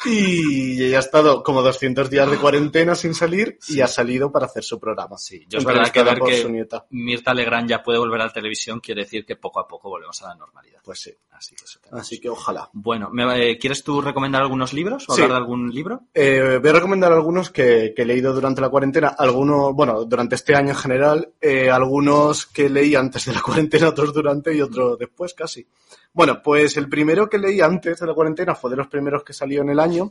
Y 0.04 0.84
ella 0.84 0.98
ha 0.98 1.00
estado 1.00 1.42
como 1.42 1.62
200 1.62 2.08
días 2.10 2.30
de 2.30 2.36
cuarentena 2.38 2.94
sin 2.94 3.14
salir 3.14 3.58
y 3.68 3.80
ha 3.80 3.86
salido 3.88 4.30
para 4.30 4.46
hacer 4.46 4.62
su 4.62 4.78
programa. 4.78 5.18
Sí, 5.18 5.44
yo 5.48 5.58
es 5.58 5.64
verdad 5.64 5.90
que 5.90 6.02
ver 6.02 6.20
que 6.20 6.42
su 6.42 6.48
nieta. 6.48 6.86
Mirta 6.90 7.34
Legrand 7.34 7.68
ya 7.68 7.82
puede 7.82 7.98
volver 7.98 8.20
a 8.20 8.26
la 8.26 8.32
televisión 8.32 8.80
quiere 8.80 9.02
decir 9.02 9.24
que 9.24 9.36
poco 9.36 9.58
a 9.60 9.66
poco 9.66 9.88
volvemos 9.88 10.22
a 10.22 10.28
la 10.28 10.34
normalidad. 10.36 10.80
Pues 10.84 11.00
sí. 11.00 11.12
Así 11.32 11.54
que 11.56 11.64
eso. 11.64 11.80
Así 11.92 12.20
que 12.20 12.28
ojalá. 12.30 12.70
Bueno, 12.72 13.10
¿me- 13.10 13.50
eh, 13.50 13.58
¿quieres 13.58 13.82
tú 13.82 14.00
recomendar 14.00 14.42
algunos 14.42 14.72
libros 14.72 15.04
o 15.08 15.14
Sí. 15.14 15.22
hablar 15.22 15.38
de 15.38 15.42
algún 15.44 15.70
libro? 15.70 16.02
Eh, 16.14 16.58
voy 16.60 16.70
a 16.70 16.74
recomendar 16.74 17.12
algunos 17.12 17.50
que, 17.50 17.92
que 17.94 18.02
he 18.02 18.06
leído 18.06 18.32
durante 18.32 18.60
la 18.60 18.68
cuarentena, 18.68 19.08
algunos, 19.18 19.74
bueno, 19.74 20.04
durante 20.04 20.36
este 20.36 20.54
año 20.54 20.70
en 20.70 20.76
general, 20.76 21.32
eh, 21.40 21.70
algunos 21.70 22.46
que 22.46 22.70
leí 22.70 22.94
antes 22.94 23.24
de 23.26 23.32
la 23.34 23.42
cuarentena, 23.42 23.88
otros 23.88 24.14
durante 24.14 24.54
y 24.54 24.60
otros 24.62 24.98
después 24.98 25.34
casi. 25.34 25.66
Bueno, 26.12 26.40
pues 26.42 26.76
el 26.76 26.88
primero 26.88 27.28
que 27.28 27.38
leí 27.38 27.60
antes 27.60 28.00
de 28.00 28.06
la 28.06 28.14
cuarentena 28.14 28.54
fue 28.54 28.70
de 28.70 28.76
los 28.76 28.88
primeros 28.88 29.22
que 29.22 29.32
salió 29.32 29.62
en 29.62 29.70
el 29.70 29.80
año 29.80 30.10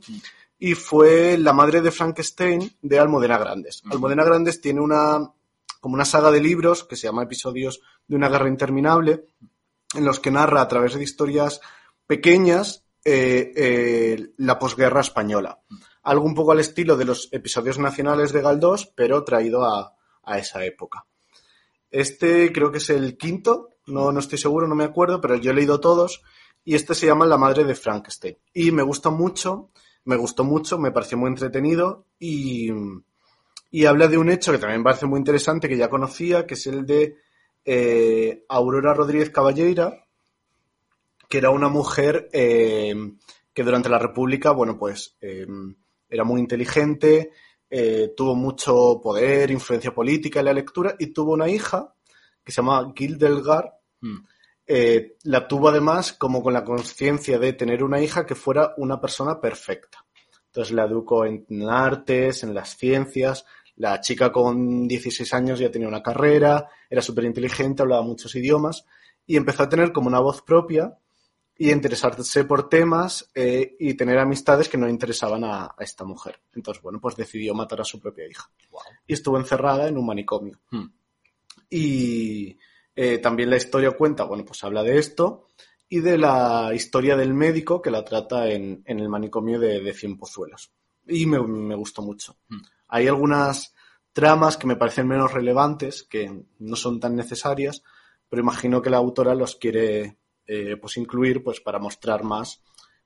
y 0.57 0.73
fue 0.75 1.37
La 1.37 1.53
madre 1.53 1.81
de 1.81 1.91
Frankenstein 1.91 2.77
de 2.81 2.99
Almudena 2.99 3.37
Grandes. 3.37 3.81
Ujú. 3.83 3.95
Almudena 3.95 4.23
Grandes 4.23 4.61
tiene 4.61 4.81
una, 4.81 5.19
como 5.79 5.95
una 5.95 6.05
saga 6.05 6.31
de 6.31 6.41
libros 6.41 6.83
que 6.83 6.95
se 6.95 7.07
llama 7.07 7.23
Episodios 7.23 7.81
de 8.07 8.15
una 8.15 8.29
guerra 8.29 8.49
interminable, 8.49 9.25
en 9.95 10.05
los 10.05 10.19
que 10.19 10.31
narra 10.31 10.61
a 10.61 10.67
través 10.67 10.93
de 10.93 11.03
historias 11.03 11.61
pequeñas 12.05 12.85
eh, 13.03 13.51
eh, 13.55 14.33
la 14.37 14.59
posguerra 14.59 15.01
española. 15.01 15.61
Algo 16.03 16.25
un 16.25 16.35
poco 16.35 16.51
al 16.51 16.59
estilo 16.59 16.97
de 16.97 17.05
los 17.05 17.29
episodios 17.31 17.79
nacionales 17.79 18.31
de 18.31 18.41
Galdós, 18.41 18.91
pero 18.95 19.23
traído 19.23 19.63
a, 19.65 19.95
a 20.23 20.37
esa 20.37 20.63
época. 20.65 21.05
Este 21.89 22.51
creo 22.51 22.71
que 22.71 22.79
es 22.79 22.89
el 22.89 23.17
quinto, 23.17 23.69
no, 23.87 24.11
no 24.11 24.19
estoy 24.19 24.37
seguro, 24.37 24.67
no 24.67 24.75
me 24.75 24.83
acuerdo, 24.83 25.21
pero 25.21 25.35
yo 25.35 25.51
he 25.51 25.55
leído 25.55 25.79
todos 25.79 26.21
y 26.63 26.75
este 26.75 26.95
se 26.95 27.05
llama 27.05 27.25
La 27.25 27.37
madre 27.37 27.63
de 27.63 27.75
Frankenstein. 27.75 28.37
Y 28.53 28.71
me 28.71 28.81
gusta 28.81 29.11
mucho, 29.11 29.69
me 30.05 30.15
gustó 30.15 30.43
mucho, 30.43 30.79
me 30.79 30.91
pareció 30.91 31.17
muy 31.17 31.29
entretenido 31.29 32.05
y, 32.19 32.69
y 33.69 33.85
habla 33.85 34.07
de 34.07 34.17
un 34.17 34.29
hecho 34.29 34.51
que 34.51 34.57
también 34.57 34.79
me 34.79 34.85
parece 34.85 35.05
muy 35.05 35.19
interesante, 35.19 35.69
que 35.69 35.77
ya 35.77 35.89
conocía, 35.89 36.47
que 36.47 36.55
es 36.55 36.65
el 36.67 36.85
de 36.85 37.17
eh, 37.63 38.43
Aurora 38.49 38.93
Rodríguez 38.93 39.29
Caballeira, 39.29 40.05
que 41.27 41.37
era 41.37 41.51
una 41.51 41.69
mujer 41.69 42.29
eh, 42.33 42.95
que 43.53 43.63
durante 43.63 43.89
la 43.89 43.99
República, 43.99 44.51
bueno, 44.51 44.77
pues 44.77 45.15
eh, 45.21 45.47
era 46.09 46.23
muy 46.23 46.39
inteligente, 46.39 47.31
tuvo 48.15 48.35
mucho 48.35 49.01
poder, 49.03 49.51
influencia 49.51 49.93
política 49.93 50.39
en 50.39 50.45
la 50.45 50.53
lectura 50.53 50.95
y 50.97 51.07
tuvo 51.07 51.33
una 51.33 51.49
hija 51.49 51.94
que 52.45 52.51
se 52.51 52.61
llama 52.61 52.93
Gildelgar. 52.95 53.79
Mm. 54.01 54.17
Eh, 54.67 55.17
la 55.23 55.47
tuvo 55.47 55.69
además 55.69 56.13
como 56.13 56.41
con 56.41 56.53
la 56.53 56.63
conciencia 56.63 57.37
de 57.37 57.53
tener 57.53 57.83
una 57.83 58.01
hija 58.01 58.25
que 58.25 58.35
fuera 58.35 58.73
una 58.77 59.01
persona 59.01 59.41
perfecta. 59.41 60.05
Entonces 60.47 60.73
la 60.73 60.85
educó 60.85 61.25
en 61.25 61.45
artes, 61.69 62.43
en 62.43 62.53
las 62.53 62.77
ciencias. 62.77 63.45
La 63.75 63.99
chica 63.99 64.31
con 64.31 64.87
16 64.87 65.33
años 65.33 65.59
ya 65.59 65.69
tenía 65.69 65.87
una 65.87 66.01
carrera, 66.01 66.69
era 66.89 67.01
súper 67.01 67.25
inteligente, 67.25 67.81
hablaba 67.81 68.03
muchos 68.03 68.33
idiomas 68.35 68.85
y 69.27 69.35
empezó 69.35 69.63
a 69.63 69.69
tener 69.69 69.91
como 69.91 70.07
una 70.07 70.19
voz 70.19 70.41
propia 70.41 70.97
y 71.57 71.69
a 71.69 71.73
interesarse 71.73 72.45
por 72.45 72.69
temas 72.69 73.29
eh, 73.33 73.75
y 73.79 73.93
tener 73.93 74.17
amistades 74.17 74.69
que 74.69 74.77
no 74.77 74.87
interesaban 74.87 75.43
a, 75.43 75.65
a 75.65 75.75
esta 75.79 76.03
mujer. 76.03 76.39
Entonces, 76.53 76.81
bueno, 76.81 76.99
pues 76.99 77.15
decidió 77.15 77.53
matar 77.53 77.81
a 77.81 77.85
su 77.85 77.99
propia 77.99 78.27
hija. 78.27 78.49
Y 79.07 79.13
estuvo 79.13 79.37
encerrada 79.37 79.87
en 79.87 79.97
un 79.97 80.05
manicomio. 80.05 80.59
Mm. 80.71 80.85
Y 81.69 82.57
eh, 82.95 83.17
también 83.19 83.49
la 83.49 83.57
historia 83.57 83.91
cuenta, 83.91 84.23
bueno, 84.23 84.45
pues 84.45 84.63
habla 84.63 84.83
de 84.83 84.97
esto 84.97 85.47
y 85.89 85.99
de 85.99 86.17
la 86.17 86.71
historia 86.73 87.15
del 87.15 87.33
médico 87.33 87.81
que 87.81 87.91
la 87.91 88.03
trata 88.03 88.49
en, 88.49 88.81
en 88.85 88.99
el 88.99 89.09
manicomio 89.09 89.59
de, 89.59 89.81
de 89.81 89.93
Cienpozuelos. 89.93 90.71
Y 91.07 91.25
me, 91.25 91.39
me 91.41 91.75
gustó 91.75 92.01
mucho. 92.01 92.37
Mm. 92.49 92.61
Hay 92.87 93.07
algunas 93.07 93.73
tramas 94.13 94.57
que 94.57 94.67
me 94.67 94.75
parecen 94.77 95.07
menos 95.07 95.33
relevantes, 95.33 96.03
que 96.03 96.45
no 96.59 96.75
son 96.75 96.99
tan 96.99 97.15
necesarias, 97.15 97.83
pero 98.29 98.41
imagino 98.41 98.81
que 98.81 98.89
la 98.89 98.97
autora 98.97 99.35
los 99.35 99.55
quiere 99.57 100.17
eh, 100.47 100.77
pues 100.77 100.97
incluir 100.97 101.43
pues 101.43 101.59
para 101.61 101.79
mostrar 101.79 102.23
más 102.23 102.61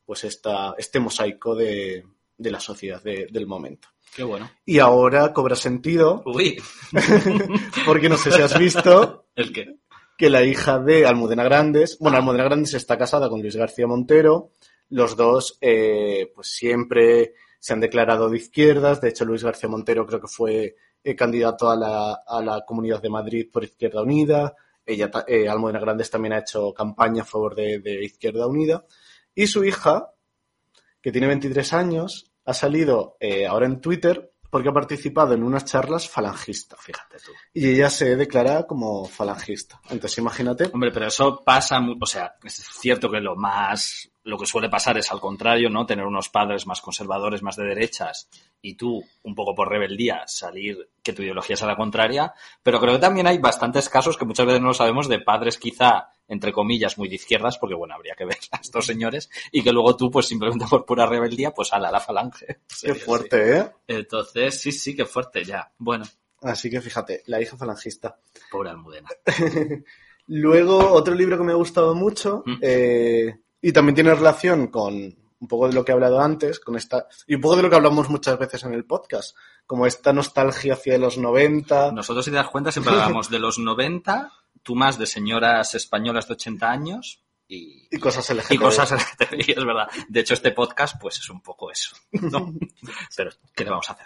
pues 0.05 0.23
esta, 0.23 0.73
este 0.77 0.99
mosaico 0.99 1.55
de, 1.55 2.05
de 2.37 2.51
la 2.51 2.59
sociedad 2.59 3.01
de- 3.03 3.27
del 3.31 3.47
momento. 3.47 3.89
Qué 4.15 4.23
bueno. 4.23 4.49
Y 4.65 4.79
ahora 4.79 5.33
cobra 5.33 5.55
sentido, 5.55 6.23
Uy, 6.25 6.61
porque 7.85 8.09
no 8.09 8.17
sé 8.17 8.31
si 8.31 8.41
has 8.41 8.57
visto 8.57 9.27
¿el 9.35 9.53
qué? 9.53 9.79
que 10.19 10.29
la 10.29 10.43
hija 10.43 10.79
de 10.79 11.05
Almudena 11.05 11.45
Grandes, 11.45 11.97
bueno, 11.97 12.17
Almudena 12.17 12.43
Grandes 12.43 12.73
está 12.73 12.97
casada 12.97 13.29
con 13.29 13.41
Luis 13.41 13.55
García 13.55 13.87
Montero, 13.87 14.51
los 14.89 15.15
dos 15.15 15.57
eh, 15.61 16.29
pues 16.35 16.49
siempre 16.49 17.35
se 17.57 17.71
han 17.71 17.79
declarado 17.79 18.29
de 18.29 18.35
izquierdas, 18.35 18.99
de 18.99 19.09
hecho 19.09 19.23
Luis 19.23 19.45
García 19.45 19.69
Montero 19.69 20.05
creo 20.05 20.19
que 20.19 20.27
fue 20.27 20.75
eh, 21.01 21.15
candidato 21.15 21.69
a 21.69 21.77
la, 21.77 22.23
a 22.27 22.41
la 22.43 22.65
Comunidad 22.65 23.01
de 23.01 23.09
Madrid 23.09 23.47
por 23.49 23.63
Izquierda 23.63 24.01
Unida, 24.01 24.55
ella, 24.85 25.09
eh, 25.25 25.47
Almudena 25.47 25.79
Grandes 25.79 26.09
también 26.09 26.33
ha 26.33 26.39
hecho 26.39 26.73
campaña 26.73 27.21
a 27.21 27.25
favor 27.25 27.55
de, 27.55 27.79
de 27.79 28.03
Izquierda 28.03 28.45
Unida, 28.45 28.83
y 29.33 29.47
su 29.47 29.63
hija, 29.63 30.11
que 31.01 31.13
tiene 31.13 31.27
23 31.27 31.71
años, 31.71 32.28
ha 32.49 32.53
salido 32.53 33.15
eh, 33.19 33.45
ahora 33.45 33.67
en 33.67 33.79
Twitter 33.79 34.33
porque 34.49 34.69
ha 34.69 34.73
participado 34.73 35.33
en 35.33 35.43
unas 35.43 35.65
charlas 35.65 36.09
falangistas. 36.09 36.79
Fíjate 36.81 37.17
tú. 37.23 37.31
Y 37.53 37.69
ella 37.69 37.89
se 37.89 38.15
declara 38.15 38.63
como 38.63 39.05
falangista. 39.05 39.79
Entonces, 39.89 40.17
imagínate. 40.17 40.69
Hombre, 40.73 40.91
pero 40.91 41.07
eso 41.07 41.43
pasa, 41.45 41.79
o 41.79 42.05
sea, 42.05 42.35
es 42.43 42.55
cierto 42.55 43.11
que 43.11 43.19
lo 43.19 43.35
más, 43.35 44.11
lo 44.23 44.37
que 44.37 44.47
suele 44.47 44.69
pasar 44.69 44.97
es 44.97 45.11
al 45.11 45.19
contrario, 45.19 45.69
¿no? 45.69 45.85
Tener 45.85 46.05
unos 46.05 46.29
padres 46.29 46.65
más 46.65 46.81
conservadores, 46.81 47.43
más 47.43 47.57
de 47.57 47.65
derechas, 47.65 48.27
y 48.61 48.73
tú, 48.75 49.03
un 49.23 49.35
poco 49.35 49.53
por 49.53 49.69
rebeldía, 49.69 50.23
salir 50.25 50.89
que 51.03 51.13
tu 51.13 51.21
ideología 51.21 51.55
sea 51.55 51.67
la 51.67 51.77
contraria, 51.77 52.33
pero 52.63 52.79
creo 52.79 52.93
que 52.93 52.99
también 52.99 53.27
hay 53.27 53.37
bastantes 53.37 53.87
casos 53.87 54.17
que 54.17 54.25
muchas 54.25 54.47
veces 54.47 54.61
no 54.61 54.69
lo 54.69 54.73
sabemos 54.73 55.07
de 55.07 55.19
padres 55.19 55.57
quizá, 55.59 56.09
entre 56.29 56.53
comillas, 56.53 56.97
muy 56.97 57.09
de 57.09 57.15
izquierdas, 57.15 57.57
porque 57.57 57.75
bueno, 57.75 57.95
habría 57.95 58.15
que 58.15 58.23
ver 58.23 58.37
a 58.51 58.57
estos 58.61 58.85
señores, 58.85 59.29
y 59.51 59.61
que 59.61 59.73
luego 59.73 59.97
tú, 59.97 60.09
pues 60.09 60.27
simplemente 60.27 60.65
por 60.69 60.85
pura 60.85 61.05
rebeldía, 61.05 61.51
pues 61.51 61.73
ala 61.73 61.91
la 61.91 61.99
falange. 61.99 62.59
Qué 62.81 62.95
fuerte, 62.95 63.57
¿eh? 63.57 63.71
Entonces, 63.87 64.61
sí, 64.61 64.71
sí, 64.71 64.95
qué 64.95 65.05
fuerte 65.05 65.43
ya. 65.43 65.71
Bueno, 65.77 66.05
Así 66.41 66.69
que 66.69 66.79
fíjate, 66.79 67.23
la 67.25 67.41
hija 67.41 67.57
falangista. 67.57 68.17
pobre 68.49 68.69
Almudena. 68.69 69.09
Luego, 70.27 70.91
otro 70.93 71.13
libro 71.15 71.37
que 71.37 71.43
me 71.43 71.51
ha 71.51 71.55
gustado 71.55 71.95
mucho, 71.95 72.43
Mm. 72.45 72.57
eh, 72.61 73.39
y 73.61 73.71
también 73.73 73.95
tiene 73.95 74.13
relación 74.13 74.67
con 74.67 74.93
un 75.41 75.47
poco 75.47 75.67
de 75.67 75.73
lo 75.73 75.83
que 75.85 75.91
he 75.91 75.95
hablado 75.95 76.19
antes, 76.19 76.59
con 76.59 76.75
esta, 76.75 77.07
y 77.25 77.35
un 77.35 77.41
poco 77.41 77.55
de 77.55 77.63
lo 77.63 77.69
que 77.69 77.75
hablamos 77.77 78.09
muchas 78.09 78.37
veces 78.37 78.63
en 78.63 78.73
el 78.73 78.85
podcast, 78.85 79.35
como 79.65 79.85
esta 79.85 80.11
nostalgia 80.13 80.73
hacia 80.73 80.97
los 80.97 81.17
90. 81.17 81.91
Nosotros, 81.93 82.25
si 82.25 82.31
te 82.31 82.37
das 82.37 82.49
cuenta, 82.49 82.71
siempre 82.71 82.93
hablamos 82.93 83.29
de 83.29 83.39
los 83.39 83.57
90, 83.57 84.31
tú 84.69 84.75
más 84.75 84.99
de 84.99 85.07
señoras 85.07 85.73
españolas 85.73 86.27
de 86.27 86.33
80 86.35 86.69
años 86.69 87.23
y, 87.47 87.87
Y 87.89 87.97
cosas 87.97 88.29
LGTB. 88.29 88.53
y 88.53 88.57
cosas 88.59 88.91
LGTBI, 88.91 89.51
es 89.57 89.65
verdad. 89.65 89.87
De 90.07 90.19
hecho, 90.19 90.35
este 90.35 90.51
podcast, 90.51 91.01
pues 91.01 91.17
es 91.17 91.27
un 91.31 91.41
poco 91.41 91.71
eso, 91.71 91.95
¿no? 92.11 92.53
Pero, 93.17 93.31
¿qué 93.55 93.63
le 93.63 93.71
vamos 93.71 93.89
a 93.89 93.93
hacer? 93.93 94.05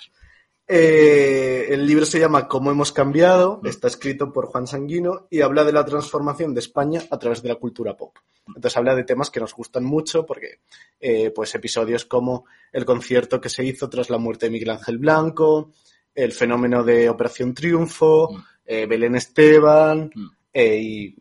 Eh, 0.65 1.67
el 1.71 1.85
libro 1.85 2.05
se 2.05 2.17
llama 2.19 2.47
Cómo 2.47 2.71
hemos 2.71 2.93
cambiado, 2.93 3.59
está 3.65 3.87
escrito 3.89 4.31
por 4.31 4.45
Juan 4.45 4.65
Sanguino 4.65 5.27
y 5.29 5.41
habla 5.41 5.65
de 5.65 5.73
la 5.73 5.83
transformación 5.83 6.53
de 6.53 6.61
España 6.61 7.01
a 7.11 7.19
través 7.19 7.41
de 7.43 7.49
la 7.49 7.55
cultura 7.55 7.97
pop. 7.97 8.15
Entonces 8.47 8.77
habla 8.77 8.95
de 8.95 9.03
temas 9.03 9.29
que 9.29 9.41
nos 9.41 9.53
gustan 9.53 9.83
mucho 9.83 10.25
porque 10.25 10.61
eh, 11.01 11.31
pues 11.35 11.53
episodios 11.55 12.05
como 12.05 12.45
el 12.71 12.85
concierto 12.85 13.41
que 13.41 13.49
se 13.49 13.65
hizo 13.65 13.89
tras 13.89 14.09
la 14.09 14.17
muerte 14.17 14.45
de 14.45 14.51
Miguel 14.51 14.69
Ángel 14.69 14.97
Blanco, 14.99 15.71
el 16.15 16.31
fenómeno 16.31 16.81
de 16.83 17.09
Operación 17.09 17.53
Triunfo, 17.53 18.29
Mm. 18.31 18.43
eh, 18.65 18.85
Belén 18.85 19.15
Esteban 19.17 20.09
Mm. 20.15 20.27
Eh, 20.53 20.79
y. 20.81 21.15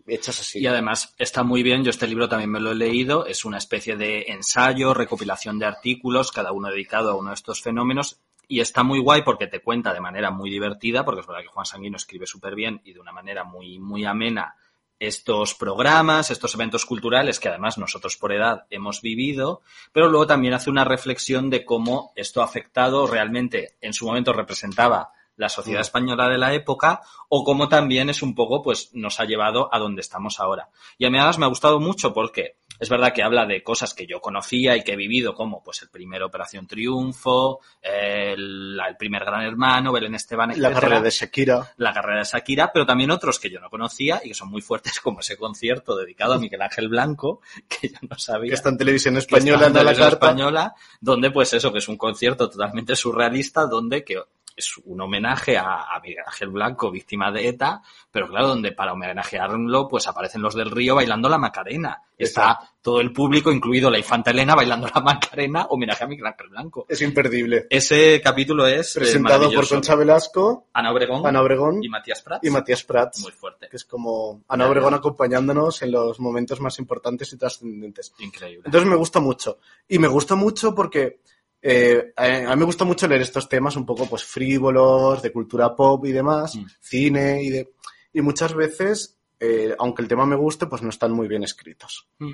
Y 0.55 0.67
además 0.67 1.15
está 1.19 1.43
muy 1.43 1.63
bien, 1.63 1.83
yo 1.83 1.91
este 1.91 2.07
libro 2.07 2.29
también 2.29 2.51
me 2.51 2.61
lo 2.61 2.73
he 2.73 2.75
leído, 2.75 3.27
es 3.27 3.45
una 3.45 3.59
especie 3.59 3.97
de 3.97 4.27
ensayo, 4.29 4.93
recopilación 4.93 5.59
de 5.59 5.67
artículos, 5.67 6.33
cada 6.33 6.53
uno 6.53 6.69
dedicado 6.69 7.11
a 7.11 7.17
uno 7.17 7.31
de 7.31 7.35
estos 7.35 7.63
fenómenos, 7.63 8.21
y 8.47 8.61
está 8.61 8.83
muy 8.83 8.99
guay 8.99 9.23
porque 9.23 9.47
te 9.47 9.61
cuenta 9.61 9.95
de 9.95 10.01
manera 10.01 10.31
muy 10.31 10.51
divertida, 10.51 11.05
porque 11.05 11.23
es 11.23 11.27
verdad 11.27 11.43
que 11.43 11.49
Juan 11.49 11.65
Sanguino 11.65 11.97
escribe 11.97 12.27
súper 12.27 12.55
bien 12.55 12.83
y 12.85 12.93
de 12.93 13.01
una 13.01 13.13
manera 13.13 13.45
muy, 13.45 13.79
muy 13.79 14.05
amena 14.05 14.57
estos 14.99 15.55
programas, 15.55 16.31
estos 16.31 16.55
eventos 16.55 16.87
culturales 16.87 17.41
que 17.41 17.49
además 17.49 17.77
nosotros 17.77 18.17
por 18.17 18.33
edad 18.33 18.67
hemos 18.71 19.01
vivido, 19.01 19.63
pero 19.93 20.09
luego 20.09 20.27
también 20.27 20.55
hace 20.55 20.71
una 20.71 20.85
reflexión 20.85 21.51
de 21.51 21.65
cómo 21.65 22.13
esto 22.15 22.41
ha 22.41 22.45
afectado 22.45 23.07
realmente, 23.07 23.77
en 23.81 23.95
su 23.95 24.07
momento 24.07 24.33
representaba 24.33 25.11
la 25.43 25.49
sociedad 25.51 25.81
Mm. 25.81 25.83
española 25.83 26.29
de 26.29 26.39
la 26.39 26.55
época 26.55 27.01
o 27.29 27.45
cómo 27.45 27.69
también 27.69 28.09
es 28.11 28.23
un 28.23 28.35
poco, 28.35 28.63
pues 28.63 28.91
nos 28.95 29.21
ha 29.21 29.25
llevado 29.25 29.69
a 29.73 29.79
donde 29.79 30.01
estamos 30.01 30.41
ahora. 30.41 30.69
Y 30.99 31.05
a 31.07 31.11
mí 31.11 31.19
además 31.19 31.39
me 31.39 31.45
ha 31.47 31.49
gustado 31.49 31.79
mucho 31.81 32.13
porque 32.15 32.57
es 32.79 32.89
verdad 32.89 33.13
que 33.13 33.23
habla 33.23 33.47
de 33.47 33.63
cosas 33.63 33.95
que 33.95 34.07
yo 34.07 34.21
conocía 34.21 34.77
y 34.77 34.83
que 34.83 34.93
he 34.93 34.97
vivido, 34.97 35.35
como 35.35 35.63
pues 35.63 35.83
el 35.83 35.89
primer 35.91 36.23
Operación 36.23 36.67
Triunfo, 36.67 37.61
el, 37.81 38.79
el 38.87 38.97
primer 38.97 39.25
Gran 39.25 39.43
Hermano, 39.43 39.93
Belén 39.93 40.15
Esteban, 40.15 40.51
la 40.51 40.55
etcétera 40.55 40.75
carrera 40.81 41.01
de 41.01 41.11
Shakira. 41.11 41.73
la 41.77 41.93
carrera 41.93 42.19
de 42.21 42.25
Shakira, 42.25 42.71
pero 42.73 42.85
también 42.87 43.11
otros 43.11 43.39
que 43.39 43.51
yo 43.51 43.61
no 43.61 43.71
conocía 43.71 44.21
y 44.25 44.29
que 44.29 44.35
son 44.35 44.49
muy 44.51 44.63
fuertes, 44.63 45.01
como 45.01 45.21
ese 45.21 45.37
concierto 45.37 45.97
dedicado 45.97 46.35
a 46.35 46.39
Miguel 46.39 46.63
Ángel 46.63 46.89
Blanco, 46.89 47.41
que 47.69 47.89
yo 47.89 47.99
no 48.09 48.19
sabía. 48.19 48.51
que 48.51 48.55
está 48.55 48.69
en 48.71 48.79
televisión 48.79 49.15
que 49.15 49.21
española, 49.21 49.53
está 49.55 49.65
en 49.67 49.71
anda 49.71 49.81
la 49.83 49.91
televisión 49.91 50.11
carta. 50.11 50.27
española, 50.27 50.75
donde 51.01 51.31
pues 51.31 51.53
eso, 51.53 51.73
que 51.73 51.79
es 51.79 51.89
un 51.89 51.97
concierto 51.97 52.51
totalmente 52.51 52.97
surrealista, 52.97 53.67
donde 53.67 54.05
que 54.05 54.21
es 54.57 54.77
un 54.85 55.01
homenaje 55.01 55.57
a, 55.57 55.95
a 55.95 56.01
Miguel 56.01 56.25
Ángel 56.27 56.49
Blanco, 56.49 56.91
víctima 56.91 57.31
de 57.31 57.49
ETA, 57.49 57.83
pero 58.11 58.29
claro, 58.29 58.49
donde 58.49 58.73
para 58.73 58.93
homenajearlo, 58.93 59.89
pues 59.89 60.07
aparecen 60.07 60.43
los 60.43 60.55
del 60.55 60.71
río 60.71 60.95
bailando 60.95 61.29
la 61.29 61.39
Macarena. 61.39 62.03
Está 62.19 62.59
todo 62.81 63.01
el 63.01 63.13
público, 63.13 63.51
incluido 63.51 63.91
la 63.91 63.99
infanta 63.99 64.31
Elena, 64.31 64.55
bailando 64.55 64.89
la 64.95 65.01
Macarena, 65.01 65.67
homenaje 65.71 66.05
a 66.05 66.07
Miguel 66.07 66.27
Ángel 66.27 66.49
Blanco. 66.51 66.87
Es 66.89 67.01
imperdible. 67.03 67.67
Ese 67.69 68.21
capítulo 68.21 68.67
es 68.67 68.95
eh, 68.97 69.01
Presentado 69.01 69.51
por. 69.51 69.69
Concha 69.69 69.97
Velasco, 69.97 70.69
Ana 70.73 70.93
Obregón, 70.93 71.27
Ana 71.27 71.41
Obregón 71.41 71.83
y 71.83 71.89
Matías 71.89 72.23
Prats. 72.23 72.47
y 72.47 72.51
Matías 72.51 72.85
Prats. 72.85 73.21
Muy 73.23 73.33
fuerte. 73.33 73.69
que 73.69 73.77
es 73.77 73.85
como 73.85 74.43
Ana 74.47 74.69
Obregón 74.69 74.95
acompañándonos 74.95 75.83
en 75.83 75.91
los 75.91 76.21
momentos 76.21 76.61
más 76.61 76.79
importantes 76.79 77.33
y 77.33 77.39
trascendentes. 77.39 78.13
Increíble. 78.19 78.63
Entonces 78.67 78.89
me 78.89 78.97
gusta 78.97 79.19
mucho. 79.21 79.59
Y 79.89 79.99
me 79.99 80.09
gusta 80.09 80.35
mucho 80.35 80.75
porque 80.75 81.21
eh, 81.63 82.13
a 82.17 82.51
mí 82.55 82.57
me 82.57 82.65
gusta 82.65 82.85
mucho 82.85 83.07
leer 83.07 83.23
estos 83.23 83.49
temas 83.49 83.77
un 83.77 83.87
poco 83.87 84.07
pues 84.09 84.25
frívolos, 84.25 85.23
de 85.23 85.33
cultura 85.33 85.75
pop 85.77 86.05
y 86.07 86.13
demás, 86.13 86.57
Mm. 86.57 86.67
cine 86.81 87.43
y 87.43 87.51
de... 87.51 87.73
Y 88.13 88.21
muchas 88.21 88.53
veces, 88.55 89.17
eh, 89.41 89.75
aunque 89.79 90.03
el 90.03 90.09
tema 90.09 90.27
me 90.27 90.37
guste, 90.37 90.67
pues 90.67 90.83
no 90.83 90.91
están 90.91 91.13
muy 91.13 91.29
bien 91.29 91.43
escritos. 91.45 92.09
Mm. 92.19 92.33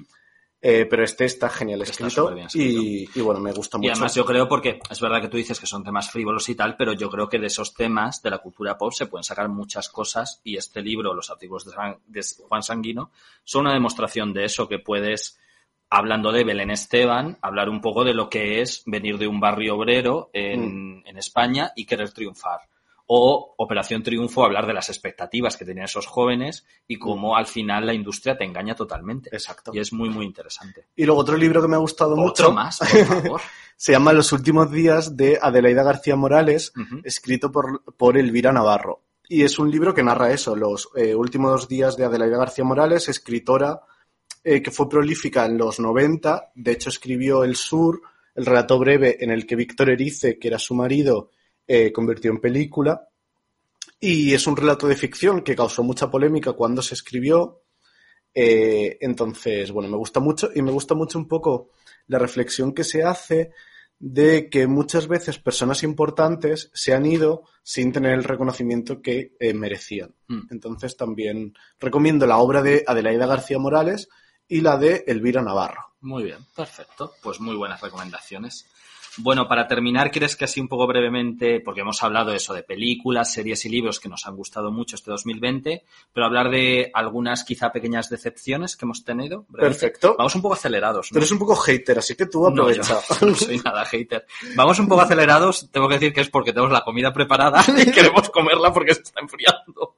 Eh, 0.61 0.87
pero 0.91 1.05
este 1.05 1.25
está 1.25 1.49
genial 1.49 1.83
escrito, 1.83 2.37
escrito. 2.37 2.59
Y, 2.59 3.09
y 3.15 3.21
bueno, 3.21 3.39
me 3.39 3.53
gusta 3.53 3.77
Y 3.77 3.83
mucho. 3.83 3.93
además 3.93 4.15
yo 4.17 4.25
creo, 4.25 4.49
porque 4.49 4.81
es 4.91 5.01
verdad 5.01 5.21
que 5.21 5.29
tú 5.29 5.37
dices 5.37 5.61
que 5.61 5.69
son 5.69 5.85
temas 5.85 6.11
frívolos 6.11 6.49
y 6.49 6.57
tal, 6.57 6.75
pero 6.77 6.95
yo 6.95 7.09
creo 7.11 7.29
que 7.29 7.39
de 7.39 7.47
esos 7.47 7.75
temas 7.75 8.21
de 8.23 8.31
la 8.31 8.39
cultura 8.39 8.77
pop 8.77 8.93
se 8.93 9.07
pueden 9.07 9.23
sacar 9.23 9.49
muchas 9.49 9.89
cosas 9.89 10.41
y 10.43 10.57
este 10.57 10.83
libro, 10.83 11.15
los 11.15 11.31
artículos 11.31 11.65
de, 11.65 11.71
San- 11.71 11.99
de 12.09 12.23
Juan 12.49 12.65
Sanguino, 12.65 13.13
son 13.45 13.67
una 13.67 13.75
demostración 13.75 14.33
de 14.33 14.47
eso, 14.47 14.67
que 14.69 14.81
puedes, 14.81 15.39
hablando 15.91 16.33
de 16.33 16.45
Belén 16.45 16.71
Esteban, 16.71 17.39
hablar 17.43 17.69
un 17.69 17.81
poco 17.81 18.05
de 18.05 18.15
lo 18.15 18.29
que 18.29 18.61
es 18.61 18.83
venir 18.87 19.19
de 19.19 19.27
un 19.27 19.41
barrio 19.41 19.77
obrero 19.77 20.31
en, 20.33 21.03
en 21.07 21.19
España 21.19 21.73
y 21.75 21.87
querer 21.87 22.11
triunfar. 22.11 22.61
O 23.11 23.55
Operación 23.57 24.03
Triunfo, 24.03 24.45
hablar 24.45 24.67
de 24.67 24.75
las 24.75 24.91
expectativas 24.91 25.57
que 25.57 25.65
tenían 25.65 25.87
esos 25.87 26.07
jóvenes 26.07 26.67
y 26.87 26.99
cómo 26.99 27.37
al 27.37 27.47
final 27.47 27.87
la 27.87 27.95
industria 27.95 28.37
te 28.37 28.45
engaña 28.45 28.75
totalmente. 28.75 29.31
Exacto. 29.33 29.71
Y 29.73 29.79
es 29.79 29.95
muy, 29.95 30.11
muy 30.11 30.27
interesante. 30.27 30.89
Y 30.95 31.07
luego 31.07 31.23
otro 31.23 31.39
libro 31.39 31.63
que 31.63 31.69
me 31.69 31.77
ha 31.77 31.79
gustado 31.79 32.17
mucho 32.17 32.43
Otro 32.43 32.53
más, 32.53 32.79
por 32.79 33.07
favor. 33.07 33.41
se 33.77 33.93
llama 33.93 34.13
Los 34.13 34.31
últimos 34.33 34.71
días 34.71 35.17
de 35.17 35.39
Adelaida 35.41 35.85
García 35.85 36.17
Morales, 36.17 36.71
escrito 37.03 37.51
por, 37.51 37.83
por 37.95 38.19
Elvira 38.19 38.53
Navarro. 38.53 39.01
Y 39.27 39.43
es 39.43 39.59
un 39.59 39.71
libro 39.71 39.95
que 39.95 40.03
narra 40.03 40.31
eso, 40.31 40.55
los 40.55 40.91
eh, 40.95 41.15
últimos 41.15 41.67
días 41.67 41.97
de 41.97 42.05
Adelaida 42.05 42.37
García 42.37 42.65
Morales, 42.65 43.09
escritora 43.09 43.81
eh, 44.45 44.63
que 44.63 44.71
fue 44.71 44.89
prolífica 44.89 45.47
en 45.47 45.59
los 45.59 45.81
90, 45.81 46.53
de 46.55 46.73
hecho 46.73 46.91
escribió 46.91 47.45
El 47.45 47.57
Sur, 47.57 48.01
el 48.35 48.47
relato 48.47 48.79
breve 48.79 49.17
en 49.21 49.31
el 49.31 49.47
que 49.47 49.57
Víctor 49.57 49.91
Erice, 49.91 50.39
que 50.39 50.49
era 50.49 50.59
su 50.59 50.75
marido, 50.75 51.31
eh, 51.67 51.93
convirtió 51.93 52.31
en 52.31 52.41
película. 52.41 53.09
Y 54.01 54.33
es 54.33 54.47
un 54.47 54.57
relato 54.57 54.87
de 54.87 54.95
ficción 54.97 55.43
que 55.43 55.57
causó 55.57 55.83
mucha 55.83 56.11
polémica 56.11 56.53
cuando 56.53 56.81
se 56.81 56.95
escribió. 56.95 57.63
Eh, 58.33 58.97
entonces, 59.01 59.73
bueno, 59.73 59.89
me 59.89 59.97
gusta 59.97 60.21
mucho 60.21 60.51
y 60.55 60.63
me 60.63 60.71
gusta 60.71 60.95
mucho 60.95 61.19
un 61.19 61.27
poco 61.27 61.71
la 62.07 62.19
reflexión 62.19 62.73
que 62.73 62.85
se 62.85 63.03
hace 63.03 63.51
de 63.99 64.49
que 64.49 64.69
muchas 64.69 65.09
veces 65.09 65.41
personas 65.41 65.83
importantes 65.83 66.71
se 66.73 66.95
han 66.95 67.05
ido 67.05 67.43
sin 67.65 67.93
tener 67.93 68.13
el 68.13 68.25
reconocimiento 68.25 69.03
que 69.03 69.35
eh, 69.41 69.53
merecían. 69.55 70.15
Mm. 70.29 70.43
Entonces 70.51 70.97
también 70.97 71.55
recomiendo 71.81 72.27
la 72.27 72.39
obra 72.39 72.63
de 72.63 72.85
Adelaida 72.87 73.27
García 73.27 73.59
Morales 73.59 74.09
y 74.49 74.61
la 74.61 74.77
de 74.77 75.05
Elvira 75.07 75.43
Navarro. 75.43 75.85
Muy 76.01 76.25
bien, 76.25 76.39
perfecto. 76.55 77.13
Pues 77.23 77.41
muy 77.41 77.57
buenas 77.57 77.81
recomendaciones. 77.81 78.67
Bueno, 79.21 79.49
para 79.49 79.67
terminar, 79.67 80.13
¿quieres 80.13 80.37
que 80.37 80.45
así 80.45 80.61
un 80.61 80.69
poco 80.69 80.87
brevemente, 80.87 81.61
porque 81.61 81.81
hemos 81.81 82.01
hablado 82.05 82.33
eso 82.33 82.55
de 82.55 82.63
películas, 82.63 83.33
series 83.33 83.65
y 83.65 83.69
libros 83.69 83.99
que 83.99 84.09
nos 84.09 84.25
han 84.29 84.37
gustado 84.37 84.71
mucho 84.71 84.95
este 84.95 85.11
2020, 85.11 85.83
pero 86.13 86.25
hablar 86.27 86.51
de 86.51 86.93
algunas 86.95 87.43
quizá 87.43 87.73
pequeñas 87.73 88.09
decepciones 88.11 88.77
que 88.77 88.85
hemos 88.85 89.05
tenido? 89.05 89.45
brevemente? 89.49 89.81
Perfecto. 89.81 90.15
Vamos 90.17 90.37
un 90.37 90.43
poco 90.43 90.55
acelerados. 90.55 91.11
¿no? 91.11 91.15
Pero 91.15 91.25
es 91.25 91.33
un 91.33 91.39
poco 91.41 91.57
hater, 91.57 91.99
así 91.99 92.15
que 92.15 92.27
tú 92.27 92.43
No, 92.43 92.49
aprovecha. 92.49 93.01
yo 93.21 93.27
no 93.27 93.35
soy 93.35 93.59
nada 93.59 93.85
hater. 93.87 94.25
Vamos 94.55 94.79
un 94.79 94.87
poco 94.87 95.01
acelerados, 95.01 95.69
tengo 95.73 95.89
que 95.89 95.95
decir 95.95 96.13
que 96.13 96.21
es 96.21 96.31
porque 96.31 96.53
tenemos 96.53 96.71
la 96.73 96.85
comida 96.85 97.13
preparada 97.13 97.61
y 97.77 97.91
queremos 97.91 98.31
comerla 98.31 98.73
porque 98.73 98.95
se 98.95 99.03
está 99.03 99.21
enfriando. 99.21 99.97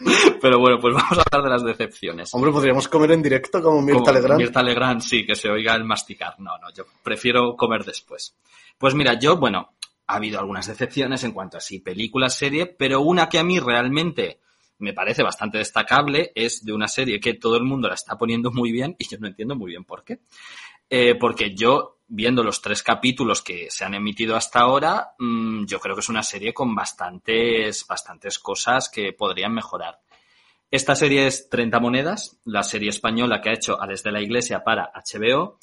Pero 0.40 0.58
bueno, 0.58 0.78
pues 0.80 0.94
vamos 0.94 1.18
a 1.18 1.22
hablar 1.22 1.50
de 1.50 1.50
las 1.50 1.64
decepciones. 1.64 2.32
Hombre, 2.34 2.52
podríamos 2.52 2.88
comer 2.88 3.12
en 3.12 3.22
directo 3.22 3.62
como 3.62 3.82
Mirta 3.82 4.00
Como 4.00 4.12
Legrand. 4.12 4.40
Mirta 4.40 4.62
Legrand, 4.62 5.00
sí, 5.00 5.26
que 5.26 5.34
se 5.34 5.48
oiga 5.48 5.74
el 5.74 5.84
masticar. 5.84 6.38
No, 6.38 6.56
no, 6.58 6.72
yo 6.72 6.84
prefiero 7.02 7.56
comer 7.56 7.84
después. 7.84 8.34
Pues 8.76 8.94
mira, 8.94 9.18
yo, 9.18 9.36
bueno, 9.36 9.72
ha 10.06 10.16
habido 10.16 10.38
algunas 10.38 10.66
decepciones 10.66 11.24
en 11.24 11.32
cuanto 11.32 11.58
a 11.58 11.60
sí, 11.60 11.80
película, 11.80 12.28
serie, 12.28 12.66
pero 12.66 13.00
una 13.00 13.28
que 13.28 13.38
a 13.38 13.44
mí 13.44 13.58
realmente 13.58 14.38
me 14.78 14.92
parece 14.92 15.22
bastante 15.22 15.58
destacable 15.58 16.32
es 16.34 16.64
de 16.64 16.72
una 16.72 16.88
serie 16.88 17.20
que 17.20 17.34
todo 17.34 17.56
el 17.56 17.64
mundo 17.64 17.88
la 17.88 17.94
está 17.94 18.16
poniendo 18.16 18.50
muy 18.52 18.72
bien 18.72 18.94
y 18.98 19.08
yo 19.08 19.18
no 19.18 19.26
entiendo 19.26 19.56
muy 19.56 19.70
bien 19.70 19.84
por 19.84 20.04
qué. 20.04 20.20
Eh, 20.88 21.16
porque 21.16 21.54
yo, 21.54 21.97
viendo 22.08 22.42
los 22.42 22.62
tres 22.62 22.82
capítulos 22.82 23.42
que 23.42 23.70
se 23.70 23.84
han 23.84 23.94
emitido 23.94 24.34
hasta 24.34 24.60
ahora, 24.60 25.12
mmm, 25.18 25.66
yo 25.66 25.78
creo 25.78 25.94
que 25.94 26.00
es 26.00 26.08
una 26.08 26.22
serie 26.22 26.54
con 26.54 26.74
bastantes, 26.74 27.86
bastantes 27.86 28.38
cosas 28.38 28.88
que 28.88 29.12
podrían 29.12 29.52
mejorar. 29.54 30.00
Esta 30.70 30.94
serie 30.94 31.26
es 31.26 31.48
30 31.48 31.80
monedas, 31.80 32.38
la 32.44 32.62
serie 32.62 32.90
española 32.90 33.40
que 33.40 33.50
ha 33.50 33.54
hecho 33.54 33.80
a 33.80 33.86
Desde 33.86 34.12
la 34.12 34.20
Iglesia 34.20 34.64
para 34.64 34.90
HBO. 34.94 35.58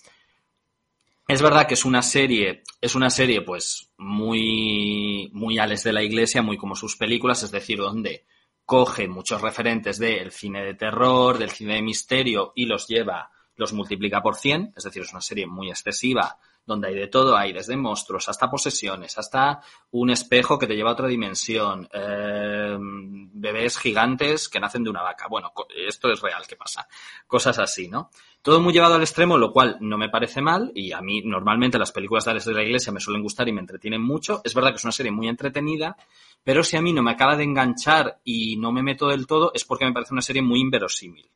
Es 1.27 1.41
verdad 1.41 1.67
que 1.67 1.73
es 1.73 1.85
una 1.85 2.01
serie, 2.01 2.63
es 2.81 2.95
una 2.95 3.09
serie 3.09 3.41
pues 3.41 3.91
muy, 3.97 5.29
muy 5.33 5.59
Alex 5.59 5.83
de 5.83 5.93
la 5.93 6.03
Iglesia, 6.03 6.41
muy 6.41 6.57
como 6.57 6.75
sus 6.75 6.95
películas, 6.95 7.43
es 7.43 7.51
decir, 7.51 7.77
donde 7.77 8.25
coge 8.65 9.07
muchos 9.07 9.41
referentes 9.41 9.99
del 9.99 10.31
cine 10.31 10.63
de 10.63 10.73
terror, 10.73 11.37
del 11.37 11.51
cine 11.51 11.75
de 11.75 11.81
misterio 11.83 12.51
y 12.55 12.65
los 12.65 12.87
lleva, 12.87 13.31
los 13.55 13.73
multiplica 13.73 14.21
por 14.21 14.35
100, 14.35 14.73
es 14.75 14.83
decir, 14.83 15.03
es 15.03 15.11
una 15.11 15.21
serie 15.21 15.47
muy 15.47 15.69
excesiva, 15.69 16.37
donde 16.65 16.87
hay 16.87 16.95
de 16.95 17.07
todo, 17.07 17.37
hay 17.37 17.53
desde 17.53 17.77
monstruos 17.77 18.27
hasta 18.27 18.49
posesiones, 18.49 19.17
hasta 19.17 19.61
un 19.91 20.09
espejo 20.09 20.57
que 20.57 20.65
te 20.65 20.75
lleva 20.75 20.89
a 20.89 20.93
otra 20.93 21.07
dimensión, 21.07 21.87
eh, 21.93 22.75
bebés 22.79 23.77
gigantes 23.77 24.49
que 24.49 24.59
nacen 24.59 24.83
de 24.83 24.89
una 24.89 25.03
vaca. 25.03 25.27
Bueno, 25.29 25.53
esto 25.87 26.11
es 26.11 26.19
real, 26.21 26.43
¿qué 26.47 26.55
pasa? 26.55 26.87
Cosas 27.27 27.59
así, 27.59 27.87
¿no? 27.87 28.09
Todo 28.41 28.59
muy 28.59 28.73
llevado 28.73 28.95
al 28.95 29.01
extremo, 29.01 29.37
lo 29.37 29.51
cual 29.51 29.77
no 29.79 29.97
me 29.97 30.09
parece 30.09 30.41
mal, 30.41 30.71
y 30.73 30.91
a 30.91 31.01
mí 31.01 31.21
normalmente 31.23 31.77
las 31.77 31.91
películas 31.91 32.25
de 32.25 32.31
Alex 32.31 32.45
de 32.45 32.53
la 32.53 32.63
Iglesia 32.63 32.91
me 32.91 32.99
suelen 32.99 33.23
gustar 33.23 33.47
y 33.47 33.53
me 33.53 33.61
entretienen 33.61 34.01
mucho. 34.01 34.41
Es 34.43 34.53
verdad 34.53 34.71
que 34.71 34.77
es 34.77 34.83
una 34.83 34.91
serie 34.91 35.11
muy 35.11 35.27
entretenida, 35.27 35.95
pero 36.43 36.63
si 36.63 36.77
a 36.77 36.81
mí 36.81 36.93
no 36.93 37.03
me 37.03 37.11
acaba 37.11 37.35
de 37.35 37.43
enganchar 37.43 38.19
y 38.23 38.57
no 38.57 38.71
me 38.71 38.83
meto 38.83 39.07
del 39.07 39.27
todo, 39.27 39.51
es 39.53 39.65
porque 39.65 39.85
me 39.85 39.93
parece 39.93 40.13
una 40.13 40.21
serie 40.21 40.41
muy 40.41 40.59
inverosímil. 40.59 41.29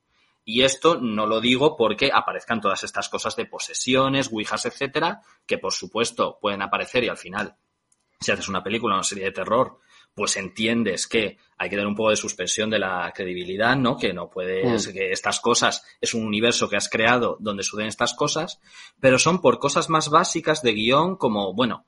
Y 0.52 0.64
esto 0.64 1.00
no 1.00 1.28
lo 1.28 1.39
digo 1.39 1.78
porque 1.78 2.10
aparezcan 2.12 2.60
todas 2.60 2.84
estas 2.84 3.08
cosas 3.08 3.36
de 3.36 3.45
posesiones, 3.45 4.32
ouijas, 4.32 4.66
etcétera, 4.66 5.22
que 5.45 5.60
por 5.60 5.74
supuesto 5.74 6.39
pueden 6.41 6.64
aparecer 6.64 7.04
y 7.04 7.08
al 7.10 7.18
final 7.18 7.56
si 8.20 8.32
haces 8.32 8.50
una 8.50 8.64
película 8.64 8.95
o 8.95 8.97
una 8.97 9.04
serie 9.04 9.26
de 9.26 9.32
terror, 9.32 9.78
pues 10.14 10.36
entiendes 10.38 11.08
que 11.08 11.38
hay 11.58 11.70
que 11.70 11.78
dar 11.78 11.88
un 11.88 11.95
poco 11.95 12.10
de 12.10 12.16
suspensión 12.18 12.70
de 12.70 12.80
la 12.80 13.12
credibilidad, 13.16 13.78
¿no? 13.78 13.95
Que 13.95 14.12
no 14.12 14.30
puedes, 14.30 14.88
Mm. 14.88 14.91
que 14.93 15.12
estas 15.12 15.39
cosas 15.39 15.84
es 16.02 16.14
un 16.14 16.26
universo 16.26 16.68
que 16.68 16.76
has 16.78 16.89
creado 16.89 17.38
donde 17.39 17.64
suceden 17.64 17.88
estas 17.88 18.14
cosas, 18.16 18.60
pero 19.00 19.20
son 19.20 19.39
por 19.41 19.60
cosas 19.60 19.88
más 19.89 20.10
básicas 20.10 20.62
de 20.64 20.74
guion, 20.74 21.16
como, 21.16 21.54
bueno, 21.54 21.86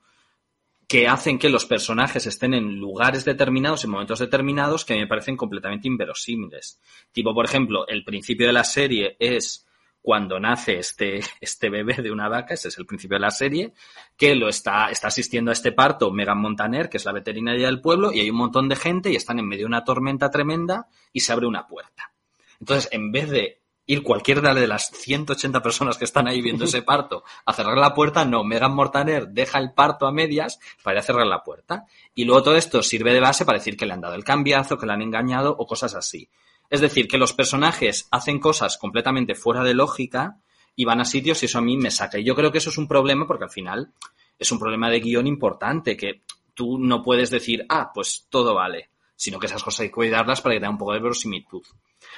que 0.91 1.07
hacen 1.07 1.39
que 1.39 1.47
los 1.47 1.65
personajes 1.65 2.27
estén 2.27 2.53
en 2.53 2.75
lugares 2.75 3.23
determinados, 3.23 3.85
en 3.85 3.91
momentos 3.91 4.19
determinados, 4.19 4.83
que 4.83 4.93
me 4.93 5.07
parecen 5.07 5.37
completamente 5.37 5.87
inverosímiles. 5.87 6.81
Tipo, 7.13 7.33
por 7.33 7.45
ejemplo, 7.45 7.87
el 7.87 8.03
principio 8.03 8.47
de 8.47 8.51
la 8.51 8.65
serie 8.65 9.15
es 9.17 9.65
cuando 10.01 10.37
nace 10.37 10.79
este, 10.79 11.21
este 11.39 11.69
bebé 11.69 12.01
de 12.01 12.11
una 12.11 12.27
vaca, 12.27 12.55
ese 12.55 12.67
es 12.67 12.77
el 12.77 12.85
principio 12.85 13.15
de 13.15 13.21
la 13.21 13.31
serie, 13.31 13.71
que 14.17 14.35
lo 14.35 14.49
está, 14.49 14.89
está 14.89 15.07
asistiendo 15.07 15.49
a 15.49 15.53
este 15.53 15.71
parto 15.71 16.11
Megan 16.11 16.39
Montaner, 16.39 16.89
que 16.89 16.97
es 16.97 17.05
la 17.05 17.13
veterinaria 17.13 17.67
del 17.67 17.79
pueblo, 17.79 18.11
y 18.11 18.19
hay 18.19 18.29
un 18.29 18.35
montón 18.35 18.67
de 18.67 18.75
gente 18.75 19.09
y 19.13 19.15
están 19.15 19.39
en 19.39 19.47
medio 19.47 19.61
de 19.61 19.67
una 19.67 19.85
tormenta 19.85 20.29
tremenda 20.29 20.89
y 21.13 21.21
se 21.21 21.31
abre 21.31 21.47
una 21.47 21.67
puerta. 21.67 22.11
Entonces, 22.59 22.89
en 22.91 23.13
vez 23.13 23.29
de 23.29 23.60
ir 23.91 24.03
cualquiera 24.03 24.53
de 24.53 24.67
las 24.67 24.89
180 24.89 25.61
personas 25.61 25.97
que 25.97 26.05
están 26.05 26.25
ahí 26.25 26.41
viendo 26.41 26.63
ese 26.63 26.81
parto 26.81 27.25
a 27.45 27.51
cerrar 27.51 27.77
la 27.77 27.93
puerta, 27.93 28.23
no, 28.23 28.45
Megan 28.45 28.73
Montaner 28.73 29.27
deja 29.27 29.59
el 29.59 29.73
parto 29.73 30.07
a 30.07 30.13
medias 30.13 30.59
para 30.81 30.95
ir 30.95 30.99
a 30.99 31.03
cerrar 31.03 31.27
la 31.27 31.43
puerta. 31.43 31.85
Y 32.15 32.23
luego 32.23 32.41
todo 32.41 32.55
esto 32.55 32.83
sirve 32.83 33.13
de 33.13 33.19
base 33.19 33.43
para 33.43 33.57
decir 33.57 33.75
que 33.75 33.85
le 33.85 33.91
han 33.91 33.99
dado 33.99 34.15
el 34.15 34.23
cambiazo, 34.23 34.77
que 34.77 34.85
le 34.85 34.93
han 34.93 35.01
engañado 35.01 35.53
o 35.57 35.67
cosas 35.67 35.93
así. 35.93 36.29
Es 36.69 36.79
decir, 36.79 37.09
que 37.09 37.17
los 37.17 37.33
personajes 37.33 38.07
hacen 38.11 38.39
cosas 38.39 38.77
completamente 38.77 39.35
fuera 39.35 39.61
de 39.61 39.73
lógica 39.73 40.37
y 40.73 40.85
van 40.85 41.01
a 41.01 41.05
sitios 41.05 41.43
y 41.43 41.47
eso 41.47 41.57
a 41.57 41.61
mí 41.61 41.75
me 41.75 41.91
saca. 41.91 42.17
Y 42.17 42.23
yo 42.23 42.33
creo 42.33 42.49
que 42.49 42.59
eso 42.59 42.69
es 42.69 42.77
un 42.77 42.87
problema 42.87 43.27
porque 43.27 43.43
al 43.43 43.51
final 43.51 43.91
es 44.39 44.51
un 44.53 44.59
problema 44.59 44.89
de 44.89 45.01
guion 45.01 45.27
importante, 45.27 45.97
que 45.97 46.21
tú 46.53 46.79
no 46.79 47.03
puedes 47.03 47.29
decir, 47.29 47.65
ah, 47.67 47.91
pues 47.93 48.27
todo 48.29 48.55
vale, 48.55 48.89
sino 49.17 49.37
que 49.37 49.47
esas 49.47 49.61
cosas 49.61 49.81
hay 49.81 49.87
que 49.89 49.95
cuidarlas 49.95 50.39
para 50.39 50.55
que 50.55 50.61
tenga 50.61 50.71
un 50.71 50.77
poco 50.77 50.93
de 50.93 50.99
verosimilitud. 50.99 51.63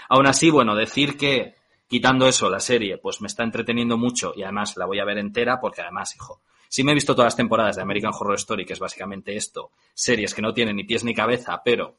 Aún 0.09 0.28
así, 0.28 0.51
bueno, 0.51 0.76
decir 0.76 1.17
que 1.17 1.62
quitando 1.93 2.27
eso, 2.27 2.49
la 2.49 2.59
serie, 2.59 2.97
pues 2.97 3.21
me 3.21 3.27
está 3.27 3.43
entreteniendo 3.43 3.99
mucho 3.99 4.33
y 4.35 4.41
además 4.41 4.75
la 4.77 4.87
voy 4.87 4.97
a 4.97 5.05
ver 5.05 5.19
entera 5.19 5.59
porque 5.59 5.81
además, 5.81 6.15
hijo, 6.15 6.41
sí 6.67 6.83
me 6.83 6.89
he 6.89 6.95
visto 6.95 7.13
todas 7.13 7.27
las 7.27 7.35
temporadas 7.35 7.75
de 7.75 7.83
American 7.83 8.13
Horror 8.19 8.33
Story, 8.33 8.65
que 8.65 8.73
es 8.73 8.79
básicamente 8.79 9.35
esto, 9.35 9.69
series 9.93 10.33
que 10.33 10.41
no 10.41 10.55
tienen 10.55 10.75
ni 10.75 10.85
pies 10.85 11.03
ni 11.03 11.13
cabeza, 11.13 11.61
pero 11.63 11.97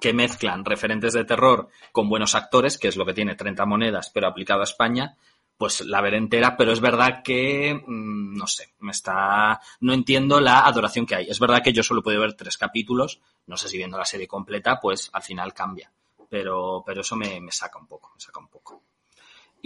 que 0.00 0.12
mezclan 0.12 0.64
referentes 0.64 1.14
de 1.14 1.24
terror 1.24 1.66
con 1.90 2.08
buenos 2.08 2.36
actores, 2.36 2.78
que 2.78 2.86
es 2.86 2.96
lo 2.96 3.04
que 3.04 3.12
tiene 3.12 3.34
30 3.34 3.66
monedas, 3.66 4.08
pero 4.14 4.28
aplicado 4.28 4.60
a 4.60 4.70
España, 4.70 5.16
pues 5.58 5.80
la 5.80 6.00
veré 6.00 6.18
entera, 6.18 6.56
pero 6.56 6.70
es 6.70 6.78
verdad 6.78 7.24
que, 7.24 7.74
mm, 7.74 8.36
no 8.36 8.46
sé, 8.46 8.72
me 8.78 8.92
está, 8.92 9.60
no 9.80 9.92
entiendo 9.92 10.40
la 10.40 10.60
adoración 10.60 11.06
que 11.06 11.16
hay. 11.16 11.26
Es 11.28 11.40
verdad 11.40 11.60
que 11.60 11.72
yo 11.72 11.82
solo 11.82 12.04
puedo 12.04 12.20
ver 12.20 12.34
tres 12.34 12.56
capítulos, 12.56 13.20
no 13.48 13.56
sé 13.56 13.68
si 13.68 13.78
viendo 13.78 13.98
la 13.98 14.04
serie 14.04 14.28
completa, 14.28 14.78
pues 14.78 15.10
al 15.12 15.24
final 15.24 15.52
cambia. 15.54 15.90
Pero, 16.30 16.84
pero 16.86 17.00
eso 17.00 17.16
me 17.16 17.40
saca 17.50 17.80
un 17.80 17.88
poco, 17.88 18.12
me 18.14 18.20
saca 18.20 18.38
un 18.38 18.48
poco. 18.48 18.80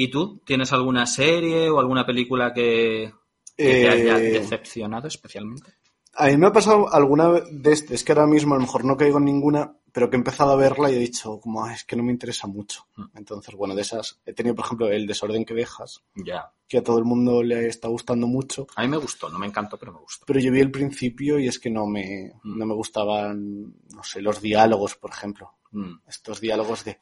¿Y 0.00 0.08
tú? 0.12 0.40
¿Tienes 0.46 0.72
alguna 0.72 1.06
serie 1.06 1.68
o 1.70 1.80
alguna 1.80 2.06
película 2.06 2.54
que, 2.54 3.12
que 3.56 3.64
te 3.64 3.88
haya 3.88 4.16
Eh, 4.18 4.30
decepcionado 4.30 5.08
especialmente? 5.08 5.72
A 6.14 6.26
mí 6.28 6.36
me 6.36 6.46
ha 6.46 6.52
pasado 6.52 6.92
alguna 6.92 7.30
de 7.50 7.72
este, 7.72 7.94
es 7.96 8.04
que 8.04 8.12
ahora 8.12 8.26
mismo 8.28 8.54
a 8.54 8.58
lo 8.58 8.62
mejor 8.62 8.84
no 8.84 8.96
caigo 8.96 9.18
en 9.18 9.24
ninguna, 9.24 9.74
pero 9.92 10.08
que 10.08 10.14
he 10.16 10.18
empezado 10.20 10.52
a 10.52 10.56
verla 10.56 10.88
y 10.90 10.94
he 10.94 10.98
dicho, 11.00 11.40
como, 11.40 11.64
"Ah, 11.64 11.74
es 11.74 11.82
que 11.82 11.96
no 11.96 12.04
me 12.04 12.12
interesa 12.12 12.46
mucho. 12.46 12.86
Mm. 12.96 13.04
Entonces, 13.18 13.54
bueno, 13.56 13.74
de 13.74 13.82
esas, 13.82 14.20
he 14.24 14.32
tenido, 14.34 14.54
por 14.54 14.66
ejemplo, 14.66 14.86
El 14.88 15.04
desorden 15.08 15.44
que 15.44 15.54
dejas, 15.54 16.04
Ya. 16.14 16.52
que 16.68 16.78
a 16.78 16.82
todo 16.84 16.98
el 16.98 17.04
mundo 17.04 17.42
le 17.42 17.66
está 17.66 17.88
gustando 17.88 18.28
mucho, 18.28 18.68
A 18.76 18.82
mí 18.82 18.88
me 18.88 18.98
gustó, 18.98 19.28
no 19.30 19.38
me 19.40 19.46
encantó, 19.48 19.78
pero 19.78 19.92
me 19.94 19.98
gustó. 20.00 20.24
pero 20.26 20.38
yo 20.38 20.52
vi 20.52 20.60
el 20.60 20.70
principio 20.70 21.40
y 21.40 21.48
es 21.48 21.58
que 21.58 21.70
no 21.70 21.86
me, 21.88 22.34
Mm. 22.44 22.56
no 22.58 22.66
me 22.66 22.74
gustaban, 22.74 23.74
no 23.94 24.04
sé, 24.04 24.22
los 24.22 24.40
diálogos, 24.40 24.94
por 24.94 25.10
ejemplo. 25.10 25.54
Mm. 25.72 25.94
Estos 26.08 26.40
diálogos 26.40 26.84
de, 26.84 26.98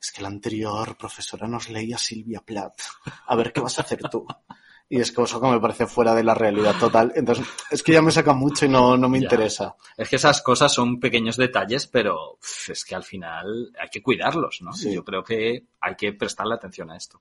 es 0.00 0.12
que 0.12 0.22
la 0.22 0.28
anterior 0.28 0.96
profesora 0.96 1.46
nos 1.46 1.68
leía 1.68 1.98
Silvia 1.98 2.40
Plath, 2.40 2.80
a 3.26 3.36
ver 3.36 3.52
qué 3.52 3.60
vas 3.60 3.78
a 3.78 3.82
hacer 3.82 4.00
tú. 4.10 4.26
Y 4.92 5.00
es 5.00 5.12
que 5.12 5.22
eso 5.22 5.40
que 5.40 5.46
me 5.46 5.60
parece 5.60 5.86
fuera 5.86 6.16
de 6.16 6.24
la 6.24 6.34
realidad 6.34 6.74
total. 6.80 7.12
Entonces, 7.14 7.46
es 7.70 7.80
que 7.80 7.92
ya 7.92 8.02
me 8.02 8.10
saca 8.10 8.32
mucho 8.32 8.66
y 8.66 8.68
no, 8.68 8.96
no 8.96 9.08
me 9.08 9.18
Ya. 9.20 9.24
interesa. 9.24 9.76
Es 9.96 10.08
que 10.08 10.16
esas 10.16 10.42
cosas 10.42 10.72
son 10.74 10.98
pequeños 10.98 11.36
detalles, 11.36 11.86
pero 11.86 12.38
es 12.66 12.84
que 12.84 12.96
al 12.96 13.04
final 13.04 13.70
hay 13.80 13.88
que 13.88 14.02
cuidarlos, 14.02 14.62
¿no? 14.62 14.72
Sí. 14.72 14.92
Yo 14.92 15.04
creo 15.04 15.22
que 15.22 15.66
hay 15.80 15.94
que 15.94 16.12
prestarle 16.14 16.54
atención 16.56 16.90
a 16.90 16.96
esto. 16.96 17.20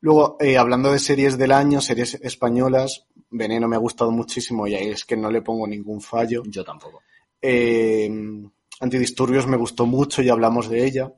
Luego, 0.00 0.36
eh, 0.38 0.56
hablando 0.58 0.92
de 0.92 1.00
series 1.00 1.36
del 1.36 1.50
año, 1.50 1.80
series 1.80 2.14
españolas, 2.22 3.06
Veneno 3.30 3.66
me 3.66 3.74
ha 3.74 3.80
gustado 3.80 4.12
muchísimo 4.12 4.68
y 4.68 4.76
ahí 4.76 4.90
es 4.90 5.04
que 5.04 5.16
no 5.16 5.28
le 5.28 5.42
pongo 5.42 5.66
ningún 5.66 6.00
fallo. 6.00 6.44
Yo 6.46 6.62
tampoco. 6.62 7.02
Eh, 7.42 8.08
Antidisturbios 8.80 9.48
me 9.48 9.56
gustó 9.56 9.86
mucho 9.86 10.22
y 10.22 10.28
hablamos 10.28 10.68
de 10.68 10.84
ella. 10.84 11.12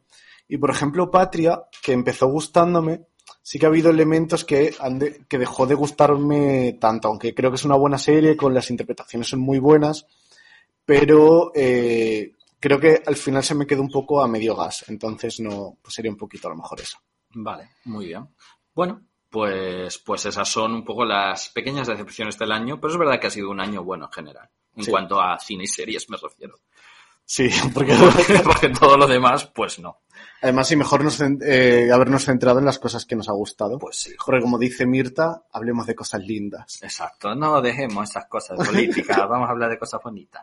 Y 0.51 0.59
por 0.59 0.71
ejemplo, 0.71 1.11
Patria, 1.11 1.63
que 1.83 1.93
empezó 1.93 2.27
gustándome, 2.27 3.07
sí 3.43 3.59
que 3.59 3.67
ha 3.67 3.69
habido 3.69 3.89
elementos 3.91 4.45
que, 4.45 4.75
han 4.81 4.99
de- 4.99 5.25
que 5.29 5.39
dejó 5.39 5.67
de 5.67 5.75
gustarme 5.75 6.77
tanto, 6.81 7.09
aunque 7.09 7.35
creo 7.35 7.51
que 7.51 7.57
es 7.57 7.65
una 7.65 7.77
buena 7.77 7.99
serie, 7.99 8.37
con 8.37 8.53
las 8.53 8.69
interpretaciones 8.71 9.29
son 9.29 9.41
muy 9.41 9.59
buenas, 9.61 10.07
pero 10.85 11.53
eh, 11.55 12.33
creo 12.59 12.81
que 12.81 13.03
al 13.07 13.17
final 13.17 13.45
se 13.45 13.55
me 13.55 13.67
quedó 13.67 13.83
un 13.83 13.91
poco 13.91 14.23
a 14.23 14.29
medio 14.29 14.57
gas, 14.57 14.85
entonces 14.89 15.41
no, 15.41 15.77
pues 15.83 15.95
sería 15.95 16.11
un 16.11 16.17
poquito 16.17 16.49
a 16.49 16.51
lo 16.51 16.57
mejor 16.57 16.81
eso. 16.81 16.99
Vale, 17.35 17.71
muy 17.85 18.07
bien. 18.07 18.29
Bueno, 18.75 19.03
pues, 19.29 19.99
pues 19.99 20.27
esas 20.27 20.49
son 20.49 20.75
un 20.75 20.85
poco 20.85 21.05
las 21.05 21.49
pequeñas 21.51 21.87
decepciones 21.87 22.37
del 22.39 22.51
año, 22.53 22.81
pero 22.81 22.93
es 22.93 22.99
verdad 22.99 23.21
que 23.21 23.29
ha 23.29 23.31
sido 23.31 23.51
un 23.51 23.61
año 23.61 23.85
bueno 23.85 24.07
en 24.07 24.13
general. 24.13 24.49
En 24.75 24.85
Sí. 24.85 24.91
cuanto 24.91 25.21
a 25.21 25.39
cine 25.39 25.65
y 25.65 25.67
series 25.69 26.09
me 26.11 26.17
refiero. 26.17 26.57
Sí, 27.25 27.49
porque 27.75 27.95
Porque 28.45 28.69
todo 28.71 28.97
lo 28.97 29.07
demás, 29.07 29.47
pues 29.55 29.79
no. 29.79 29.99
Además 30.43 30.69
sí, 30.69 30.77
mejor 30.77 31.05
nos, 31.05 31.21
eh, 31.21 31.91
habernos 31.93 32.25
centrado 32.25 32.59
en 32.59 32.65
las 32.65 32.79
cosas 32.79 33.05
que 33.05 33.17
nos 33.17 33.29
ha 33.29 33.33
gustado. 33.33 33.79
Pues 33.79 33.97
sí. 33.97 34.13
Porque 34.25 34.41
como 34.43 34.59
dice 34.59 34.87
Mirta, 34.87 35.43
hablemos 35.53 35.87
de 35.87 35.95
cosas 35.95 36.21
lindas. 36.23 36.79
Exacto, 36.83 37.35
no 37.35 37.61
dejemos 37.61 38.09
esas 38.11 38.27
cosas 38.27 38.59
políticas, 38.67 39.17
vamos 39.29 39.49
a 39.49 39.53
hablar 39.53 39.71
de 39.71 39.79
cosas 39.79 40.01
bonitas. 40.03 40.43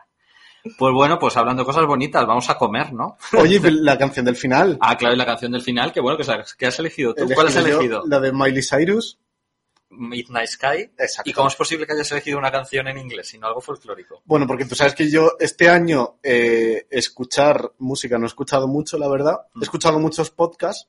Pues 0.76 0.92
bueno, 0.92 1.18
pues 1.18 1.36
hablando 1.36 1.62
de 1.62 1.66
cosas 1.66 1.86
bonitas, 1.86 2.26
vamos 2.26 2.50
a 2.50 2.58
comer, 2.58 2.92
¿no? 2.92 3.16
Oye, 3.38 3.60
la 3.70 3.96
canción 3.96 4.24
del 4.26 4.36
final. 4.36 4.76
Ah, 4.80 4.96
claro, 4.96 5.14
y 5.14 5.18
la 5.18 5.24
canción 5.24 5.52
del 5.52 5.62
final, 5.62 5.92
que 5.92 6.00
bueno, 6.00 6.18
que, 6.18 6.24
has- 6.66 6.78
elegido 6.78 7.14
tú. 7.14 7.26
¿Cuál 7.32 7.46
has 7.46 7.56
elegido? 7.56 8.02
La 8.06 8.20
de 8.20 8.32
Miley 8.32 8.62
Cyrus. 8.62 9.18
Midnight 9.90 10.48
Sky. 10.48 10.90
Exacto. 10.98 11.30
¿Y 11.30 11.32
cómo 11.32 11.48
es 11.48 11.54
posible 11.56 11.86
que 11.86 11.92
hayas 11.94 12.10
elegido 12.12 12.38
una 12.38 12.50
canción 12.52 12.86
en 12.88 12.98
inglés 12.98 13.32
y 13.34 13.38
no 13.38 13.46
algo 13.46 13.60
folclórico? 13.60 14.22
Bueno, 14.24 14.46
porque 14.46 14.64
tú 14.66 14.74
sabes 14.74 14.94
que 14.94 15.10
yo 15.10 15.32
este 15.40 15.68
año 15.68 16.18
eh, 16.22 16.86
escuchar 16.90 17.72
música 17.78 18.18
no 18.18 18.24
he 18.24 18.28
escuchado 18.28 18.68
mucho, 18.68 18.98
la 18.98 19.08
verdad. 19.08 19.46
Mm. 19.54 19.60
He 19.62 19.64
escuchado 19.64 19.98
muchos 19.98 20.30
podcasts. 20.30 20.88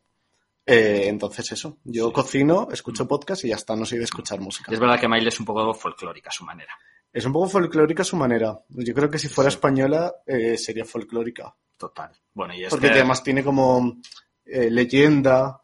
eh, 0.66 1.08
entonces 1.08 1.52
eso, 1.52 1.78
yo 1.84 2.08
Sí. 2.10 2.14
cocino, 2.14 2.68
escucho 2.72 3.08
podcasts 3.08 3.44
y 3.44 3.48
ya 3.48 3.56
está, 3.56 3.76
no 3.76 3.86
soy 3.88 3.98
de 3.98 4.04
escuchar 4.04 4.40
música. 4.40 4.72
Es 4.72 4.80
verdad 4.80 5.00
que 5.00 5.08
Miley 5.08 5.30
es 5.30 5.40
un 5.40 5.46
poco 5.48 5.74
folclórica 5.74 6.30
a 6.30 6.32
su 6.32 6.44
manera. 6.46 6.72
Es 7.12 7.26
un 7.26 7.34
poco 7.34 7.48
folclórica 7.50 8.04
a 8.04 8.06
su 8.06 8.16
manera. 8.16 8.60
Yo 8.70 8.94
creo 8.94 9.10
que 9.10 9.18
si 9.18 9.30
fuera 9.30 9.50
Sí. 9.50 9.56
española 9.56 10.14
eh, 10.28 10.58
sería 10.60 10.86
folclórica. 10.86 11.56
Total. 11.76 12.12
Bueno, 12.36 12.54
y 12.54 12.58
este... 12.66 12.70
Porque 12.70 12.90
además 12.92 13.24
tiene 13.24 13.44
como 13.44 13.98
leyenda, 14.46 15.48
mm, 15.50 15.60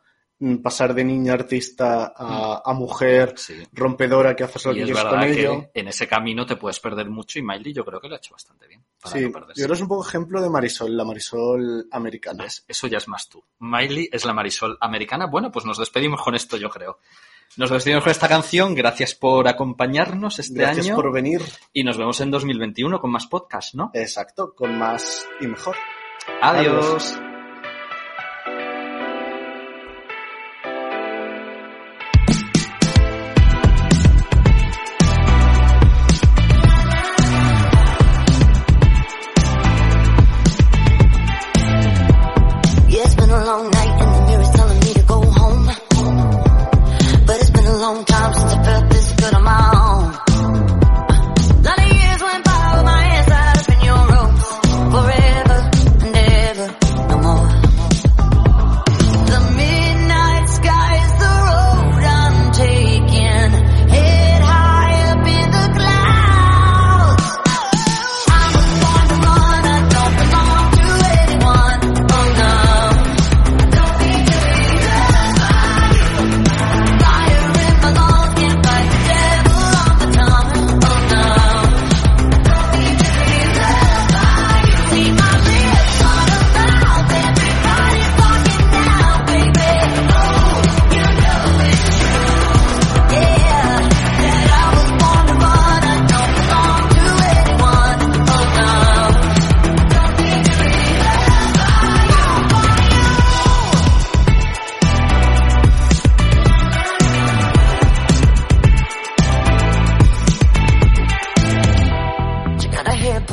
pasar 0.62 0.94
de 0.94 1.04
niña 1.04 1.34
artista 1.34 2.14
a, 2.16 2.62
a 2.66 2.74
mujer, 2.74 3.34
Sí. 3.38 3.64
rompedora 3.72 4.36
que 4.36 4.44
haces 4.44 4.66
lo 4.66 4.74
Y 4.74 4.84
que 4.86 4.92
es 4.92 5.04
con 5.04 5.20
que 5.22 5.70
en 5.74 5.88
ese 5.88 6.08
camino 6.08 6.46
te 6.46 6.56
puedes 6.58 6.80
perder 6.80 7.10
mucho 7.10 7.40
y 7.40 7.42
Miley 7.42 7.74
yo 7.74 7.86
creo 7.86 8.00
que 8.02 8.10
lo 8.10 8.16
ha 8.16 8.18
hecho 8.18 8.34
bastante 8.34 8.68
bien. 8.68 8.84
Para 9.02 9.16
Sí, 9.16 9.22
no 9.22 9.28
yo 9.32 9.54
creo 9.54 9.68
que 9.68 9.74
es 9.74 9.82
un 9.82 9.88
poco 9.88 10.06
ejemplo 10.08 10.42
de 10.42 10.50
Marisol, 10.50 10.96
la 10.98 11.06
Marisol 11.06 11.88
americana. 11.92 12.44
¿Ves? 12.44 12.66
Eso 12.68 12.88
ya 12.88 12.98
es 12.98 13.08
más 13.08 13.30
tú. 13.30 13.44
Miley 13.60 14.10
es 14.12 14.26
la 14.26 14.34
Marisol 14.34 14.78
americana. 14.82 15.28
Bueno, 15.28 15.52
pues 15.52 15.66
nos 15.66 15.78
despedimos 15.78 16.22
con 16.22 16.36
esto, 16.36 16.58
yo 16.58 16.70
creo. 16.70 17.00
Nos 17.58 17.70
despedimos 17.70 18.04
con 18.04 18.12
esta 18.12 18.28
canción. 18.28 18.76
Gracias 18.76 19.16
por 19.16 19.48
acompañarnos 19.48 20.40
este 20.40 20.60
Gracias 20.60 20.88
año. 20.88 20.96
por 20.96 21.14
venir. 21.14 21.42
Y 21.72 21.84
nos 21.84 21.98
vemos 21.98 22.20
en 22.20 22.32
2021 22.32 23.00
con 23.00 23.12
más 23.12 23.28
podcasts, 23.28 23.76
¿no? 23.76 23.92
Exacto, 23.94 24.54
con 24.54 24.78
más 24.78 25.26
y 25.40 25.48
mejor. 25.48 25.76
Adiós. 26.42 27.18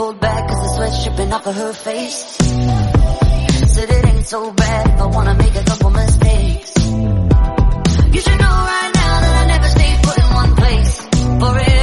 pulled 0.03 0.19
back 0.19 0.49
cause 0.49 0.61
the 0.65 0.71
sweat's 0.75 1.05
dripping 1.05 1.33
off 1.33 1.47
of 1.47 1.55
her 1.55 1.73
face. 1.73 2.19
Said 3.75 3.89
it 3.89 4.05
ain't 4.05 4.27
so 4.27 4.53
bad 4.53 4.89
if 4.89 5.01
I 5.01 5.07
wanna 5.07 5.35
make 5.35 5.55
a 5.55 5.65
couple 5.71 5.91
mistakes. 5.91 6.73
You 8.15 8.21
should 8.25 8.41
know 8.45 8.57
right 8.73 8.93
now 9.01 9.15
that 9.25 9.35
I 9.43 9.45
never 9.53 9.69
stay 9.77 9.91
put 10.03 10.19
in 10.19 10.29
one 10.43 10.57
place 10.57 10.93
forever. 11.43 11.82